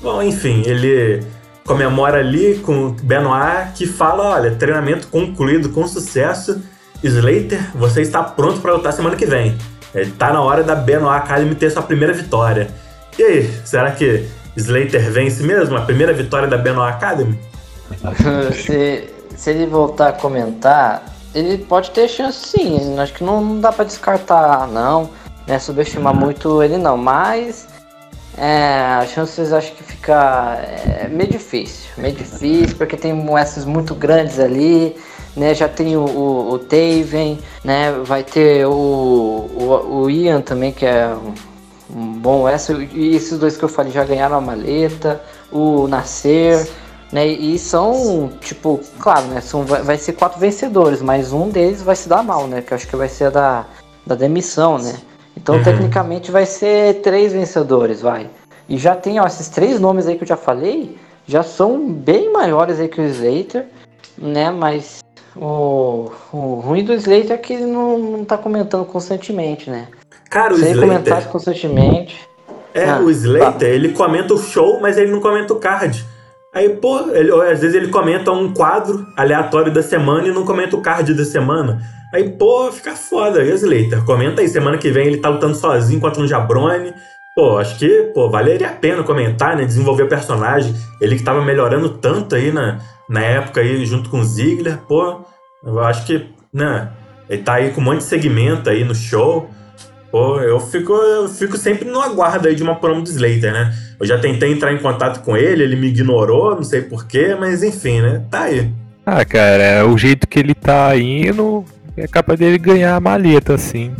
Bom, 0.00 0.22
enfim, 0.22 0.62
ele 0.64 1.20
comemora 1.66 2.20
ali 2.20 2.60
com 2.60 2.86
o 2.86 2.90
Benoit, 2.92 3.72
que 3.74 3.84
fala, 3.84 4.36
olha, 4.36 4.52
treinamento 4.54 5.08
concluído 5.08 5.70
com 5.70 5.84
sucesso. 5.88 6.62
Slater, 7.02 7.76
você 7.76 8.02
está 8.02 8.22
pronto 8.22 8.60
para 8.60 8.72
lutar 8.72 8.92
semana 8.92 9.16
que 9.16 9.26
vem. 9.26 9.58
Está 9.92 10.32
na 10.32 10.40
hora 10.40 10.62
da 10.62 10.76
Benoit 10.76 11.24
Academy 11.24 11.56
ter 11.56 11.70
sua 11.70 11.82
primeira 11.82 12.12
vitória. 12.12 12.68
E 13.18 13.22
aí, 13.22 13.50
será 13.64 13.90
que 13.90 14.28
Slater 14.56 15.10
vence 15.10 15.42
mesmo? 15.42 15.76
A 15.76 15.82
primeira 15.82 16.12
vitória 16.12 16.48
da 16.48 16.56
Benoit 16.56 16.94
Academy? 16.94 17.38
se, 18.54 19.10
se 19.36 19.50
ele 19.50 19.66
voltar 19.66 20.08
a 20.08 20.12
comentar, 20.12 21.04
ele 21.34 21.58
pode 21.58 21.90
ter 21.90 22.08
chance 22.08 22.48
sim. 22.48 22.98
Acho 22.98 23.12
que 23.14 23.24
não, 23.24 23.40
não 23.42 23.60
dá 23.60 23.72
para 23.72 23.84
descartar, 23.84 24.68
não. 24.68 25.10
Né, 25.46 25.58
subestimar 25.58 26.14
uhum. 26.14 26.20
muito 26.20 26.62
ele 26.62 26.78
não. 26.78 26.96
Mas 26.96 27.66
é, 28.38 28.98
as 29.00 29.10
chances 29.10 29.52
acho 29.52 29.72
que 29.72 29.82
fica 29.82 30.58
é, 30.62 31.08
meio 31.08 31.30
difícil. 31.30 31.90
Meio 31.98 32.14
difícil, 32.14 32.76
porque 32.76 32.96
tem 32.96 33.12
moedas 33.12 33.64
muito 33.64 33.94
grandes 33.94 34.38
ali. 34.38 34.96
Né, 35.36 35.52
já 35.52 35.68
tem 35.68 35.96
o, 35.96 36.04
o, 36.04 36.52
o 36.52 36.58
Taven, 36.60 37.40
né, 37.64 37.90
vai 38.04 38.22
ter 38.22 38.64
o, 38.66 38.70
o, 38.70 40.02
o 40.02 40.08
Ian 40.08 40.40
também, 40.40 40.70
que 40.70 40.86
é 40.86 41.12
bom, 41.88 42.48
essa, 42.48 42.72
e 42.72 43.14
esses 43.14 43.38
dois 43.38 43.56
que 43.56 43.64
eu 43.64 43.68
falei 43.68 43.92
já 43.92 44.04
ganharam 44.04 44.36
a 44.36 44.40
maleta, 44.40 45.20
o 45.52 45.86
Nascer, 45.86 46.68
né? 47.12 47.26
E 47.26 47.58
são, 47.58 48.32
tipo, 48.40 48.80
claro, 48.98 49.26
né? 49.26 49.40
São, 49.40 49.64
vai, 49.64 49.82
vai 49.82 49.98
ser 49.98 50.14
quatro 50.14 50.40
vencedores, 50.40 51.00
mas 51.00 51.32
um 51.32 51.48
deles 51.48 51.82
vai 51.82 51.96
se 51.96 52.08
dar 52.08 52.22
mal, 52.22 52.46
né? 52.46 52.62
Que 52.62 52.72
eu 52.72 52.76
acho 52.76 52.88
que 52.88 52.96
vai 52.96 53.08
ser 53.08 53.26
a 53.26 53.30
da, 53.30 53.66
da 54.06 54.14
demissão, 54.14 54.78
né? 54.78 54.96
Então, 55.36 55.56
uhum. 55.56 55.62
tecnicamente, 55.62 56.30
vai 56.30 56.46
ser 56.46 57.02
três 57.02 57.32
vencedores, 57.32 58.00
vai. 58.00 58.28
E 58.68 58.78
já 58.78 58.96
tem, 58.96 59.20
ó, 59.20 59.26
esses 59.26 59.48
três 59.48 59.78
nomes 59.78 60.06
aí 60.06 60.16
que 60.16 60.24
eu 60.24 60.28
já 60.28 60.36
falei, 60.36 60.96
já 61.26 61.42
são 61.42 61.88
bem 61.88 62.32
maiores 62.32 62.80
aí 62.80 62.88
que 62.88 63.00
o 63.00 63.04
Slater, 63.04 63.66
né? 64.16 64.50
Mas 64.50 65.04
o, 65.36 66.10
o 66.32 66.54
ruim 66.64 66.84
do 66.84 66.94
Slater 66.94 67.32
é 67.32 67.38
que 67.38 67.52
ele 67.52 67.66
não, 67.66 67.98
não 67.98 68.24
tá 68.24 68.38
comentando 68.38 68.84
constantemente, 68.86 69.70
né? 69.70 69.88
Cara, 70.34 70.52
o 70.52 70.56
Sem 70.56 70.72
Slater. 70.72 70.88
comentar 70.88 71.24
constantemente. 71.28 72.28
É, 72.74 72.90
ah, 72.90 72.98
o 72.98 73.08
Slater, 73.08 73.52
tá. 73.52 73.66
ele 73.68 73.90
comenta 73.90 74.34
o 74.34 74.38
show, 74.38 74.80
mas 74.80 74.98
ele 74.98 75.12
não 75.12 75.20
comenta 75.20 75.54
o 75.54 75.60
card. 75.60 76.04
Aí, 76.52 76.70
pô, 76.70 77.08
ele, 77.12 77.30
às 77.30 77.60
vezes 77.60 77.76
ele 77.76 77.86
comenta 77.86 78.32
um 78.32 78.52
quadro 78.52 79.06
aleatório 79.16 79.72
da 79.72 79.80
semana 79.80 80.26
e 80.26 80.32
não 80.32 80.44
comenta 80.44 80.74
o 80.74 80.80
card 80.80 81.14
da 81.14 81.24
semana. 81.24 81.80
Aí, 82.12 82.28
pô, 82.30 82.68
fica 82.72 82.96
foda. 82.96 83.44
E 83.44 83.52
o 83.52 83.54
Slater, 83.54 84.04
comenta 84.04 84.40
aí, 84.40 84.48
semana 84.48 84.76
que 84.76 84.90
vem 84.90 85.06
ele 85.06 85.18
tá 85.18 85.28
lutando 85.28 85.54
sozinho 85.54 86.00
contra 86.00 86.20
um 86.20 86.26
Jabrone. 86.26 86.92
Pô, 87.36 87.58
acho 87.58 87.78
que, 87.78 88.10
pô, 88.12 88.28
valeria 88.28 88.70
a 88.70 88.72
pena 88.72 89.04
comentar, 89.04 89.56
né? 89.56 89.64
Desenvolver 89.64 90.02
o 90.02 90.08
personagem. 90.08 90.74
Ele 91.00 91.14
que 91.14 91.22
tava 91.22 91.44
melhorando 91.44 91.90
tanto 91.90 92.34
aí 92.34 92.50
na, 92.50 92.80
na 93.08 93.20
época 93.20 93.60
aí, 93.60 93.86
junto 93.86 94.10
com 94.10 94.18
o 94.18 94.24
Ziggler, 94.24 94.78
pô, 94.88 95.20
eu 95.64 95.78
acho 95.78 96.04
que, 96.06 96.26
né? 96.52 96.90
Ele 97.30 97.42
tá 97.42 97.54
aí 97.54 97.70
com 97.70 97.80
um 97.80 97.84
monte 97.84 97.98
de 97.98 98.04
segmento 98.04 98.68
aí 98.68 98.82
no 98.82 98.96
show. 98.96 99.48
Pô, 100.14 100.38
eu 100.38 100.60
fico, 100.60 100.92
eu 100.92 101.28
fico 101.28 101.56
sempre 101.56 101.90
no 101.90 102.00
aguardo 102.00 102.46
aí 102.46 102.54
de 102.54 102.62
uma 102.62 102.76
promo 102.76 103.02
do 103.02 103.10
Slater, 103.10 103.52
né? 103.52 103.74
Eu 103.98 104.06
já 104.06 104.16
tentei 104.16 104.52
entrar 104.52 104.72
em 104.72 104.78
contato 104.78 105.24
com 105.24 105.36
ele, 105.36 105.64
ele 105.64 105.74
me 105.74 105.88
ignorou, 105.88 106.54
não 106.54 106.62
sei 106.62 106.82
porquê, 106.82 107.34
mas 107.34 107.64
enfim, 107.64 108.00
né? 108.00 108.22
Tá 108.30 108.42
aí. 108.42 108.70
Ah, 109.04 109.24
cara, 109.24 109.84
o 109.84 109.98
jeito 109.98 110.28
que 110.28 110.38
ele 110.38 110.54
tá 110.54 110.96
indo 110.96 111.64
é 111.96 112.06
capaz 112.06 112.38
dele 112.38 112.58
ganhar 112.58 112.94
a 112.94 113.00
maleta, 113.00 113.54
assim. 113.54 113.90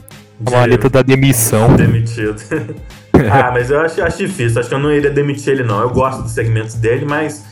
A 0.40 0.50
De- 0.50 0.56
maleta 0.56 0.88
da 0.88 1.02
demissão. 1.02 1.74
Demitido. 1.74 2.36
ah, 3.32 3.50
mas 3.52 3.72
eu 3.72 3.80
acho, 3.80 4.00
acho 4.00 4.18
difícil. 4.18 4.60
Acho 4.60 4.68
que 4.68 4.74
eu 4.76 4.78
não 4.78 4.92
iria 4.92 5.10
demitir 5.10 5.54
ele, 5.54 5.64
não. 5.64 5.80
Eu 5.80 5.90
gosto 5.90 6.22
dos 6.22 6.30
segmentos 6.30 6.76
dele, 6.76 7.04
mas 7.04 7.44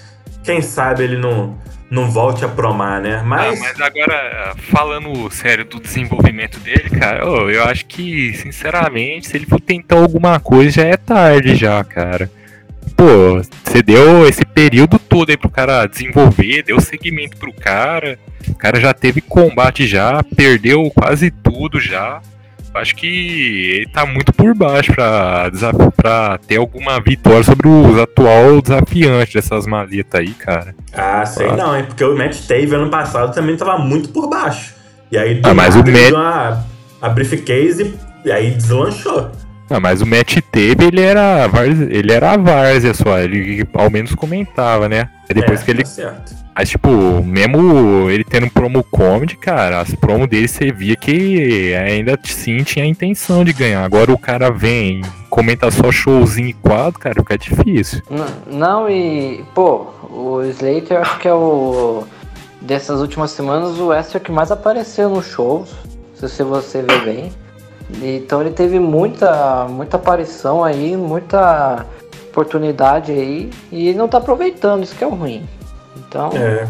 quem 0.45 0.63
sabe 0.63 1.03
ele 1.03 1.17
não, 1.19 1.57
não 1.93 2.11
volte 2.11 2.43
a 2.43 2.49
promar, 2.49 3.03
né? 3.03 3.23
Mas. 3.23 3.61
Ah, 3.61 3.65
mas 3.65 3.81
agora, 3.83 4.55
falando 4.71 5.31
sério 5.31 5.63
do 5.67 5.79
desenvolvimento 5.79 6.59
dele, 6.59 6.89
cara, 6.89 7.23
eu 7.23 7.63
acho 7.65 7.85
que, 7.85 8.33
sinceramente, 8.33 9.29
se 9.29 9.37
ele 9.37 9.45
for 9.45 9.61
tentar 9.61 9.97
alguma 9.97 10.41
coisa, 10.41 10.71
já 10.71 10.85
é 10.87 10.97
tarde 10.97 11.55
já, 11.55 11.85
cara. 11.85 12.31
Pô, 12.97 13.43
você 13.63 13.83
deu 13.83 14.27
esse 14.27 14.43
período 14.43 14.99
todo 14.99 15.29
aí 15.29 15.37
pro 15.37 15.51
cara 15.51 15.87
desenvolver, 15.87 16.63
deu 16.63 16.81
seguimento 16.81 17.37
pro 17.37 17.53
cara. 17.53 18.19
O 18.49 18.55
cara 18.55 18.81
já 18.81 18.95
teve 18.95 19.21
combate 19.21 19.87
já, 19.87 20.23
perdeu 20.23 20.91
quase 20.95 21.31
tudo 21.31 21.79
já. 21.79 22.23
Acho 22.75 22.97
que 22.97 23.77
ele 23.77 23.89
tá 23.89 24.07
muito 24.07 24.33
por 24.33 24.55
baixo 24.55 24.93
pra 24.95 26.39
ter 26.47 26.57
alguma 26.57 26.99
vitória 27.01 27.43
sobre 27.43 27.69
o 27.69 28.01
atual 28.03 28.63
desafiante 28.63 29.35
dessas 29.35 29.67
maletas 29.67 30.21
aí, 30.21 30.31
cara. 30.31 30.75
Ah, 30.93 31.25
sei 31.27 31.49
Ah. 31.49 31.57
não, 31.57 31.77
hein? 31.77 31.85
Porque 31.87 32.03
o 32.03 32.17
Matt 32.17 32.37
Tave 32.47 32.75
ano 32.75 32.91
passado 32.91 33.35
também 33.35 33.57
tava 33.57 33.77
muito 33.79 34.09
por 34.09 34.29
baixo. 34.29 34.75
E 35.11 35.19
aí, 35.19 35.41
Ah, 35.45 35.53
mas 35.53 35.75
o 35.77 35.79
Matt- 35.81 36.11
uma, 36.13 36.65
a 37.01 37.09
briefcase 37.11 37.95
e 38.25 38.33
aí 38.33 38.53
deslanchou. 38.53 39.31
Ah, 39.71 39.81
mas 39.81 40.03
o 40.03 40.07
Matt 40.07 40.37
teve, 40.51 40.85
ele 40.87 41.01
era, 41.01 41.49
ele 41.91 42.13
era 42.13 42.33
a 42.33 42.37
várzea 42.37 42.93
só, 42.93 43.19
ele 43.19 43.67
ao 43.73 43.89
menos 43.91 44.15
comentava, 44.15 44.89
né? 44.89 45.09
Aí 45.29 45.35
depois 45.35 45.61
É, 45.63 45.65
que 45.65 45.71
ele. 45.71 45.83
tá 45.83 45.89
certo. 45.89 46.43
Mas, 46.55 46.69
tipo, 46.69 46.91
mesmo 47.25 48.11
ele 48.11 48.23
tendo 48.25 48.51
promo 48.51 48.85
comedy, 48.85 49.35
cara, 49.39 49.81
as 49.81 49.95
promos 49.95 50.29
dele 50.29 50.47
você 50.47 50.71
via 50.71 50.95
que 50.95 51.73
ainda 51.75 52.19
sim 52.25 52.63
tinha 52.63 52.85
a 52.85 52.89
intenção 52.89 53.43
de 53.43 53.55
ganhar. 53.55 53.83
Agora 53.83 54.13
o 54.13 54.19
cara 54.19 54.51
vem, 54.51 55.01
comenta 55.31 55.71
só 55.71 55.91
showzinho 55.91 56.49
e 56.49 56.53
quadro, 56.53 57.01
cara, 57.01 57.15
fica 57.15 57.39
difícil. 57.39 58.03
N- 58.11 58.25
Não, 58.59 58.87
e, 58.91 59.43
pô, 59.55 59.87
o 60.11 60.43
Slater 60.43 61.01
acho 61.01 61.19
que 61.19 61.27
é 61.29 61.33
o. 61.33 62.05
Dessas 62.61 63.01
últimas 63.01 63.31
semanas, 63.31 63.79
o 63.79 63.87
Wester 63.89 64.21
que 64.21 64.31
mais 64.31 64.51
apareceu 64.53 65.09
nos 65.09 65.27
shows, 65.27 65.71
se 66.15 66.21
você- 66.29 66.45
você 66.45 66.83
ver 66.83 67.01
bem. 67.05 67.33
Então 68.03 68.41
ele 68.41 68.51
teve 68.51 68.79
muita, 68.79 69.67
muita 69.69 69.97
aparição 69.97 70.65
aí, 70.65 70.97
muita 70.97 71.85
oportunidade 72.31 73.13
aí, 73.13 73.51
e 73.71 73.89
ele 73.89 73.99
não 73.99 74.09
tá 74.09 74.19
aproveitando, 74.19 74.83
isso 74.83 74.95
que 74.95 75.05
é 75.05 75.07
o 75.07 75.11
ruim. 75.11 75.47
Então, 75.97 76.31
É. 76.35 76.67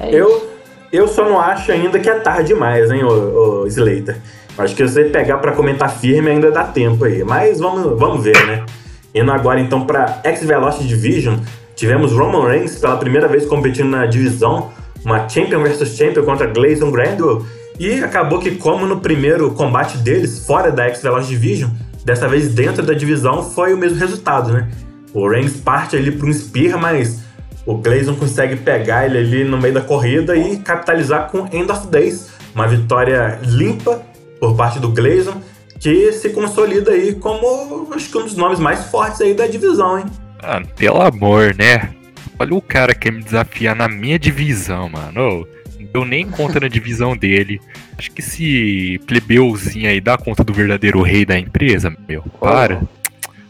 é 0.00 0.08
isso. 0.08 0.16
Eu, 0.16 0.50
eu 0.92 1.08
só 1.08 1.24
não 1.24 1.40
acho 1.40 1.72
ainda 1.72 1.98
que 1.98 2.08
é 2.08 2.18
tarde 2.20 2.48
demais, 2.48 2.90
hein, 2.90 3.02
ô, 3.02 3.62
ô 3.62 3.66
Slater. 3.66 4.20
Acho 4.58 4.76
que 4.76 4.86
você 4.86 5.04
pegar 5.04 5.38
pra 5.38 5.52
comentar 5.52 5.90
firme 5.90 6.30
ainda 6.30 6.50
dá 6.50 6.64
tempo 6.64 7.04
aí. 7.06 7.24
Mas 7.24 7.58
vamos, 7.58 7.98
vamos 7.98 8.22
ver, 8.22 8.46
né? 8.46 8.66
Indo 9.14 9.32
agora 9.32 9.58
então 9.60 9.86
pra 9.86 10.20
X-Velocity 10.24 10.86
Division, 10.86 11.36
tivemos 11.74 12.12
Roman 12.12 12.46
Reigns 12.46 12.78
pela 12.78 12.96
primeira 12.96 13.26
vez 13.28 13.46
competindo 13.46 13.88
na 13.88 14.04
divisão, 14.04 14.70
uma 15.04 15.26
Champion 15.28 15.62
vs 15.62 15.96
Champion 15.96 16.24
contra 16.24 16.46
Gleison 16.46 16.90
Grandwell. 16.90 17.44
E 17.78 18.02
acabou 18.02 18.38
que, 18.38 18.52
como 18.52 18.86
no 18.86 19.00
primeiro 19.00 19.50
combate 19.52 19.98
deles, 19.98 20.46
fora 20.46 20.70
da 20.70 20.84
X-Velocity 20.86 21.32
Division, 21.32 21.70
dessa 22.04 22.28
vez 22.28 22.52
dentro 22.52 22.82
da 22.82 22.94
divisão, 22.94 23.42
foi 23.42 23.72
o 23.72 23.78
mesmo 23.78 23.98
resultado, 23.98 24.52
né? 24.52 24.68
O 25.12 25.28
Reigns 25.28 25.56
parte 25.56 25.96
ali 25.96 26.10
para 26.10 26.26
um 26.26 26.32
spear, 26.32 26.78
mas 26.78 27.22
o 27.66 27.76
Gleison 27.76 28.14
consegue 28.14 28.56
pegar 28.56 29.06
ele 29.06 29.18
ali 29.18 29.44
no 29.44 29.58
meio 29.58 29.74
da 29.74 29.80
corrida 29.80 30.36
e 30.36 30.58
capitalizar 30.58 31.30
com 31.30 31.46
End 31.52 31.70
of 31.70 31.86
Days. 31.88 32.30
Uma 32.54 32.66
vitória 32.66 33.38
limpa 33.42 34.02
por 34.40 34.56
parte 34.56 34.78
do 34.78 34.88
Gleison, 34.88 35.40
que 35.78 36.12
se 36.12 36.30
consolida 36.30 36.92
aí 36.92 37.14
como 37.14 37.88
acho 37.94 38.10
que 38.10 38.18
um 38.18 38.24
dos 38.24 38.36
nomes 38.36 38.58
mais 38.58 38.86
fortes 38.86 39.20
aí 39.20 39.34
da 39.34 39.46
divisão, 39.46 39.98
hein? 39.98 40.06
Ah, 40.40 40.60
pelo 40.76 41.00
amor, 41.00 41.54
né? 41.56 41.90
Olha 42.38 42.54
o 42.54 42.60
cara 42.60 42.94
que 42.94 43.00
quer 43.00 43.12
me 43.12 43.22
desafiar 43.22 43.76
na 43.76 43.88
minha 43.88 44.18
divisão, 44.18 44.88
mano. 44.88 45.46
Deu 45.92 46.04
nem 46.04 46.26
conta 46.26 46.58
na 46.58 46.68
divisão 46.68 47.16
dele. 47.16 47.60
Acho 47.98 48.10
que 48.10 48.22
esse 48.22 49.00
plebeuzinho 49.06 49.88
aí 49.88 50.00
dá 50.00 50.16
conta 50.16 50.42
do 50.42 50.52
verdadeiro 50.52 51.02
rei 51.02 51.26
da 51.26 51.38
empresa, 51.38 51.94
meu. 52.08 52.24
Para. 52.40 52.82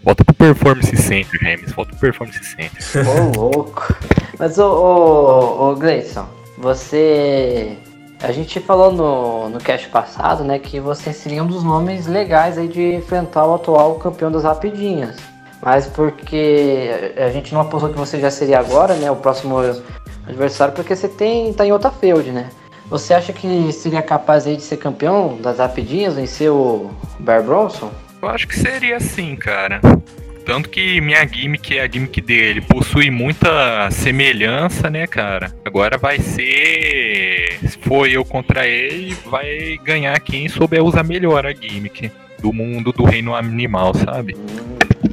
Volta 0.02 0.24
pro 0.24 0.34
Performance 0.34 0.96
Center, 0.96 1.40
James. 1.40 1.70
Volta 1.72 1.92
pro 1.92 2.00
Performance 2.00 2.44
Center. 2.44 3.08
Ô, 3.08 3.40
louco. 3.40 3.94
Mas, 4.38 4.58
ô, 4.58 4.66
ô, 4.66 5.70
ô 5.70 5.76
Gleison, 5.76 6.26
você. 6.58 7.76
A 8.20 8.32
gente 8.32 8.60
falou 8.60 8.92
no, 8.92 9.48
no 9.48 9.58
cast 9.58 9.88
passado, 9.88 10.44
né, 10.44 10.58
que 10.58 10.78
você 10.78 11.12
seria 11.12 11.42
um 11.42 11.46
dos 11.46 11.64
nomes 11.64 12.06
legais 12.06 12.56
aí 12.56 12.68
de 12.68 12.94
enfrentar 12.94 13.46
o 13.46 13.54
atual 13.54 13.96
campeão 13.96 14.30
das 14.30 14.44
rapidinhas. 14.44 15.16
Mas 15.60 15.86
porque 15.86 17.12
a 17.16 17.30
gente 17.30 17.52
não 17.52 17.60
apostou 17.60 17.90
que 17.90 17.98
você 17.98 18.20
já 18.20 18.30
seria 18.30 18.58
agora, 18.58 18.94
né, 18.94 19.10
o 19.10 19.16
próximo 19.16 19.56
adversário, 20.26 20.74
porque 20.74 20.94
você 20.94 21.08
tem 21.08 21.52
tá 21.52 21.66
em 21.66 21.72
outra 21.72 21.90
field, 21.90 22.30
né? 22.30 22.48
Você 22.88 23.14
acha 23.14 23.32
que 23.32 23.72
seria 23.72 24.02
capaz 24.02 24.46
aí 24.46 24.56
de 24.56 24.62
ser 24.62 24.76
campeão 24.76 25.38
das 25.40 25.58
rapidinhas, 25.58 26.14
vencer 26.14 26.50
o 26.50 26.90
Bear 27.18 27.42
Bronson? 27.42 27.90
Eu 28.20 28.28
acho 28.28 28.46
que 28.46 28.56
seria 28.58 28.96
assim, 28.98 29.34
cara. 29.34 29.80
Tanto 30.44 30.68
que 30.68 31.00
minha 31.00 31.24
gimmick, 31.26 31.78
a 31.78 31.86
gimmick 31.86 32.20
dele, 32.20 32.60
possui 32.60 33.10
muita 33.10 33.88
semelhança, 33.90 34.90
né, 34.90 35.06
cara? 35.06 35.52
Agora 35.64 35.96
vai 35.96 36.18
ser. 36.18 37.58
Se 37.62 37.78
for 37.78 38.08
eu 38.08 38.24
contra 38.24 38.66
ele, 38.66 39.16
vai 39.26 39.78
ganhar 39.84 40.18
quem 40.20 40.48
souber 40.48 40.82
usar 40.84 41.04
melhor 41.04 41.46
a 41.46 41.52
gimmick 41.52 42.10
do 42.40 42.52
mundo 42.52 42.92
do 42.92 43.04
reino 43.04 43.34
animal, 43.34 43.94
sabe? 43.94 44.36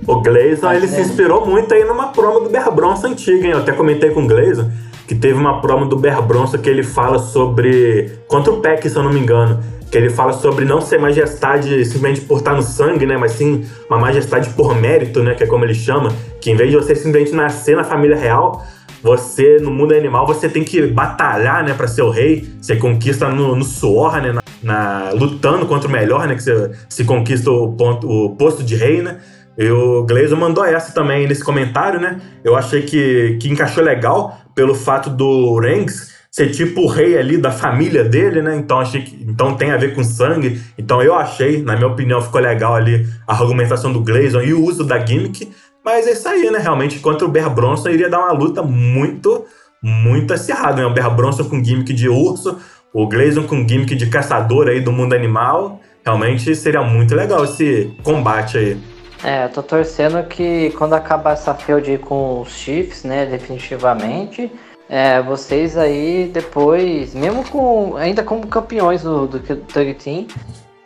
O 0.07 0.21
Gleison, 0.21 0.67
Ah, 0.67 0.75
ele 0.75 0.85
é. 0.85 0.89
se 0.89 1.01
inspirou 1.01 1.45
muito 1.45 1.73
aí 1.73 1.83
numa 1.85 2.07
promo 2.07 2.39
do 2.41 2.49
Bear 2.49 2.71
Bronson 2.71 3.07
antiga, 3.07 3.45
hein? 3.45 3.51
Eu 3.51 3.59
até 3.59 3.71
comentei 3.71 4.09
com 4.09 4.23
o 4.23 4.27
Gleison 4.27 4.69
que 5.09 5.15
teve 5.15 5.39
uma 5.39 5.59
promo 5.59 5.87
do 5.87 5.95
Bear 5.95 6.21
Bronson 6.21 6.59
que 6.59 6.69
ele 6.69 6.83
fala 6.83 7.17
sobre... 7.17 8.11
Contra 8.27 8.53
o 8.53 8.57
Peck, 8.61 8.87
se 8.87 8.95
eu 8.95 9.01
não 9.01 9.11
me 9.11 9.19
engano. 9.19 9.59
Que 9.89 9.97
ele 9.97 10.11
fala 10.11 10.33
sobre 10.33 10.65
não 10.65 10.81
ser 10.81 10.99
majestade 10.99 11.83
simplesmente 11.83 12.21
por 12.21 12.37
estar 12.37 12.53
no 12.53 12.61
sangue, 12.61 13.07
né? 13.07 13.17
Mas 13.17 13.31
sim 13.31 13.65
uma 13.89 13.97
majestade 13.97 14.51
por 14.51 14.75
mérito, 14.75 15.23
né? 15.23 15.33
Que 15.33 15.45
é 15.45 15.47
como 15.47 15.65
ele 15.65 15.73
chama. 15.73 16.09
Que 16.39 16.51
em 16.51 16.55
vez 16.55 16.69
de 16.69 16.75
você 16.75 16.93
simplesmente 16.93 17.35
nascer 17.35 17.75
na 17.75 17.83
família 17.83 18.15
real, 18.15 18.63
você, 19.01 19.57
no 19.59 19.71
mundo 19.71 19.95
animal, 19.95 20.27
você 20.27 20.47
tem 20.47 20.63
que 20.63 20.85
batalhar, 20.85 21.63
né? 21.63 21.73
Pra 21.73 21.87
ser 21.87 22.03
o 22.03 22.11
rei. 22.11 22.47
Você 22.61 22.75
conquista 22.75 23.29
no, 23.29 23.55
no 23.55 23.63
suor, 23.63 24.21
né? 24.21 24.31
Na, 24.31 24.41
na- 24.61 25.11
lutando 25.13 25.65
contra 25.65 25.89
o 25.89 25.91
melhor, 25.91 26.27
né? 26.27 26.35
Que 26.35 26.43
você 26.43 26.69
se 26.87 27.03
conquista 27.03 27.49
o, 27.49 27.73
ponto, 27.73 28.07
o 28.07 28.35
posto 28.35 28.63
de 28.63 28.75
rei, 28.75 29.01
né? 29.01 29.17
E 29.57 29.67
o 29.71 30.03
Gleison 30.03 30.35
mandou 30.35 30.63
essa 30.63 30.93
também 30.93 31.27
nesse 31.27 31.43
comentário, 31.43 31.99
né? 31.99 32.21
Eu 32.43 32.55
achei 32.55 32.83
que, 32.83 33.39
que 33.41 33.49
encaixou 33.49 33.83
legal 33.83 34.37
pelo 34.59 34.75
fato 34.75 35.09
do 35.09 35.57
Reigns 35.57 36.11
ser 36.29 36.49
tipo 36.51 36.81
o 36.81 36.87
rei 36.87 37.17
ali 37.17 37.37
da 37.37 37.49
família 37.49 38.03
dele, 38.03 38.41
né? 38.41 38.57
Então 38.57 38.77
achei 38.77 39.01
que 39.01 39.15
então 39.23 39.55
tem 39.55 39.71
a 39.71 39.77
ver 39.77 39.95
com 39.95 40.03
sangue. 40.03 40.61
Então 40.77 41.01
eu 41.01 41.15
achei, 41.15 41.63
na 41.63 41.77
minha 41.77 41.87
opinião, 41.87 42.21
ficou 42.21 42.41
legal 42.41 42.75
ali 42.75 43.07
a 43.25 43.33
argumentação 43.33 43.93
do 43.93 44.01
Gleison 44.01 44.41
e 44.41 44.53
o 44.53 44.61
uso 44.61 44.83
da 44.83 44.99
gimmick. 44.99 45.49
Mas 45.83 46.07
é 46.07 46.11
isso 46.11 46.27
aí, 46.27 46.51
né? 46.51 46.59
Realmente 46.59 46.99
contra 46.99 47.25
o 47.25 47.29
Bear 47.29 47.49
Bronson 47.49 47.87
iria 47.87 48.09
dar 48.09 48.19
uma 48.19 48.33
luta 48.33 48.61
muito, 48.61 49.45
muito 49.81 50.33
acirrada, 50.33 50.81
né? 50.81 50.85
O 50.85 50.93
Bear 50.93 51.15
Bronson 51.15 51.45
com 51.45 51.63
gimmick 51.63 51.93
de 51.93 52.09
urso, 52.09 52.57
o 52.93 53.07
Gleison 53.07 53.43
com 53.43 53.65
gimmick 53.65 53.95
de 53.95 54.07
caçador 54.07 54.67
aí 54.67 54.81
do 54.81 54.91
mundo 54.91 55.13
animal. 55.13 55.79
Realmente 56.03 56.53
seria 56.53 56.81
muito 56.81 57.15
legal 57.15 57.45
esse 57.45 57.93
combate 58.03 58.57
aí. 58.57 58.77
É, 59.23 59.45
eu 59.45 59.49
tô 59.49 59.61
torcendo 59.61 60.23
que 60.27 60.71
quando 60.77 60.93
acabar 60.93 61.33
essa 61.33 61.53
aí 61.53 61.97
com 61.97 62.41
os 62.41 62.51
Chiefs, 62.51 63.03
né, 63.03 63.25
definitivamente, 63.25 64.51
é, 64.87 65.21
vocês 65.21 65.77
aí 65.77 66.29
depois, 66.33 67.13
mesmo 67.13 67.43
com 67.49 67.97
ainda 67.97 68.23
como 68.23 68.47
campeões 68.47 69.03
do, 69.03 69.27
do 69.27 69.39
Tag 69.39 69.93
Team, 69.95 70.27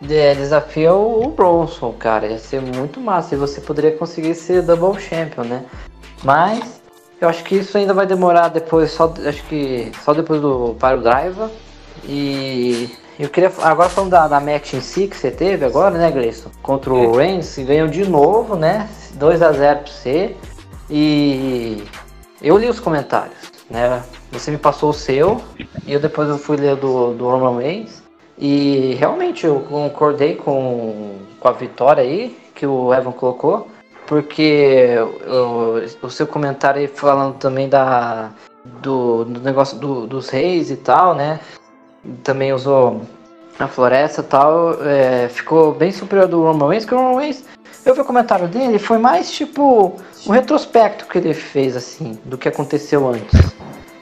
de, 0.01 0.35
desafia 0.35 0.93
o, 0.93 1.25
o 1.25 1.29
Bronson, 1.29 1.93
cara, 1.93 2.27
ia 2.27 2.39
ser 2.39 2.61
muito 2.61 2.99
massa 2.99 3.35
e 3.35 3.37
você 3.37 3.61
poderia 3.61 3.95
conseguir 3.95 4.33
ser 4.33 4.63
Double 4.63 4.99
Champion, 4.99 5.43
né? 5.43 5.65
Mas 6.23 6.81
eu 7.21 7.29
acho 7.29 7.43
que 7.43 7.55
isso 7.55 7.77
ainda 7.77 7.93
vai 7.93 8.05
demorar 8.05 8.49
depois, 8.49 8.91
só 8.91 9.13
acho 9.25 9.43
que 9.43 9.91
só 10.03 10.13
depois 10.13 10.41
do 10.41 10.75
Pyro 10.79 11.01
Driver 11.01 11.49
e 12.03 12.89
eu 13.19 13.29
queria. 13.29 13.51
Agora 13.61 13.89
falando 13.89 14.11
da, 14.11 14.27
da 14.27 14.39
match 14.39 14.73
em 14.73 14.81
si 14.81 15.07
que 15.07 15.15
você 15.15 15.29
teve 15.29 15.65
agora, 15.65 15.97
né, 15.97 16.09
Gleison? 16.11 16.49
Contra 16.61 16.93
o 16.93 17.15
Reigns, 17.15 17.57
ganhou 17.59 17.87
de 17.87 18.07
novo, 18.07 18.55
né? 18.55 18.89
2 19.13 19.41
a 19.41 19.51
0 19.51 19.79
pra 19.79 19.91
você. 19.91 20.35
E 20.89 21.83
eu 22.41 22.57
li 22.57 22.67
os 22.67 22.79
comentários, 22.79 23.51
né? 23.69 24.03
Você 24.31 24.51
me 24.51 24.57
passou 24.57 24.89
o 24.89 24.93
seu 24.93 25.41
e 25.85 25.93
eu 25.93 25.99
depois 25.99 26.27
eu 26.27 26.37
fui 26.37 26.57
ler 26.57 26.75
do, 26.75 27.13
do 27.13 27.29
Roman 27.29 27.59
Reigns. 27.59 28.03
E 28.37 28.95
realmente 28.95 29.45
eu 29.45 29.59
concordei 29.61 30.35
com, 30.35 31.19
com 31.39 31.47
a 31.47 31.51
vitória 31.51 32.03
aí 32.03 32.35
que 32.55 32.65
o 32.65 32.93
Evan 32.93 33.11
colocou, 33.11 33.67
porque 34.07 34.95
o, 35.27 36.05
o 36.05 36.09
seu 36.09 36.25
comentário 36.25 36.81
aí 36.81 36.87
falando 36.87 37.35
também 37.35 37.69
da, 37.69 38.31
do, 38.81 39.23
do 39.25 39.39
negócio 39.39 39.77
do, 39.77 40.07
dos 40.07 40.29
reis 40.29 40.71
e 40.71 40.77
tal, 40.77 41.15
né? 41.15 41.39
Também 42.23 42.53
usou 42.53 43.01
a 43.59 43.67
floresta 43.67 44.21
e 44.21 44.23
tal, 44.23 44.83
é, 44.83 45.29
ficou 45.29 45.73
bem 45.73 45.91
superior 45.91 46.27
do 46.27 46.43
Roman 46.43 46.69
Reigns, 46.69 46.85
que 46.85 46.93
o 46.93 46.97
Roman 46.97 47.19
Reigns, 47.19 47.43
eu 47.85 47.93
vi 47.93 48.01
o 48.01 48.05
comentário 48.05 48.47
dele, 48.47 48.79
foi 48.79 48.97
mais 48.97 49.31
tipo 49.31 49.95
um 50.25 50.31
retrospecto 50.31 51.05
que 51.05 51.17
ele 51.17 51.33
fez, 51.33 51.75
assim, 51.75 52.17
do 52.25 52.37
que 52.37 52.47
aconteceu 52.47 53.07
antes. 53.07 53.53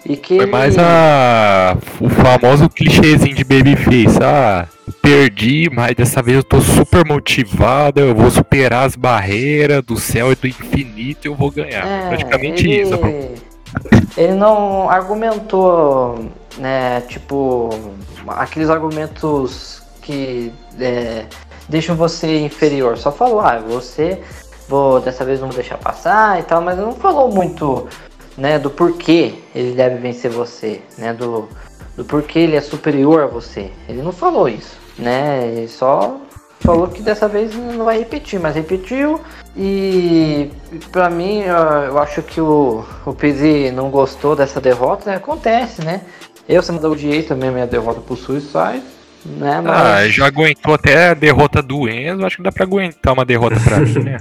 E 0.05 0.17
que 0.17 0.37
Foi 0.37 0.45
mais 0.47 0.77
a, 0.79 1.77
o 1.99 2.09
famoso 2.09 2.67
clichêzinho 2.69 3.35
de 3.35 3.43
Babyface. 3.43 4.17
Ah, 4.21 4.67
perdi, 4.99 5.69
mas 5.71 5.95
dessa 5.95 6.23
vez 6.23 6.37
eu 6.37 6.43
tô 6.43 6.59
super 6.59 7.05
motivado. 7.05 7.99
Eu 7.99 8.15
vou 8.15 8.31
superar 8.31 8.85
as 8.85 8.95
barreiras 8.95 9.83
do 9.83 9.97
céu 9.97 10.31
e 10.31 10.35
do 10.35 10.47
infinito 10.47 11.25
e 11.25 11.27
eu 11.27 11.35
vou 11.35 11.51
ganhar. 11.51 11.85
É, 11.85 12.07
Praticamente 12.09 12.67
ele, 12.67 12.81
isso. 12.81 12.99
Ele 14.17 14.33
não 14.33 14.89
argumentou, 14.89 16.25
né? 16.57 17.01
Tipo, 17.01 17.69
aqueles 18.27 18.69
argumentos 18.69 19.81
que 20.01 20.51
é, 20.79 21.25
deixam 21.69 21.95
você 21.95 22.39
inferior. 22.39 22.97
Só 22.97 23.11
falou, 23.11 23.39
ah, 23.39 23.57
você 23.59 24.21
vou 24.67 25.01
dessa 25.01 25.25
vez 25.25 25.39
não 25.41 25.49
vou 25.49 25.55
deixar 25.55 25.77
passar 25.77 26.39
e 26.39 26.43
tal, 26.43 26.61
mas 26.61 26.77
não 26.77 26.93
falou 26.93 27.29
muito 27.29 27.87
né, 28.37 28.57
do 28.57 28.69
porquê 28.69 29.35
ele 29.53 29.73
deve 29.73 29.97
vencer 29.97 30.31
você, 30.31 30.81
né, 30.97 31.13
do, 31.13 31.49
do 31.97 32.05
porquê 32.05 32.39
ele 32.39 32.55
é 32.55 32.61
superior 32.61 33.23
a 33.23 33.27
você. 33.27 33.69
Ele 33.87 34.01
não 34.01 34.13
falou 34.13 34.47
isso, 34.47 34.77
né, 34.97 35.45
ele 35.45 35.67
só 35.67 36.17
falou 36.61 36.87
que 36.87 37.01
dessa 37.01 37.27
vez 37.27 37.53
não 37.55 37.83
vai 37.83 37.99
repetir, 37.99 38.39
mas 38.39 38.55
repetiu 38.55 39.19
e 39.57 40.49
pra 40.91 41.09
mim 41.09 41.41
eu 41.41 41.97
acho 41.99 42.21
que 42.21 42.39
o, 42.39 42.85
o 43.05 43.13
Pizzi 43.13 43.71
não 43.71 43.89
gostou 43.89 44.35
dessa 44.35 44.61
derrota, 44.61 45.09
né, 45.09 45.17
acontece, 45.17 45.83
né, 45.83 46.01
eu 46.53 46.61
sempre 46.61 46.85
odiei 46.87 47.23
também 47.23 47.49
a 47.49 47.51
minha 47.51 47.67
derrota 47.67 48.01
pro 48.01 48.15
Suicide, 48.15 48.83
né, 49.25 49.61
mas... 49.61 49.81
Ah, 49.81 50.07
já 50.07 50.25
aguentou 50.27 50.73
até 50.73 51.09
a 51.09 51.13
derrota 51.13 51.61
do 51.61 51.87
Enzo, 51.87 52.25
acho 52.25 52.37
que 52.37 52.43
dá 52.43 52.51
pra 52.51 52.63
aguentar 52.63 53.13
uma 53.13 53.25
derrota 53.25 53.59
pra 53.59 53.79
mim, 53.79 53.93
né? 53.99 54.17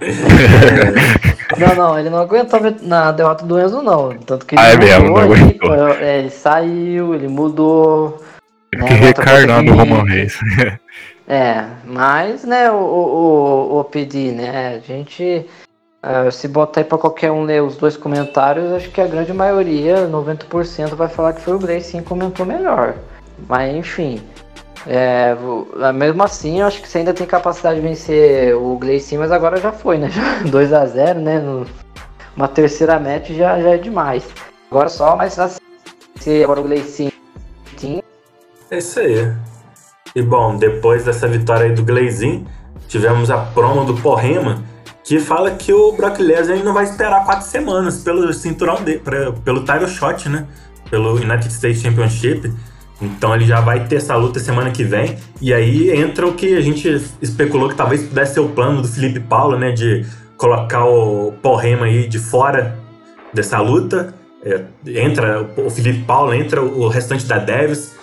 Não, 1.58 1.74
não, 1.74 1.98
ele 1.98 2.10
não 2.10 2.18
aguentou 2.18 2.60
na 2.82 3.10
derrota 3.10 3.44
do 3.44 3.58
Enzo, 3.58 3.80
não. 3.82 4.10
Tanto 4.18 4.44
que 4.44 4.54
ele, 4.54 4.62
ah, 4.62 4.68
é 4.68 4.76
mesmo, 4.76 5.08
não 5.08 5.24
ele, 5.24 5.42
aguentou. 5.42 5.74
é, 5.94 6.18
ele 6.18 6.30
saiu, 6.30 7.14
ele 7.14 7.26
mudou. 7.26 8.22
Teve 8.70 8.84
que 8.86 8.92
recarnar 8.92 9.62
no 9.62 9.74
Roman 9.74 10.04
Reigns. 10.04 10.38
É, 11.30 11.62
mas, 11.84 12.42
né, 12.44 12.70
o, 12.70 12.76
o, 12.76 13.80
o 13.80 13.84
PD, 13.84 14.32
né, 14.32 14.76
a 14.76 14.78
gente. 14.78 15.44
Uh, 16.02 16.30
se 16.30 16.46
botar 16.46 16.80
aí 16.80 16.84
pra 16.84 16.96
qualquer 16.96 17.32
um 17.32 17.42
ler 17.42 17.62
os 17.62 17.76
dois 17.76 17.96
comentários, 17.96 18.72
acho 18.72 18.90
que 18.90 19.00
a 19.00 19.06
grande 19.06 19.32
maioria, 19.32 20.06
90%, 20.08 20.94
vai 20.94 21.08
falar 21.08 21.32
que 21.32 21.40
foi 21.40 21.54
o 21.54 21.58
Gray 21.58 21.80
sim 21.80 22.02
comentou 22.02 22.46
melhor. 22.46 22.94
Mas 23.48 23.74
enfim. 23.74 24.22
É, 24.86 25.36
mesmo 25.92 26.22
assim, 26.22 26.60
eu 26.60 26.66
acho 26.66 26.80
que 26.80 26.88
você 26.88 26.98
ainda 26.98 27.12
tem 27.12 27.26
capacidade 27.26 27.80
de 27.80 27.86
vencer 27.86 28.54
o 28.56 28.76
Gleicinho, 28.78 29.20
mas 29.20 29.32
agora 29.32 29.60
já 29.60 29.72
foi, 29.72 29.98
né? 29.98 30.08
2 30.50 30.72
a 30.72 30.86
0 30.86 31.20
né? 31.20 31.38
No, 31.38 31.66
uma 32.36 32.48
terceira 32.48 32.98
match 32.98 33.30
já, 33.30 33.60
já 33.60 33.70
é 33.70 33.76
demais. 33.76 34.24
Agora 34.70 34.88
só, 34.88 35.16
mas 35.16 35.36
se 36.16 36.42
agora 36.42 36.60
o 36.60 36.64
Gleicinho 36.64 37.12
É 38.70 38.78
isso 38.78 39.00
aí. 39.00 39.32
E 40.14 40.22
bom, 40.22 40.56
depois 40.56 41.04
dessa 41.04 41.28
vitória 41.28 41.66
aí 41.66 41.74
do 41.74 41.82
Gleizinho, 41.82 42.46
tivemos 42.86 43.30
a 43.30 43.38
promo 43.38 43.84
do 43.84 44.00
Porrema, 44.00 44.62
que 45.08 45.18
fala 45.18 45.52
que 45.52 45.72
o 45.72 45.90
Brock 45.92 46.18
Lesnar 46.18 46.62
não 46.62 46.74
vai 46.74 46.84
esperar 46.84 47.24
quatro 47.24 47.48
semanas 47.48 48.02
pelo 48.02 48.30
cinturão 48.30 48.82
dele, 48.82 48.98
pra, 48.98 49.32
pelo 49.32 49.60
title 49.60 49.88
shot, 49.88 50.28
né? 50.28 50.46
Pelo 50.90 51.14
United 51.14 51.50
States 51.50 51.80
Championship. 51.80 52.52
Então 53.00 53.34
ele 53.34 53.46
já 53.46 53.58
vai 53.62 53.86
ter 53.86 53.96
essa 53.96 54.14
luta 54.16 54.38
semana 54.38 54.70
que 54.70 54.84
vem. 54.84 55.16
E 55.40 55.54
aí 55.54 55.90
entra 55.98 56.26
o 56.26 56.34
que 56.34 56.54
a 56.54 56.60
gente 56.60 57.02
especulou 57.22 57.70
que 57.70 57.74
talvez 57.74 58.02
pudesse 58.02 58.34
ser 58.34 58.40
o 58.40 58.50
plano 58.50 58.82
do 58.82 58.88
Felipe 58.88 59.18
Paulo, 59.18 59.58
né? 59.58 59.72
De 59.72 60.04
colocar 60.36 60.84
o 60.84 61.32
Paul 61.42 61.58
Heyman 61.58 61.88
aí 61.88 62.06
de 62.06 62.18
fora 62.18 62.78
dessa 63.32 63.58
luta. 63.60 64.14
É, 64.44 64.60
entra 64.88 65.48
o 65.56 65.70
Felipe 65.70 66.04
Paulo, 66.04 66.34
entra 66.34 66.60
o 66.60 66.86
restante 66.86 67.24
da 67.24 67.38
Davis. 67.38 67.94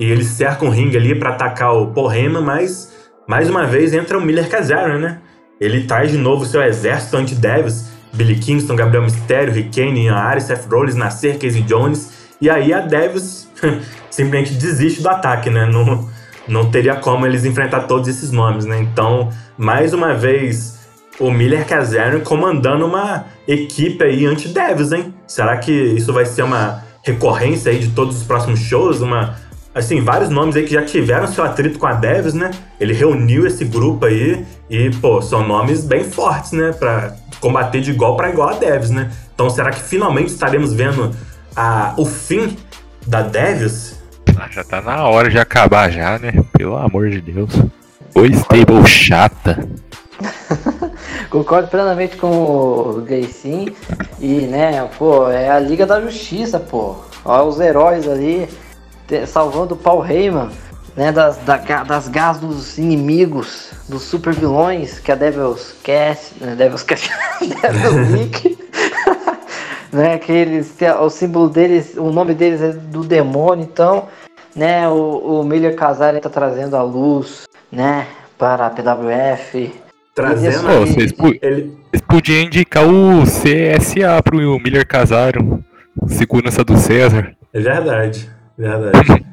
E 0.00 0.06
eles 0.06 0.28
cercam 0.28 0.68
o 0.68 0.70
ringue 0.70 0.96
ali 0.96 1.14
para 1.14 1.28
atacar 1.28 1.74
o 1.74 1.88
Paul 1.88 2.10
Heyman, 2.10 2.42
mas 2.42 2.90
mais 3.28 3.50
uma 3.50 3.66
vez 3.66 3.92
entra 3.92 4.16
o 4.16 4.20
Miller 4.22 4.48
Kazarian, 4.48 4.98
né? 4.98 5.20
Ele 5.64 5.84
traz 5.84 6.10
de 6.10 6.18
novo 6.18 6.44
seu 6.44 6.62
exército 6.62 7.16
anti-Davis. 7.16 7.92
Billy 8.12 8.36
Kingston, 8.36 8.76
Gabriel 8.76 9.02
Mistério, 9.02 9.52
Rick 9.52 9.80
Kane, 9.80 10.04
Ian 10.04 10.14
Ares, 10.14 10.44
Seth 10.44 10.70
Rollins, 10.70 10.94
Nasser, 10.94 11.38
Casey 11.38 11.62
Jones. 11.62 12.12
E 12.40 12.48
aí 12.48 12.72
a 12.72 12.80
Davis 12.80 13.48
simplesmente 14.10 14.54
desiste 14.54 15.02
do 15.02 15.08
ataque, 15.08 15.50
né? 15.50 15.66
Não, 15.66 16.08
não 16.46 16.70
teria 16.70 16.94
como 16.94 17.26
eles 17.26 17.44
enfrentar 17.44 17.82
todos 17.82 18.08
esses 18.08 18.30
nomes, 18.30 18.66
né? 18.66 18.78
Então, 18.78 19.30
mais 19.56 19.92
uma 19.92 20.14
vez, 20.14 20.78
o 21.18 21.30
Miller 21.30 21.66
Kazarian 21.66 22.20
comandando 22.20 22.86
uma 22.86 23.24
equipe 23.48 24.04
aí 24.04 24.26
anti-Devs, 24.26 24.92
hein? 24.92 25.14
Será 25.26 25.56
que 25.56 25.72
isso 25.72 26.12
vai 26.12 26.26
ser 26.26 26.42
uma 26.42 26.84
recorrência 27.02 27.72
aí 27.72 27.78
de 27.78 27.90
todos 27.90 28.16
os 28.18 28.22
próximos 28.22 28.60
shows? 28.60 29.00
Uma, 29.00 29.36
assim, 29.74 30.00
vários 30.00 30.30
nomes 30.30 30.54
aí 30.54 30.62
que 30.62 30.72
já 30.72 30.82
tiveram 30.82 31.26
seu 31.26 31.42
atrito 31.42 31.78
com 31.78 31.86
a 31.86 31.94
Devs, 31.94 32.32
né? 32.32 32.50
Ele 32.78 32.92
reuniu 32.92 33.46
esse 33.46 33.64
grupo 33.64 34.06
aí 34.06 34.44
e, 34.70 34.90
pô, 35.00 35.20
são 35.20 35.46
nomes 35.46 35.84
bem 35.84 36.04
fortes, 36.04 36.52
né? 36.52 36.72
Pra 36.72 37.14
combater 37.40 37.80
de 37.80 37.90
igual 37.90 38.16
para 38.16 38.30
igual 38.30 38.50
a 38.50 38.54
Devs, 38.54 38.90
né? 38.90 39.10
Então, 39.34 39.50
será 39.50 39.70
que 39.70 39.80
finalmente 39.80 40.28
estaremos 40.28 40.72
vendo 40.72 41.10
a, 41.56 41.92
o 41.98 42.06
fim 42.06 42.56
da 43.04 43.22
Devils? 43.22 43.98
Ah, 44.38 44.48
já 44.50 44.62
tá 44.62 44.80
na 44.80 45.04
hora 45.08 45.28
de 45.28 45.38
acabar 45.38 45.90
já, 45.90 46.18
né? 46.18 46.32
Pelo 46.56 46.76
amor 46.76 47.10
de 47.10 47.20
Deus. 47.20 47.50
Oi, 48.14 48.30
stable 48.32 48.86
chata. 48.86 49.68
Concordo 51.30 51.68
plenamente 51.68 52.16
com 52.16 52.30
o 52.30 53.02
Gleicin. 53.04 53.74
E, 54.20 54.42
né, 54.42 54.88
pô, 54.96 55.28
é 55.28 55.50
a 55.50 55.58
Liga 55.58 55.84
da 55.84 56.00
Justiça, 56.00 56.60
pô. 56.60 56.96
Olha 57.24 57.42
os 57.44 57.58
heróis 57.58 58.08
ali 58.08 58.48
salvando 59.26 59.74
o 59.74 59.76
Paul 59.76 60.04
Heyman, 60.04 60.50
né, 60.96 61.10
das, 61.10 61.36
da, 61.38 61.56
das 61.56 62.08
gás 62.08 62.38
dos 62.38 62.78
inimigos, 62.78 63.72
dos 63.88 64.02
super 64.02 64.32
vilões 64.32 64.98
que 64.98 65.10
a 65.10 65.14
Devil's 65.14 65.74
Cast, 65.82 66.42
né, 66.42 66.54
Devil's 66.54 66.82
Cast, 66.82 67.10
Devil's 67.40 68.10
League, 68.12 68.58
né, 69.92 70.18
que 70.18 70.32
eles, 70.32 70.74
o 71.00 71.10
símbolo 71.10 71.48
deles, 71.48 71.94
o 71.96 72.10
nome 72.10 72.34
deles 72.34 72.60
é 72.60 72.72
do 72.72 73.02
demônio, 73.02 73.64
então, 73.64 74.08
né, 74.54 74.88
o, 74.88 75.40
o 75.40 75.44
Miller 75.44 75.74
Casari 75.74 76.20
tá 76.20 76.30
trazendo 76.30 76.76
a 76.76 76.82
luz, 76.82 77.44
né, 77.70 78.06
para 78.38 78.66
a 78.66 78.70
PWF. 78.70 79.72
Trazendo 80.14 80.68
oh, 80.68 80.86
vocês, 80.86 81.12
ele... 81.42 81.76
vocês 81.90 82.02
podiam 82.06 82.42
indicar 82.42 82.86
o 82.86 83.24
CSA 83.24 84.22
pro 84.22 84.38
Miller 84.60 84.86
Casaro, 84.86 85.64
segurança 86.06 86.62
do 86.62 86.76
César. 86.76 87.34
É 87.52 87.58
verdade, 87.58 88.30
verdade. 88.58 89.26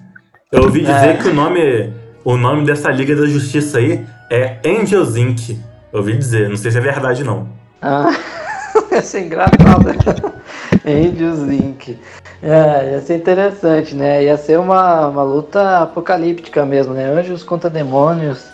Eu 0.51 0.63
ouvi 0.63 0.81
dizer 0.85 1.09
é. 1.09 1.17
que 1.17 1.27
o 1.27 1.33
nome, 1.33 1.93
o 2.23 2.37
nome 2.37 2.65
dessa 2.65 2.91
Liga 2.91 3.15
da 3.15 3.25
Justiça 3.25 3.77
aí 3.77 4.05
é 4.29 4.59
Angels 4.65 5.15
Inc. 5.15 5.57
Eu 5.91 5.99
ouvi 5.99 6.17
dizer, 6.17 6.49
não 6.49 6.57
sei 6.57 6.71
se 6.71 6.77
é 6.77 6.81
verdade 6.81 7.23
não. 7.23 7.47
Ah, 7.81 8.11
ia 8.91 9.01
ser 9.01 9.25
engraçado. 9.25 9.91
Angels 10.85 11.39
Inc. 11.51 11.97
É, 12.43 12.93
ia 12.93 13.01
ser 13.01 13.17
interessante, 13.17 13.93
né? 13.93 14.23
Ia 14.23 14.35
ser 14.35 14.57
uma, 14.57 15.07
uma 15.07 15.23
luta 15.23 15.79
apocalíptica 15.83 16.65
mesmo, 16.65 16.93
né? 16.93 17.05
Anjos 17.05 17.43
contra 17.43 17.69
demônios. 17.69 18.47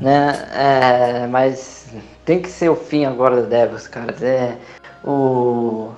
né? 0.00 0.38
É, 0.54 1.26
mas 1.26 1.86
tem 2.24 2.40
que 2.40 2.48
ser 2.48 2.68
o 2.68 2.76
fim 2.76 3.04
agora 3.04 3.42
da 3.42 3.48
Devils, 3.48 3.88
cara. 3.88 4.14
É, 4.20 4.54
o, 5.04 5.90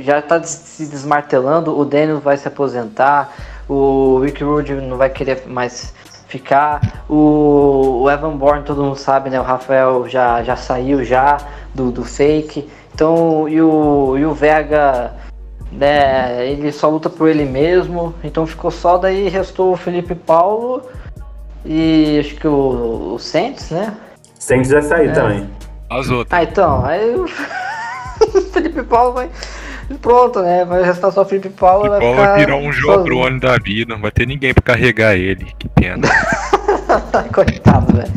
já 0.00 0.22
tá 0.22 0.42
se 0.42 0.86
desmartelando, 0.86 1.78
o 1.78 1.84
Daniel 1.84 2.20
vai 2.20 2.36
se 2.36 2.48
aposentar, 2.48 3.32
o 3.68 4.18
Rick 4.20 4.42
Rude 4.42 4.74
não 4.74 4.96
vai 4.96 5.10
querer 5.10 5.44
mais 5.46 5.94
ficar, 6.26 7.04
o, 7.08 8.02
o 8.02 8.10
Evan 8.10 8.36
Bourne, 8.36 8.64
todo 8.64 8.82
mundo 8.82 8.96
sabe, 8.96 9.30
né? 9.30 9.40
O 9.40 9.44
Rafael 9.44 10.08
já, 10.08 10.42
já 10.42 10.56
saiu 10.56 11.04
já 11.04 11.38
do, 11.74 11.90
do 11.92 12.04
fake. 12.04 12.68
Então, 12.92 13.48
e 13.48 13.60
o, 13.60 14.16
e 14.18 14.24
o 14.24 14.34
Vega 14.34 15.12
né, 15.70 16.46
ele 16.48 16.70
só 16.72 16.88
luta 16.88 17.10
por 17.10 17.28
ele 17.28 17.44
mesmo, 17.44 18.14
então 18.22 18.46
ficou 18.46 18.70
só 18.70 18.96
daí, 18.96 19.28
restou 19.28 19.72
o 19.72 19.76
Felipe 19.76 20.14
Paulo 20.14 20.82
e 21.64 22.18
acho 22.20 22.36
que 22.36 22.46
o, 22.46 23.14
o 23.14 23.18
Saints, 23.18 23.70
né? 23.70 23.96
Saints 24.38 24.70
vai 24.70 24.82
sair 24.82 25.08
é. 25.08 25.12
também. 25.12 25.50
As 25.90 26.10
outras. 26.10 26.38
Ah, 26.38 26.42
então, 26.42 26.84
aí 26.84 27.14
o 27.14 27.26
Felipe 28.52 28.82
Paulo 28.82 29.14
vai. 29.14 29.30
Pronto, 30.00 30.40
né? 30.40 30.64
Vai 30.64 30.82
restar 30.82 31.12
só 31.12 31.22
o 31.22 31.24
Felipe 31.24 31.48
Paulo. 31.50 31.90
Vai, 31.90 32.00
Paulo 32.00 32.16
vai 32.16 32.38
virar 32.38 32.56
um 32.56 32.72
Jobrone 32.72 33.40
da 33.40 33.56
vida, 33.56 33.94
não 33.94 34.02
vai 34.02 34.10
ter 34.10 34.26
ninguém 34.26 34.54
pra 34.54 34.62
carregar 34.62 35.16
ele. 35.16 35.46
Que 35.58 35.68
pena. 35.68 36.08
Coitado, 37.32 37.92
velho. 37.96 38.12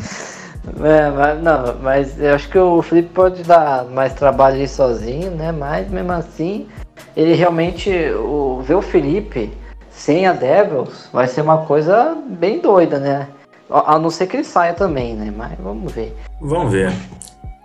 É, 0.83 1.09
mas, 1.09 1.41
não, 1.41 1.75
mas 1.81 2.21
eu 2.21 2.35
acho 2.35 2.49
que 2.49 2.57
o 2.57 2.81
Felipe 2.81 3.09
pode 3.13 3.43
dar 3.43 3.85
mais 3.85 4.13
trabalho 4.13 4.55
ali 4.55 4.67
sozinho, 4.67 5.31
né? 5.31 5.51
Mas 5.51 5.89
mesmo 5.89 6.11
assim, 6.11 6.67
ele 7.15 7.33
realmente. 7.33 7.89
O, 8.11 8.61
ver 8.63 8.75
o 8.75 8.81
Felipe 8.81 9.51
sem 9.89 10.27
a 10.27 10.33
Devils 10.33 11.09
vai 11.11 11.27
ser 11.27 11.41
uma 11.41 11.59
coisa 11.59 12.15
bem 12.27 12.59
doida, 12.59 12.99
né? 12.99 13.27
A 13.69 13.97
não 13.99 14.09
ser 14.09 14.27
que 14.27 14.37
ele 14.37 14.43
saia 14.43 14.73
também, 14.73 15.15
né? 15.15 15.33
Mas 15.35 15.53
vamos 15.59 15.91
ver. 15.91 16.15
Vamos 16.39 16.71
ver. 16.71 16.93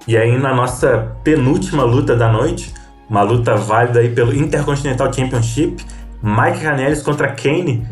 E 0.09 0.17
aí, 0.17 0.37
na 0.37 0.53
nossa 0.53 1.15
penúltima 1.23 1.85
luta 1.85 2.17
da 2.17 2.29
noite, 2.29 2.75
uma 3.13 3.23
luta 3.23 3.55
válida 3.55 4.01
aí 4.01 4.09
pelo 4.09 4.35
Intercontinental 4.35 5.13
Championship, 5.13 5.85
Mike 6.23 6.61
Canellis 6.63 7.03
contra 7.03 7.31
Kane. 7.31 7.87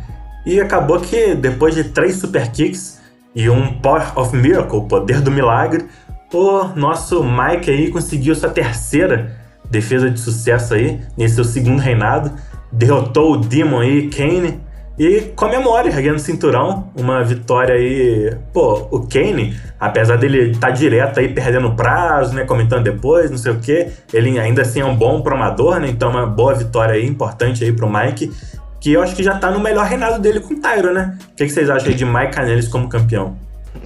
E 0.47 0.59
acabou 0.59 0.99
que 0.99 1.35
depois 1.35 1.75
de 1.75 1.85
três 1.85 2.17
super 2.17 2.51
kicks 2.51 2.99
e 3.35 3.51
um 3.51 3.75
Power 3.81 4.19
of 4.19 4.35
Miracle, 4.35 4.89
poder 4.89 5.21
do 5.21 5.31
milagre, 5.31 5.85
o 6.33 6.65
nosso 6.75 7.23
Mike 7.23 7.71
aí 7.71 7.91
conseguiu 7.91 8.35
sua 8.35 8.49
terceira 8.49 9.39
defesa 9.69 10.11
de 10.11 10.19
sucesso 10.19 10.73
aí, 10.73 11.03
nesse 11.19 11.35
seu 11.35 11.45
segundo 11.45 11.81
reinado, 11.81 12.33
derrotou 12.73 13.35
o 13.35 13.37
Demon 13.37 13.81
aí, 13.81 14.09
Kane, 14.09 14.59
e 14.99 15.33
comemora 15.35 15.89
erguendo 15.89 16.17
o 16.17 16.21
cinturão, 16.21 16.91
uma 16.95 17.25
vitória 17.25 17.75
aí. 17.75 18.37
Pô, 18.53 18.87
o 18.91 19.07
Kane, 19.07 19.57
apesar 19.79 20.17
dele 20.17 20.51
estar 20.51 20.69
tá 20.69 20.73
direto 20.73 21.21
aí 21.21 21.29
perdendo 21.29 21.75
prazo, 21.75 22.35
né? 22.35 22.45
Comentando 22.45 22.85
depois, 22.85 23.31
não 23.31 23.39
sei 23.39 23.53
o 23.53 23.61
quê, 23.61 23.89
ele 24.13 24.39
ainda 24.39 24.63
assim 24.63 24.81
é 24.81 24.85
um 24.85 24.95
bom 24.95 25.23
promador, 25.23 25.81
né? 25.81 25.89
Então, 25.89 26.11
uma 26.11 26.27
boa 26.27 26.55
vitória 26.55 26.95
aí, 26.95 27.07
importante 27.07 27.65
aí 27.65 27.73
pro 27.73 27.91
Mike, 27.91 28.31
que 28.79 28.93
eu 28.93 29.03
acho 29.03 29.17
que 29.17 29.23
já 29.23 29.39
tá 29.39 29.51
no 29.51 29.59
melhor 29.61 29.87
reinado 29.87 30.21
dele 30.21 30.41
com 30.41 30.55
o 30.55 30.61
Tyro, 30.61 30.93
né? 30.93 31.17
O 31.33 31.37
que, 31.37 31.47
que 31.47 31.51
vocês 31.51 31.71
acham 31.71 31.89
aí 31.89 31.95
de 31.95 32.05
Mike 32.05 32.33
Canelis 32.33 32.69
como 32.69 32.89
campeão? 32.89 33.37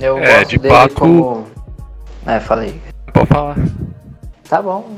Eu 0.01 0.19
é, 0.19 0.39
gosto 0.39 0.51
de 0.51 0.59
dele 0.59 0.75
fato... 0.75 0.95
como. 0.95 1.47
É, 2.27 2.41
falei. 2.41 2.81
Pode 3.13 3.27
falar. 3.29 3.57
Tá 4.49 4.61
bom. 4.61 4.91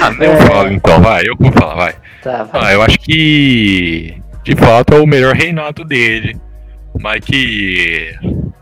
ah, 0.00 0.12
eu 0.20 0.30
é... 0.32 0.36
falo 0.46 0.68
então, 0.70 1.00
vai, 1.00 1.22
eu 1.26 1.34
vou 1.36 1.50
falar, 1.50 1.74
vai. 1.74 1.94
Tá, 2.22 2.44
vai. 2.44 2.66
Ah, 2.66 2.72
eu 2.72 2.82
acho 2.82 2.98
que 3.00 4.21
de 4.42 4.56
fato 4.56 4.94
é 4.94 5.00
o 5.00 5.06
melhor 5.06 5.34
reinado 5.34 5.84
dele. 5.84 6.36
Mas 7.00 7.24
que 7.24 8.14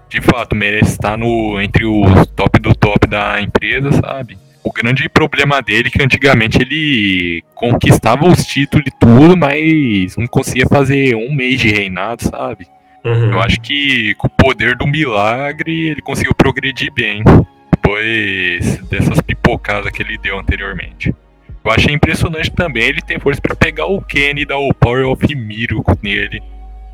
de 0.09 0.21
fato 0.21 0.55
merece 0.57 0.93
estar 0.93 1.17
no, 1.17 1.61
entre 1.61 1.85
os 1.85 2.27
top 2.35 2.61
do 2.61 2.75
top 2.75 3.07
da 3.07 3.41
empresa, 3.41 3.93
sabe? 3.93 4.37
O 4.63 4.73
grande 4.73 5.09
problema 5.09 5.63
dele 5.63 5.89
é 5.89 5.91
que 5.91 6.03
antigamente 6.03 6.61
ele 6.61 7.43
conquistava 7.55 8.27
os 8.27 8.45
títulos 8.45 8.87
e 8.87 8.91
tudo, 8.99 9.37
mas 9.37 10.17
não 10.17 10.27
conseguia 10.27 10.67
fazer 10.67 11.15
um 11.15 11.33
mês 11.33 11.61
de 11.61 11.71
reinado, 11.71 12.25
sabe? 12.25 12.67
Uhum. 13.05 13.33
Eu 13.33 13.41
acho 13.41 13.61
que 13.61 14.15
com 14.17 14.27
o 14.27 14.31
poder 14.31 14.77
do 14.77 14.87
milagre 14.87 15.89
ele 15.89 16.03
conseguiu 16.03 16.35
progredir 16.35 16.93
bem 16.93 17.25
depois 17.73 18.77
dessas 18.89 19.21
pipocadas 19.23 19.91
que 19.91 20.03
ele 20.03 20.19
deu 20.19 20.39
anteriormente. 20.39 21.15
Eu 21.65 21.71
achei 21.71 21.95
impressionante 21.95 22.51
também 22.51 22.85
ele 22.85 23.03
tem 23.03 23.19
força 23.19 23.41
para 23.41 23.55
pegar 23.55 23.87
o 23.87 24.01
Kenny 24.01 24.43
e 24.43 24.47
dar 24.47 24.59
o 24.59 24.73
Power 24.73 25.07
of 25.09 25.35
Miracle 25.35 25.99
nele. 26.03 26.43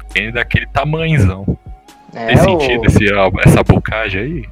O 0.04 0.12
Kenny 0.12 0.32
daquele 0.32 0.66
tamanzão. 0.66 1.56
É, 2.14 2.26
Tem 2.26 2.36
sentido 2.36 2.82
o... 2.82 2.86
esse, 2.86 3.04
essa 3.44 3.62
bocagem 3.62 4.20
aí? 4.20 4.44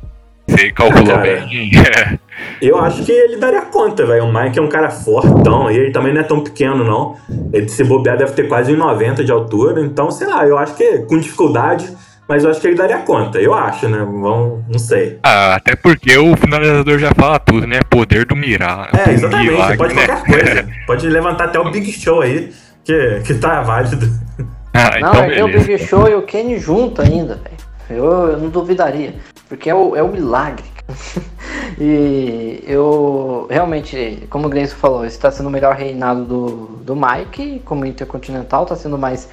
Você 0.46 0.70
calculou 0.72 1.18
bem? 1.18 1.70
eu 2.60 2.78
acho 2.78 3.02
que 3.02 3.10
ele 3.10 3.38
daria 3.38 3.62
conta, 3.62 4.04
velho. 4.04 4.24
O 4.24 4.32
Mike 4.32 4.58
é 4.58 4.62
um 4.62 4.68
cara 4.68 4.90
fortão 4.90 5.70
e 5.70 5.76
ele 5.76 5.90
também 5.90 6.12
não 6.12 6.20
é 6.20 6.24
tão 6.24 6.40
pequeno, 6.40 6.84
não. 6.84 7.16
Ele 7.52 7.66
se 7.68 7.82
bobear 7.82 8.18
deve 8.18 8.32
ter 8.32 8.46
quase 8.46 8.72
1,90 8.72 9.24
de 9.24 9.32
altura. 9.32 9.80
Então, 9.80 10.10
sei 10.10 10.26
lá, 10.26 10.46
eu 10.46 10.58
acho 10.58 10.76
que 10.76 10.98
com 11.00 11.18
dificuldade 11.18 11.90
mas 12.28 12.42
eu 12.42 12.50
acho 12.50 12.60
que 12.60 12.68
ele 12.68 12.76
daria 12.76 12.98
conta, 12.98 13.38
eu 13.38 13.52
acho, 13.52 13.88
né? 13.88 13.98
Vamos, 13.98 14.64
não 14.68 14.78
sei. 14.78 15.18
Ah, 15.22 15.56
até 15.56 15.76
porque 15.76 16.16
o 16.16 16.36
finalizador 16.36 16.98
já 16.98 17.12
fala 17.14 17.38
tudo, 17.38 17.66
né? 17.66 17.80
Poder 17.88 18.24
do 18.24 18.34
mirar. 18.34 18.88
É, 18.94 19.12
exatamente. 19.12 19.50
Milagre, 19.50 19.76
pode 19.76 19.94
né? 19.94 20.06
qualquer 20.06 20.44
coisa. 20.44 20.68
pode 20.86 21.08
levantar 21.08 21.44
até 21.44 21.58
o 21.58 21.70
Big 21.70 21.92
Show 21.92 22.22
aí, 22.22 22.52
que, 22.84 23.20
que 23.26 23.34
tá 23.34 23.62
válido. 23.62 24.08
Ah, 24.76 24.98
então 24.98 25.14
não, 25.14 25.22
é 25.22 25.44
o 25.44 25.46
Big 25.46 25.78
Show 25.78 26.08
e 26.08 26.16
o 26.16 26.22
Kenny 26.22 26.58
junto 26.58 27.00
ainda, 27.00 27.36
velho. 27.36 27.56
Eu, 27.88 28.30
eu 28.30 28.38
não 28.38 28.48
duvidaria. 28.48 29.14
Porque 29.48 29.70
é 29.70 29.74
o, 29.74 29.94
é 29.94 30.02
o 30.02 30.08
milagre. 30.08 30.64
e 31.78 32.62
eu 32.66 33.46
realmente, 33.48 34.26
como 34.28 34.48
o 34.48 34.50
Gleison 34.50 34.74
falou, 34.74 35.04
esse 35.04 35.16
está 35.16 35.30
sendo 35.30 35.46
o 35.46 35.50
melhor 35.50 35.76
reinado 35.76 36.24
do, 36.24 36.48
do 36.82 36.96
Mike, 36.96 37.62
como 37.64 37.86
Intercontinental, 37.86 38.64
está 38.64 38.74
sendo 38.74 38.98
mais 38.98 39.28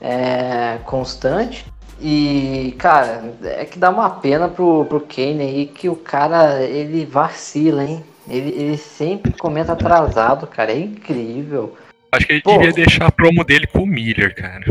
é, 0.00 0.78
constante. 0.84 1.64
E, 2.04 2.74
cara, 2.78 3.32
é 3.44 3.64
que 3.64 3.78
dá 3.78 3.88
uma 3.88 4.10
pena 4.10 4.48
pro, 4.48 4.84
pro 4.86 5.00
Kane 5.00 5.40
aí 5.40 5.66
que 5.66 5.88
o 5.88 5.94
cara, 5.94 6.60
ele 6.64 7.06
vacila, 7.06 7.84
hein? 7.84 8.02
Ele, 8.28 8.50
ele 8.50 8.76
sempre 8.76 9.32
comenta 9.32 9.72
atrasado, 9.72 10.48
cara. 10.48 10.72
É 10.72 10.78
incrível. 10.78 11.76
Acho 12.10 12.26
que 12.26 12.32
ele 12.32 12.42
Pô, 12.42 12.58
devia 12.58 12.72
deixar 12.72 13.06
a 13.06 13.12
promo 13.12 13.44
dele 13.44 13.68
com 13.68 13.84
o 13.84 13.86
Miller, 13.86 14.34
cara. 14.34 14.64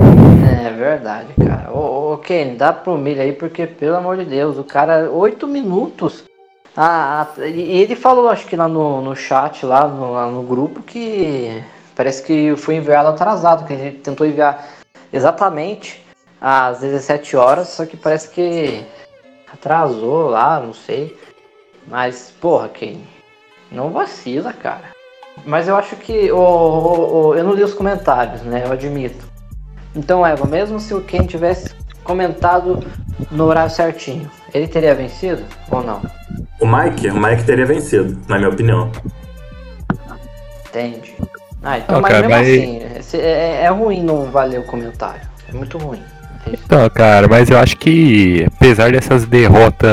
É 0.61 0.69
verdade, 0.71 1.29
cara. 1.41 1.71
Ô, 1.71 2.13
ô 2.13 2.17
Kane, 2.17 2.57
dá 2.57 2.73
pro 2.73 2.97
Miller 2.97 3.23
aí, 3.23 3.33
porque, 3.33 3.65
pelo 3.65 3.95
amor 3.95 4.17
de 4.17 4.25
Deus, 4.25 4.57
o 4.57 4.63
cara, 4.65 5.09
oito 5.09 5.47
minutos. 5.47 6.25
Ah, 6.75 7.27
ah 7.37 7.47
e 7.47 7.81
ele 7.81 7.95
falou, 7.95 8.29
acho 8.29 8.45
que 8.45 8.57
lá 8.57 8.67
no, 8.67 9.01
no 9.01 9.15
chat, 9.15 9.65
lá 9.65 9.87
no, 9.87 10.11
lá 10.11 10.27
no 10.27 10.43
grupo, 10.43 10.83
que 10.83 11.63
parece 11.95 12.23
que 12.23 12.55
foi 12.57 12.75
enviado 12.75 13.07
atrasado, 13.07 13.65
que 13.65 13.71
ele 13.71 13.91
tentou 13.99 14.27
enviar 14.27 14.67
exatamente 15.13 16.00
às 16.41 16.79
17 16.79 17.37
horas, 17.37 17.67
só 17.69 17.85
que 17.85 17.95
parece 17.95 18.29
que 18.29 18.83
atrasou 19.53 20.27
lá, 20.29 20.59
não 20.59 20.73
sei. 20.73 21.15
Mas, 21.87 22.33
porra, 22.41 22.67
quem 22.67 23.03
não 23.71 23.91
vacila, 23.91 24.51
cara. 24.51 24.85
Mas 25.45 25.67
eu 25.67 25.75
acho 25.75 25.95
que. 25.95 26.31
Oh, 26.31 27.33
eu 27.35 27.43
não 27.43 27.53
li 27.53 27.63
os 27.63 27.73
comentários, 27.73 28.41
né? 28.41 28.63
Eu 28.65 28.71
admito. 28.71 29.25
Então, 29.95 30.25
Eva, 30.25 30.45
mesmo 30.45 30.79
se 30.79 30.93
o 30.93 31.01
Ken 31.01 31.25
tivesse 31.25 31.75
comentado 32.03 32.79
no 33.29 33.45
horário 33.45 33.71
certinho, 33.71 34.29
ele 34.53 34.67
teria 34.67 34.95
vencido 34.95 35.43
ou 35.69 35.83
não? 35.83 36.01
O 36.59 36.65
Mike, 36.65 37.09
o 37.09 37.19
Mike 37.19 37.43
teria 37.43 37.65
vencido, 37.65 38.17
na 38.27 38.37
minha 38.37 38.49
opinião. 38.49 38.91
Entende. 40.67 41.15
Ah, 41.63 41.77
então, 41.77 42.01
mas 42.01 42.13
mesmo 42.13 42.29
mas... 42.29 42.47
assim, 42.47 42.79
é, 43.17 43.19
é, 43.19 43.63
é 43.63 43.67
ruim 43.69 44.01
não 44.03 44.31
valer 44.31 44.59
o 44.59 44.63
comentário. 44.63 45.21
É 45.49 45.53
muito 45.53 45.77
ruim. 45.77 46.01
Então, 46.71 46.89
cara, 46.89 47.27
mas 47.27 47.49
eu 47.49 47.57
acho 47.57 47.75
que 47.75 48.45
apesar 48.47 48.93
dessas 48.93 49.25
derrotas 49.25 49.89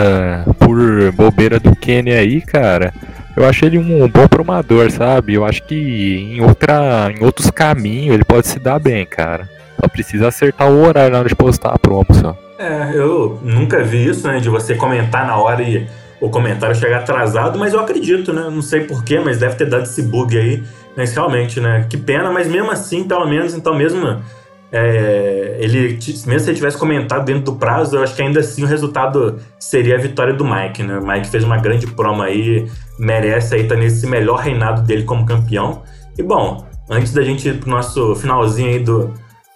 por 0.60 1.10
bobeira 1.10 1.58
do 1.58 1.74
Kenny 1.74 2.12
aí, 2.12 2.40
cara, 2.40 2.94
eu 3.36 3.44
acho 3.44 3.64
ele 3.64 3.78
um 3.78 4.06
bom 4.06 4.28
promador, 4.28 4.88
sabe? 4.88 5.34
Eu 5.34 5.44
acho 5.44 5.64
que 5.64 5.74
em, 5.74 6.40
outra, 6.40 7.12
em 7.12 7.24
outros 7.24 7.50
caminhos 7.50 8.14
ele 8.14 8.24
pode 8.24 8.46
se 8.46 8.60
dar 8.60 8.78
bem, 8.78 9.04
cara. 9.04 9.50
Só 9.80 9.88
precisa 9.88 10.28
acertar 10.28 10.70
o 10.70 10.86
horário 10.86 11.10
na 11.10 11.18
hora 11.18 11.28
de 11.28 11.34
postar 11.34 11.70
a 11.70 11.78
promo, 11.80 12.06
só. 12.12 12.38
É, 12.60 12.92
eu 12.94 13.40
nunca 13.42 13.82
vi 13.82 14.06
isso, 14.06 14.28
né? 14.28 14.38
De 14.38 14.48
você 14.48 14.76
comentar 14.76 15.26
na 15.26 15.36
hora 15.36 15.64
e 15.64 15.84
o 16.20 16.30
comentário 16.30 16.76
chegar 16.76 16.98
atrasado, 16.98 17.58
mas 17.58 17.74
eu 17.74 17.80
acredito, 17.80 18.32
né? 18.32 18.42
Não 18.42 18.62
sei 18.62 18.82
porquê, 18.82 19.18
mas 19.18 19.40
deve 19.40 19.56
ter 19.56 19.68
dado 19.68 19.82
esse 19.82 20.02
bug 20.02 20.38
aí. 20.38 20.62
Mas 20.96 21.12
realmente, 21.12 21.58
né? 21.58 21.86
Que 21.90 21.96
pena, 21.96 22.30
mas 22.30 22.46
mesmo 22.46 22.70
assim, 22.70 23.02
pelo 23.02 23.26
menos, 23.26 23.52
então 23.52 23.74
mesmo 23.74 24.20
é, 24.70 25.56
ele, 25.60 25.98
mesmo 26.26 26.40
se 26.40 26.50
ele 26.50 26.56
tivesse 26.56 26.76
comentado 26.76 27.24
dentro 27.24 27.44
do 27.44 27.56
prazo, 27.56 27.96
eu 27.96 28.02
acho 28.02 28.14
que 28.14 28.20
ainda 28.20 28.40
assim 28.40 28.64
o 28.64 28.66
resultado 28.66 29.38
seria 29.58 29.94
a 29.94 29.98
vitória 29.98 30.34
do 30.34 30.44
Mike, 30.44 30.82
né? 30.82 30.98
O 30.98 31.06
Mike 31.06 31.28
fez 31.28 31.42
uma 31.42 31.56
grande 31.56 31.86
promo 31.86 32.22
aí, 32.22 32.70
merece 32.98 33.54
aí 33.54 33.62
estar 33.62 33.76
tá 33.76 33.80
nesse 33.80 34.06
melhor 34.06 34.40
reinado 34.40 34.82
dele 34.82 35.04
como 35.04 35.24
campeão. 35.24 35.82
E 36.18 36.22
bom, 36.22 36.66
antes 36.90 37.12
da 37.12 37.22
gente 37.22 37.48
ir 37.48 37.58
pro 37.58 37.70
nosso 37.70 38.14
finalzinho 38.16 38.68
aí 38.68 38.78
do, 38.78 39.14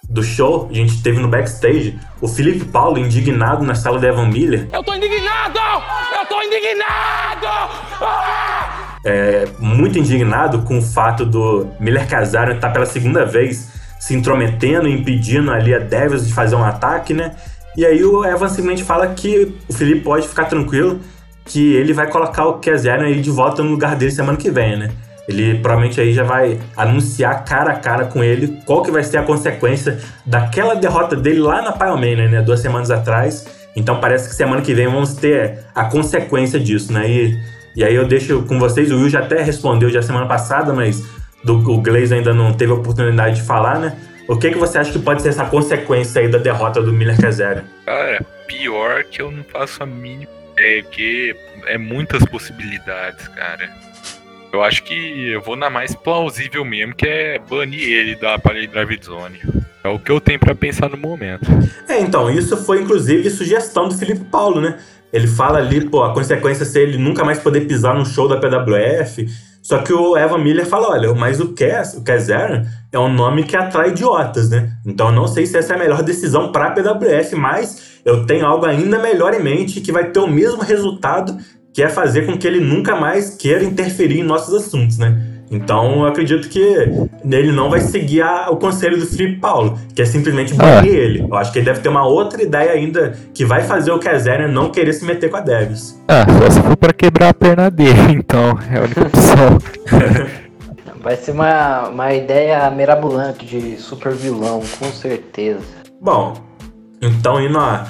do 0.09 0.23
show, 0.23 0.67
a 0.71 0.73
gente 0.73 1.03
teve 1.03 1.19
no 1.19 1.27
backstage 1.27 1.97
o 2.19 2.27
Felipe 2.27 2.65
Paulo 2.65 2.97
indignado 2.97 3.63
na 3.63 3.75
sala 3.75 3.99
da 3.99 4.07
Evan 4.07 4.29
Miller. 4.29 4.67
Eu 4.73 4.83
tô 4.83 4.95
indignado! 4.95 5.59
Eu 6.19 6.25
tô 6.25 6.41
indignado! 6.41 7.47
Ah! 8.01 8.53
É, 9.05 9.45
muito 9.59 9.99
indignado 9.99 10.61
com 10.61 10.79
o 10.79 10.81
fato 10.81 11.25
do 11.25 11.67
Miller 11.79 12.07
Casaro 12.07 12.53
estar 12.53 12.69
pela 12.69 12.85
segunda 12.85 13.25
vez 13.25 13.82
se 14.03 14.13
intrometendo, 14.13 14.85
impedindo 14.85 15.49
ali 15.49 15.73
a 15.73 15.79
Devils 15.79 16.27
de 16.27 16.33
fazer 16.33 16.57
um 16.57 16.63
ataque, 16.63 17.13
né? 17.13 17.31
E 17.77 17.85
aí 17.85 18.03
o 18.03 18.25
Evan 18.25 18.49
simplesmente 18.49 18.83
fala 18.83 19.07
que 19.07 19.55
o 19.65 19.71
Felipe 19.71 20.01
pode 20.01 20.27
ficar 20.27 20.43
tranquilo, 20.43 20.99
que 21.45 21.73
ele 21.75 21.93
vai 21.93 22.09
colocar 22.11 22.45
o 22.47 22.55
Kazarian 22.55 23.05
aí 23.05 23.21
de 23.21 23.31
volta 23.31 23.63
no 23.63 23.71
lugar 23.71 23.95
dele 23.95 24.11
semana 24.11 24.37
que 24.37 24.51
vem, 24.51 24.77
né? 24.77 24.91
Ele 25.25 25.57
provavelmente 25.59 26.01
aí 26.01 26.13
já 26.13 26.23
vai 26.23 26.59
anunciar 26.75 27.45
cara 27.45 27.71
a 27.71 27.75
cara 27.75 28.03
com 28.03 28.21
ele 28.21 28.59
qual 28.65 28.83
que 28.83 28.91
vai 28.91 29.05
ser 29.05 29.19
a 29.19 29.23
consequência 29.23 29.97
daquela 30.25 30.75
derrota 30.75 31.15
dele 31.15 31.39
lá 31.39 31.61
na 31.61 31.71
Pioneer, 31.71 32.29
né? 32.29 32.41
Duas 32.41 32.59
semanas 32.59 32.91
atrás. 32.91 33.45
Então 33.73 34.01
parece 34.01 34.27
que 34.27 34.35
semana 34.35 34.61
que 34.61 34.73
vem 34.73 34.87
vamos 34.87 35.13
ter 35.13 35.59
a 35.73 35.85
consequência 35.85 36.59
disso, 36.59 36.91
né? 36.91 37.09
E, 37.09 37.39
e 37.73 37.81
aí 37.85 37.95
eu 37.95 38.05
deixo 38.05 38.43
com 38.43 38.59
vocês, 38.59 38.91
o 38.91 38.97
Will 38.97 39.09
já 39.09 39.19
até 39.19 39.41
respondeu 39.41 39.89
já 39.89 40.01
semana 40.01 40.25
passada, 40.25 40.73
mas 40.73 41.01
do, 41.43 41.57
o 41.57 41.81
Glaze 41.81 42.13
ainda 42.13 42.33
não 42.33 42.53
teve 42.53 42.71
a 42.71 42.75
oportunidade 42.75 43.37
de 43.37 43.43
falar, 43.43 43.79
né? 43.79 43.97
O 44.27 44.37
que, 44.37 44.51
que 44.51 44.57
você 44.57 44.77
acha 44.77 44.91
que 44.91 44.99
pode 44.99 45.21
ser 45.21 45.29
essa 45.29 45.45
consequência 45.45 46.21
aí 46.21 46.29
da 46.29 46.37
derrota 46.37 46.81
do 46.81 46.93
Miller 46.93 47.19
Kazera? 47.19 47.65
Cara, 47.85 48.25
pior 48.47 49.03
que 49.03 49.21
eu 49.21 49.29
não 49.29 49.43
faço 49.43 49.83
a 49.83 49.85
mínima 49.85 50.31
ideia, 50.53 50.83
porque 50.83 51.35
é 51.67 51.77
muitas 51.77 52.23
possibilidades, 52.25 53.27
cara. 53.27 53.69
Eu 54.53 54.63
acho 54.63 54.83
que 54.83 55.29
eu 55.29 55.41
vou 55.41 55.55
na 55.55 55.69
mais 55.69 55.95
plausível 55.95 56.63
mesmo, 56.63 56.95
que 56.95 57.07
é 57.07 57.39
banir 57.39 57.89
ele 57.89 58.15
da 58.15 58.37
Parade 58.37 58.67
Drive 58.67 58.99
Zone. 59.03 59.39
É 59.83 59.89
o 59.89 59.99
que 59.99 60.11
eu 60.11 60.21
tenho 60.21 60.39
para 60.39 60.55
pensar 60.55 60.89
no 60.89 60.95
momento. 60.95 61.45
É, 61.89 61.99
então, 61.99 62.29
isso 62.29 62.55
foi 62.57 62.81
inclusive 62.81 63.29
sugestão 63.29 63.89
do 63.89 63.97
Felipe 63.97 64.23
Paulo, 64.25 64.61
né? 64.61 64.77
Ele 65.11 65.27
fala 65.27 65.57
ali, 65.57 65.89
pô, 65.89 66.03
a 66.03 66.13
consequência 66.13 66.65
ser 66.65 66.87
ele 66.87 66.97
nunca 66.97 67.23
mais 67.23 67.39
poder 67.39 67.61
pisar 67.61 67.93
num 67.93 68.05
show 68.05 68.27
da 68.27 68.37
PWF. 68.37 69.27
Só 69.63 69.77
que 69.77 69.93
o 69.93 70.17
Evan 70.17 70.39
Miller 70.39 70.65
fala, 70.65 70.89
olha, 70.89 71.13
mas 71.15 71.39
o 71.39 71.53
Cass, 71.53 71.93
o 71.93 72.03
Kazar 72.03 72.67
é 72.91 72.99
um 72.99 73.11
nome 73.11 73.43
que 73.43 73.55
atrai 73.55 73.91
idiotas, 73.91 74.49
né? 74.49 74.73
Então 74.85 75.07
eu 75.07 75.13
não 75.13 75.25
sei 75.25 75.45
se 75.45 75.57
essa 75.57 75.71
é 75.71 75.75
a 75.77 75.79
melhor 75.79 76.03
decisão 76.03 76.51
para 76.51 76.67
a 76.67 76.71
PWF, 76.71 77.33
mas 77.37 78.01
eu 78.03 78.25
tenho 78.25 78.45
algo 78.45 78.65
ainda 78.65 78.99
melhor 78.99 79.33
em 79.33 79.41
mente 79.41 79.79
que 79.79 79.91
vai 79.91 80.11
ter 80.11 80.19
o 80.19 80.27
mesmo 80.27 80.61
resultado, 80.61 81.37
que 81.73 81.81
é 81.81 81.87
fazer 81.87 82.25
com 82.25 82.37
que 82.37 82.45
ele 82.45 82.59
nunca 82.59 82.93
mais 82.97 83.35
queira 83.35 83.63
interferir 83.63 84.19
em 84.19 84.23
nossos 84.23 84.53
assuntos, 84.53 84.97
né? 84.97 85.32
Então 85.53 85.99
eu 85.99 86.05
acredito 86.07 86.49
que 86.49 86.59
ele 86.59 87.51
não 87.51 87.69
vai 87.69 87.79
seguir 87.79 88.23
a, 88.23 88.49
o 88.49 88.57
conselho 88.57 88.97
do 88.97 89.05
Felipe 89.05 89.39
Paulo, 89.39 89.77
que 89.93 90.01
é 90.01 90.05
simplesmente 90.05 90.51
banir 90.55 90.91
ah. 90.91 90.97
ele. 90.97 91.21
Eu 91.21 91.35
acho 91.35 91.53
que 91.53 91.59
ele 91.59 91.65
deve 91.65 91.79
ter 91.79 91.89
uma 91.89 92.05
outra 92.05 92.41
ideia 92.41 92.71
ainda 92.71 93.13
que 93.35 93.45
vai 93.45 93.61
fazer 93.61 93.91
o 93.91 93.99
Kazarian 93.99 94.47
não 94.47 94.71
querer 94.71 94.93
se 94.93 95.05
meter 95.05 95.29
com 95.29 95.37
a 95.37 95.41
Davis. 95.41 96.01
Ah, 96.07 96.25
só 96.39 96.49
se 96.49 96.61
for 96.61 96.75
pra 96.75 96.91
quebrar 96.91 97.29
a 97.29 97.33
perna 97.35 97.69
dele, 97.69 98.13
então 98.17 98.57
é 98.71 98.79
a 98.79 98.81
única 98.81 99.01
opção. 99.05 99.59
vai 100.99 101.15
ser 101.15 101.31
uma, 101.31 101.89
uma 101.89 102.13
ideia 102.13 102.67
mirabolante 102.71 103.45
de 103.45 103.77
super 103.77 104.11
vilão, 104.11 104.63
com 104.79 104.91
certeza. 104.91 105.61
Bom, 106.01 106.33
então 106.99 107.39
indo 107.39 107.59
a, 107.59 107.85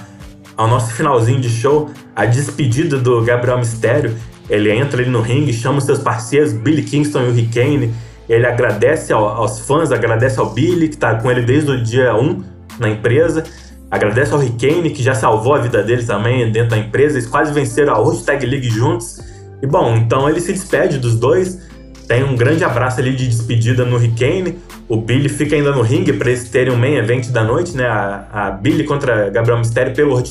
ao 0.58 0.68
nosso 0.68 0.94
finalzinho 0.94 1.40
de 1.40 1.50
show, 1.50 1.90
a 2.14 2.26
despedida 2.26 2.98
do 2.98 3.24
Gabriel 3.24 3.58
Mistério 3.58 4.14
ele 4.50 4.72
entra 4.72 5.02
ali 5.02 5.10
no 5.10 5.22
ringue, 5.22 5.54
chama 5.54 5.78
os 5.78 5.86
seus 5.86 6.00
parceiros, 6.00 6.54
Billy 6.54 6.84
Kingston 6.84 7.24
e 7.24 7.28
o 7.30 7.32
Rick 7.32 7.58
Ele 8.28 8.46
agradece 8.46 9.14
ao, 9.14 9.28
aos 9.28 9.60
fãs, 9.62 9.92
agradece 9.92 10.40
ao 10.40 10.50
Billy, 10.50 10.90
que 10.90 10.96
está 10.96 11.16
com 11.16 11.32
ele 11.32 11.42
desde 11.42 11.72
o 11.72 11.82
dia 11.82 12.16
1 12.16 12.44
na 12.80 12.90
empresa. 12.90 13.44
Agradece 13.90 14.34
ao 14.34 14.40
Rick 14.40 14.90
que 14.90 15.04
já 15.04 15.14
salvou 15.14 15.54
a 15.54 15.60
vida 15.60 15.84
dele 15.84 16.04
também 16.04 16.52
dentro 16.52 16.72
da 16.72 16.78
empresa. 16.78 17.18
Eles 17.18 17.28
quase 17.28 17.54
venceram 17.54 17.94
a 17.94 18.00
World 18.00 18.24
Tag 18.24 18.46
League 18.46 18.70
juntos. 18.70 19.22
E 19.62 19.68
bom, 19.68 19.96
então 19.96 20.28
ele 20.28 20.42
se 20.42 20.52
despede 20.52 20.98
dos 20.98 21.16
dois. 21.16 21.60
Tem 22.08 22.24
um 22.24 22.36
grande 22.36 22.66
abraço 22.66 23.00
ali 23.00 23.16
de 23.16 23.28
despedida 23.28 23.86
no 23.86 23.98
Rick 23.98 24.58
O 24.90 24.98
Billy 24.98 25.30
fica 25.30 25.56
ainda 25.56 25.72
no 25.72 25.82
ringue 25.82 26.12
para 26.12 26.30
eles 26.30 26.50
terem 26.50 26.74
um 26.74 26.78
main 26.78 26.96
event 26.96 27.30
da 27.30 27.44
noite, 27.44 27.78
né? 27.78 27.86
A, 27.86 28.28
a 28.32 28.52
Billy 28.52 28.84
contra 28.84 29.30
Gabriel 29.30 29.60
Mistério 29.60 29.94
pelo 29.94 30.12
World 30.12 30.30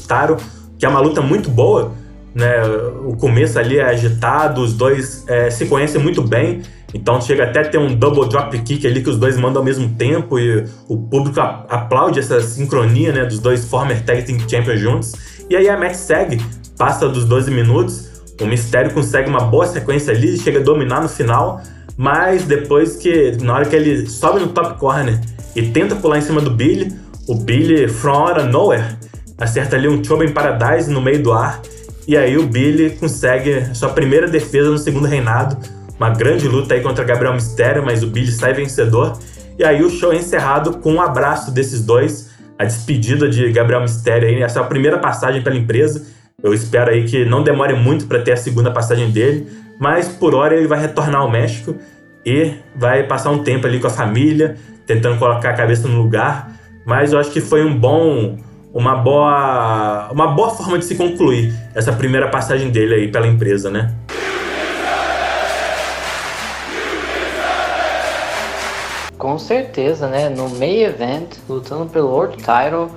que 0.78 0.84
é 0.84 0.88
uma 0.88 1.00
luta 1.00 1.22
muito 1.22 1.48
boa 1.48 1.92
né? 2.34 2.62
O 3.04 3.16
começo 3.16 3.58
ali 3.58 3.78
é 3.78 3.84
agitado, 3.84 4.62
os 4.62 4.74
dois 4.74 5.24
é, 5.28 5.50
se 5.50 5.66
conhecem 5.66 6.00
muito 6.00 6.22
bem, 6.22 6.62
então 6.94 7.20
chega 7.20 7.44
até 7.44 7.60
a 7.60 7.64
ter 7.68 7.78
um 7.78 7.94
double 7.94 8.28
drop 8.28 8.56
kick 8.60 8.86
ali 8.86 9.02
que 9.02 9.10
os 9.10 9.18
dois 9.18 9.36
mandam 9.36 9.60
ao 9.60 9.64
mesmo 9.64 9.88
tempo 9.96 10.38
e 10.38 10.64
o 10.88 10.96
público 10.96 11.40
aplaude 11.40 12.18
essa 12.18 12.40
sincronia 12.40 13.12
né, 13.12 13.24
dos 13.24 13.38
dois 13.38 13.64
former 13.64 14.02
tag 14.04 14.22
team 14.22 14.38
champions 14.48 14.80
juntos. 14.80 15.12
E 15.48 15.56
aí 15.56 15.68
a 15.68 15.76
match 15.76 15.94
segue, 15.94 16.40
passa 16.76 17.08
dos 17.08 17.24
12 17.24 17.50
minutos, 17.50 18.10
o 18.40 18.46
Mistério 18.46 18.92
consegue 18.92 19.28
uma 19.28 19.40
boa 19.40 19.66
sequência 19.66 20.12
ali, 20.12 20.38
chega 20.38 20.60
a 20.60 20.62
dominar 20.62 21.02
no 21.02 21.08
final, 21.08 21.60
mas 21.96 22.44
depois 22.44 22.96
que, 22.96 23.36
na 23.42 23.54
hora 23.54 23.64
que 23.66 23.76
ele 23.76 24.08
sobe 24.08 24.40
no 24.40 24.48
top 24.48 24.78
corner 24.78 25.20
e 25.54 25.62
tenta 25.62 25.94
pular 25.94 26.18
em 26.18 26.22
cima 26.22 26.40
do 26.40 26.50
Billy, 26.50 26.92
o 27.28 27.34
Billy, 27.34 27.86
from 27.88 28.14
out 28.14 28.40
of 28.40 28.48
nowhere, 28.48 28.96
acerta 29.38 29.76
ali 29.76 29.88
um 29.88 30.02
Choben 30.02 30.32
Paradise 30.32 30.90
no 30.90 31.00
meio 31.00 31.22
do 31.22 31.32
ar 31.32 31.60
e 32.06 32.16
aí 32.16 32.36
o 32.36 32.46
Billy 32.46 32.90
consegue 32.90 33.74
sua 33.74 33.90
primeira 33.90 34.28
defesa 34.28 34.70
no 34.70 34.78
segundo 34.78 35.06
reinado. 35.06 35.56
Uma 35.96 36.10
grande 36.10 36.48
luta 36.48 36.74
aí 36.74 36.80
contra 36.80 37.04
Gabriel 37.04 37.34
Mistério, 37.34 37.84
mas 37.84 38.02
o 38.02 38.08
Billy 38.08 38.32
sai 38.32 38.52
vencedor. 38.52 39.18
E 39.58 39.64
aí 39.64 39.82
o 39.82 39.90
show 39.90 40.12
é 40.12 40.16
encerrado 40.16 40.78
com 40.78 40.94
um 40.94 41.00
abraço 41.00 41.52
desses 41.52 41.84
dois. 41.84 42.30
A 42.58 42.64
despedida 42.64 43.28
de 43.28 43.52
Gabriel 43.52 43.82
Mistério 43.82 44.28
aí, 44.28 44.42
essa 44.42 44.58
é 44.58 44.62
a 44.62 44.66
primeira 44.66 44.98
passagem 44.98 45.42
pela 45.42 45.56
empresa. 45.56 46.04
Eu 46.42 46.52
espero 46.52 46.90
aí 46.90 47.04
que 47.04 47.24
não 47.24 47.44
demore 47.44 47.74
muito 47.74 48.06
para 48.06 48.20
ter 48.20 48.32
a 48.32 48.36
segunda 48.36 48.70
passagem 48.70 49.10
dele, 49.10 49.46
mas 49.78 50.08
por 50.08 50.34
hora 50.34 50.56
ele 50.56 50.66
vai 50.66 50.80
retornar 50.80 51.20
ao 51.20 51.30
México 51.30 51.76
e 52.26 52.54
vai 52.74 53.04
passar 53.04 53.30
um 53.30 53.44
tempo 53.44 53.66
ali 53.66 53.78
com 53.78 53.86
a 53.86 53.90
família, 53.90 54.56
tentando 54.86 55.18
colocar 55.18 55.50
a 55.50 55.54
cabeça 55.54 55.86
no 55.86 56.02
lugar. 56.02 56.50
Mas 56.84 57.12
eu 57.12 57.20
acho 57.20 57.30
que 57.30 57.40
foi 57.40 57.64
um 57.64 57.78
bom 57.78 58.38
uma 58.72 58.96
boa, 58.96 60.08
uma 60.10 60.28
boa 60.28 60.50
forma 60.50 60.78
de 60.78 60.84
se 60.84 60.94
concluir 60.94 61.54
essa 61.74 61.92
primeira 61.92 62.28
passagem 62.28 62.70
dele 62.70 62.94
aí 62.94 63.08
pela 63.08 63.26
empresa, 63.26 63.70
né? 63.70 63.94
Com 69.18 69.38
certeza, 69.38 70.08
né? 70.08 70.28
No 70.28 70.48
meio 70.48 70.86
event, 70.86 71.36
lutando 71.48 71.86
pelo 71.86 72.08
World 72.08 72.38
Title, 72.38 72.90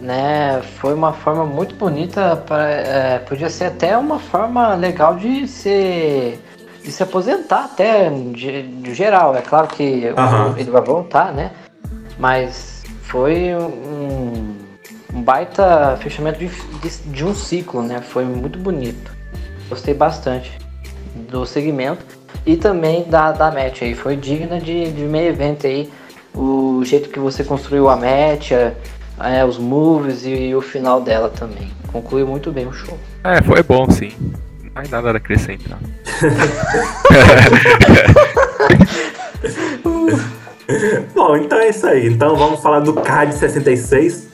né? 0.00 0.62
Foi 0.78 0.94
uma 0.94 1.12
forma 1.12 1.44
muito 1.44 1.74
bonita 1.74 2.36
para, 2.36 2.70
é, 2.70 3.18
podia 3.18 3.50
ser 3.50 3.66
até 3.66 3.96
uma 3.98 4.18
forma 4.18 4.74
legal 4.74 5.16
de 5.16 5.46
se 5.46 6.38
de 6.82 6.92
se 6.92 7.02
aposentar 7.02 7.64
até 7.64 8.08
de, 8.08 8.62
de 8.62 8.94
geral. 8.94 9.36
É 9.36 9.42
claro 9.42 9.66
que 9.66 10.06
uhum. 10.06 10.56
ele 10.56 10.70
vai 10.70 10.80
voltar, 10.80 11.34
né? 11.34 11.50
Mas 12.18 12.82
foi 13.02 13.54
um 13.54 14.54
um 15.12 15.22
baita 15.22 15.96
fechamento 16.00 16.38
de, 16.38 16.48
de, 16.48 16.88
de, 17.10 17.24
um 17.24 17.34
ciclo, 17.34 17.82
né? 17.82 18.00
Foi 18.00 18.24
muito 18.24 18.58
bonito. 18.58 19.10
Gostei 19.68 19.94
bastante 19.94 20.56
do 21.30 21.44
segmento 21.46 22.04
e 22.46 22.56
também 22.56 23.04
da, 23.04 23.32
da 23.32 23.50
match 23.50 23.82
aí. 23.82 23.94
Foi 23.94 24.16
digna 24.16 24.60
de, 24.60 24.92
de 24.92 25.02
meio 25.02 25.28
evento 25.28 25.66
aí. 25.66 25.90
O 26.34 26.82
jeito 26.84 27.08
que 27.08 27.18
você 27.18 27.42
construiu 27.42 27.88
a 27.88 27.96
match, 27.96 28.52
é, 28.52 28.74
é, 29.20 29.44
os 29.44 29.58
moves 29.58 30.24
e, 30.24 30.30
e, 30.30 30.54
o 30.54 30.60
final 30.60 31.00
dela 31.00 31.28
também. 31.30 31.70
Concluiu 31.90 32.26
muito 32.26 32.52
bem 32.52 32.66
o 32.66 32.72
show. 32.72 32.98
É, 33.24 33.42
foi 33.42 33.62
bom 33.62 33.90
sim. 33.90 34.12
Mais 34.74 34.90
nada 34.90 35.10
a 35.10 35.16
acrescentar. 35.16 35.78
bom, 41.14 41.36
então 41.36 41.58
é 41.58 41.70
isso 41.70 41.86
aí. 41.86 42.08
Então 42.08 42.36
vamos 42.36 42.60
falar 42.60 42.80
do 42.80 42.92
CAD 42.94 43.34
66 43.34 44.27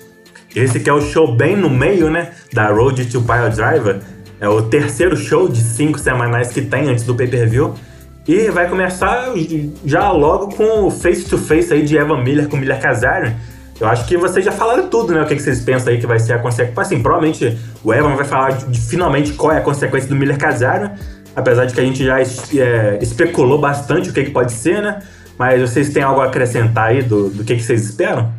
esse 0.54 0.80
que 0.80 0.88
é 0.88 0.92
o 0.92 1.00
show 1.00 1.34
bem 1.34 1.56
no 1.56 1.68
meio, 1.68 2.10
né, 2.10 2.32
da 2.52 2.68
Road 2.68 3.04
to 3.06 3.22
Pile 3.22 3.50
Driver. 3.54 4.00
É 4.40 4.48
o 4.48 4.62
terceiro 4.62 5.16
show 5.16 5.48
de 5.48 5.60
cinco 5.60 5.98
semanais 5.98 6.48
que 6.52 6.62
tem 6.62 6.88
antes 6.88 7.04
do 7.04 7.14
pay-per-view. 7.14 7.74
E 8.26 8.48
vai 8.50 8.68
começar 8.68 9.32
já 9.84 10.10
logo 10.10 10.54
com 10.54 10.86
o 10.86 10.90
face-to-face 10.90 11.74
aí 11.74 11.82
de 11.82 11.96
Evan 11.96 12.22
Miller 12.22 12.48
com 12.48 12.56
Miller 12.56 12.80
Kazarian. 12.80 13.34
Eu 13.78 13.88
acho 13.88 14.06
que 14.06 14.16
vocês 14.16 14.44
já 14.44 14.52
falaram 14.52 14.88
tudo, 14.88 15.12
né? 15.12 15.22
O 15.22 15.26
que 15.26 15.38
vocês 15.38 15.60
pensam 15.60 15.92
aí 15.92 16.00
que 16.00 16.06
vai 16.06 16.18
ser 16.18 16.34
a 16.34 16.38
consequência. 16.38 16.80
Assim, 16.80 17.02
provavelmente 17.02 17.58
o 17.82 17.92
Evan 17.92 18.14
vai 18.14 18.24
falar 18.24 18.52
de, 18.52 18.66
de 18.66 18.80
finalmente 18.80 19.32
qual 19.32 19.52
é 19.52 19.58
a 19.58 19.60
consequência 19.60 20.08
do 20.08 20.16
Miller 20.16 20.38
Kazarian. 20.38 20.92
Apesar 21.36 21.64
de 21.64 21.74
que 21.74 21.80
a 21.80 21.84
gente 21.84 22.04
já 22.04 22.20
é, 22.20 22.98
especulou 23.02 23.58
bastante 23.58 24.10
o 24.10 24.12
que, 24.12 24.24
que 24.24 24.30
pode 24.30 24.52
ser, 24.52 24.80
né? 24.80 25.02
Mas 25.38 25.60
vocês 25.60 25.90
têm 25.90 26.02
algo 26.02 26.20
a 26.20 26.26
acrescentar 26.26 26.90
aí 26.90 27.02
do, 27.02 27.28
do 27.28 27.44
que, 27.44 27.56
que 27.56 27.62
vocês 27.62 27.84
esperam? 27.84 28.32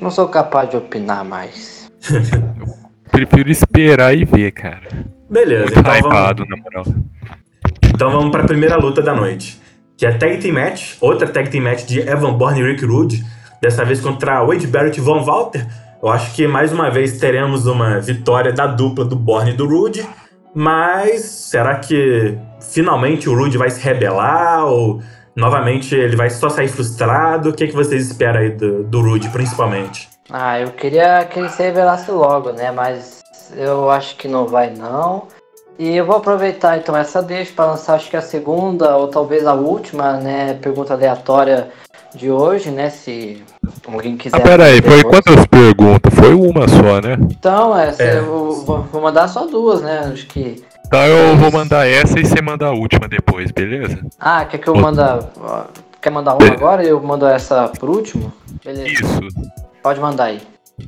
Não 0.00 0.10
sou 0.10 0.28
capaz 0.28 0.70
de 0.70 0.76
opinar 0.76 1.24
mais. 1.24 1.90
Prefiro 3.12 3.50
esperar 3.50 4.16
e 4.16 4.24
ver, 4.24 4.52
cara. 4.52 4.88
Beleza, 5.28 5.64
Muito 5.64 5.78
então 5.78 5.94
hypado, 5.94 6.44
vamos... 6.44 6.48
na 6.48 6.62
moral. 6.62 6.84
Então 7.84 8.10
vamos 8.10 8.30
para 8.30 8.42
a 8.42 8.46
primeira 8.46 8.76
luta 8.76 9.02
da 9.02 9.14
noite. 9.14 9.60
Que 9.96 10.06
é 10.06 10.12
Tag 10.12 10.38
Team 10.38 10.54
Match, 10.54 10.94
outra 11.00 11.28
Tag 11.28 11.50
Team 11.50 11.62
Match 11.62 11.84
de 11.84 12.00
Evan 12.00 12.32
Bourne 12.32 12.60
e 12.60 12.64
Rick 12.64 12.84
Rude. 12.84 13.22
Dessa 13.60 13.84
vez 13.84 14.00
contra 14.00 14.42
Wade 14.42 14.66
Barrett 14.66 14.98
e 14.98 15.02
Von 15.02 15.22
Walter. 15.22 15.66
Eu 16.02 16.08
acho 16.08 16.34
que 16.34 16.46
mais 16.46 16.72
uma 16.72 16.90
vez 16.90 17.18
teremos 17.18 17.66
uma 17.66 18.00
vitória 18.00 18.54
da 18.54 18.66
dupla 18.66 19.04
do 19.04 19.14
Bourne 19.14 19.50
e 19.50 19.54
do 19.54 19.66
Rude. 19.66 20.08
Mas 20.54 21.20
será 21.22 21.76
que 21.76 22.38
finalmente 22.72 23.28
o 23.28 23.34
Rude 23.36 23.58
vai 23.58 23.68
se 23.68 23.82
rebelar? 23.82 24.64
Ou 24.64 25.02
novamente 25.40 25.94
ele 25.94 26.14
vai 26.14 26.30
só 26.30 26.48
sair 26.48 26.68
frustrado? 26.68 27.48
O 27.48 27.52
que, 27.52 27.64
é 27.64 27.66
que 27.66 27.74
vocês 27.74 28.06
esperam 28.06 28.40
aí 28.40 28.50
do, 28.50 28.84
do 28.84 29.00
Rude, 29.00 29.28
principalmente? 29.30 30.08
Ah, 30.30 30.60
eu 30.60 30.68
queria 30.68 31.24
que 31.24 31.40
ele 31.40 31.48
se 31.48 31.62
revelasse 31.62 32.10
logo, 32.10 32.52
né? 32.52 32.70
Mas 32.70 33.20
eu 33.56 33.90
acho 33.90 34.14
que 34.16 34.28
não 34.28 34.46
vai 34.46 34.70
não. 34.70 35.26
E 35.78 35.96
eu 35.96 36.04
vou 36.04 36.16
aproveitar 36.16 36.76
então 36.76 36.94
essa 36.94 37.22
deixa 37.22 37.52
para 37.56 37.70
lançar 37.70 37.94
acho 37.94 38.10
que 38.10 38.16
a 38.16 38.20
segunda 38.20 38.96
ou 38.96 39.08
talvez 39.08 39.46
a 39.46 39.54
última, 39.54 40.12
né, 40.18 40.52
pergunta 40.52 40.92
aleatória 40.92 41.70
de 42.14 42.30
hoje, 42.30 42.70
né, 42.70 42.90
se 42.90 43.42
alguém 43.90 44.14
quiser. 44.14 44.36
Ah, 44.36 44.40
peraí, 44.40 44.82
foi 44.82 45.02
quantas 45.02 45.46
perguntas? 45.46 46.12
Foi 46.14 46.34
uma 46.34 46.68
só, 46.68 47.00
né? 47.00 47.16
Então, 47.30 47.74
essa 47.78 48.02
É. 48.02 48.18
eu 48.18 48.26
vou, 48.26 48.82
vou 48.82 49.00
mandar 49.00 49.26
só 49.28 49.46
duas, 49.46 49.80
né, 49.80 50.10
acho 50.12 50.26
que... 50.26 50.62
Então 50.90 51.06
eu 51.06 51.36
vou 51.36 51.52
mandar 51.52 51.86
essa 51.86 52.18
e 52.18 52.26
você 52.26 52.42
manda 52.42 52.66
a 52.66 52.72
última 52.72 53.06
depois, 53.06 53.52
beleza? 53.52 54.04
Ah, 54.18 54.44
quer 54.44 54.58
que 54.58 54.66
eu 54.66 54.74
manda... 54.74 55.20
Quer 56.02 56.10
mandar 56.10 56.34
uma 56.34 56.48
agora 56.50 56.82
e 56.82 56.88
eu 56.88 57.00
mando 57.00 57.26
essa 57.26 57.68
por 57.68 57.88
último? 57.88 58.32
Beleza. 58.64 58.88
Isso. 58.88 59.20
Pode 59.84 60.00
mandar 60.00 60.24
aí. 60.24 60.40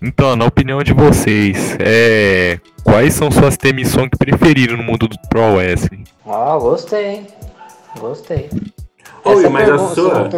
Então, 0.03 0.35
na 0.35 0.45
opinião 0.45 0.83
de 0.83 0.93
vocês, 0.93 1.77
é... 1.79 2.59
quais 2.83 3.15
são 3.15 3.31
suas 3.31 3.57
demissões 3.57 4.09
preferidas 4.19 4.77
no 4.77 4.83
mundo 4.83 5.07
do 5.07 5.17
Pro 5.29 5.55
Wrestling? 5.55 6.03
Ó, 6.27 6.59
gostei, 6.59 7.07
hein? 7.07 7.27
Gostei. 8.01 8.51
Oi, 9.25 9.45
é 9.45 9.49
mas 9.49 9.71
a 9.71 9.79
sua-. 9.79 10.29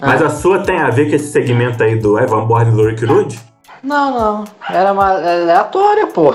Mas 0.00 0.22
Ah. 0.22 0.26
a 0.26 0.30
sua 0.30 0.62
tem 0.62 0.78
a 0.78 0.88
ver 0.88 1.10
com 1.10 1.16
esse 1.16 1.30
segmento 1.30 1.82
aí 1.82 1.96
do 1.96 2.18
Evan 2.18 2.46
Bourne 2.46 2.70
e 2.70 3.04
Rude? 3.04 3.38
Não, 3.82 4.10
não. 4.18 4.44
Era 4.68 4.92
uma 4.92 5.12
é 5.20 5.42
aleatória, 5.42 6.06
pô. 6.08 6.34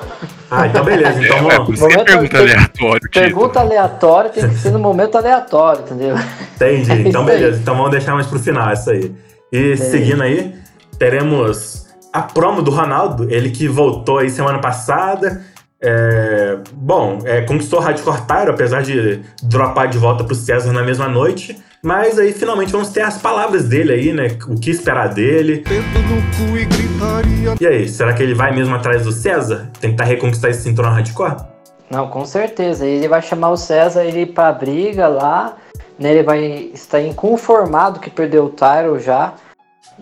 Ah, 0.49 0.67
então 0.67 0.83
beleza. 0.83 1.23
Então 1.23 1.37
É, 1.37 1.41
vamos. 1.57 1.65
por 1.65 1.73
isso 1.73 1.87
que 1.87 1.93
é 1.93 1.97
Momento- 1.97 2.05
pergunta 2.11 2.37
aleatória, 2.37 2.95
o 2.95 2.99
título. 3.09 3.09
Pergunta 3.25 3.59
aleatória 3.59 4.29
tem 4.29 4.49
que 4.49 4.55
ser 4.55 4.71
no 4.71 4.79
momento 4.79 5.17
aleatório, 5.17 5.81
entendeu? 5.81 6.15
Entendi. 6.55 6.91
É 6.91 6.95
Então 7.09 7.21
isso 7.23 7.31
aí. 7.31 7.37
beleza. 7.39 7.59
Então 7.61 7.75
vamos 7.75 7.91
deixar 7.91 8.13
mais 8.13 8.27
pro 8.27 8.39
final 8.39 8.69
essa 8.69 8.91
aí. 8.91 9.13
E 9.51 9.75
seguindo 9.77 10.23
aí, 10.23 10.55
teremos 10.97 11.87
a 12.11 12.21
promo 12.21 12.61
do 12.61 12.71
Ronaldo, 12.71 13.27
ele 13.31 13.49
que 13.51 13.67
voltou 13.67 14.19
aí 14.19 14.29
semana 14.29 14.59
passada. 14.59 15.41
É, 15.81 16.57
bom, 16.71 17.19
é, 17.25 17.41
conquistou 17.41 17.79
o 17.79 17.81
Hardcore 17.81 18.21
Tyro, 18.21 18.51
apesar 18.51 18.81
de 18.83 19.19
dropar 19.41 19.87
de 19.89 19.97
volta 19.97 20.23
pro 20.23 20.33
César 20.33 20.71
na 20.71 20.81
mesma 20.81 21.07
noite. 21.09 21.57
Mas 21.83 22.17
aí 22.17 22.31
finalmente 22.31 22.71
vamos 22.71 22.87
ter 22.89 23.01
as 23.01 23.17
palavras 23.17 23.67
dele 23.67 23.91
aí, 23.91 24.13
né? 24.13 24.37
O 24.47 24.57
que 24.57 24.71
esperar 24.71 25.13
dele. 25.13 25.65
E 27.59 27.67
aí, 27.67 27.89
será 27.89 28.13
que 28.13 28.23
ele 28.23 28.33
vai 28.33 28.55
mesmo 28.55 28.73
atrás 28.73 29.03
do 29.03 29.11
César? 29.11 29.69
Tentar 29.81 30.05
reconquistar 30.05 30.49
esse 30.49 30.61
cinturão 30.61 30.91
hardcore? 30.91 31.35
Não, 31.89 32.07
com 32.07 32.25
certeza. 32.25 32.85
Ele 32.85 33.09
vai 33.09 33.21
chamar 33.21 33.49
o 33.49 33.57
César 33.57 34.05
ele 34.05 34.25
pra 34.25 34.53
briga 34.53 35.09
lá. 35.09 35.57
Né? 35.99 36.13
Ele 36.13 36.23
vai 36.23 36.41
estar 36.73 37.01
inconformado 37.01 37.99
que 37.99 38.09
perdeu 38.09 38.45
o 38.45 38.49
Tyro 38.49 38.97
já. 38.97 39.33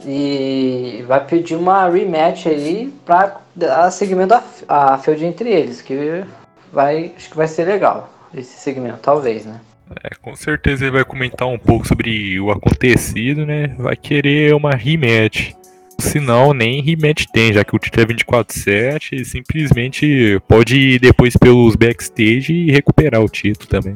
E 0.05 1.03
vai 1.07 1.25
pedir 1.25 1.55
uma 1.55 1.89
rematch 1.89 2.45
aí 2.45 2.93
pra 3.03 3.37
dar 3.55 3.89
segmento 3.89 4.35
a, 4.35 4.93
a 4.93 4.97
feud 4.99 5.25
entre 5.25 5.49
eles. 5.49 5.81
Que 5.81 6.23
vai. 6.71 7.11
Acho 7.17 7.31
que 7.31 7.37
vai 7.37 7.47
ser 7.47 7.65
legal. 7.65 8.07
Esse 8.31 8.59
segmento, 8.59 8.99
talvez, 9.01 9.47
né? 9.47 9.59
É, 10.03 10.15
com 10.21 10.35
certeza 10.35 10.85
ele 10.85 10.91
vai 10.91 11.03
comentar 11.03 11.47
um 11.47 11.57
pouco 11.57 11.87
sobre 11.87 12.39
o 12.39 12.51
acontecido, 12.51 13.45
né? 13.45 13.75
Vai 13.77 13.95
querer 13.95 14.53
uma 14.55 14.71
rematch. 14.71 15.53
Se 15.99 16.19
não, 16.19 16.53
nem 16.53 16.81
rematch 16.81 17.25
tem, 17.31 17.53
já 17.53 17.63
que 17.63 17.75
o 17.75 17.79
título 17.79 18.03
é 18.03 18.13
24-7 18.13 19.13
e 19.13 19.25
simplesmente 19.25 20.41
pode 20.47 20.75
ir 20.75 20.99
depois 20.99 21.35
pelos 21.37 21.75
backstage 21.75 22.53
e 22.53 22.71
recuperar 22.71 23.21
o 23.21 23.29
título 23.29 23.67
também. 23.67 23.93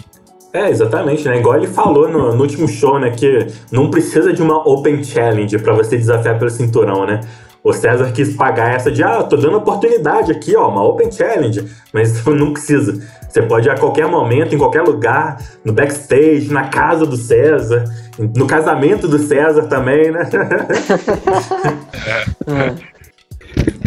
É, 0.54 0.70
exatamente, 0.70 1.28
né? 1.28 1.38
Igual 1.38 1.58
ele 1.58 1.68
falou 1.68 2.08
no, 2.08 2.34
no 2.34 2.42
último 2.42 2.68
show, 2.68 2.98
né? 2.98 3.12
Que 3.12 3.48
não 3.72 3.90
precisa 3.90 4.32
de 4.32 4.42
uma 4.42 4.58
Open 4.66 5.04
Challenge 5.04 5.58
pra 5.60 5.74
você 5.74 5.98
desafiar 5.98 6.40
pelo 6.40 6.50
cinturão, 6.50 7.06
né? 7.06 7.20
O 7.62 7.74
César 7.74 8.12
quis 8.14 8.36
pagar 8.36 8.76
essa 8.76 8.92
de, 8.92 9.04
ah, 9.04 9.24
tô 9.24 9.36
dando 9.36 9.58
oportunidade 9.58 10.32
aqui, 10.32 10.56
ó, 10.56 10.70
uma 10.70 10.84
Open 10.84 11.12
Challenge. 11.12 11.66
Mas 11.92 12.24
não 12.28 12.54
precisa. 12.54 13.02
Você 13.36 13.42
pode 13.42 13.68
ir 13.68 13.72
a 13.72 13.78
qualquer 13.78 14.08
momento, 14.08 14.56
em 14.56 14.58
qualquer 14.58 14.82
lugar, 14.82 15.38
no 15.66 15.74
backstage, 15.74 16.54
na 16.54 16.70
casa 16.70 17.06
do 17.06 17.18
César, 17.18 17.84
no 18.18 18.48
casamento 18.48 19.10
do 19.10 19.20
César 19.20 19.64
também, 19.64 20.10
né? 20.10 20.22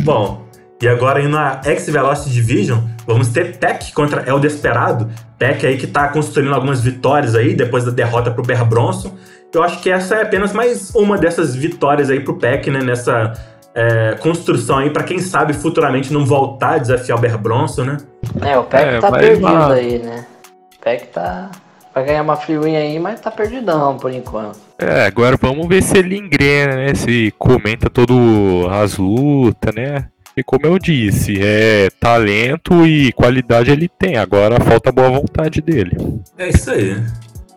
Bom, 0.05 0.47
e 0.83 0.87
agora 0.87 1.23
indo 1.23 1.31
na 1.31 1.62
X-Velocity 1.65 2.31
Division, 2.31 2.81
vamos 3.07 3.29
ter 3.29 3.57
Peck 3.57 3.91
contra 3.95 4.20
El 4.29 4.39
Desperado. 4.39 5.09
Peck 5.39 5.65
aí 5.65 5.79
que 5.79 5.87
tá 5.87 6.09
construindo 6.09 6.53
algumas 6.53 6.83
vitórias 6.83 7.35
aí, 7.35 7.55
depois 7.55 7.87
da 7.87 7.91
derrota 7.91 8.31
pro 8.31 8.43
Ber 8.43 8.62
Bronson. 8.66 9.16
Eu 9.55 9.62
acho 9.62 9.81
que 9.81 9.89
essa 9.89 10.16
é 10.16 10.23
apenas 10.25 10.53
mais 10.53 10.95
uma 10.95 11.16
dessas 11.16 11.57
vitórias 11.57 12.11
aí 12.11 12.20
pro 12.20 12.37
Peck, 12.37 12.70
né? 12.70 12.81
Nessa 12.81 13.33
é, 13.80 14.16
construção 14.16 14.78
aí, 14.78 14.90
pra 14.90 15.05
quem 15.05 15.20
sabe 15.20 15.52
futuramente 15.52 16.12
não 16.12 16.26
voltar 16.26 16.74
a 16.74 16.78
desafiar 16.78 17.16
o 17.16 17.20
Ber 17.20 17.38
Bronson, 17.38 17.84
né? 17.84 17.96
É, 18.40 18.59
o 18.59 18.64
Peck 18.64 18.84
É, 18.84 18.98
tá 19.00 19.12
perdido 19.12 19.46
uma- 19.46 19.72
aí, 19.72 19.98
né? 20.00 20.26
O 20.76 20.84
Peck 20.84 21.06
tá. 21.09 21.48
Vai 21.94 22.05
ganhar 22.05 22.22
uma 22.22 22.34
win 22.34 22.76
aí, 22.76 22.98
mas 22.98 23.20
tá 23.20 23.30
perdidão 23.30 23.96
por 23.96 24.12
enquanto. 24.12 24.59
É, 24.78 25.06
agora 25.06 25.36
vamos 25.40 25.66
ver 25.68 25.82
se 25.82 25.96
ele 25.96 26.16
engrena, 26.16 26.74
né? 26.74 26.94
Se 26.94 27.32
comenta 27.38 27.88
todo 27.88 28.68
as 28.70 28.96
lutas, 28.98 29.72
né? 29.74 30.06
E 30.36 30.42
como 30.42 30.66
eu 30.66 30.78
disse, 30.78 31.40
é 31.40 31.88
talento 32.00 32.86
e 32.86 33.12
qualidade 33.12 33.70
ele 33.70 33.88
tem, 33.88 34.16
agora 34.16 34.60
falta 34.60 34.92
boa 34.92 35.10
vontade 35.10 35.60
dele. 35.60 35.96
É 36.36 36.48
isso 36.48 36.70
aí. 36.70 37.00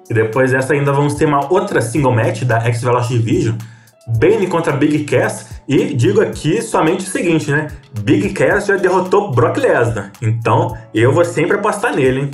E 0.10 0.14
depois 0.14 0.52
dessa 0.52 0.74
ainda 0.74 0.92
vamos 0.92 1.14
ter 1.16 1.26
uma 1.26 1.52
outra 1.52 1.82
single 1.82 2.12
match 2.14 2.44
da 2.44 2.60
X-Velocity 2.60 3.20
Division. 3.20 3.56
Bane 4.18 4.48
contra 4.48 4.74
Big 4.74 5.04
Cass. 5.06 5.62
E 5.68 5.94
digo 5.94 6.22
aqui 6.22 6.62
somente 6.62 7.02
o 7.02 7.10
seguinte, 7.10 7.52
né? 7.52 7.68
Big 8.02 8.30
Cass 8.34 8.68
já 8.68 8.78
derrotou 8.78 9.32
Brock 9.32 9.58
Lesnar. 9.58 10.12
Então 10.22 10.76
eu 10.94 11.14
vou 11.14 11.26
sempre 11.26 11.58
apostar 11.58 11.96
nele, 11.96 12.22
hein? 12.22 12.32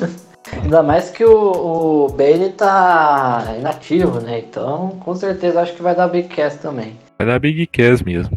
Ainda 0.62 0.82
mais 0.82 1.10
que 1.10 1.24
o, 1.24 2.06
o 2.06 2.08
Bailey 2.10 2.50
tá 2.50 3.54
inativo, 3.58 4.20
né? 4.20 4.38
Então, 4.38 4.90
com 5.00 5.14
certeza 5.14 5.60
acho 5.60 5.74
que 5.74 5.82
vai 5.82 5.94
dar 5.94 6.08
Big 6.08 6.28
Cass 6.28 6.56
também. 6.56 6.96
Vai 7.18 7.26
dar 7.26 7.38
Big 7.38 7.66
Cass 7.66 8.02
mesmo. 8.02 8.30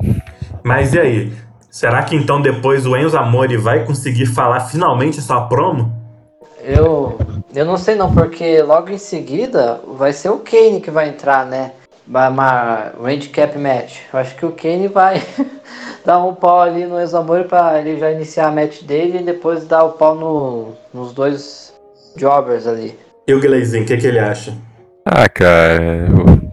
Mas 0.64 0.94
e 0.94 0.99
aí? 0.99 1.34
Será 1.70 2.02
que 2.04 2.16
então 2.16 2.41
depois 2.41 2.86
o 2.86 2.95
Enzo 2.95 3.18
Amore 3.18 3.58
vai 3.58 3.86
conseguir 3.86 4.26
falar 4.26 4.62
finalmente 4.62 5.22
sua 5.22 5.48
promo? 5.48 5.94
Eu, 6.60 7.20
eu 7.54 7.66
não 7.66 7.78
sei 7.78 7.95
não, 7.95 8.14
porque 8.14 8.62
logo 8.62 8.90
em 8.90 8.98
seguida 8.98 9.80
vai 9.95 10.12
ser 10.12 10.30
o 10.30 10.40
Kane 10.40 10.82
que 10.82 10.90
vai 10.90 11.10
entrar, 11.10 11.45
né? 11.45 11.74
Vai 12.10 12.30
uma 12.30 12.94
handicap 13.04 13.58
match. 13.58 13.98
Eu 14.14 14.20
acho 14.20 14.36
que 14.36 14.46
o 14.46 14.52
Kane 14.52 14.88
vai 14.88 15.22
dar 16.06 16.24
um 16.24 16.34
pau 16.34 16.62
ali 16.62 16.86
no 16.86 17.00
Examore 17.00 17.44
pra 17.44 17.80
ele 17.80 17.98
já 18.00 18.12
iniciar 18.12 18.48
a 18.48 18.52
match 18.52 18.84
dele 18.84 19.20
e 19.20 19.24
depois 19.24 19.66
dar 19.66 19.84
o 19.84 19.92
pau 19.94 20.16
no, 20.16 20.74
nos 20.94 21.12
dois 21.12 21.74
jobbers 22.16 22.66
ali. 22.66 22.98
E 23.28 23.34
o 23.34 23.42
Glazinho, 23.42 23.84
o 23.84 23.86
que, 23.86 23.98
que 23.98 24.08
ele 24.08 24.20
acha? 24.20 24.56
Ah, 25.06 25.28
cara, 25.28 26.08
eu- 26.08 26.50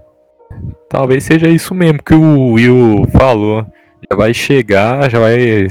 talvez 0.88 1.22
seja 1.24 1.48
isso 1.48 1.72
mesmo 1.74 2.02
que 2.02 2.14
o 2.14 2.52
Will 2.52 3.06
falou. 3.12 3.64
Já 4.10 4.16
vai 4.16 4.34
chegar, 4.34 5.08
já 5.08 5.18
vai 5.18 5.66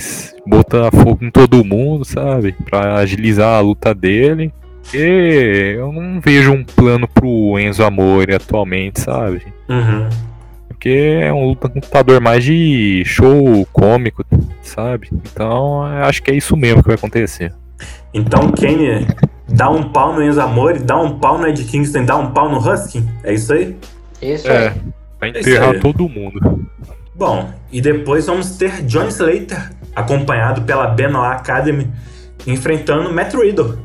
botar 0.48 0.90
fogo 0.92 1.20
em 1.24 1.30
todo 1.30 1.64
mundo, 1.64 2.04
sabe? 2.06 2.54
Pra 2.66 2.96
agilizar 2.96 3.58
a 3.58 3.60
luta 3.60 3.94
dele. 3.94 4.52
E 4.94 5.76
eu 5.78 5.92
não 5.92 6.20
vejo 6.20 6.52
um 6.52 6.64
plano 6.64 7.08
pro 7.08 7.60
Enzo 7.60 7.84
Amore 7.84 8.34
atualmente, 8.36 9.00
sabe? 9.02 9.44
Uhum. 9.70 10.10
Porque 10.68 10.90
é 11.22 11.32
um 11.34 11.46
lutador 11.48 12.20
mais 12.20 12.44
de 12.44 13.04
show 13.06 13.66
cômico, 13.72 14.24
sabe? 14.62 15.10
Então 15.14 15.84
acho 15.84 16.22
que 16.22 16.32
é 16.32 16.36
isso 16.36 16.58
mesmo 16.58 16.82
que 16.82 16.88
vai 16.88 16.96
acontecer. 16.96 17.54
Então 18.14 18.52
Kane 18.52 19.08
dá 19.50 19.70
um 19.70 19.84
pau 19.84 20.14
no 20.14 20.22
Enzo 20.24 20.42
Amore, 20.42 20.80
dá 20.80 21.00
um 21.00 21.18
pau 21.20 21.38
no 21.38 21.48
Ed 21.48 21.64
Kingston, 21.64 22.06
dá 22.06 22.18
um 22.18 22.32
pau 22.32 22.50
no 22.50 22.58
Husky? 22.58 23.04
É 23.24 23.34
isso 23.34 23.54
aí? 23.54 23.76
Isso 24.22 24.48
É, 24.48 24.68
aí. 24.70 24.74
vai 25.20 25.30
É 25.30 25.40
enterrar 25.40 25.72
aí. 25.72 25.80
todo 25.80 26.08
mundo. 26.10 26.68
Bom, 27.16 27.50
e 27.72 27.80
depois 27.82 28.26
vamos 28.26 28.58
ter 28.58 28.82
John 28.84 29.08
Slater, 29.08 29.72
acompanhado 29.96 30.62
pela 30.64 30.88
Benoit 30.88 31.36
Academy, 31.36 31.88
enfrentando 32.46 33.14
Matt 33.14 33.34
Riddle. 33.36 33.78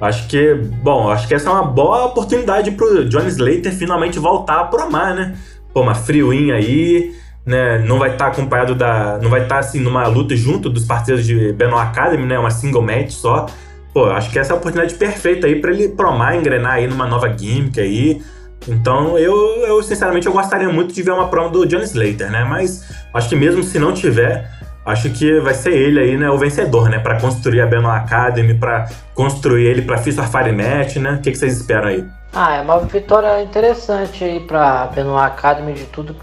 Acho 0.00 0.28
que, 0.28 0.54
bom, 0.54 1.10
acho 1.10 1.26
que 1.26 1.34
essa 1.34 1.48
é 1.48 1.52
uma 1.52 1.64
boa 1.64 2.04
oportunidade 2.06 2.70
pro 2.70 3.04
John 3.08 3.26
Slater 3.26 3.72
finalmente 3.72 4.18
voltar 4.18 4.60
a 4.60 4.64
promar, 4.64 5.14
né? 5.14 5.36
Pô, 5.74 5.82
uma 5.82 5.94
win 5.94 6.52
aí, 6.52 7.12
né? 7.44 7.78
Não 7.78 7.98
vai 7.98 8.12
estar 8.12 8.28
acompanhado 8.28 8.74
da. 8.74 9.18
Não 9.20 9.28
vai 9.28 9.42
estar 9.42 9.58
assim 9.58 9.80
numa 9.80 10.06
luta 10.06 10.36
junto 10.36 10.70
dos 10.70 10.84
parceiros 10.84 11.26
de 11.26 11.52
Benoit 11.52 11.88
Academy, 11.88 12.24
né? 12.24 12.38
Uma 12.38 12.50
single 12.50 12.82
match 12.82 13.10
só. 13.10 13.46
Pô, 13.92 14.04
acho 14.04 14.30
que 14.30 14.38
essa 14.38 14.52
é 14.52 14.54
a 14.54 14.58
oportunidade 14.58 14.94
perfeita 14.94 15.46
aí 15.46 15.60
pra 15.60 15.72
ele 15.72 15.88
promar, 15.88 16.36
engrenar 16.36 16.74
aí 16.74 16.86
numa 16.86 17.06
nova 17.06 17.28
gimmick 17.36 17.80
aí. 17.80 18.22
Então, 18.68 19.18
eu, 19.18 19.34
eu 19.66 19.82
sinceramente 19.82 20.26
eu 20.26 20.32
gostaria 20.32 20.68
muito 20.68 20.92
de 20.92 21.02
ver 21.02 21.12
uma 21.12 21.28
promo 21.28 21.50
do 21.50 21.66
John 21.66 21.80
Slater, 21.80 22.30
né? 22.30 22.44
Mas 22.44 22.84
acho 23.14 23.28
que 23.28 23.36
mesmo 23.36 23.62
se 23.62 23.78
não 23.78 23.92
tiver, 23.92 24.50
acho 24.88 25.10
que 25.10 25.40
vai 25.40 25.54
ser 25.54 25.72
ele 25.72 26.00
aí, 26.00 26.16
né, 26.16 26.28
o 26.30 26.38
vencedor, 26.38 26.88
né, 26.88 26.98
Pra 26.98 27.20
construir 27.20 27.60
a 27.60 27.66
Benoit 27.66 28.04
Academy, 28.04 28.54
pra 28.54 28.88
construir 29.14 29.66
ele 29.66 29.82
Fist 29.98 30.18
or 30.18 30.26
Fire 30.26 30.52
Match, 30.52 30.96
né? 30.96 31.12
O 31.12 31.20
que, 31.20 31.30
que 31.30 31.38
vocês 31.38 31.56
esperam 31.56 31.88
aí? 31.88 32.04
Ah, 32.32 32.56
é 32.56 32.60
uma 32.60 32.78
vitória 32.80 33.42
interessante 33.42 34.24
aí 34.24 34.40
pra 34.40 34.86
Benoit 34.86 35.26
Academy 35.26 35.72
de 35.74 35.84
tudo 35.84 36.16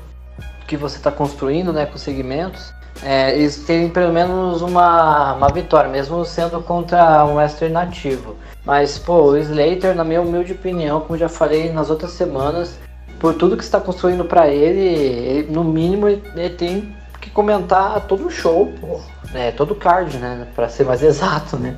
que 0.68 0.78
você 0.78 1.00
tá 1.00 1.12
construindo, 1.12 1.72
né, 1.72 1.86
com 1.86 1.98
segmentos. 1.98 2.74
é, 3.04 3.36
eles 3.36 3.58
terem 3.66 3.90
pelo 3.90 4.14
menos 4.14 4.62
uma, 4.62 5.34
uma 5.34 5.50
vitória, 5.50 5.90
mesmo 5.90 6.24
sendo 6.26 6.62
contra 6.62 7.26
um 7.26 7.36
Western 7.36 7.74
nativo. 7.74 8.36
Mas, 8.66 8.98
pô, 8.98 9.32
o 9.32 9.38
Slater, 9.38 9.96
na 9.96 10.04
minha 10.04 10.22
humilde 10.22 10.54
opinião, 10.54 11.02
como 11.02 11.18
já 11.20 11.30
falei 11.30 11.72
nas 11.72 11.90
outras 11.90 12.12
semanas, 12.12 12.80
por 13.20 13.34
tudo 13.34 13.58
que 13.58 13.64
está 13.64 13.80
construindo 13.80 14.26
para 14.26 14.48
ele, 14.48 14.80
ele, 14.80 15.52
no 15.52 15.64
mínimo 15.64 16.08
ele, 16.08 16.50
tem 16.50 16.95
que 17.26 17.32
comentar 17.32 18.00
todo 18.02 18.28
o 18.28 18.32
show, 18.32 18.74
pô, 18.80 19.02
né, 19.32 19.52
todo 19.52 19.72
o 19.72 19.76
card, 19.76 20.18
né, 20.18 20.48
para 20.56 20.70
ser 20.70 20.86
mais 20.86 21.02
exato, 21.04 21.58
né. 21.58 21.76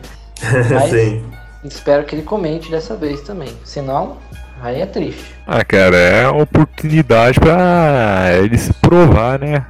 Mas 0.71 0.91
Sim. 0.91 1.25
espero 1.63 2.03
que 2.03 2.15
ele 2.15 2.23
comente 2.23 2.69
dessa 2.69 2.95
vez 2.95 3.21
também, 3.21 3.49
senão 3.63 4.17
aí 4.61 4.81
é 4.81 4.85
triste. 4.85 5.35
Ah, 5.45 5.63
cara, 5.63 5.95
é 5.95 6.27
uma 6.27 6.43
oportunidade 6.43 7.39
pra 7.39 8.31
ele 8.37 8.57
se 8.57 8.73
provar, 8.73 9.39
né? 9.39 9.65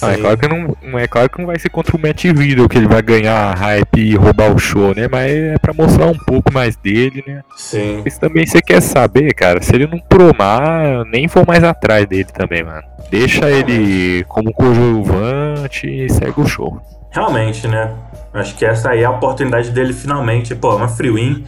Ah, 0.00 0.12
é 0.12 0.16
claro 0.16 0.38
que 0.38 0.48
não, 0.48 0.76
não- 0.82 0.98
é 0.98 1.06
claro 1.06 1.28
que 1.28 1.38
não 1.38 1.46
vai 1.46 1.58
ser 1.58 1.68
contra 1.70 1.96
o 1.96 2.00
Matt 2.00 2.24
Riddle 2.24 2.68
que 2.68 2.78
ele 2.78 2.86
vai 2.86 3.02
ganhar 3.02 3.54
hype 3.56 3.98
e 4.00 4.14
roubar 4.16 4.52
o 4.54 4.58
show, 4.58 4.94
né? 4.94 5.08
Mas 5.10 5.30
é 5.32 5.58
pra 5.58 5.72
mostrar 5.74 6.06
um 6.06 6.16
pouco 6.18 6.52
mais 6.52 6.76
dele, 6.76 7.22
né? 7.26 7.42
Sim. 7.56 8.02
Mas 8.04 8.16
também 8.18 8.46
você 8.46 8.60
quer 8.62 8.80
saber, 8.80 9.32
cara, 9.34 9.60
se 9.62 9.74
ele 9.74 9.86
não 9.86 9.98
promar, 9.98 11.04
nem 11.06 11.26
for 11.28 11.46
mais 11.46 11.64
atrás 11.64 12.06
dele 12.06 12.24
também, 12.32 12.62
mano. 12.62 12.82
Deixa 13.10 13.50
ele 13.50 14.24
como 14.28 14.52
coadjuvante 14.52 15.86
e 15.86 16.10
segue 16.10 16.40
o 16.40 16.46
show. 16.46 16.80
Realmente, 17.10 17.66
né? 17.66 17.92
Acho 18.34 18.54
que 18.54 18.64
essa 18.64 18.90
aí 18.90 19.00
é 19.02 19.04
a 19.04 19.10
oportunidade 19.10 19.70
dele 19.70 19.92
finalmente. 19.92 20.54
Pô, 20.54 20.76
uma 20.76 20.88
free 20.88 21.10
win. 21.10 21.44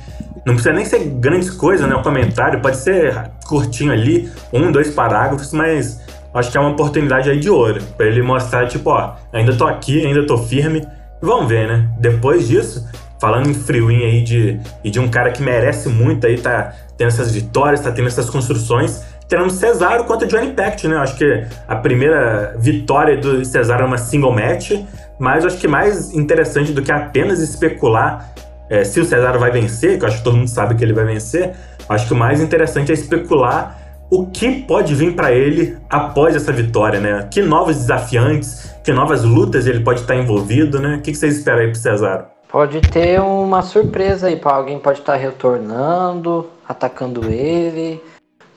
Não 0.47 0.55
precisa 0.55 0.72
nem 0.74 0.85
ser 0.86 1.01
grandes 1.05 1.51
coisas, 1.51 1.86
né? 1.89 1.94
O 1.94 2.02
comentário 2.02 2.60
pode 2.60 2.78
ser 2.78 3.31
curtinho 3.47 3.93
ali, 3.93 4.31
um, 4.52 4.72
dois 4.72 4.90
parágrafos, 4.94 5.52
mas 5.52 6.01
acho 6.32 6.51
que 6.51 6.57
é 6.57 6.61
uma 6.61 6.70
oportunidade 6.70 7.31
aí 7.31 7.39
de 7.39 7.51
ouro. 7.51 7.82
Pra 7.97 8.07
ele 8.07 8.23
mostrar, 8.23 8.66
tipo, 8.66 8.90
ó, 8.90 9.15
ainda 9.32 9.57
tô 9.57 9.66
aqui, 9.66 10.05
ainda 10.05 10.27
tô 10.27 10.39
firme. 10.39 10.86
Vamos 11.20 11.48
ver, 11.48 11.69
né? 11.69 11.89
Depois 11.98 12.48
disso, 12.48 12.89
falando 13.20 13.48
em 13.48 13.52
win 13.52 14.05
aí 14.05 14.23
de, 14.23 14.61
e 14.82 14.90
de 14.90 14.98
um 14.98 15.09
cara 15.09 15.31
que 15.31 15.43
merece 15.43 15.89
muito 15.89 16.27
aí, 16.27 16.39
tá 16.39 16.73
tendo 16.97 17.09
essas 17.09 17.32
vitórias, 17.32 17.81
tá 17.81 17.93
tendo 17.93 18.09
essas 18.09 18.31
construções. 18.31 19.05
Teremos 19.28 19.55
Cesaro 19.55 20.05
contra 20.05 20.27
Johnny 20.27 20.48
Impact, 20.48 20.89
né? 20.89 20.97
Acho 20.97 21.16
que 21.16 21.47
a 21.69 21.77
primeira 21.77 22.57
vitória 22.59 23.16
do 23.16 23.44
Cesaro 23.44 23.82
é 23.82 23.86
uma 23.86 23.98
single 23.98 24.32
match, 24.32 24.73
mas 25.19 25.44
acho 25.44 25.59
que 25.59 25.69
mais 25.69 26.12
interessante 26.12 26.73
do 26.73 26.82
que 26.82 26.90
apenas 26.90 27.40
especular 27.40 28.32
é, 28.70 28.85
se 28.85 29.01
o 29.01 29.05
Cesaro 29.05 29.39
vai 29.39 29.51
vencer, 29.51 29.98
que 29.98 30.05
eu 30.05 30.09
acho 30.09 30.19
que 30.19 30.24
todo 30.24 30.36
mundo 30.36 30.48
sabe 30.48 30.77
que 30.77 30.85
ele 30.85 30.93
vai 30.93 31.05
vencer, 31.05 31.52
acho 31.89 32.07
que 32.07 32.12
o 32.12 32.16
mais 32.16 32.40
interessante 32.40 32.93
é 32.93 32.94
especular 32.94 33.80
o 34.10 34.26
que 34.26 34.62
pode 34.62 34.94
vir 34.94 35.14
pra 35.14 35.32
ele 35.32 35.78
após 35.88 36.34
essa 36.34 36.52
vitória, 36.52 36.98
né? 36.98 37.28
Que 37.30 37.40
novos 37.40 37.76
desafiantes, 37.76 38.74
que 38.82 38.92
novas 38.92 39.22
lutas 39.22 39.66
ele 39.66 39.80
pode 39.80 40.00
estar 40.00 40.16
envolvido, 40.16 40.80
né? 40.80 40.96
O 40.96 41.00
que 41.00 41.14
vocês 41.14 41.38
esperam 41.38 41.60
aí 41.60 41.68
pro 41.68 41.78
Cesaro? 41.78 42.24
Pode 42.48 42.80
ter 42.80 43.20
uma 43.20 43.62
surpresa 43.62 44.26
aí 44.26 44.34
para 44.34 44.56
alguém 44.56 44.78
pode 44.80 44.98
estar 44.98 45.14
retornando, 45.14 46.48
atacando 46.68 47.30
ele, 47.30 48.02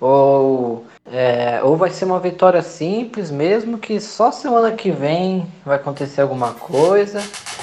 ou 0.01 0.83
é, 1.11 1.61
ou 1.61 1.75
vai 1.75 1.89
ser 1.91 2.05
uma 2.05 2.19
vitória 2.19 2.61
simples 2.61 3.29
mesmo 3.29 3.77
que 3.77 3.99
só 3.99 4.31
semana 4.31 4.71
que 4.71 4.89
vem 4.89 5.45
vai 5.63 5.75
acontecer 5.75 6.21
alguma 6.21 6.53
coisa. 6.53 7.21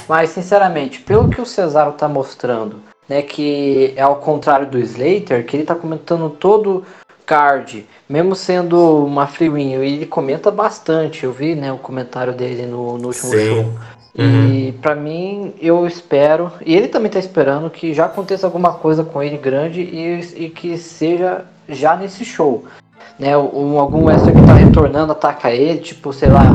Mas 0.08 0.30
sinceramente, 0.30 1.00
pelo 1.00 1.28
que 1.28 1.40
o 1.40 1.46
Cesaro 1.46 1.92
tá 1.92 2.08
mostrando, 2.08 2.76
né, 3.08 3.22
que 3.22 3.92
é 3.96 4.02
ao 4.02 4.16
contrário 4.16 4.66
do 4.66 4.78
Slater, 4.78 5.44
que 5.44 5.56
ele 5.56 5.64
tá 5.64 5.74
comentando 5.74 6.30
todo 6.30 6.84
card, 7.26 7.86
mesmo 8.08 8.34
sendo 8.34 9.04
uma 9.04 9.26
free 9.26 9.48
win, 9.48 9.72
ele 9.74 10.06
comenta 10.06 10.50
bastante. 10.50 11.24
Eu 11.24 11.32
vi, 11.32 11.54
né, 11.54 11.72
o 11.72 11.78
comentário 11.78 12.32
dele 12.32 12.66
no, 12.66 12.98
no 12.98 13.08
último 13.08 13.32
Sim. 13.32 13.48
show. 13.48 13.74
E 14.18 14.72
pra 14.82 14.94
mim, 14.94 15.54
eu 15.60 15.86
espero, 15.86 16.52
e 16.66 16.74
ele 16.74 16.88
também 16.88 17.10
tá 17.10 17.18
esperando 17.18 17.70
que 17.70 17.94
já 17.94 18.06
aconteça 18.06 18.46
alguma 18.46 18.72
coisa 18.72 19.04
com 19.04 19.22
ele 19.22 19.36
grande 19.36 19.80
e, 19.80 20.44
e 20.44 20.50
que 20.50 20.76
seja 20.76 21.44
já 21.68 21.96
nesse 21.96 22.24
show. 22.24 22.64
Né, 23.18 23.36
um, 23.36 23.78
algum 23.78 24.04
wrestler 24.04 24.34
que 24.34 24.46
tá 24.46 24.54
retornando 24.54 25.12
ataca 25.12 25.50
ele, 25.50 25.78
tipo, 25.78 26.12
sei 26.12 26.28
lá, 26.28 26.54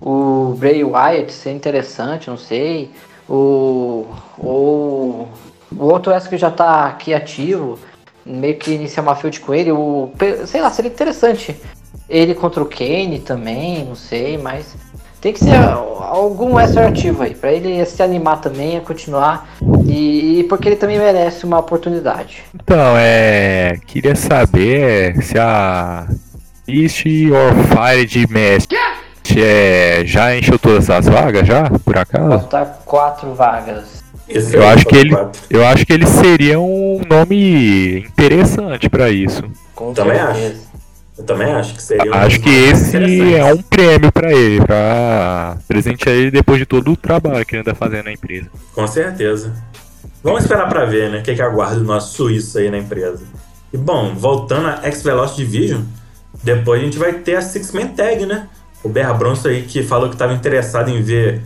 o 0.00 0.54
Bray 0.58 0.84
Wyatt, 0.84 1.32
seria 1.32 1.56
interessante, 1.56 2.28
não 2.28 2.36
sei. 2.36 2.90
O, 3.28 4.06
o, 4.36 5.28
o 5.76 5.84
outro 5.84 6.10
wrestler 6.10 6.30
que 6.30 6.38
já 6.38 6.50
tá 6.50 6.86
aqui 6.86 7.14
ativo, 7.14 7.78
meio 8.24 8.56
que 8.56 8.72
iniciar 8.72 9.02
uma 9.02 9.16
field 9.16 9.40
com 9.40 9.54
ele, 9.54 9.72
o, 9.72 10.10
sei 10.46 10.60
lá, 10.60 10.70
seria 10.70 10.90
interessante. 10.90 11.56
Ele 12.08 12.34
contra 12.34 12.62
o 12.62 12.66
Kane 12.66 13.20
também, 13.20 13.84
não 13.84 13.94
sei, 13.94 14.36
mas 14.36 14.74
tem 15.20 15.32
que 15.32 15.38
ser 15.38 15.54
algum 15.54 16.54
wrestler 16.54 16.88
ativo 16.88 17.22
aí, 17.22 17.32
pra 17.32 17.52
ele 17.52 17.84
se 17.86 18.02
animar 18.02 18.40
também 18.40 18.76
a 18.76 18.80
continuar 18.80 19.48
e, 19.86 20.40
e 20.40 20.44
porque 20.44 20.68
ele 20.68 20.76
também 20.76 20.98
merece 20.98 21.44
uma 21.44 21.60
oportunidade. 21.60 22.42
Então, 22.54 22.94
é. 22.96 23.78
Queria 23.86 24.16
saber 24.16 25.22
se 25.22 25.38
a 25.38 26.08
Beast 26.66 27.06
or 27.06 27.54
Fire 27.68 28.04
de 28.04 28.26
Mestre 28.28 28.76
é, 29.36 30.02
já 30.04 30.36
encheu 30.36 30.58
todas 30.58 30.90
as 30.90 31.06
vagas 31.06 31.46
já, 31.46 31.70
por 31.84 31.96
acaso? 31.96 32.28
Faltar 32.28 32.82
quatro 32.84 33.32
vagas. 33.32 34.01
Esse 34.34 34.56
Eu 34.56 34.62
aí, 34.62 34.68
acho 34.70 34.86
que 34.86 34.96
ele, 34.96 35.16
eu 35.50 35.66
acho 35.66 35.86
que 35.86 35.92
ele 35.92 36.06
seria 36.06 36.58
um 36.58 37.00
nome 37.08 37.98
interessante 38.00 38.88
pra 38.88 39.10
isso. 39.10 39.42
Com 39.74 39.92
Também 39.92 40.18
certeza. 40.18 40.72
Eu 41.16 41.24
também 41.24 41.52
acho 41.52 41.74
que 41.74 41.82
seria 41.82 42.10
um 42.10 42.14
Acho 42.14 42.40
que 42.40 42.48
esse 42.48 43.34
é 43.34 43.44
um 43.52 43.60
prêmio 43.60 44.10
pra 44.10 44.32
ele, 44.32 44.64
pra 44.64 45.58
presentear 45.68 46.16
ele 46.16 46.30
depois 46.30 46.58
de 46.58 46.64
todo 46.64 46.90
o 46.90 46.96
trabalho 46.96 47.44
que 47.44 47.54
ele 47.54 47.60
anda 47.60 47.74
fazendo 47.74 48.06
na 48.06 48.12
empresa. 48.12 48.48
Com 48.74 48.86
certeza. 48.86 49.52
Vamos 50.22 50.42
esperar 50.42 50.68
pra 50.68 50.84
ver, 50.86 51.10
né? 51.10 51.18
O 51.18 51.22
que, 51.22 51.34
que 51.34 51.42
aguarda 51.42 51.80
o 51.80 51.84
nosso 51.84 52.14
suíço 52.14 52.58
aí 52.58 52.70
na 52.70 52.78
empresa. 52.78 53.22
E 53.72 53.76
bom, 53.76 54.14
voltando 54.14 54.68
a 54.68 54.80
X-Velocity 54.84 55.44
Division, 55.44 55.82
depois 56.42 56.80
a 56.80 56.84
gente 56.84 56.98
vai 56.98 57.12
ter 57.12 57.36
a 57.36 57.42
Six 57.42 57.72
Man 57.72 57.88
Tag, 57.88 58.24
né? 58.24 58.48
O 58.82 58.88
Berra 58.88 59.12
Bronson 59.14 59.48
aí 59.48 59.62
que 59.62 59.82
falou 59.82 60.08
que 60.08 60.14
estava 60.14 60.32
interessado 60.32 60.90
em 60.90 61.02
ver 61.02 61.42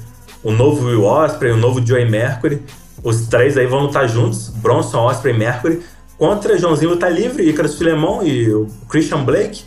o 0.47 0.53
novo 0.53 0.87
Will 0.87 1.05
Osprey, 1.05 1.51
o 1.51 1.57
novo 1.57 1.85
Joey 1.85 2.09
Mercury. 2.09 2.63
Os 3.03 3.27
três 3.27 3.59
aí 3.59 3.67
vão 3.67 3.81
lutar 3.81 4.09
juntos, 4.09 4.49
Bronson, 4.49 5.01
Osprey 5.01 5.35
e 5.35 5.39
Mercury, 5.39 5.83
contra 6.17 6.57
Joãozinho 6.57 6.91
Luta 6.91 7.09
Livre, 7.09 7.49
Icarus 7.49 7.77
Filemon 7.77 8.23
e 8.23 8.55
o 8.55 8.69
Christian 8.89 9.25
Blake. 9.25 9.65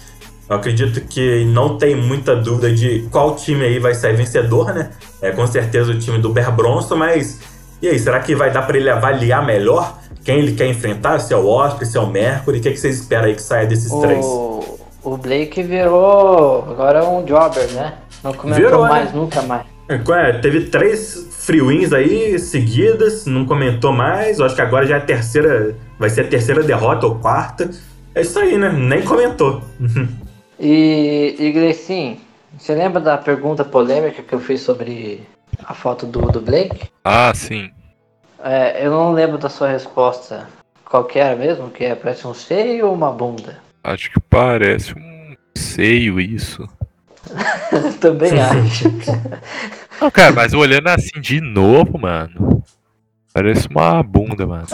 Eu 0.49 0.55
acredito 0.55 1.01
que 1.01 1.43
não 1.43 1.77
tem 1.77 1.97
muita 1.97 2.33
dúvida 2.33 2.71
de 2.71 3.07
qual 3.11 3.35
time 3.35 3.65
aí 3.65 3.77
vai 3.77 3.93
sair 3.93 4.15
vencedor, 4.15 4.73
né? 4.73 4.91
É 5.21 5.31
com 5.31 5.45
certeza 5.45 5.91
o 5.91 5.99
time 5.99 6.17
do 6.17 6.29
Bear 6.29 6.55
Bronson, 6.55 6.95
mas 6.95 7.41
e 7.81 7.87
aí, 7.89 7.99
será 7.99 8.21
que 8.21 8.33
vai 8.33 8.49
dar 8.49 8.61
para 8.61 8.77
ele 8.77 8.89
avaliar 8.89 9.45
melhor 9.45 9.97
quem 10.23 10.39
ele 10.39 10.53
quer 10.53 10.67
enfrentar? 10.67 11.19
Se 11.19 11.33
é 11.33 11.37
o 11.37 11.45
Osprey, 11.45 11.89
se 11.89 11.97
é 11.97 12.01
o 12.01 12.07
Mercury? 12.07 12.59
O 12.59 12.61
que, 12.61 12.69
é 12.69 12.71
que 12.71 12.77
vocês 12.77 12.99
esperam 12.99 13.25
aí 13.25 13.35
que 13.35 13.41
saia 13.41 13.67
desses 13.67 13.91
três? 13.99 14.25
O, 14.25 14.79
o 15.03 15.17
Blake 15.17 15.61
virou 15.61 16.65
agora 16.69 17.05
um 17.05 17.25
jobber, 17.25 17.69
né? 17.71 17.95
Não 18.23 18.33
comentou 18.33 18.63
Virou, 18.63 18.83
né? 18.83 18.89
mais, 18.89 19.13
nunca 19.13 19.41
mais. 19.41 19.78
É, 19.89 20.33
teve 20.33 20.65
três 20.65 21.27
free 21.31 21.61
wins 21.61 21.91
aí 21.91 22.37
seguidas, 22.37 23.25
não 23.25 23.43
comentou 23.43 23.91
mais. 23.91 24.37
Eu 24.37 24.45
acho 24.45 24.53
que 24.53 24.61
agora 24.61 24.85
já 24.85 24.95
é 24.95 24.97
a 24.99 25.05
terceira. 25.05 25.75
Vai 25.97 26.11
ser 26.11 26.21
a 26.21 26.27
terceira 26.27 26.61
derrota 26.61 27.07
ou 27.07 27.15
quarta. 27.15 27.71
É 28.13 28.21
isso 28.21 28.37
aí, 28.37 28.57
né? 28.57 28.71
Nem 28.71 29.03
comentou. 29.03 29.63
E, 30.61 31.37
e 31.39 31.53
Gleicinho, 31.53 32.17
você 32.57 32.75
lembra 32.75 32.99
da 32.99 33.17
pergunta 33.17 33.63
polêmica 33.63 34.21
que 34.21 34.35
eu 34.35 34.41
fiz 34.41 34.59
sobre 34.59 35.23
a 35.63 35.73
foto 35.73 36.05
do, 36.05 36.19
do 36.23 36.41
Blake? 36.41 36.89
Ah, 37.05 37.31
sim. 37.33 37.71
É, 38.43 38.85
eu 38.85 38.91
não 38.91 39.13
lembro 39.13 39.37
da 39.37 39.47
sua 39.47 39.69
resposta. 39.69 40.49
Qual 40.83 41.05
que 41.05 41.17
era 41.17 41.33
mesmo? 41.33 41.69
Que 41.69 41.85
é, 41.85 41.95
parece 41.95 42.27
um 42.27 42.33
seio 42.33 42.87
ou 42.87 42.93
uma 42.93 43.09
bunda? 43.09 43.57
Acho 43.85 44.11
que 44.11 44.19
parece 44.19 44.93
um 44.93 45.35
seio 45.55 46.19
isso. 46.19 46.67
Também 47.99 48.39
acho. 48.39 48.89
Não, 50.01 50.11
cara, 50.11 50.31
mas 50.31 50.53
olhando 50.53 50.87
assim 50.87 51.19
de 51.19 51.41
novo, 51.41 51.99
mano. 51.99 52.63
Parece 53.33 53.67
uma 53.67 54.01
bunda, 54.01 54.47
mano. 54.47 54.65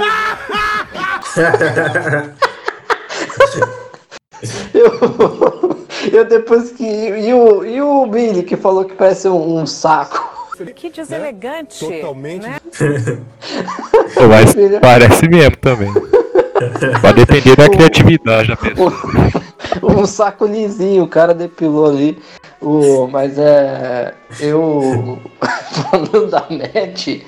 eu, 4.73 5.86
eu 6.11 6.26
depois 6.26 6.72
que. 6.72 6.84
E 6.84 7.32
o, 7.34 7.65
e 7.65 7.82
o 7.82 8.06
Billy 8.06 8.44
que 8.44 8.56
falou 8.56 8.86
que 8.86 8.94
parece 8.94 9.27
um, 9.27 9.60
um 9.60 9.65
saco. 9.65 10.34
Que 10.73 10.90
deselegante. 10.90 11.86
Totalmente. 11.86 12.48
Né? 12.48 12.61
Mas 14.30 14.56
parece 14.80 15.27
mesmo 15.27 15.57
também. 15.57 15.91
Vai 17.02 17.14
depender 17.14 17.57
da 17.57 17.69
criatividade 17.69 18.48
da 18.48 18.56
pessoa. 18.56 18.94
Um 19.84 20.06
saco 20.06 20.45
lisinho, 20.45 21.03
o 21.03 21.07
cara 21.07 21.34
depilou 21.34 21.88
ali. 21.88 22.18
O, 22.61 23.07
mas 23.07 23.38
é. 23.38 24.14
Eu. 24.39 25.19
Falando 25.91 26.27
da 26.27 26.45
match. 26.49 27.22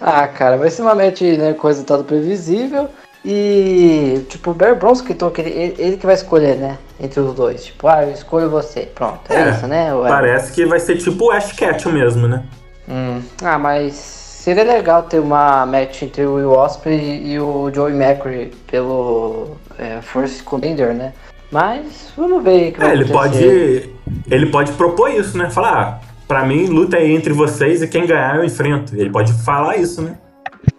Ah, 0.00 0.26
cara, 0.28 0.56
vai 0.56 0.70
ser 0.70 0.82
uma 0.82 0.94
match, 0.94 1.22
né? 1.22 1.52
Coisa 1.54 1.82
toda 1.82 2.04
previsível. 2.04 2.88
E, 3.24 4.24
tipo, 4.28 4.52
o 4.52 4.54
Bear 4.54 4.76
Bronson 4.76 5.04
que 5.04 5.12
então, 5.12 5.32
ele, 5.36 5.74
ele 5.76 5.96
que 5.96 6.06
vai 6.06 6.14
escolher, 6.14 6.56
né? 6.56 6.78
Entre 7.00 7.20
os 7.20 7.34
dois. 7.34 7.64
Tipo, 7.64 7.88
ah, 7.88 8.04
eu 8.04 8.12
escolho 8.12 8.48
você. 8.48 8.82
Pronto, 8.82 9.30
é, 9.30 9.42
é 9.42 9.50
isso, 9.50 9.66
né? 9.66 9.94
Ué. 9.94 10.08
Parece 10.08 10.52
que 10.52 10.64
vai 10.64 10.78
ser 10.78 10.96
tipo 10.96 11.26
o 11.26 11.30
Ash 11.30 11.52
Ketchum 11.52 11.92
mesmo, 11.92 12.28
né? 12.28 12.44
Hum. 12.88 13.20
Ah, 13.42 13.58
mas 13.58 13.94
seria 13.94 14.64
legal 14.64 15.02
ter 15.02 15.18
uma 15.18 15.66
match 15.66 16.02
entre 16.02 16.24
o 16.24 16.36
Will 16.36 16.52
Osprey 16.52 17.26
e 17.26 17.38
o 17.38 17.70
Joey 17.74 17.92
McRae 17.92 18.52
pelo 18.66 19.56
é, 19.78 20.00
First 20.00 20.44
Contender, 20.44 20.94
né? 20.94 21.12
Mas 21.50 22.12
vamos 22.16 22.42
ver 22.42 22.72
que 22.72 22.82
é, 22.82 22.92
ele 22.92 23.06
pode 23.06 23.90
ele 24.30 24.46
pode 24.46 24.72
propor 24.72 25.10
isso, 25.10 25.36
né? 25.36 25.50
Falar, 25.50 25.80
ah, 25.80 25.98
pra 26.26 26.44
mim 26.44 26.66
luta 26.66 26.98
é 26.98 27.10
entre 27.10 27.32
vocês 27.32 27.82
e 27.82 27.88
quem 27.88 28.06
ganhar 28.06 28.36
eu 28.36 28.44
enfrento. 28.44 28.94
Ele 28.94 29.10
pode 29.10 29.32
falar 29.44 29.76
isso, 29.76 30.02
né? 30.02 30.18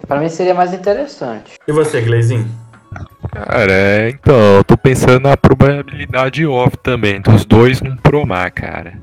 Pra 0.08 0.20
mim 0.20 0.30
seria 0.30 0.54
mais 0.54 0.74
interessante. 0.74 1.54
E 1.68 1.72
você, 1.72 2.02
Gleizinho? 2.02 2.48
Cara, 3.32 3.72
é, 3.72 4.10
então, 4.10 4.36
eu 4.58 4.64
tô 4.64 4.76
pensando 4.76 5.20
na 5.20 5.38
probabilidade 5.38 6.46
off 6.46 6.76
também, 6.78 7.22
dos 7.22 7.46
dois 7.46 7.80
não 7.82 7.96
promar, 7.96 8.52
cara. 8.52 8.94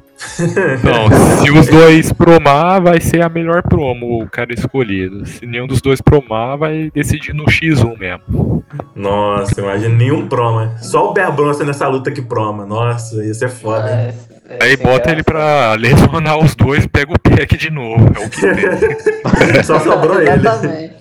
Então, 0.78 1.08
se 1.42 1.50
os 1.50 1.66
dois 1.66 2.12
promar, 2.12 2.80
vai 2.80 3.00
ser 3.00 3.22
a 3.22 3.28
melhor 3.28 3.62
promo 3.62 4.22
o 4.22 4.28
cara 4.28 4.52
escolhido. 4.52 5.24
Se 5.26 5.46
nenhum 5.46 5.66
dos 5.66 5.80
dois 5.80 6.00
promar, 6.00 6.58
vai 6.58 6.90
decidir 6.94 7.32
no 7.32 7.44
X1 7.44 7.98
mesmo. 7.98 8.64
Nossa, 8.94 9.60
imagina 9.60 9.94
nenhum 9.94 10.28
proma. 10.28 10.76
Só 10.78 11.10
o 11.10 11.12
Bear 11.12 11.32
Bronson 11.32 11.64
nessa 11.64 11.88
luta 11.88 12.10
que 12.10 12.22
proma. 12.22 12.66
Nossa, 12.66 13.24
isso 13.24 13.44
é 13.44 13.48
foda. 13.48 13.88
É, 13.88 14.14
é, 14.48 14.64
Aí 14.64 14.76
bota 14.76 15.10
ele 15.10 15.22
pra 15.22 15.74
lesionar 15.74 16.38
os 16.38 16.54
dois 16.54 16.84
e 16.84 16.88
pega 16.88 17.12
o 17.12 17.18
pack 17.18 17.56
de 17.56 17.70
novo. 17.70 18.06
É 18.14 18.26
o 18.26 18.30
que 18.30 18.40
tem. 18.40 19.62
Só 19.64 19.80
sobrou 19.80 20.20
ele. 20.20 20.30
Exatamente. 20.30 20.96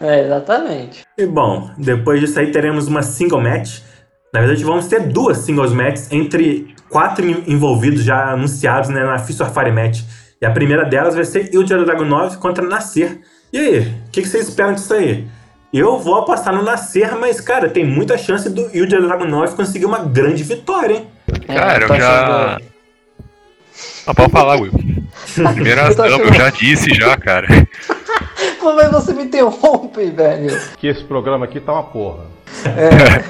É, 0.00 0.24
exatamente. 0.24 1.04
E 1.16 1.26
bom, 1.26 1.70
depois 1.78 2.20
disso 2.20 2.38
aí 2.38 2.50
teremos 2.50 2.86
uma 2.86 3.02
single 3.02 3.40
match. 3.40 3.80
Na 4.32 4.40
verdade, 4.40 4.64
vamos 4.64 4.88
ter 4.88 5.00
duas 5.00 5.38
singles 5.38 5.72
matches 5.72 6.10
entre 6.10 6.73
quatro 6.88 7.26
envolvidos 7.46 8.04
já 8.04 8.32
anunciados 8.32 8.88
né, 8.90 9.04
na 9.04 9.18
Fist 9.18 9.40
of 9.40 9.52
Fire 9.52 9.72
Match. 9.72 10.02
E 10.40 10.46
a 10.46 10.50
primeira 10.50 10.84
delas 10.84 11.14
vai 11.14 11.24
ser 11.24 11.54
Ilja 11.54 11.82
Dragunov 11.82 12.36
contra 12.36 12.66
Nascer. 12.66 13.20
E 13.52 13.58
aí, 13.58 13.78
o 13.80 14.10
que, 14.10 14.22
que, 14.22 14.28
vocês 14.28 14.48
esperam 14.48 14.74
disso 14.74 14.92
aí? 14.92 15.26
Eu 15.72 15.98
vou 15.98 16.16
apostar 16.16 16.54
no 16.54 16.62
Nascer, 16.62 17.16
mas, 17.16 17.40
cara, 17.40 17.68
tem 17.68 17.84
muita 17.84 18.18
chance 18.18 18.48
do 18.50 18.68
Ilja 18.76 19.00
Dragunov 19.00 19.54
conseguir 19.54 19.86
uma 19.86 20.00
grande 20.00 20.42
vitória, 20.42 20.96
hein? 20.96 21.06
É, 21.48 21.54
cara, 21.54 21.84
eu 21.84 21.96
já. 21.96 22.60
Ah, 24.06 24.14
pode 24.14 24.30
falar, 24.30 24.56
Will. 24.56 24.72
Primeira 25.54 25.88
ação, 25.88 26.06
eu 26.06 26.32
já 26.32 26.50
disse 26.50 26.94
já, 26.94 27.16
cara. 27.16 27.48
Mas 28.62 28.90
você 28.90 29.12
me 29.12 29.24
interrompe, 29.24 30.10
velho. 30.10 30.60
Que 30.76 30.88
esse 30.88 31.04
programa 31.04 31.44
aqui 31.44 31.60
tá 31.60 31.72
uma 31.72 31.84
porra. 31.84 32.24
É, 32.66 33.24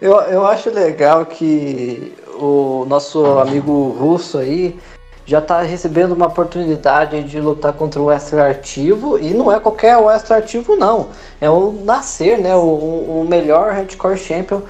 eu, 0.00 0.14
eu 0.22 0.46
acho 0.46 0.70
legal 0.70 1.26
que 1.26 2.14
o 2.38 2.84
nosso 2.86 3.24
amigo 3.38 3.90
russo 3.98 4.38
aí 4.38 4.78
já 5.26 5.40
está 5.40 5.60
recebendo 5.60 6.12
uma 6.12 6.26
oportunidade 6.26 7.22
de 7.22 7.40
lutar 7.40 7.74
contra 7.74 8.00
o 8.00 8.06
Wester 8.06 8.40
Ativo 8.40 9.18
e 9.18 9.34
não 9.34 9.52
é 9.52 9.60
qualquer 9.60 9.96
Wester 9.98 10.38
Ativo 10.38 10.74
não, 10.74 11.08
é 11.40 11.50
o 11.50 11.72
Nascer, 11.84 12.38
né, 12.38 12.56
o, 12.56 12.60
o 12.60 13.26
melhor 13.28 13.72
Hardcore 13.72 14.16
Champion 14.16 14.62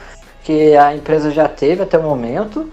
que 0.42 0.74
a 0.76 0.96
empresa 0.96 1.30
já 1.30 1.46
teve 1.46 1.82
até 1.82 1.96
o 1.98 2.02
momento 2.02 2.68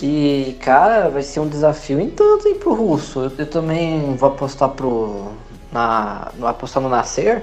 e 0.00 0.56
cara, 0.60 1.08
vai 1.08 1.22
ser 1.22 1.40
um 1.40 1.48
desafio 1.48 2.00
em 2.00 2.08
tanto 2.08 2.48
para 2.48 2.58
pro 2.60 2.74
russo. 2.74 3.20
Eu, 3.24 3.32
eu, 3.38 3.46
também 3.46 4.14
vou 4.14 4.28
apostar 4.28 4.68
pro 4.68 5.32
na, 5.72 6.30
apostar 6.42 6.82
no 6.82 6.88
Nascer, 6.88 7.42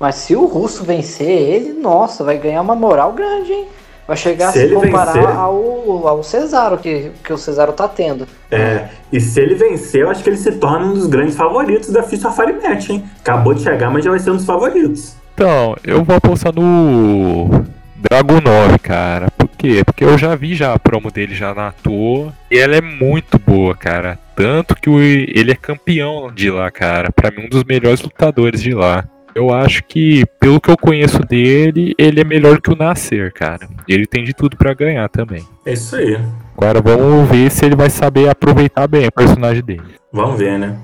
mas 0.00 0.16
se 0.16 0.34
o 0.34 0.46
russo 0.46 0.82
vencer 0.82 1.28
ele, 1.28 1.72
nossa, 1.74 2.24
vai 2.24 2.38
ganhar 2.38 2.62
uma 2.62 2.74
moral 2.74 3.12
grande, 3.12 3.52
hein? 3.52 3.68
Vai 4.06 4.16
chegar 4.16 4.52
se 4.52 4.58
a 4.58 4.68
se 4.68 4.74
comparar 4.74 5.12
vencer... 5.12 5.28
ao, 5.28 6.08
ao 6.08 6.22
Cesaro 6.22 6.78
que, 6.78 7.10
que 7.22 7.32
o 7.32 7.38
Cesaro 7.38 7.72
tá 7.72 7.88
tendo. 7.88 8.26
É, 8.50 8.88
e 9.12 9.20
se 9.20 9.40
ele 9.40 9.54
vencer, 9.54 10.02
eu 10.02 10.10
acho 10.10 10.22
que 10.22 10.28
ele 10.28 10.36
se 10.36 10.52
torna 10.52 10.86
um 10.86 10.94
dos 10.94 11.06
grandes 11.06 11.36
favoritos 11.36 11.90
da 11.90 12.02
Fist 12.02 12.24
of 12.24 12.36
Fire 12.36 12.54
Match, 12.62 12.90
hein? 12.90 13.04
Acabou 13.20 13.54
de 13.54 13.62
chegar, 13.62 13.90
mas 13.90 14.04
já 14.04 14.10
vai 14.10 14.18
ser 14.18 14.30
um 14.30 14.36
dos 14.36 14.44
favoritos. 14.44 15.16
Então, 15.34 15.74
eu 15.82 16.04
vou 16.04 16.16
apostar 16.16 16.54
no 16.54 17.64
Dragon 17.96 18.40
9, 18.40 18.78
cara. 18.78 19.30
Por 19.36 19.48
quê? 19.48 19.82
Porque 19.84 20.04
eu 20.04 20.18
já 20.18 20.34
vi 20.36 20.54
já 20.54 20.74
a 20.74 20.78
promo 20.78 21.10
dele 21.10 21.34
já 21.34 21.54
na 21.54 21.72
toa. 21.72 22.32
E 22.50 22.58
ela 22.58 22.76
é 22.76 22.80
muito 22.80 23.38
boa, 23.38 23.74
cara. 23.74 24.18
Tanto 24.36 24.74
que 24.74 24.90
ele 24.90 25.52
é 25.52 25.56
campeão 25.56 26.30
de 26.32 26.50
lá, 26.50 26.70
cara. 26.70 27.10
Pra 27.10 27.30
mim, 27.30 27.46
um 27.46 27.48
dos 27.48 27.64
melhores 27.64 28.02
lutadores 28.02 28.62
de 28.62 28.74
lá. 28.74 29.04
Eu 29.34 29.52
acho 29.52 29.82
que, 29.84 30.24
pelo 30.38 30.60
que 30.60 30.70
eu 30.70 30.76
conheço 30.76 31.18
dele, 31.20 31.94
ele 31.98 32.20
é 32.20 32.24
melhor 32.24 32.60
que 32.60 32.70
o 32.70 32.76
Nascer, 32.76 33.32
cara. 33.32 33.68
Ele 33.88 34.06
tem 34.06 34.22
de 34.22 34.32
tudo 34.32 34.56
para 34.56 34.72
ganhar 34.74 35.08
também. 35.08 35.44
É 35.66 35.72
isso 35.72 35.96
aí. 35.96 36.16
Agora 36.56 36.80
vamos 36.80 37.28
ver 37.28 37.50
se 37.50 37.64
ele 37.64 37.74
vai 37.74 37.90
saber 37.90 38.28
aproveitar 38.28 38.86
bem 38.86 39.08
o 39.08 39.12
personagem 39.12 39.62
dele. 39.62 39.96
Vamos 40.12 40.38
ver, 40.38 40.58
né? 40.58 40.78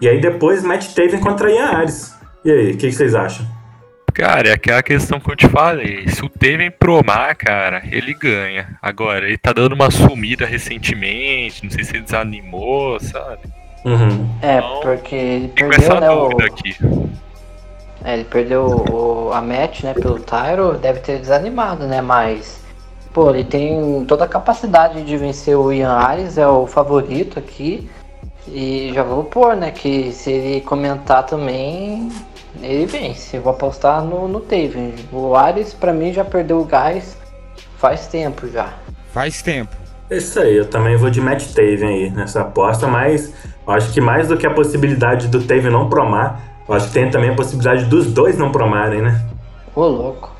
E 0.00 0.08
aí 0.08 0.20
depois 0.20 0.64
Matt 0.64 0.92
Taven 0.94 1.20
contra 1.20 1.48
Ian 1.48 1.66
Ares. 1.66 2.12
E 2.44 2.50
aí, 2.50 2.72
o 2.72 2.76
que, 2.76 2.88
que, 2.88 2.92
vocês 2.92 3.14
acham? 3.14 3.46
Cara, 4.12 4.48
é 4.48 4.52
aquela 4.52 4.82
questão 4.82 5.20
que 5.20 5.30
eu 5.30 5.36
te 5.36 5.48
falei. 5.48 6.08
Se 6.08 6.24
o 6.24 6.28
Taven 6.28 6.72
promar, 6.72 7.36
cara, 7.36 7.82
ele 7.88 8.12
ganha. 8.12 8.76
Agora, 8.82 9.28
ele 9.28 9.38
tá 9.38 9.52
dando 9.52 9.74
uma 9.74 9.92
sumida 9.92 10.44
recentemente, 10.44 11.62
não 11.62 11.70
sei 11.70 11.84
se 11.84 11.94
ele 11.94 12.02
desanimou, 12.02 12.98
sabe? 12.98 13.42
Uhum. 13.84 14.28
É, 14.42 14.58
então, 14.58 14.80
porque 14.80 15.14
ele 15.14 15.48
perdeu, 15.48 16.00
né, 16.00 16.10
o... 16.10 16.28
aqui. 16.42 16.76
É, 18.04 18.14
ele 18.14 18.24
perdeu 18.24 18.66
o, 18.90 19.32
a 19.32 19.40
match, 19.40 19.82
né, 19.82 19.94
pelo 19.94 20.18
Tyro, 20.18 20.78
deve 20.78 21.00
ter 21.00 21.18
desanimado, 21.18 21.86
né, 21.86 22.00
mas... 22.00 22.60
Pô, 23.12 23.28
ele 23.30 23.44
tem 23.44 24.04
toda 24.06 24.24
a 24.24 24.28
capacidade 24.28 25.02
de 25.02 25.16
vencer 25.18 25.54
o 25.56 25.70
Ian 25.70 25.92
Ares, 25.92 26.38
é 26.38 26.46
o 26.46 26.66
favorito 26.66 27.38
aqui. 27.38 27.90
E 28.48 28.90
já 28.94 29.02
vou 29.02 29.24
pôr, 29.24 29.54
né, 29.54 29.70
que 29.70 30.10
se 30.12 30.30
ele 30.32 30.60
comentar 30.62 31.26
também, 31.26 32.10
ele 32.62 32.86
vence. 32.86 33.36
Eu 33.36 33.42
vou 33.42 33.52
apostar 33.52 34.02
no, 34.02 34.26
no 34.26 34.40
Taven. 34.40 34.94
O 35.12 35.36
Ares, 35.36 35.74
pra 35.74 35.92
mim, 35.92 36.10
já 36.10 36.24
perdeu 36.24 36.58
o 36.58 36.64
gás 36.64 37.18
faz 37.82 38.06
tempo 38.06 38.48
já. 38.48 38.74
Faz 39.12 39.42
tempo. 39.42 39.74
Isso 40.08 40.38
aí, 40.38 40.56
eu 40.56 40.66
também 40.66 40.96
vou 40.96 41.10
de 41.10 41.20
Matt 41.20 41.52
Taven 41.52 41.88
aí 41.88 42.10
nessa 42.10 42.42
aposta, 42.42 42.86
mas 42.86 43.34
acho 43.66 43.92
que 43.92 44.00
mais 44.00 44.28
do 44.28 44.36
que 44.36 44.46
a 44.46 44.54
possibilidade 44.54 45.26
do 45.26 45.42
Taven 45.42 45.72
não 45.72 45.88
promar, 45.88 46.51
eu 46.68 46.74
acho 46.74 46.86
que 46.88 46.92
tem 46.92 47.10
também 47.10 47.30
a 47.30 47.34
possibilidade 47.34 47.84
dos 47.86 48.12
dois 48.12 48.38
não 48.38 48.52
promarem, 48.52 49.02
né? 49.02 49.24
Ô, 49.74 49.86
louco. 49.86 50.30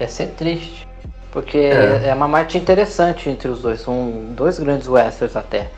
Ia 0.00 0.08
ser 0.08 0.28
triste. 0.28 0.86
Porque 1.30 1.58
é. 1.58 2.08
é 2.08 2.14
uma 2.14 2.28
marcha 2.28 2.58
interessante 2.58 3.28
entre 3.28 3.48
os 3.48 3.62
dois. 3.62 3.80
São 3.80 4.26
dois 4.30 4.58
grandes 4.58 4.88
westerns 4.88 5.36
até. 5.36 5.70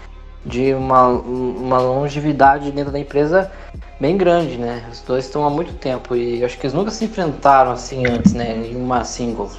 De 0.44 0.74
uma, 0.74 1.08
uma 1.08 1.78
longevidade 1.78 2.70
dentro 2.70 2.92
da 2.92 2.98
empresa 2.98 3.50
bem 3.98 4.16
grande, 4.16 4.58
né? 4.58 4.84
Os 4.92 5.00
dois 5.00 5.24
estão 5.24 5.44
há 5.44 5.50
muito 5.50 5.72
tempo 5.74 6.14
e 6.14 6.44
acho 6.44 6.58
que 6.58 6.66
eles 6.66 6.74
nunca 6.74 6.90
se 6.90 7.04
enfrentaram 7.04 7.72
assim 7.72 8.06
antes, 8.06 8.32
né? 8.32 8.54
Em 8.54 8.76
uma 8.76 9.02
singles. 9.02 9.56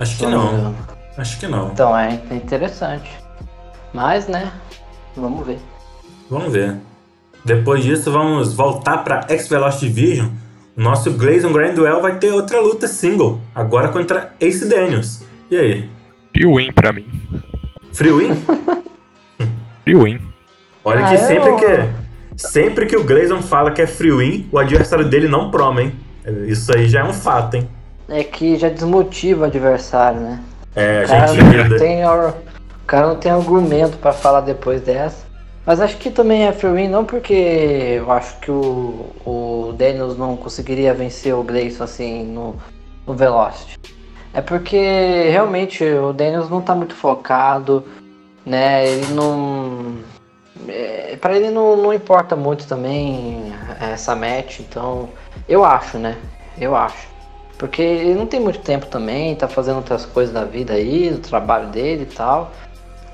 Acho 0.00 0.16
que 0.16 0.26
não. 0.26 0.58
não. 0.58 0.74
Acho 1.16 1.38
que 1.38 1.46
não. 1.46 1.68
Então 1.68 1.96
é, 1.96 2.20
é 2.30 2.34
interessante. 2.34 3.10
Mas, 3.92 4.26
né? 4.26 4.50
Vamos 5.14 5.46
ver. 5.46 5.60
Vamos 6.28 6.52
ver. 6.52 6.76
Depois 7.44 7.84
disso, 7.84 8.10
vamos 8.10 8.54
voltar 8.54 8.98
para 9.04 9.26
X-Velocity 9.28 9.88
Division. 9.88 10.28
O 10.76 10.80
nosso 10.80 11.12
Grayson 11.12 11.52
Grandwell 11.52 12.00
vai 12.00 12.18
ter 12.18 12.32
outra 12.32 12.60
luta 12.60 12.88
single, 12.88 13.40
agora 13.54 13.88
contra 13.88 14.32
Ace 14.40 14.66
Daniels. 14.66 15.22
E 15.50 15.56
aí? 15.56 15.90
Free 16.32 16.46
win 16.46 16.72
pra 16.72 16.92
mim. 16.92 17.06
Free 17.92 18.10
win? 18.10 18.34
free 19.84 19.94
win. 19.94 20.20
Olha 20.84 21.06
ah, 21.06 21.10
que 21.10 21.18
sempre 21.18 21.50
eu... 21.50 21.56
que 21.56 21.88
sempre 22.36 22.86
que 22.86 22.96
o 22.96 23.04
Grayson 23.04 23.40
fala 23.42 23.70
que 23.70 23.82
é 23.82 23.86
free 23.86 24.10
win, 24.10 24.48
o 24.50 24.58
adversário 24.58 25.04
dele 25.04 25.28
não 25.28 25.50
proma, 25.50 25.82
hein? 25.82 25.92
Isso 26.46 26.74
aí 26.74 26.88
já 26.88 27.00
é 27.00 27.04
um 27.04 27.12
fato, 27.12 27.56
hein? 27.56 27.68
É 28.08 28.24
que 28.24 28.56
já 28.56 28.68
desmotiva 28.68 29.42
o 29.42 29.44
adversário, 29.44 30.20
né? 30.20 30.40
É, 30.74 31.04
a 31.04 31.26
gente 31.26 31.68
não 31.68 31.78
tem, 31.78 32.04
o 32.04 32.34
cara 32.86 33.08
não 33.08 33.16
tem 33.16 33.30
argumento 33.30 33.96
para 33.98 34.12
falar 34.12 34.40
depois 34.40 34.80
dessa. 34.80 35.24
Mas 35.66 35.80
acho 35.80 35.96
que 35.96 36.10
também 36.10 36.46
é 36.46 36.52
free 36.52 36.88
não 36.88 37.04
porque 37.04 37.32
eu 37.98 38.12
acho 38.12 38.38
que 38.38 38.50
o, 38.50 39.06
o 39.24 39.74
Daniels 39.76 40.16
não 40.16 40.36
conseguiria 40.36 40.92
vencer 40.92 41.34
o 41.34 41.42
Grayson 41.42 41.84
assim 41.84 42.24
no, 42.24 42.56
no 43.06 43.14
Velocity. 43.14 43.78
É 44.34 44.42
porque 44.42 45.30
realmente 45.30 45.84
o 45.84 46.12
Daniels 46.12 46.50
não 46.50 46.60
tá 46.60 46.74
muito 46.74 46.94
focado, 46.94 47.84
né? 48.44 48.86
Ele 48.86 49.06
não. 49.14 49.96
É, 50.68 51.16
para 51.16 51.36
ele 51.36 51.50
não, 51.50 51.76
não 51.76 51.94
importa 51.94 52.36
muito 52.36 52.66
também 52.66 53.52
essa 53.80 54.14
match, 54.14 54.60
então. 54.60 55.08
Eu 55.48 55.64
acho, 55.64 55.98
né? 55.98 56.16
Eu 56.58 56.76
acho. 56.76 57.08
Porque 57.56 57.80
ele 57.80 58.14
não 58.14 58.26
tem 58.26 58.40
muito 58.40 58.58
tempo 58.58 58.86
também, 58.86 59.34
tá 59.36 59.46
fazendo 59.48 59.76
outras 59.76 60.04
coisas 60.04 60.34
da 60.34 60.44
vida 60.44 60.74
aí, 60.74 61.10
do 61.10 61.20
trabalho 61.20 61.68
dele 61.68 62.02
e 62.02 62.14
tal. 62.14 62.50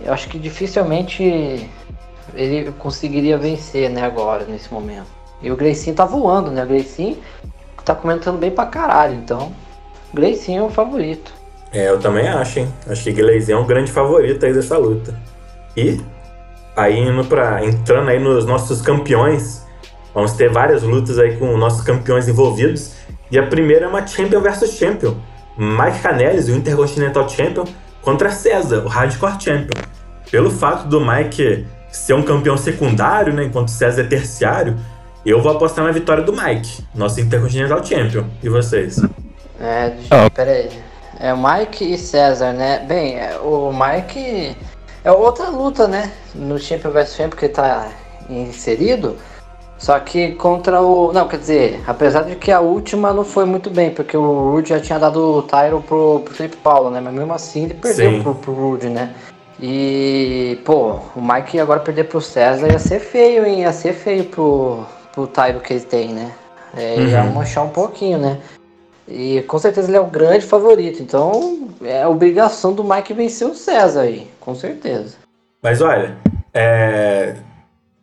Eu 0.01 0.13
acho 0.13 0.29
que 0.29 0.39
dificilmente 0.39 1.69
ele 2.35 2.73
conseguiria 2.73 3.37
vencer, 3.37 3.91
né, 3.91 4.03
agora, 4.03 4.45
nesse 4.45 4.73
momento. 4.73 5.07
E 5.43 5.51
o 5.51 5.57
Gleicinho 5.57 5.97
tá 5.97 6.05
voando, 6.05 6.51
né? 6.51 6.65
O 6.65 6.67
Gleicinho 6.67 7.19
tá 7.85 7.95
comentando 7.95 8.39
bem 8.39 8.51
pra 8.51 8.67
caralho, 8.67 9.15
então 9.15 9.53
Gleicinho 10.13 10.63
é 10.63 10.67
o 10.67 10.71
favorito. 10.71 11.33
É, 11.73 11.89
eu 11.89 11.99
também 11.99 12.29
acho, 12.29 12.59
hein? 12.59 12.75
Acho 12.89 13.05
que 13.05 13.13
Gleizinho 13.13 13.59
é 13.59 13.61
um 13.61 13.67
grande 13.67 13.91
favorito 13.91 14.45
aí 14.45 14.53
dessa 14.53 14.77
luta. 14.77 15.15
E 15.77 16.01
aí 16.77 16.99
indo 16.99 17.25
para 17.25 17.65
entrando 17.65 18.11
aí 18.11 18.19
nos 18.19 18.45
nossos 18.45 18.83
campeões, 18.83 19.65
vamos 20.13 20.33
ter 20.33 20.51
várias 20.51 20.83
lutas 20.83 21.19
aí 21.19 21.37
com 21.37 21.57
nossos 21.57 21.83
campeões 21.83 22.29
envolvidos. 22.29 22.95
E 23.31 23.39
a 23.39 23.47
primeira 23.47 23.87
é 23.87 23.89
uma 23.89 24.07
Champion 24.07 24.41
versus 24.41 24.73
Champion. 24.73 25.15
Mike 25.57 26.01
Kanellis, 26.01 26.49
o 26.49 26.53
Intercontinental 26.53 27.29
Champion, 27.29 27.65
contra 28.03 28.31
César, 28.31 28.85
o 28.85 28.89
Hardcore 28.89 29.41
Champion. 29.41 29.81
Pelo 30.31 30.51
fato 30.51 30.89
do 30.89 31.01
Mike 31.01 31.67
ser 31.91 32.15
um 32.15 32.23
campeão 32.23 32.57
secundário, 32.57 33.33
né, 33.33 33.45
enquanto 33.45 33.71
César 33.71 34.03
é 34.03 34.05
terciário, 34.05 34.77
eu 35.25 35.41
vou 35.43 35.53
apostar 35.53 35.85
na 35.85 35.93
vitória 35.93 36.23
do 36.23 36.33
Mike, 36.33 36.85
nosso 36.95 37.21
Intercontinental 37.21 37.85
Champion. 37.85 38.25
E 38.43 38.49
vocês? 38.49 39.01
É, 39.61 39.93
oh. 40.11 40.31
peraí. 40.31 40.71
É 41.19 41.35
o 41.35 41.37
Mike 41.37 41.93
e 41.93 41.99
César, 41.99 42.53
né? 42.55 42.79
Bem, 42.89 43.19
é, 43.19 43.39
o 43.39 43.71
Mike 43.71 44.57
é 45.05 45.13
outra 45.13 45.51
luta, 45.51 45.87
né? 45.87 46.11
No 46.35 46.59
Champion 46.59 46.91
vs 46.91 47.15
Champion 47.15 47.39
que 47.39 47.49
tá 47.49 47.89
inserido. 48.31 49.19
Só 49.77 49.99
que 49.99 50.33
contra 50.33 50.81
o. 50.81 51.13
Não, 51.13 51.27
quer 51.27 51.39
dizer, 51.39 51.81
apesar 51.87 52.23
de 52.23 52.37
que 52.37 52.53
a 52.53 52.61
última 52.61 53.13
não 53.13 53.25
foi 53.25 53.45
muito 53.45 53.71
bem, 53.71 53.91
porque 53.91 54.17
o 54.17 54.51
Rude 54.51 54.71
já 54.71 54.81
tinha 54.81 54.99
dado 54.99 55.39
o 55.39 55.43
Tyro 55.43 55.83
pro, 55.83 56.21
pro 56.21 56.35
Felipe 56.35 56.57
Paulo, 56.57 56.91
né? 56.91 57.01
Mas 57.01 57.15
mesmo 57.15 57.33
assim 57.33 57.65
ele 57.65 57.75
perdeu 57.75 58.23
pro, 58.23 58.35
pro 58.35 58.53
Rude, 58.53 58.89
né? 58.91 59.15
E, 59.63 60.59
pô, 60.65 60.99
o 61.15 61.21
Mike 61.21 61.61
agora 61.61 61.81
perder 61.81 62.05
pro 62.05 62.21
César 62.21 62.69
ia 62.69 62.79
ser 62.79 63.01
feio, 63.01 63.47
hein? 63.47 63.61
Ia 63.61 63.73
ser 63.73 63.93
feio 63.93 64.25
pro, 64.25 64.87
pro 65.13 65.27
Tyro 65.27 65.61
que 65.61 65.75
ele 65.75 65.85
tem, 65.85 66.09
né? 66.09 66.33
É, 66.77 66.95
uhum. 66.95 67.09
Ia 67.09 67.25
manchar 67.25 67.65
um 67.65 67.69
pouquinho, 67.69 68.19
né? 68.19 68.39
E 69.07 69.43
com 69.43 69.59
certeza 69.59 69.89
ele 69.89 69.97
é 69.97 70.01
o 70.01 70.07
grande 70.07 70.47
favorito. 70.47 71.03
Então 71.03 71.69
é 71.83 72.07
obrigação 72.07 72.73
do 72.73 72.85
Mike 72.85 73.13
vencer 73.13 73.47
o 73.47 73.55
César 73.55 74.03
aí, 74.03 74.31
com 74.41 74.55
certeza. 74.55 75.17
Mas 75.63 75.83
olha, 75.83 76.17
é. 76.55 77.35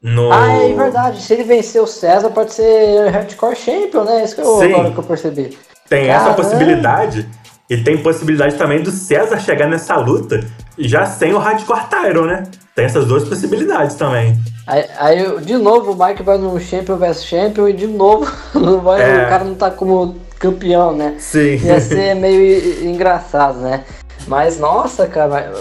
No... 0.01 0.31
Ah, 0.31 0.51
é 0.61 0.73
verdade. 0.73 1.21
Se 1.21 1.34
ele 1.34 1.43
vencer 1.43 1.81
o 1.81 1.88
César, 1.88 2.29
pode 2.29 2.53
ser 2.53 3.09
Hardcore 3.09 3.55
Champion, 3.55 4.03
né? 4.03 4.23
Isso 4.23 4.35
que 4.35 4.41
eu, 4.41 4.61
agora 4.61 4.91
que 4.91 4.97
eu 4.97 5.03
percebi. 5.03 5.57
Tem 5.89 6.07
Caramba. 6.07 6.29
essa 6.29 6.35
possibilidade. 6.35 7.27
E 7.69 7.77
tem 7.77 7.98
possibilidade 7.98 8.56
também 8.56 8.81
do 8.81 8.91
César 8.91 9.39
chegar 9.39 9.68
nessa 9.68 9.95
luta 9.98 10.39
já 10.77 11.06
sem 11.06 11.34
o 11.34 11.38
Hardcore 11.38 11.88
Tyron, 11.89 12.26
né? 12.26 12.44
Tem 12.76 12.85
essas 12.85 13.06
duas 13.06 13.27
possibilidades 13.27 13.95
também. 13.95 14.38
Aí, 14.65 14.85
aí, 14.98 15.41
de 15.41 15.57
novo, 15.57 15.91
o 15.91 16.06
Mike 16.06 16.23
vai 16.23 16.38
no 16.38 16.60
Champion 16.60 16.98
vs 16.98 17.26
Champion 17.26 17.68
e 17.68 17.73
de 17.73 17.88
novo 17.88 18.26
vai, 18.84 19.02
é. 19.02 19.26
o 19.26 19.30
cara 19.30 19.44
não 19.44 19.56
tá 19.56 19.72
como 19.72 20.15
campeão, 20.39 20.95
né? 20.95 21.15
Sim. 21.19 21.57
Ia 21.57 21.80
ser 21.81 22.15
meio 22.15 22.85
engraçado, 22.85 23.60
né? 23.60 23.84
Mas, 24.27 24.60
nossa, 24.60 25.07
cara, 25.07 25.52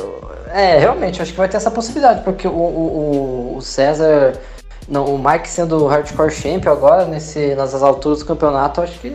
é, 0.52 0.78
realmente, 0.78 1.22
acho 1.22 1.32
que 1.32 1.38
vai 1.38 1.48
ter 1.48 1.56
essa 1.56 1.70
possibilidade, 1.70 2.22
porque 2.22 2.46
o, 2.46 2.52
o, 2.52 3.56
o 3.56 3.62
César, 3.62 4.34
não, 4.88 5.04
o 5.06 5.18
Mike 5.18 5.48
sendo 5.48 5.84
o 5.84 5.86
Hardcore 5.86 6.30
Champion 6.30 6.72
agora, 6.72 7.04
nesse, 7.04 7.54
nessas 7.54 7.82
alturas 7.82 8.20
do 8.20 8.26
campeonato, 8.26 8.80
acho 8.80 8.98
que 8.98 9.08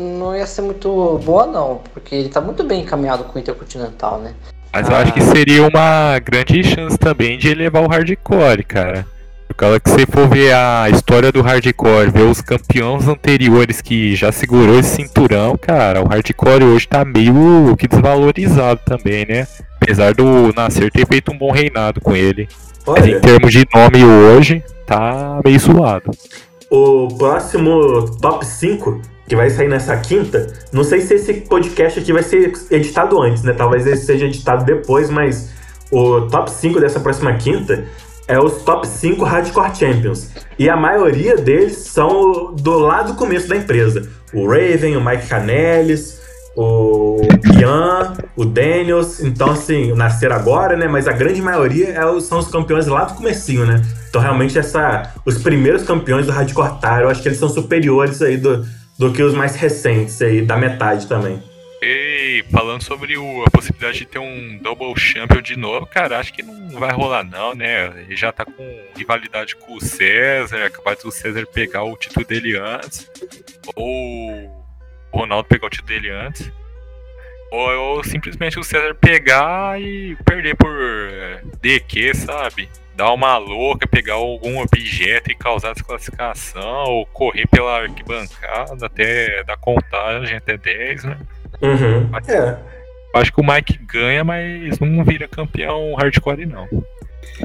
não 0.00 0.34
ia 0.34 0.46
ser 0.46 0.62
muito 0.62 1.20
boa, 1.24 1.46
não, 1.46 1.80
porque 1.92 2.14
ele 2.14 2.28
tá 2.28 2.40
muito 2.40 2.64
bem 2.64 2.82
encaminhado 2.82 3.24
com 3.24 3.38
o 3.38 3.40
Intercontinental, 3.40 4.18
né? 4.18 4.34
Mas 4.72 4.88
ah. 4.88 4.92
eu 4.92 4.96
acho 4.96 5.12
que 5.12 5.20
seria 5.22 5.66
uma 5.66 6.18
grande 6.18 6.62
chance 6.64 6.96
também 6.98 7.38
de 7.38 7.48
elevar 7.48 7.82
o 7.82 7.88
hardcore, 7.88 8.64
cara. 8.64 9.06
Por 9.48 9.54
causa 9.54 9.80
que 9.80 9.90
se 9.90 10.06
for 10.06 10.28
ver 10.28 10.54
a 10.54 10.88
história 10.90 11.32
do 11.32 11.42
hardcore, 11.42 12.10
ver 12.10 12.22
os 12.22 12.40
campeões 12.40 13.08
anteriores 13.08 13.80
que 13.80 14.14
já 14.14 14.30
segurou 14.30 14.78
esse 14.78 14.94
cinturão, 14.96 15.58
cara, 15.58 16.00
o 16.02 16.06
hardcore 16.06 16.62
hoje 16.62 16.86
tá 16.86 17.04
meio 17.04 17.76
que 17.76 17.88
desvalorizado 17.88 18.80
também, 18.86 19.26
né? 19.26 19.48
Apesar 19.80 20.14
do 20.14 20.52
Nascer 20.54 20.90
ter 20.92 21.06
feito 21.06 21.32
um 21.32 21.36
bom 21.36 21.50
reinado 21.50 22.00
com 22.00 22.14
ele. 22.14 22.48
Olha. 22.86 23.00
Mas 23.00 23.10
em 23.10 23.20
termos 23.20 23.52
de 23.52 23.66
nome 23.74 24.04
hoje, 24.04 24.62
tá 24.86 25.40
meio 25.44 25.58
zoado. 25.58 26.12
O 26.70 27.08
próximo 27.18 28.08
top 28.20 28.46
5 28.46 29.02
que 29.30 29.36
vai 29.36 29.48
sair 29.48 29.68
nessa 29.68 29.96
quinta. 29.96 30.48
Não 30.72 30.82
sei 30.82 31.00
se 31.02 31.14
esse 31.14 31.32
podcast 31.34 32.00
aqui 32.00 32.12
vai 32.12 32.24
ser 32.24 32.52
editado 32.68 33.22
antes, 33.22 33.44
né? 33.44 33.52
Talvez 33.52 33.86
ele 33.86 33.96
seja 33.96 34.26
editado 34.26 34.64
depois, 34.64 35.08
mas 35.08 35.50
o 35.88 36.22
top 36.22 36.50
5 36.50 36.80
dessa 36.80 36.98
próxima 36.98 37.32
quinta 37.34 37.84
é 38.26 38.40
os 38.40 38.62
top 38.62 38.88
5 38.88 39.22
Hardcore 39.22 39.72
Champions. 39.72 40.32
E 40.58 40.68
a 40.68 40.76
maioria 40.76 41.36
deles 41.36 41.76
são 41.76 42.52
do 42.56 42.76
lado 42.80 43.12
do 43.12 43.14
começo 43.16 43.46
da 43.46 43.56
empresa. 43.56 44.08
O 44.34 44.48
Raven, 44.48 44.96
o 44.96 45.04
Mike 45.04 45.28
Canellis, 45.28 46.20
o 46.56 47.20
Ian, 47.56 48.14
o 48.34 48.44
Daniels. 48.44 49.22
Então, 49.22 49.52
assim, 49.52 49.92
nasceram 49.92 50.34
agora, 50.34 50.76
né? 50.76 50.88
Mas 50.88 51.06
a 51.06 51.12
grande 51.12 51.40
maioria 51.40 51.90
é, 51.90 52.20
são 52.20 52.40
os 52.40 52.48
campeões 52.48 52.88
lá 52.88 53.04
do 53.04 53.14
comecinho, 53.14 53.64
né? 53.64 53.80
Então, 54.08 54.20
realmente, 54.20 54.58
essa, 54.58 55.14
os 55.24 55.38
primeiros 55.38 55.84
campeões 55.84 56.26
do 56.26 56.32
Hardcore 56.32 56.80
Tire, 56.80 57.02
eu 57.02 57.08
acho 57.08 57.22
que 57.22 57.28
eles 57.28 57.38
são 57.38 57.48
superiores 57.48 58.20
aí 58.22 58.36
do, 58.36 58.66
do 59.00 59.10
que 59.10 59.22
os 59.22 59.32
mais 59.32 59.56
recentes 59.56 60.20
aí, 60.20 60.42
da 60.42 60.58
metade 60.58 61.08
também. 61.08 61.42
E 61.80 62.44
falando 62.50 62.82
sobre 62.82 63.16
o, 63.16 63.42
a 63.46 63.50
possibilidade 63.50 64.00
de 64.00 64.04
ter 64.04 64.18
um 64.18 64.58
Double 64.58 64.94
Champion 64.94 65.40
de 65.40 65.56
novo, 65.56 65.86
cara, 65.86 66.18
acho 66.18 66.34
que 66.34 66.42
não 66.42 66.78
vai 66.78 66.92
rolar 66.92 67.24
não, 67.24 67.54
né? 67.54 67.86
Ele 68.02 68.14
já 68.14 68.30
tá 68.30 68.44
com 68.44 68.84
rivalidade 68.94 69.56
com 69.56 69.74
o 69.74 69.80
César, 69.80 70.58
é 70.58 70.68
capaz 70.68 71.02
do 71.02 71.10
César 71.10 71.46
pegar 71.46 71.82
o 71.82 71.96
título 71.96 72.26
dele 72.26 72.58
antes, 72.58 73.10
ou 73.74 73.88
o 75.10 75.18
Ronaldo 75.18 75.48
pegar 75.48 75.68
o 75.68 75.70
título 75.70 75.88
dele 75.88 76.10
antes, 76.10 76.52
ou, 77.50 77.70
ou 77.70 78.04
simplesmente 78.04 78.58
o 78.58 78.62
César 78.62 78.94
pegar 78.94 79.80
e 79.80 80.14
perder 80.26 80.56
por 80.56 80.70
DQ, 81.62 82.14
sabe? 82.16 82.68
Dar 83.00 83.14
uma 83.14 83.38
louca, 83.38 83.88
pegar 83.88 84.14
algum 84.14 84.60
objeto 84.60 85.30
e 85.30 85.34
causar 85.34 85.72
desclassificação, 85.72 86.84
ou 86.84 87.06
correr 87.06 87.46
pela 87.48 87.80
arquibancada 87.80 88.84
até 88.84 89.42
da 89.44 89.56
contagem 89.56 90.36
até 90.36 90.58
10, 90.58 91.04
né? 91.04 91.16
Uhum. 91.62 92.08
Mas, 92.10 92.28
é. 92.28 92.58
Acho 93.14 93.32
que 93.32 93.40
o 93.40 93.44
Mike 93.44 93.80
ganha, 93.86 94.22
mas 94.22 94.78
não 94.78 95.02
vira 95.02 95.26
campeão 95.26 95.94
hardcore, 95.94 96.44
não. 96.44 96.68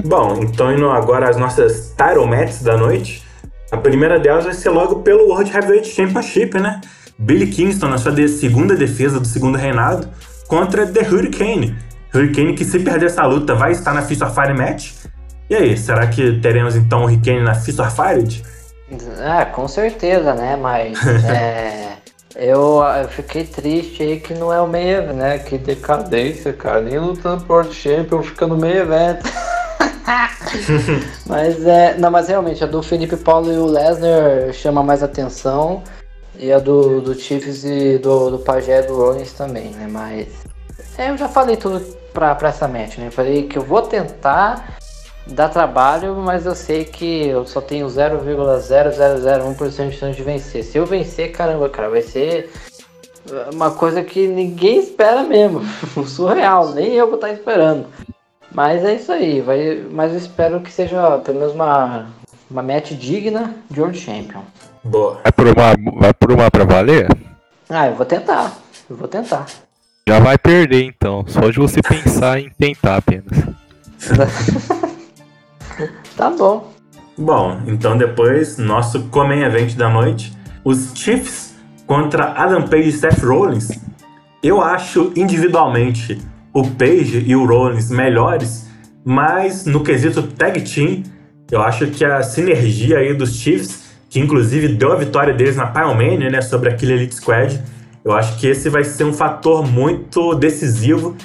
Bom, 0.03 0.43
então 0.43 0.73
indo 0.73 0.89
agora 0.89 1.29
as 1.29 1.37
nossas 1.37 1.95
title 1.97 2.27
matches 2.27 2.61
da 2.61 2.75
noite. 2.75 3.23
A 3.71 3.77
primeira 3.77 4.19
delas 4.19 4.43
vai 4.43 4.53
ser 4.53 4.69
logo 4.69 5.03
pelo 5.03 5.29
World 5.29 5.49
Heavyweight 5.49 5.87
Championship, 5.87 6.59
né? 6.59 6.81
Billy 7.17 7.47
Kingston 7.47 7.87
na 7.87 7.97
sua 7.97 8.11
de 8.11 8.27
segunda 8.27 8.75
defesa 8.75 9.21
do 9.21 9.25
segundo 9.25 9.57
reinado 9.57 10.09
contra 10.49 10.85
The 10.85 10.99
Hurricane. 10.99 11.75
Hurricane 12.13 12.53
que 12.53 12.65
se 12.65 12.77
perder 12.79 13.05
essa 13.05 13.25
luta 13.25 13.55
vai 13.55 13.71
estar 13.71 13.93
na 13.93 14.01
Fist 14.01 14.21
of 14.21 14.35
Fire 14.35 14.53
match 14.53 15.05
e 15.49 15.55
aí, 15.55 15.77
será 15.77 16.07
que 16.07 16.39
teremos 16.39 16.75
então 16.75 17.03
o 17.03 17.05
Riquelme 17.05 17.43
na 17.43 17.53
Fist 17.53 17.79
of 17.79 17.95
Fired? 17.95 18.43
Ah, 19.19 19.45
com 19.45 19.67
certeza, 19.67 20.33
né? 20.33 20.55
Mas 20.55 20.97
é, 21.25 21.97
eu, 22.35 22.81
eu 22.81 23.07
fiquei 23.09 23.43
triste 23.45 24.03
aí 24.03 24.19
que 24.19 24.33
não 24.33 24.51
é 24.51 24.59
o 24.59 24.67
meio, 24.67 25.13
né? 25.13 25.39
Que 25.39 25.57
decadência, 25.57 26.51
cara. 26.53 26.81
Nem 26.81 26.99
lutando 26.99 27.43
por 27.45 27.57
World 27.57 27.73
Champion 27.73 28.21
fica 28.23 28.47
no 28.47 28.57
meio 28.57 28.79
evento. 28.79 29.29
mas 31.25 31.65
é. 31.65 31.95
Não, 31.97 32.11
mas 32.11 32.27
realmente 32.27 32.63
a 32.63 32.67
do 32.67 32.81
Felipe 32.83 33.15
Paulo 33.15 33.51
e 33.51 33.57
o 33.57 33.65
Lesnar 33.65 34.51
chama 34.53 34.83
mais 34.83 35.01
atenção. 35.01 35.83
E 36.37 36.51
a 36.51 36.59
do, 36.59 37.01
do 37.01 37.15
Chiefs 37.15 37.63
e 37.63 37.97
do, 37.97 38.31
do 38.31 38.39
Pajé 38.39 38.81
do 38.81 38.95
Rollins 38.95 39.31
também, 39.31 39.69
né? 39.71 39.87
Mas. 39.89 40.27
É, 40.97 41.09
eu 41.09 41.17
já 41.17 41.27
falei 41.27 41.55
tudo 41.55 41.79
pra, 42.13 42.35
pra 42.35 42.49
essa 42.49 42.67
match, 42.67 42.97
né? 42.97 43.07
Eu 43.07 43.11
falei 43.11 43.43
que 43.47 43.57
eu 43.57 43.63
vou 43.63 43.81
tentar 43.81 44.77
dá 45.27 45.49
trabalho, 45.49 46.15
mas 46.15 46.45
eu 46.45 46.55
sei 46.55 46.85
que 46.85 47.27
eu 47.27 47.45
só 47.45 47.61
tenho 47.61 47.87
0,0001% 47.87 49.89
de 49.89 49.97
chance 49.97 50.17
de 50.17 50.23
vencer. 50.23 50.63
Se 50.63 50.77
eu 50.77 50.85
vencer, 50.85 51.31
caramba, 51.31 51.69
cara, 51.69 51.89
vai 51.89 52.01
ser 52.01 52.51
uma 53.53 53.71
coisa 53.71 54.03
que 54.03 54.27
ninguém 54.27 54.79
espera 54.79 55.23
mesmo. 55.23 55.61
Surreal, 56.05 56.73
nem 56.73 56.93
eu 56.93 57.07
vou 57.07 57.15
estar 57.15 57.31
esperando. 57.31 57.87
Mas 58.51 58.85
é 58.85 58.95
isso 58.95 59.11
aí, 59.11 59.41
vai, 59.41 59.83
mas 59.91 60.11
eu 60.11 60.17
espero 60.17 60.61
que 60.61 60.71
seja 60.71 61.17
pelo 61.17 61.39
menos 61.39 61.53
uma, 61.53 62.07
uma 62.49 62.63
match 62.63 62.91
digna 62.91 63.53
de 63.69 63.81
World 63.81 63.99
Champion. 63.99 64.41
Boa. 64.83 65.19
Vai 65.23 65.31
por 65.31 65.47
uma, 65.47 65.99
vai 65.99 66.13
por 66.13 66.31
uma 66.31 66.51
pra 66.51 66.63
valer? 66.63 67.07
Ah, 67.69 67.87
eu 67.87 67.95
vou 67.95 68.05
tentar. 68.05 68.55
Eu 68.89 68.95
vou 68.95 69.07
tentar. 69.07 69.47
Já 70.07 70.19
vai 70.19 70.37
perder 70.37 70.83
então, 70.83 71.25
só 71.27 71.49
de 71.49 71.57
você 71.57 71.81
pensar 71.81 72.39
em 72.39 72.49
tentar 72.51 72.97
apenas. 72.97 73.25
Tá 76.15 76.29
bom. 76.29 76.73
Bom, 77.17 77.61
então 77.67 77.97
depois, 77.97 78.57
nosso 78.57 79.03
Comem 79.05 79.43
Event 79.43 79.75
da 79.75 79.89
noite, 79.89 80.35
os 80.63 80.91
Chiefs 80.95 81.55
contra 81.85 82.33
Adam 82.35 82.63
Page 82.63 82.89
e 82.89 82.91
Seth 82.91 83.23
Rollins. 83.23 83.69
Eu 84.41 84.61
acho 84.61 85.11
individualmente 85.15 86.19
o 86.53 86.63
Page 86.71 87.23
e 87.25 87.35
o 87.35 87.45
Rollins 87.45 87.89
melhores, 87.89 88.69
mas 89.03 89.65
no 89.65 89.83
quesito 89.83 90.23
tag 90.23 90.61
team, 90.61 91.03
eu 91.51 91.61
acho 91.61 91.87
que 91.87 92.03
a 92.03 92.23
sinergia 92.23 92.97
aí 92.99 93.13
dos 93.13 93.35
Chiefs, 93.35 93.85
que 94.09 94.19
inclusive 94.19 94.69
deu 94.69 94.91
a 94.91 94.95
vitória 94.95 95.33
deles 95.33 95.55
na 95.55 95.67
Pyromania, 95.67 96.29
né, 96.29 96.41
sobre 96.41 96.69
aquele 96.69 96.93
Elite 96.93 97.15
Squad, 97.15 97.61
Eu 98.05 98.13
acho 98.13 98.37
que 98.39 98.45
esse 98.45 98.69
vai 98.69 98.83
ser 98.83 99.03
um 99.03 99.13
fator 99.13 99.67
muito 99.67 100.35
decisivo 100.35 101.15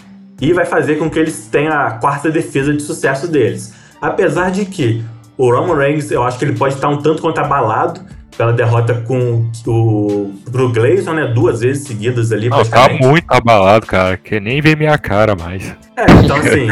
e 0.40 0.50
vai 0.54 0.64
fazer 0.64 0.96
com 0.96 1.10
que 1.10 1.18
eles 1.18 1.46
tenham 1.46 1.74
a 1.74 1.90
quarta 1.90 2.30
defesa 2.30 2.72
de 2.72 2.82
sucesso 2.82 3.28
deles. 3.28 3.74
Apesar 4.00 4.50
de 4.50 4.64
que 4.64 5.04
o 5.36 5.50
Roman 5.50 5.76
Reigns, 5.76 6.10
eu 6.10 6.22
acho 6.22 6.38
que 6.38 6.44
ele 6.44 6.56
pode 6.56 6.74
estar 6.74 6.88
um 6.88 6.98
tanto 6.98 7.22
quanto 7.22 7.38
abalado 7.38 8.00
pela 8.36 8.52
derrota 8.52 8.94
com 9.06 9.50
o 9.66 10.34
pro 10.50 10.70
Gleison, 10.70 11.12
né? 11.12 11.26
Duas 11.26 11.60
vezes 11.60 11.86
seguidas 11.86 12.32
ali. 12.32 12.48
Não, 12.48 12.64
tá 12.64 12.88
muito 12.88 13.26
abalado, 13.28 13.86
cara, 13.86 14.16
que 14.16 14.40
nem 14.40 14.62
vê 14.62 14.74
minha 14.74 14.96
cara 14.96 15.34
mais. 15.34 15.76
É, 15.96 16.04
então 16.24 16.36
assim. 16.36 16.66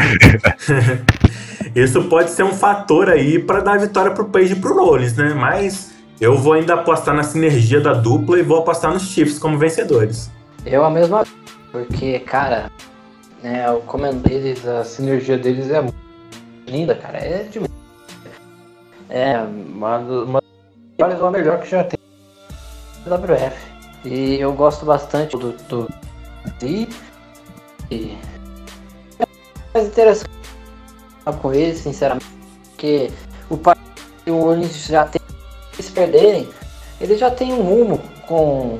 isso 1.75 2.03
pode 2.05 2.31
ser 2.31 2.43
um 2.43 2.53
fator 2.53 3.09
aí 3.09 3.37
para 3.37 3.61
dar 3.61 3.73
a 3.73 3.77
vitória 3.77 4.11
pro 4.11 4.25
Page 4.25 4.53
e 4.53 4.55
pro 4.55 4.73
Rollins, 4.73 5.15
né? 5.15 5.33
Mas 5.35 5.93
eu 6.19 6.37
vou 6.37 6.53
ainda 6.53 6.73
apostar 6.73 7.13
na 7.13 7.23
sinergia 7.23 7.79
da 7.79 7.93
dupla 7.93 8.39
e 8.39 8.41
vou 8.41 8.57
apostar 8.59 8.91
nos 8.91 9.03
Chiefs 9.03 9.37
como 9.37 9.57
vencedores. 9.57 10.31
Eu 10.65 10.83
a 10.83 10.89
mesma 10.89 11.23
porque, 11.71 12.19
cara, 12.19 12.71
né, 13.43 13.69
o 13.71 13.81
comando 13.81 14.27
deles, 14.27 14.65
a 14.67 14.83
sinergia 14.83 15.37
deles 15.37 15.69
é 15.69 15.83
linda, 16.69 16.95
cara. 16.95 17.17
É 17.17 17.43
demais. 17.43 17.71
É, 19.09 19.37
uma, 19.39 19.97
uma 19.97 20.43
das 20.97 21.21
ou 21.21 21.31
melhor 21.31 21.59
que 21.59 21.69
já 21.69 21.83
tem 21.83 21.99
WF. 23.05 23.57
E 24.05 24.39
eu 24.39 24.53
gosto 24.53 24.85
bastante 24.85 25.35
do, 25.37 25.51
do 25.67 25.87
e, 27.91 28.17
é 29.19 29.25
mais 29.73 29.87
interessante 29.87 30.29
com 31.41 31.53
ele, 31.53 31.75
sinceramente, 31.75 32.25
porque 32.69 33.11
o 33.49 33.57
pai 33.57 33.75
e 34.25 34.31
o 34.31 34.37
Owens 34.37 34.87
já 34.87 35.05
tem 35.05 35.21
se 35.79 35.91
perderem, 35.91 36.49
ele 36.99 37.17
já 37.17 37.31
tem 37.31 37.53
um 37.53 37.61
rumo 37.61 37.99
com, 38.27 38.79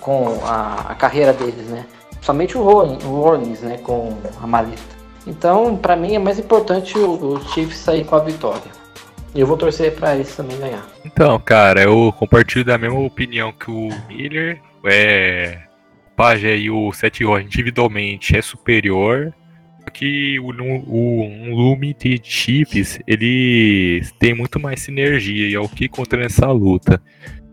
com 0.00 0.40
a, 0.44 0.92
a 0.92 0.94
carreira 0.94 1.32
deles, 1.32 1.66
né? 1.66 1.84
Somente 2.22 2.56
o 2.56 2.62
Rollins, 2.62 3.60
né, 3.60 3.78
com 3.78 4.16
a 4.40 4.46
maleta. 4.46 4.99
Então, 5.30 5.76
para 5.76 5.94
mim 5.94 6.16
é 6.16 6.18
mais 6.18 6.40
importante 6.40 6.98
o, 6.98 7.34
o 7.34 7.48
Chiefs 7.50 7.78
sair 7.78 8.04
com 8.04 8.16
a 8.16 8.18
vitória. 8.18 8.72
E 9.32 9.40
eu 9.40 9.46
vou 9.46 9.56
torcer 9.56 9.94
para 9.94 10.16
eles 10.16 10.34
também 10.34 10.58
ganhar. 10.58 10.84
Então, 11.04 11.38
cara, 11.38 11.82
eu 11.84 12.12
compartilho 12.18 12.64
da 12.64 12.76
mesma 12.76 12.98
opinião 12.98 13.52
que 13.52 13.70
o 13.70 13.88
Miller. 14.08 14.60
É, 14.84 15.60
o 16.08 16.16
Pajé 16.16 16.56
e 16.56 16.68
o 16.68 16.90
Rollins 16.90 17.46
individualmente 17.46 18.36
é 18.36 18.42
superior. 18.42 19.32
Que 19.94 20.38
o, 20.40 20.48
o 20.48 21.22
um 21.22 21.54
Lume 21.54 21.96
Chiefs 22.22 22.98
ele 23.06 24.02
tem 24.18 24.34
muito 24.34 24.58
mais 24.58 24.80
sinergia 24.80 25.48
e 25.48 25.54
é 25.54 25.60
o 25.60 25.68
que 25.68 25.88
contra 25.88 26.20
nessa 26.20 26.50
luta. 26.50 27.00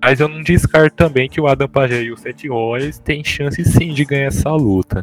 Mas 0.02 0.20
eu 0.20 0.28
não 0.28 0.42
descarto 0.42 0.96
também 0.96 1.30
que 1.30 1.40
o 1.40 1.48
Adam 1.48 1.68
Pajé 1.68 2.04
e 2.04 2.12
o 2.12 2.18
Seth 2.18 2.48
Rollins 2.48 3.00
têm 3.00 3.24
chance 3.24 3.64
sim 3.64 3.94
de 3.94 4.04
ganhar 4.04 4.28
essa 4.28 4.52
luta. 4.52 5.02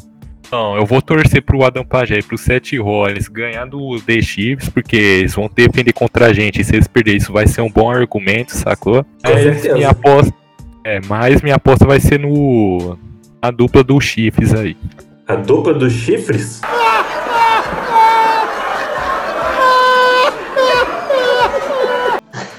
Não, 0.50 0.76
eu 0.76 0.86
vou 0.86 1.02
torcer 1.02 1.42
pro 1.42 1.64
Adam 1.64 1.84
Pajé 1.84 2.18
e 2.18 2.22
pro 2.22 2.38
Seth 2.38 2.72
Rollins 2.78 3.28
ganhar 3.28 3.66
do 3.66 4.00
The 4.00 4.20
Chiefs, 4.20 4.68
porque 4.68 4.96
eles 4.96 5.34
vão 5.34 5.50
defender 5.52 5.92
contra 5.92 6.26
a 6.26 6.32
gente. 6.32 6.60
E 6.60 6.64
se 6.64 6.74
eles 6.74 6.86
perderem, 6.86 7.18
isso 7.18 7.32
vai 7.32 7.46
ser 7.46 7.60
um 7.60 7.70
bom 7.70 7.90
argumento, 7.90 8.52
sacou? 8.52 9.04
Mas 9.22 9.64
minha 9.64 9.90
aposta, 9.90 10.34
é, 10.84 11.00
mas 11.08 11.42
minha 11.42 11.56
aposta 11.56 11.86
vai 11.86 11.98
ser 11.98 12.20
no 12.20 12.96
a 13.40 13.50
dupla 13.50 13.82
do 13.82 14.00
Chiefs 14.00 14.54
aí. 14.54 14.76
A 15.26 15.36
dupla 15.36 15.72
dos 15.72 15.92
chifres? 15.92 16.60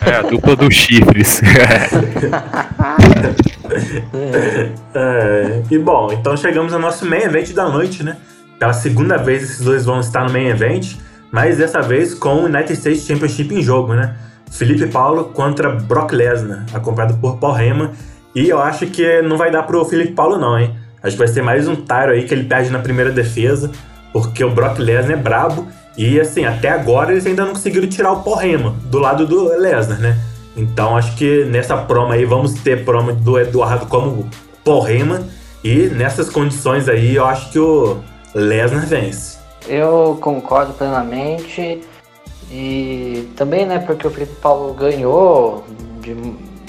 É, 0.01 0.15
a 0.15 0.21
dupla 0.23 0.55
dos 0.55 0.73
chifres. 0.73 1.41
é, 4.93 5.63
e 5.69 5.77
bom, 5.77 6.11
então 6.11 6.35
chegamos 6.37 6.73
ao 6.73 6.79
nosso 6.79 7.05
main 7.05 7.23
event 7.23 7.53
da 7.53 7.69
noite, 7.69 8.03
né? 8.03 8.17
Pela 8.59 8.73
segunda 8.73 9.17
vez 9.17 9.43
esses 9.43 9.65
dois 9.65 9.85
vão 9.85 9.99
estar 9.99 10.23
no 10.23 10.31
main 10.31 10.47
event, 10.47 10.95
mas 11.31 11.57
dessa 11.57 11.81
vez 11.81 12.13
com 12.13 12.35
o 12.35 12.45
United 12.45 12.73
States 12.73 13.05
Championship 13.05 13.53
em 13.53 13.61
jogo, 13.61 13.93
né? 13.93 14.15
Felipe 14.51 14.87
Paulo 14.87 15.25
contra 15.25 15.69
Brock 15.69 16.13
Lesnar, 16.13 16.65
acompanhado 16.73 17.17
por 17.17 17.37
Paul 17.37 17.59
Heyman. 17.59 17.91
E 18.33 18.49
eu 18.49 18.61
acho 18.61 18.85
que 18.87 19.21
não 19.21 19.37
vai 19.37 19.51
dar 19.51 19.63
pro 19.63 19.83
Felipe 19.85 20.13
Paulo 20.13 20.37
não, 20.37 20.57
hein? 20.57 20.75
Acho 21.03 21.13
que 21.13 21.19
vai 21.19 21.27
ser 21.27 21.41
mais 21.41 21.67
um 21.67 21.75
tiro 21.75 22.11
aí 22.11 22.23
que 22.23 22.33
ele 22.33 22.45
perde 22.45 22.69
na 22.69 22.79
primeira 22.79 23.11
defesa, 23.11 23.71
porque 24.13 24.43
o 24.43 24.49
Brock 24.49 24.79
Lesnar 24.79 25.17
é 25.17 25.21
brabo 25.21 25.67
e 25.97 26.19
assim, 26.19 26.45
até 26.45 26.69
agora 26.69 27.11
eles 27.11 27.25
ainda 27.25 27.45
não 27.45 27.53
conseguiram 27.53 27.87
tirar 27.87 28.11
o 28.11 28.23
Paul 28.23 28.41
Heyman 28.41 28.73
do 28.85 28.99
lado 28.99 29.25
do 29.25 29.49
Lesnar, 29.57 29.99
né? 29.99 30.17
Então 30.55 30.95
acho 30.95 31.15
que 31.15 31.43
nessa 31.45 31.75
promo 31.77 32.13
aí 32.13 32.25
vamos 32.25 32.53
ter 32.53 32.85
promo 32.85 33.13
do 33.13 33.39
Eduardo 33.39 33.85
como 33.87 34.29
Paul 34.63 34.87
Heyman 34.87 35.25
e 35.63 35.87
nessas 35.87 36.29
condições 36.29 36.87
aí 36.87 37.15
eu 37.15 37.25
acho 37.25 37.51
que 37.51 37.59
o 37.59 37.97
Lesnar 38.33 38.85
vence. 38.85 39.37
Eu 39.67 40.17
concordo 40.21 40.73
plenamente 40.73 41.81
e 42.51 43.27
também, 43.35 43.65
né, 43.65 43.79
porque 43.79 44.07
o 44.07 44.11
Felipe 44.11 44.35
Paulo 44.35 44.73
ganhou, 44.73 45.63
de, 46.01 46.13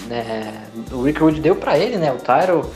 né, 0.09 0.63
o 0.91 1.03
Rick 1.03 1.23
Wood 1.23 1.41
deu 1.41 1.55
para 1.55 1.79
ele, 1.79 1.97
né, 1.97 2.11
o 2.11 2.17
Tyro 2.17 2.71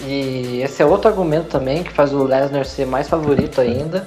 e 0.00 0.60
esse 0.62 0.82
é 0.82 0.86
outro 0.86 1.08
argumento 1.08 1.48
também 1.48 1.82
que 1.82 1.92
faz 1.92 2.12
o 2.12 2.24
Lesnar 2.24 2.64
ser 2.64 2.86
mais 2.86 3.08
favorito 3.08 3.60
ainda 3.60 4.06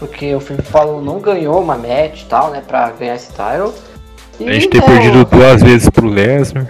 porque 0.00 0.34
o 0.34 0.40
Felipe 0.40 0.72
Paulo 0.72 1.02
não 1.02 1.20
ganhou 1.20 1.60
uma 1.60 1.76
match 1.76 2.22
e 2.22 2.24
tal, 2.24 2.50
né, 2.50 2.62
pra 2.66 2.90
ganhar 2.92 3.14
esse 3.14 3.28
title. 3.28 3.72
E, 4.40 4.48
a 4.48 4.52
gente 4.54 4.68
ter 4.68 4.80
né, 4.80 4.86
perdido 4.86 5.24
duas 5.24 5.62
vezes 5.62 5.88
pro 5.90 6.06
Lesnar. 6.06 6.66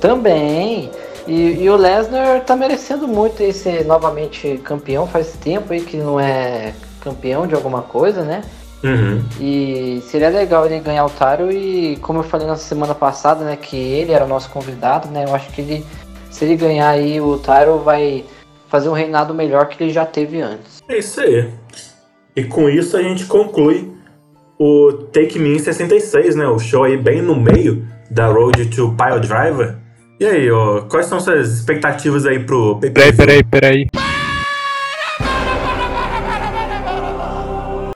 Também. 0.00 0.90
E, 1.26 1.62
e, 1.62 1.68
o 1.68 1.76
Lesnar 1.76 2.40
tá 2.44 2.54
merecendo 2.54 3.08
muito 3.08 3.42
aí 3.42 3.52
ser 3.52 3.84
novamente 3.84 4.58
campeão. 4.62 5.06
Faz 5.06 5.32
tempo 5.32 5.72
aí 5.72 5.80
que 5.80 5.96
não 5.96 6.18
é 6.18 6.72
campeão 7.00 7.46
de 7.46 7.54
alguma 7.54 7.82
coisa, 7.82 8.22
né? 8.22 8.42
Uhum. 8.82 9.24
E 9.40 10.00
seria 10.06 10.28
legal 10.28 10.64
ele 10.64 10.78
ganhar 10.78 11.04
o 11.04 11.10
Taro 11.10 11.50
e 11.50 11.96
como 11.96 12.20
eu 12.20 12.22
falei 12.22 12.46
na 12.46 12.54
semana 12.54 12.94
passada, 12.94 13.44
né, 13.44 13.56
que 13.56 13.76
ele 13.76 14.12
era 14.12 14.24
o 14.24 14.28
nosso 14.28 14.48
convidado, 14.50 15.08
né? 15.08 15.24
Eu 15.26 15.34
acho 15.34 15.50
que 15.50 15.60
ele, 15.60 15.84
se 16.30 16.44
ele 16.44 16.54
ganhar 16.54 16.88
aí 16.88 17.20
o 17.20 17.36
Taro, 17.38 17.78
vai 17.78 18.24
fazer 18.68 18.88
um 18.88 18.92
reinado 18.92 19.34
melhor 19.34 19.66
que 19.66 19.82
ele 19.82 19.92
já 19.92 20.06
teve 20.06 20.40
antes. 20.40 20.80
É 20.88 20.98
isso 20.98 21.20
aí. 21.20 21.48
E 22.36 22.44
com 22.44 22.68
isso 22.68 22.96
a 22.96 23.02
gente 23.02 23.26
conclui 23.26 23.90
o 24.58 24.92
Take 25.12 25.38
Me 25.38 25.58
66, 25.58 26.34
né? 26.34 26.46
O 26.46 26.58
show 26.58 26.84
aí 26.84 26.96
bem 26.96 27.22
no 27.22 27.36
meio 27.36 27.86
da 28.10 28.26
Road 28.26 28.66
to 28.66 28.94
Pile 28.96 29.20
Driver. 29.20 29.76
E 30.18 30.26
aí, 30.26 30.50
ó, 30.50 30.80
quais 30.82 31.06
são 31.06 31.20
suas 31.20 31.52
expectativas 31.52 32.26
aí 32.26 32.40
pro 32.40 32.80
Peraí, 32.80 33.12
peraí, 33.12 33.44
peraí. 33.44 33.86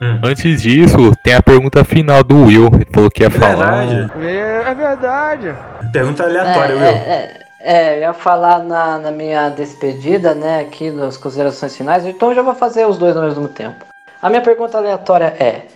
Hum. 0.01 0.21
Antes 0.23 0.63
disso, 0.63 1.13
tem 1.25 1.35
a 1.35 1.43
pergunta 1.43 1.83
final 1.83 2.23
do 2.23 2.45
Will. 2.45 2.71
Ele 2.73 2.87
falou 2.93 3.11
que 3.11 3.25
ia 3.25 3.31
falar. 3.31 3.87
Verdade. 3.87 4.25
É, 4.25 4.71
é 4.71 4.75
verdade. 4.75 5.55
Pergunta 5.93 6.23
aleatória, 6.23 6.73
é, 6.73 6.77
Will. 6.77 6.85
É, 6.85 6.91
é, 6.91 7.43
é, 7.61 7.97
eu 7.97 8.01
ia 8.03 8.13
falar 8.13 8.61
na, 8.61 8.99
na 8.99 9.11
minha 9.11 9.49
despedida, 9.49 10.33
né, 10.33 10.61
aqui 10.61 10.91
nas 10.91 11.17
considerações 11.17 11.77
finais, 11.77 12.05
então 12.07 12.31
eu 12.31 12.35
já 12.37 12.43
vou 12.43 12.55
fazer 12.55 12.87
os 12.87 12.99
dois 12.99 13.17
ao 13.17 13.25
mesmo 13.25 13.49
tempo. 13.49 13.85
A 14.21 14.29
minha 14.29 14.43
pergunta 14.43 14.79
aleatória 14.79 15.35
é: 15.39 15.67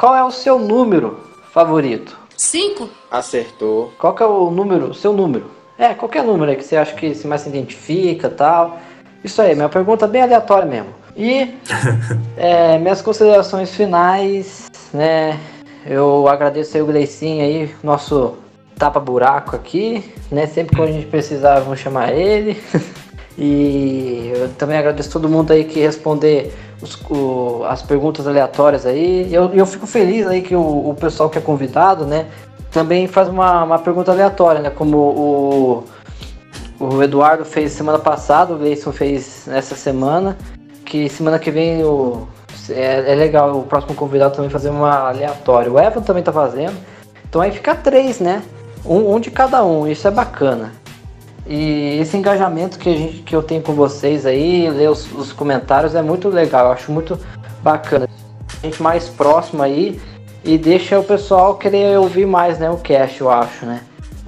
qual 0.00 0.16
é 0.16 0.24
o 0.24 0.30
seu 0.30 0.58
número 0.58 1.20
favorito? 1.52 2.18
Cinco. 2.34 2.88
Acertou. 3.10 3.92
Qual 3.98 4.14
que 4.14 4.22
é 4.22 4.26
o 4.26 4.50
número, 4.50 4.86
o 4.86 4.94
seu 4.94 5.12
número? 5.12 5.50
É, 5.76 5.92
qualquer 5.92 6.24
número 6.24 6.50
aí 6.50 6.56
que 6.56 6.64
você 6.64 6.74
acha 6.74 6.94
que 6.94 7.14
se 7.14 7.26
mais 7.26 7.42
se 7.42 7.50
identifica 7.50 8.30
tal. 8.30 8.78
Isso 9.22 9.42
aí, 9.42 9.54
minha 9.54 9.68
pergunta 9.68 10.06
bem 10.06 10.22
aleatória 10.22 10.64
mesmo. 10.64 10.88
E 11.14 11.54
é, 12.38 12.78
minhas 12.78 13.02
considerações 13.02 13.74
finais, 13.74 14.70
né? 14.90 15.38
Eu 15.84 16.26
agradeço 16.28 16.78
aí 16.78 16.82
o 16.82 16.86
Gleicinho 16.86 17.44
aí, 17.44 17.74
nosso 17.82 18.38
tapa-buraco 18.78 19.54
aqui, 19.54 20.14
né? 20.32 20.46
Sempre 20.46 20.76
que 20.76 20.82
a 20.82 20.86
gente 20.86 21.08
precisar, 21.08 21.60
vamos 21.60 21.78
chamar 21.78 22.10
ele. 22.10 22.58
e 23.36 24.32
eu 24.34 24.48
também 24.54 24.78
agradeço 24.78 25.10
todo 25.10 25.28
mundo 25.28 25.50
aí 25.50 25.64
que 25.64 25.78
responder 25.78 26.54
os, 26.82 26.98
o, 27.10 27.64
as 27.64 27.82
perguntas 27.82 28.26
aleatórias 28.26 28.86
aí. 28.86 29.32
Eu, 29.32 29.52
eu 29.54 29.66
fico 29.66 29.86
feliz 29.86 30.26
aí 30.26 30.42
que 30.42 30.54
o, 30.54 30.90
o 30.90 30.94
pessoal 30.94 31.28
que 31.28 31.38
é 31.38 31.40
convidado, 31.40 32.04
né, 32.04 32.26
também 32.70 33.06
faz 33.06 33.28
uma, 33.28 33.64
uma 33.64 33.78
pergunta 33.78 34.12
aleatória, 34.12 34.60
né? 34.60 34.70
Como 34.70 34.96
o, 34.96 35.84
o 36.78 37.02
Eduardo 37.02 37.44
fez 37.44 37.72
semana 37.72 37.98
passada, 37.98 38.54
o 38.54 38.58
Gleison 38.58 38.92
fez 38.92 39.48
essa 39.48 39.74
semana, 39.74 40.36
que 40.84 41.08
semana 41.08 41.38
que 41.38 41.50
vem 41.50 41.82
o, 41.82 42.26
é, 42.70 43.12
é 43.12 43.14
legal 43.14 43.58
o 43.58 43.62
próximo 43.64 43.94
convidado 43.94 44.34
também 44.34 44.50
fazer 44.50 44.70
uma 44.70 45.08
aleatória. 45.08 45.70
O 45.70 45.78
Evan 45.78 46.02
também 46.02 46.22
tá 46.22 46.32
fazendo. 46.32 46.76
Então 47.28 47.40
aí 47.40 47.50
fica 47.50 47.74
três, 47.74 48.20
né? 48.20 48.42
Um, 48.84 49.14
um 49.14 49.20
de 49.20 49.30
cada 49.30 49.64
um, 49.64 49.86
isso 49.86 50.08
é 50.08 50.10
bacana. 50.10 50.72
E 51.50 51.98
esse 51.98 52.16
engajamento 52.16 52.78
que, 52.78 52.88
a 52.88 52.96
gente, 52.96 53.22
que 53.22 53.34
eu 53.34 53.42
tenho 53.42 53.60
com 53.60 53.72
vocês 53.72 54.24
aí, 54.24 54.70
ler 54.70 54.88
os, 54.88 55.12
os 55.12 55.32
comentários 55.32 55.96
é 55.96 56.00
muito 56.00 56.28
legal, 56.28 56.66
eu 56.66 56.72
acho 56.72 56.92
muito 56.92 57.18
bacana. 57.60 58.08
A 58.62 58.66
gente 58.66 58.80
mais 58.80 59.08
próximo 59.08 59.60
aí 59.60 60.00
e 60.44 60.56
deixa 60.56 61.00
o 61.00 61.02
pessoal 61.02 61.56
querer 61.56 61.98
ouvir 61.98 62.24
mais, 62.24 62.60
né, 62.60 62.70
o 62.70 62.76
cast, 62.76 63.20
eu 63.20 63.28
acho, 63.28 63.66
né. 63.66 63.80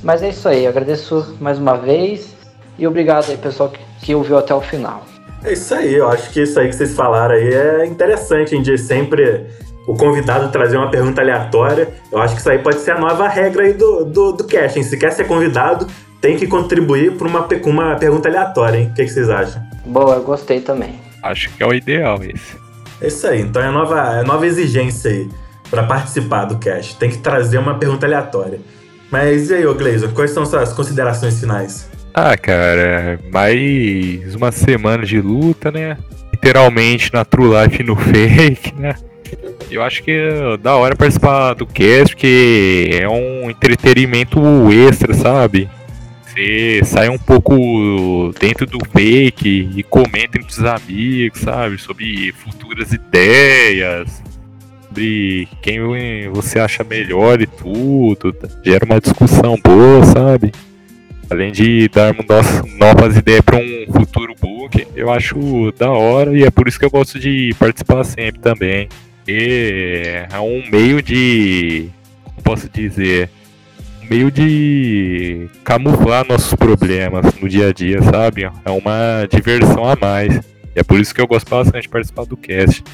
Mas 0.02 0.20
é 0.20 0.30
isso 0.30 0.48
aí, 0.48 0.66
agradeço 0.66 1.36
mais 1.40 1.58
uma 1.58 1.76
vez 1.76 2.34
E 2.76 2.88
obrigado 2.88 3.30
aí, 3.30 3.36
pessoal, 3.36 3.68
que, 3.68 3.78
que 4.04 4.14
ouviu 4.16 4.36
até 4.36 4.52
o 4.52 4.60
final. 4.60 5.04
É 5.44 5.52
isso 5.52 5.72
aí, 5.76 5.94
eu 5.94 6.08
acho 6.08 6.28
que 6.30 6.42
isso 6.42 6.58
aí 6.58 6.68
que 6.70 6.74
vocês 6.74 6.92
falaram 6.92 7.36
aí 7.36 7.54
é 7.54 7.86
interessante, 7.86 8.56
em 8.56 8.62
dia 8.62 8.76
sempre 8.76 9.46
o 9.86 9.96
convidado 9.96 10.50
trazer 10.50 10.76
uma 10.76 10.90
pergunta 10.90 11.20
aleatória. 11.20 11.88
Eu 12.10 12.20
acho 12.20 12.34
que 12.34 12.40
isso 12.40 12.50
aí 12.50 12.58
pode 12.58 12.80
ser 12.80 12.92
a 12.92 12.98
nova 12.98 13.28
regra 13.28 13.62
aí 13.62 13.74
do, 13.74 14.04
do, 14.04 14.32
do 14.32 14.44
casting. 14.44 14.82
Se 14.82 14.96
quer 14.96 15.12
ser 15.12 15.24
convidado, 15.24 15.86
tem 16.22 16.36
que 16.36 16.46
contribuir 16.46 17.16
por 17.18 17.26
uma, 17.26 17.42
com 17.42 17.68
uma 17.68 17.96
pergunta 17.96 18.28
aleatória, 18.28 18.78
hein? 18.78 18.88
O 18.92 18.94
que, 18.94 19.04
que 19.04 19.10
vocês 19.10 19.28
acham? 19.28 19.60
Boa, 19.84 20.14
eu 20.14 20.22
gostei 20.22 20.60
também. 20.60 20.94
Acho 21.20 21.50
que 21.50 21.62
é 21.62 21.66
o 21.66 21.74
ideal 21.74 22.22
esse. 22.22 22.56
É 23.00 23.08
isso 23.08 23.26
aí, 23.26 23.40
então 23.42 23.60
é 23.60 23.66
a 23.66 23.72
nova, 23.72 23.98
é 24.14 24.20
a 24.20 24.22
nova 24.22 24.46
exigência 24.46 25.10
aí 25.10 25.28
para 25.68 25.82
participar 25.82 26.44
do 26.44 26.58
cast. 26.58 26.96
Tem 26.96 27.10
que 27.10 27.18
trazer 27.18 27.58
uma 27.58 27.74
pergunta 27.74 28.06
aleatória. 28.06 28.60
Mas 29.10 29.50
e 29.50 29.54
aí, 29.54 29.66
ô 29.66 29.74
Gleison, 29.74 30.12
quais 30.12 30.30
são 30.30 30.46
suas 30.46 30.72
considerações 30.72 31.40
finais? 31.40 31.90
Ah, 32.14 32.36
cara, 32.36 33.18
mais 33.32 34.34
uma 34.36 34.52
semana 34.52 35.04
de 35.04 35.20
luta, 35.20 35.72
né? 35.72 35.98
Literalmente 36.32 37.12
na 37.12 37.24
True 37.24 37.50
Life 37.50 37.82
e 37.82 37.84
no 37.84 37.96
Fake, 37.98 38.74
né? 38.76 38.94
Eu 39.70 39.82
acho 39.82 40.02
que 40.04 40.12
é 40.12 40.56
da 40.56 40.76
hora 40.76 40.94
participar 40.94 41.54
do 41.54 41.66
cast, 41.66 42.14
porque 42.14 42.90
é 42.92 43.08
um 43.08 43.50
entretenimento 43.50 44.40
extra, 44.70 45.14
sabe? 45.14 45.68
Você 46.32 46.80
sai 46.84 47.10
um 47.10 47.18
pouco 47.18 48.32
dentro 48.40 48.64
do 48.64 48.78
fake 48.90 49.70
e 49.76 49.82
comenta 49.82 50.38
entre 50.38 50.50
os 50.50 50.64
amigos, 50.64 51.40
sabe? 51.40 51.76
Sobre 51.76 52.32
futuras 52.32 52.90
ideias, 52.90 54.22
sobre 54.86 55.46
quem 55.60 55.78
você 56.30 56.58
acha 56.58 56.82
melhor 56.82 57.42
e 57.42 57.46
tudo. 57.46 58.34
Gera 58.64 58.82
uma 58.86 58.98
discussão 58.98 59.58
boa, 59.62 60.02
sabe? 60.06 60.52
Além 61.28 61.52
de 61.52 61.86
darmos 61.88 62.24
novas 62.78 63.14
ideias 63.14 63.42
para 63.42 63.58
um 63.58 63.92
futuro 63.92 64.34
book, 64.40 64.86
eu 64.96 65.10
acho 65.10 65.70
da 65.78 65.90
hora 65.90 66.34
e 66.34 66.44
é 66.44 66.50
por 66.50 66.66
isso 66.66 66.78
que 66.78 66.86
eu 66.86 66.90
gosto 66.90 67.20
de 67.20 67.54
participar 67.58 68.04
sempre 68.04 68.40
também. 68.40 68.88
E 69.28 70.24
é 70.32 70.40
um 70.40 70.62
meio 70.70 71.02
de. 71.02 71.90
Como 72.24 72.42
posso 72.42 72.70
dizer? 72.70 73.28
Meio 74.12 74.30
de 74.30 75.48
camuflar 75.64 76.26
nossos 76.28 76.52
problemas 76.52 77.24
no 77.40 77.48
dia 77.48 77.70
a 77.70 77.72
dia, 77.72 78.02
sabe? 78.02 78.44
É 78.62 78.70
uma 78.70 79.26
diversão 79.26 79.88
a 79.88 79.96
mais. 79.98 80.36
E 80.76 80.80
é 80.80 80.82
por 80.82 81.00
isso 81.00 81.14
que 81.14 81.20
eu 81.22 81.26
gosto 81.26 81.48
bastante 81.48 81.84
de 81.84 81.88
participar 81.88 82.26
do 82.26 82.36
cast. 82.36 82.84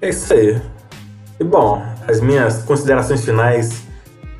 É 0.00 0.10
isso 0.10 0.32
aí. 0.32 0.56
E 1.40 1.42
bom, 1.42 1.82
as 2.06 2.20
minhas 2.20 2.62
considerações 2.62 3.24
finais 3.24 3.82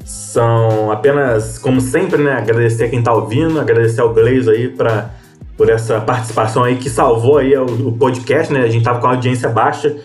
são 0.04 0.92
apenas, 0.92 1.58
como 1.58 1.80
sempre, 1.80 2.22
né, 2.22 2.34
agradecer 2.34 2.84
a 2.84 2.88
quem 2.88 3.02
tá 3.02 3.12
ouvindo, 3.12 3.58
agradecer 3.58 4.00
ao 4.00 4.14
Gleiso 4.14 4.52
aí 4.52 4.68
pra, 4.68 5.10
por 5.56 5.68
essa 5.68 6.00
participação 6.00 6.62
aí 6.62 6.76
que 6.76 6.88
salvou 6.88 7.38
aí 7.38 7.56
o, 7.56 7.88
o, 7.88 7.98
podcast, 7.98 8.52
né? 8.52 8.60
A 8.60 8.68
gente 8.68 8.84
tava 8.84 9.00
com 9.00 9.08
a 9.08 9.10
audiência 9.10 9.48
baixa 9.48 9.96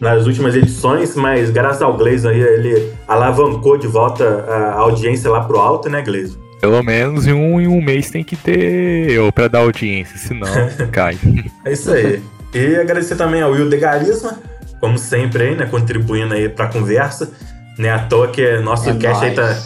nas 0.00 0.26
últimas 0.26 0.54
edições, 0.54 1.16
mas 1.16 1.50
graças 1.50 1.82
ao 1.82 1.96
Gleiso 1.96 2.28
aí 2.28 2.40
ele 2.40 2.92
alavancou 3.06 3.76
de 3.76 3.86
volta 3.86 4.44
a 4.48 4.74
audiência 4.74 5.30
lá 5.30 5.40
pro 5.40 5.58
alto, 5.58 5.88
né, 5.88 6.02
Gleiso? 6.02 6.38
Pelo 6.60 6.82
menos 6.82 7.26
em 7.26 7.32
um, 7.32 7.60
em 7.60 7.68
um 7.68 7.80
mês 7.80 8.10
tem 8.10 8.24
que 8.24 8.36
ter 8.36 9.10
eu 9.10 9.32
pra 9.32 9.48
dar 9.48 9.60
audiência, 9.60 10.16
senão 10.18 10.48
cai. 10.90 11.16
É 11.64 11.72
isso 11.72 11.90
aí. 11.92 12.22
E 12.54 12.76
agradecer 12.76 13.16
também 13.16 13.42
ao 13.42 13.52
Will 13.52 13.68
de 13.68 13.76
Garisma, 13.76 14.38
como 14.80 14.98
sempre 14.98 15.42
aí, 15.44 15.54
né, 15.54 15.66
contribuindo 15.66 16.34
aí 16.34 16.48
pra 16.48 16.66
conversa. 16.66 17.30
Né, 17.76 17.90
à 17.90 18.00
toa 18.00 18.26
que 18.26 18.58
nosso 18.58 18.90
é 18.90 18.94
cast 18.96 19.24
aí 19.24 19.34
tá, 19.34 19.56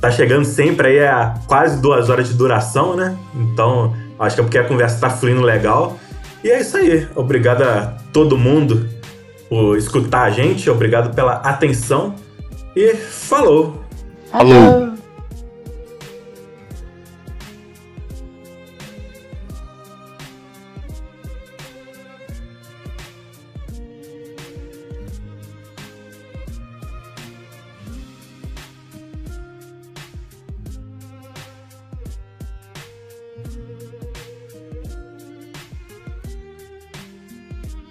tá 0.00 0.10
chegando 0.10 0.44
sempre 0.44 0.88
aí 0.88 1.04
a 1.04 1.34
quase 1.46 1.80
duas 1.80 2.10
horas 2.10 2.26
de 2.28 2.34
duração, 2.34 2.96
né? 2.96 3.16
Então, 3.32 3.94
acho 4.18 4.34
que 4.34 4.40
é 4.40 4.44
porque 4.44 4.58
a 4.58 4.64
conversa 4.64 4.98
tá 4.98 5.08
fluindo 5.08 5.40
legal. 5.40 5.96
E 6.42 6.50
é 6.50 6.60
isso 6.60 6.76
aí. 6.76 7.06
Obrigado 7.14 7.62
a 7.62 7.94
todo 8.12 8.36
mundo 8.36 8.88
por 9.54 9.78
escutar 9.78 10.24
a 10.24 10.30
gente. 10.30 10.68
Obrigado 10.68 11.14
pela 11.14 11.34
atenção. 11.34 12.16
E 12.74 12.92
falou! 12.94 13.84
Falou! 14.32 14.93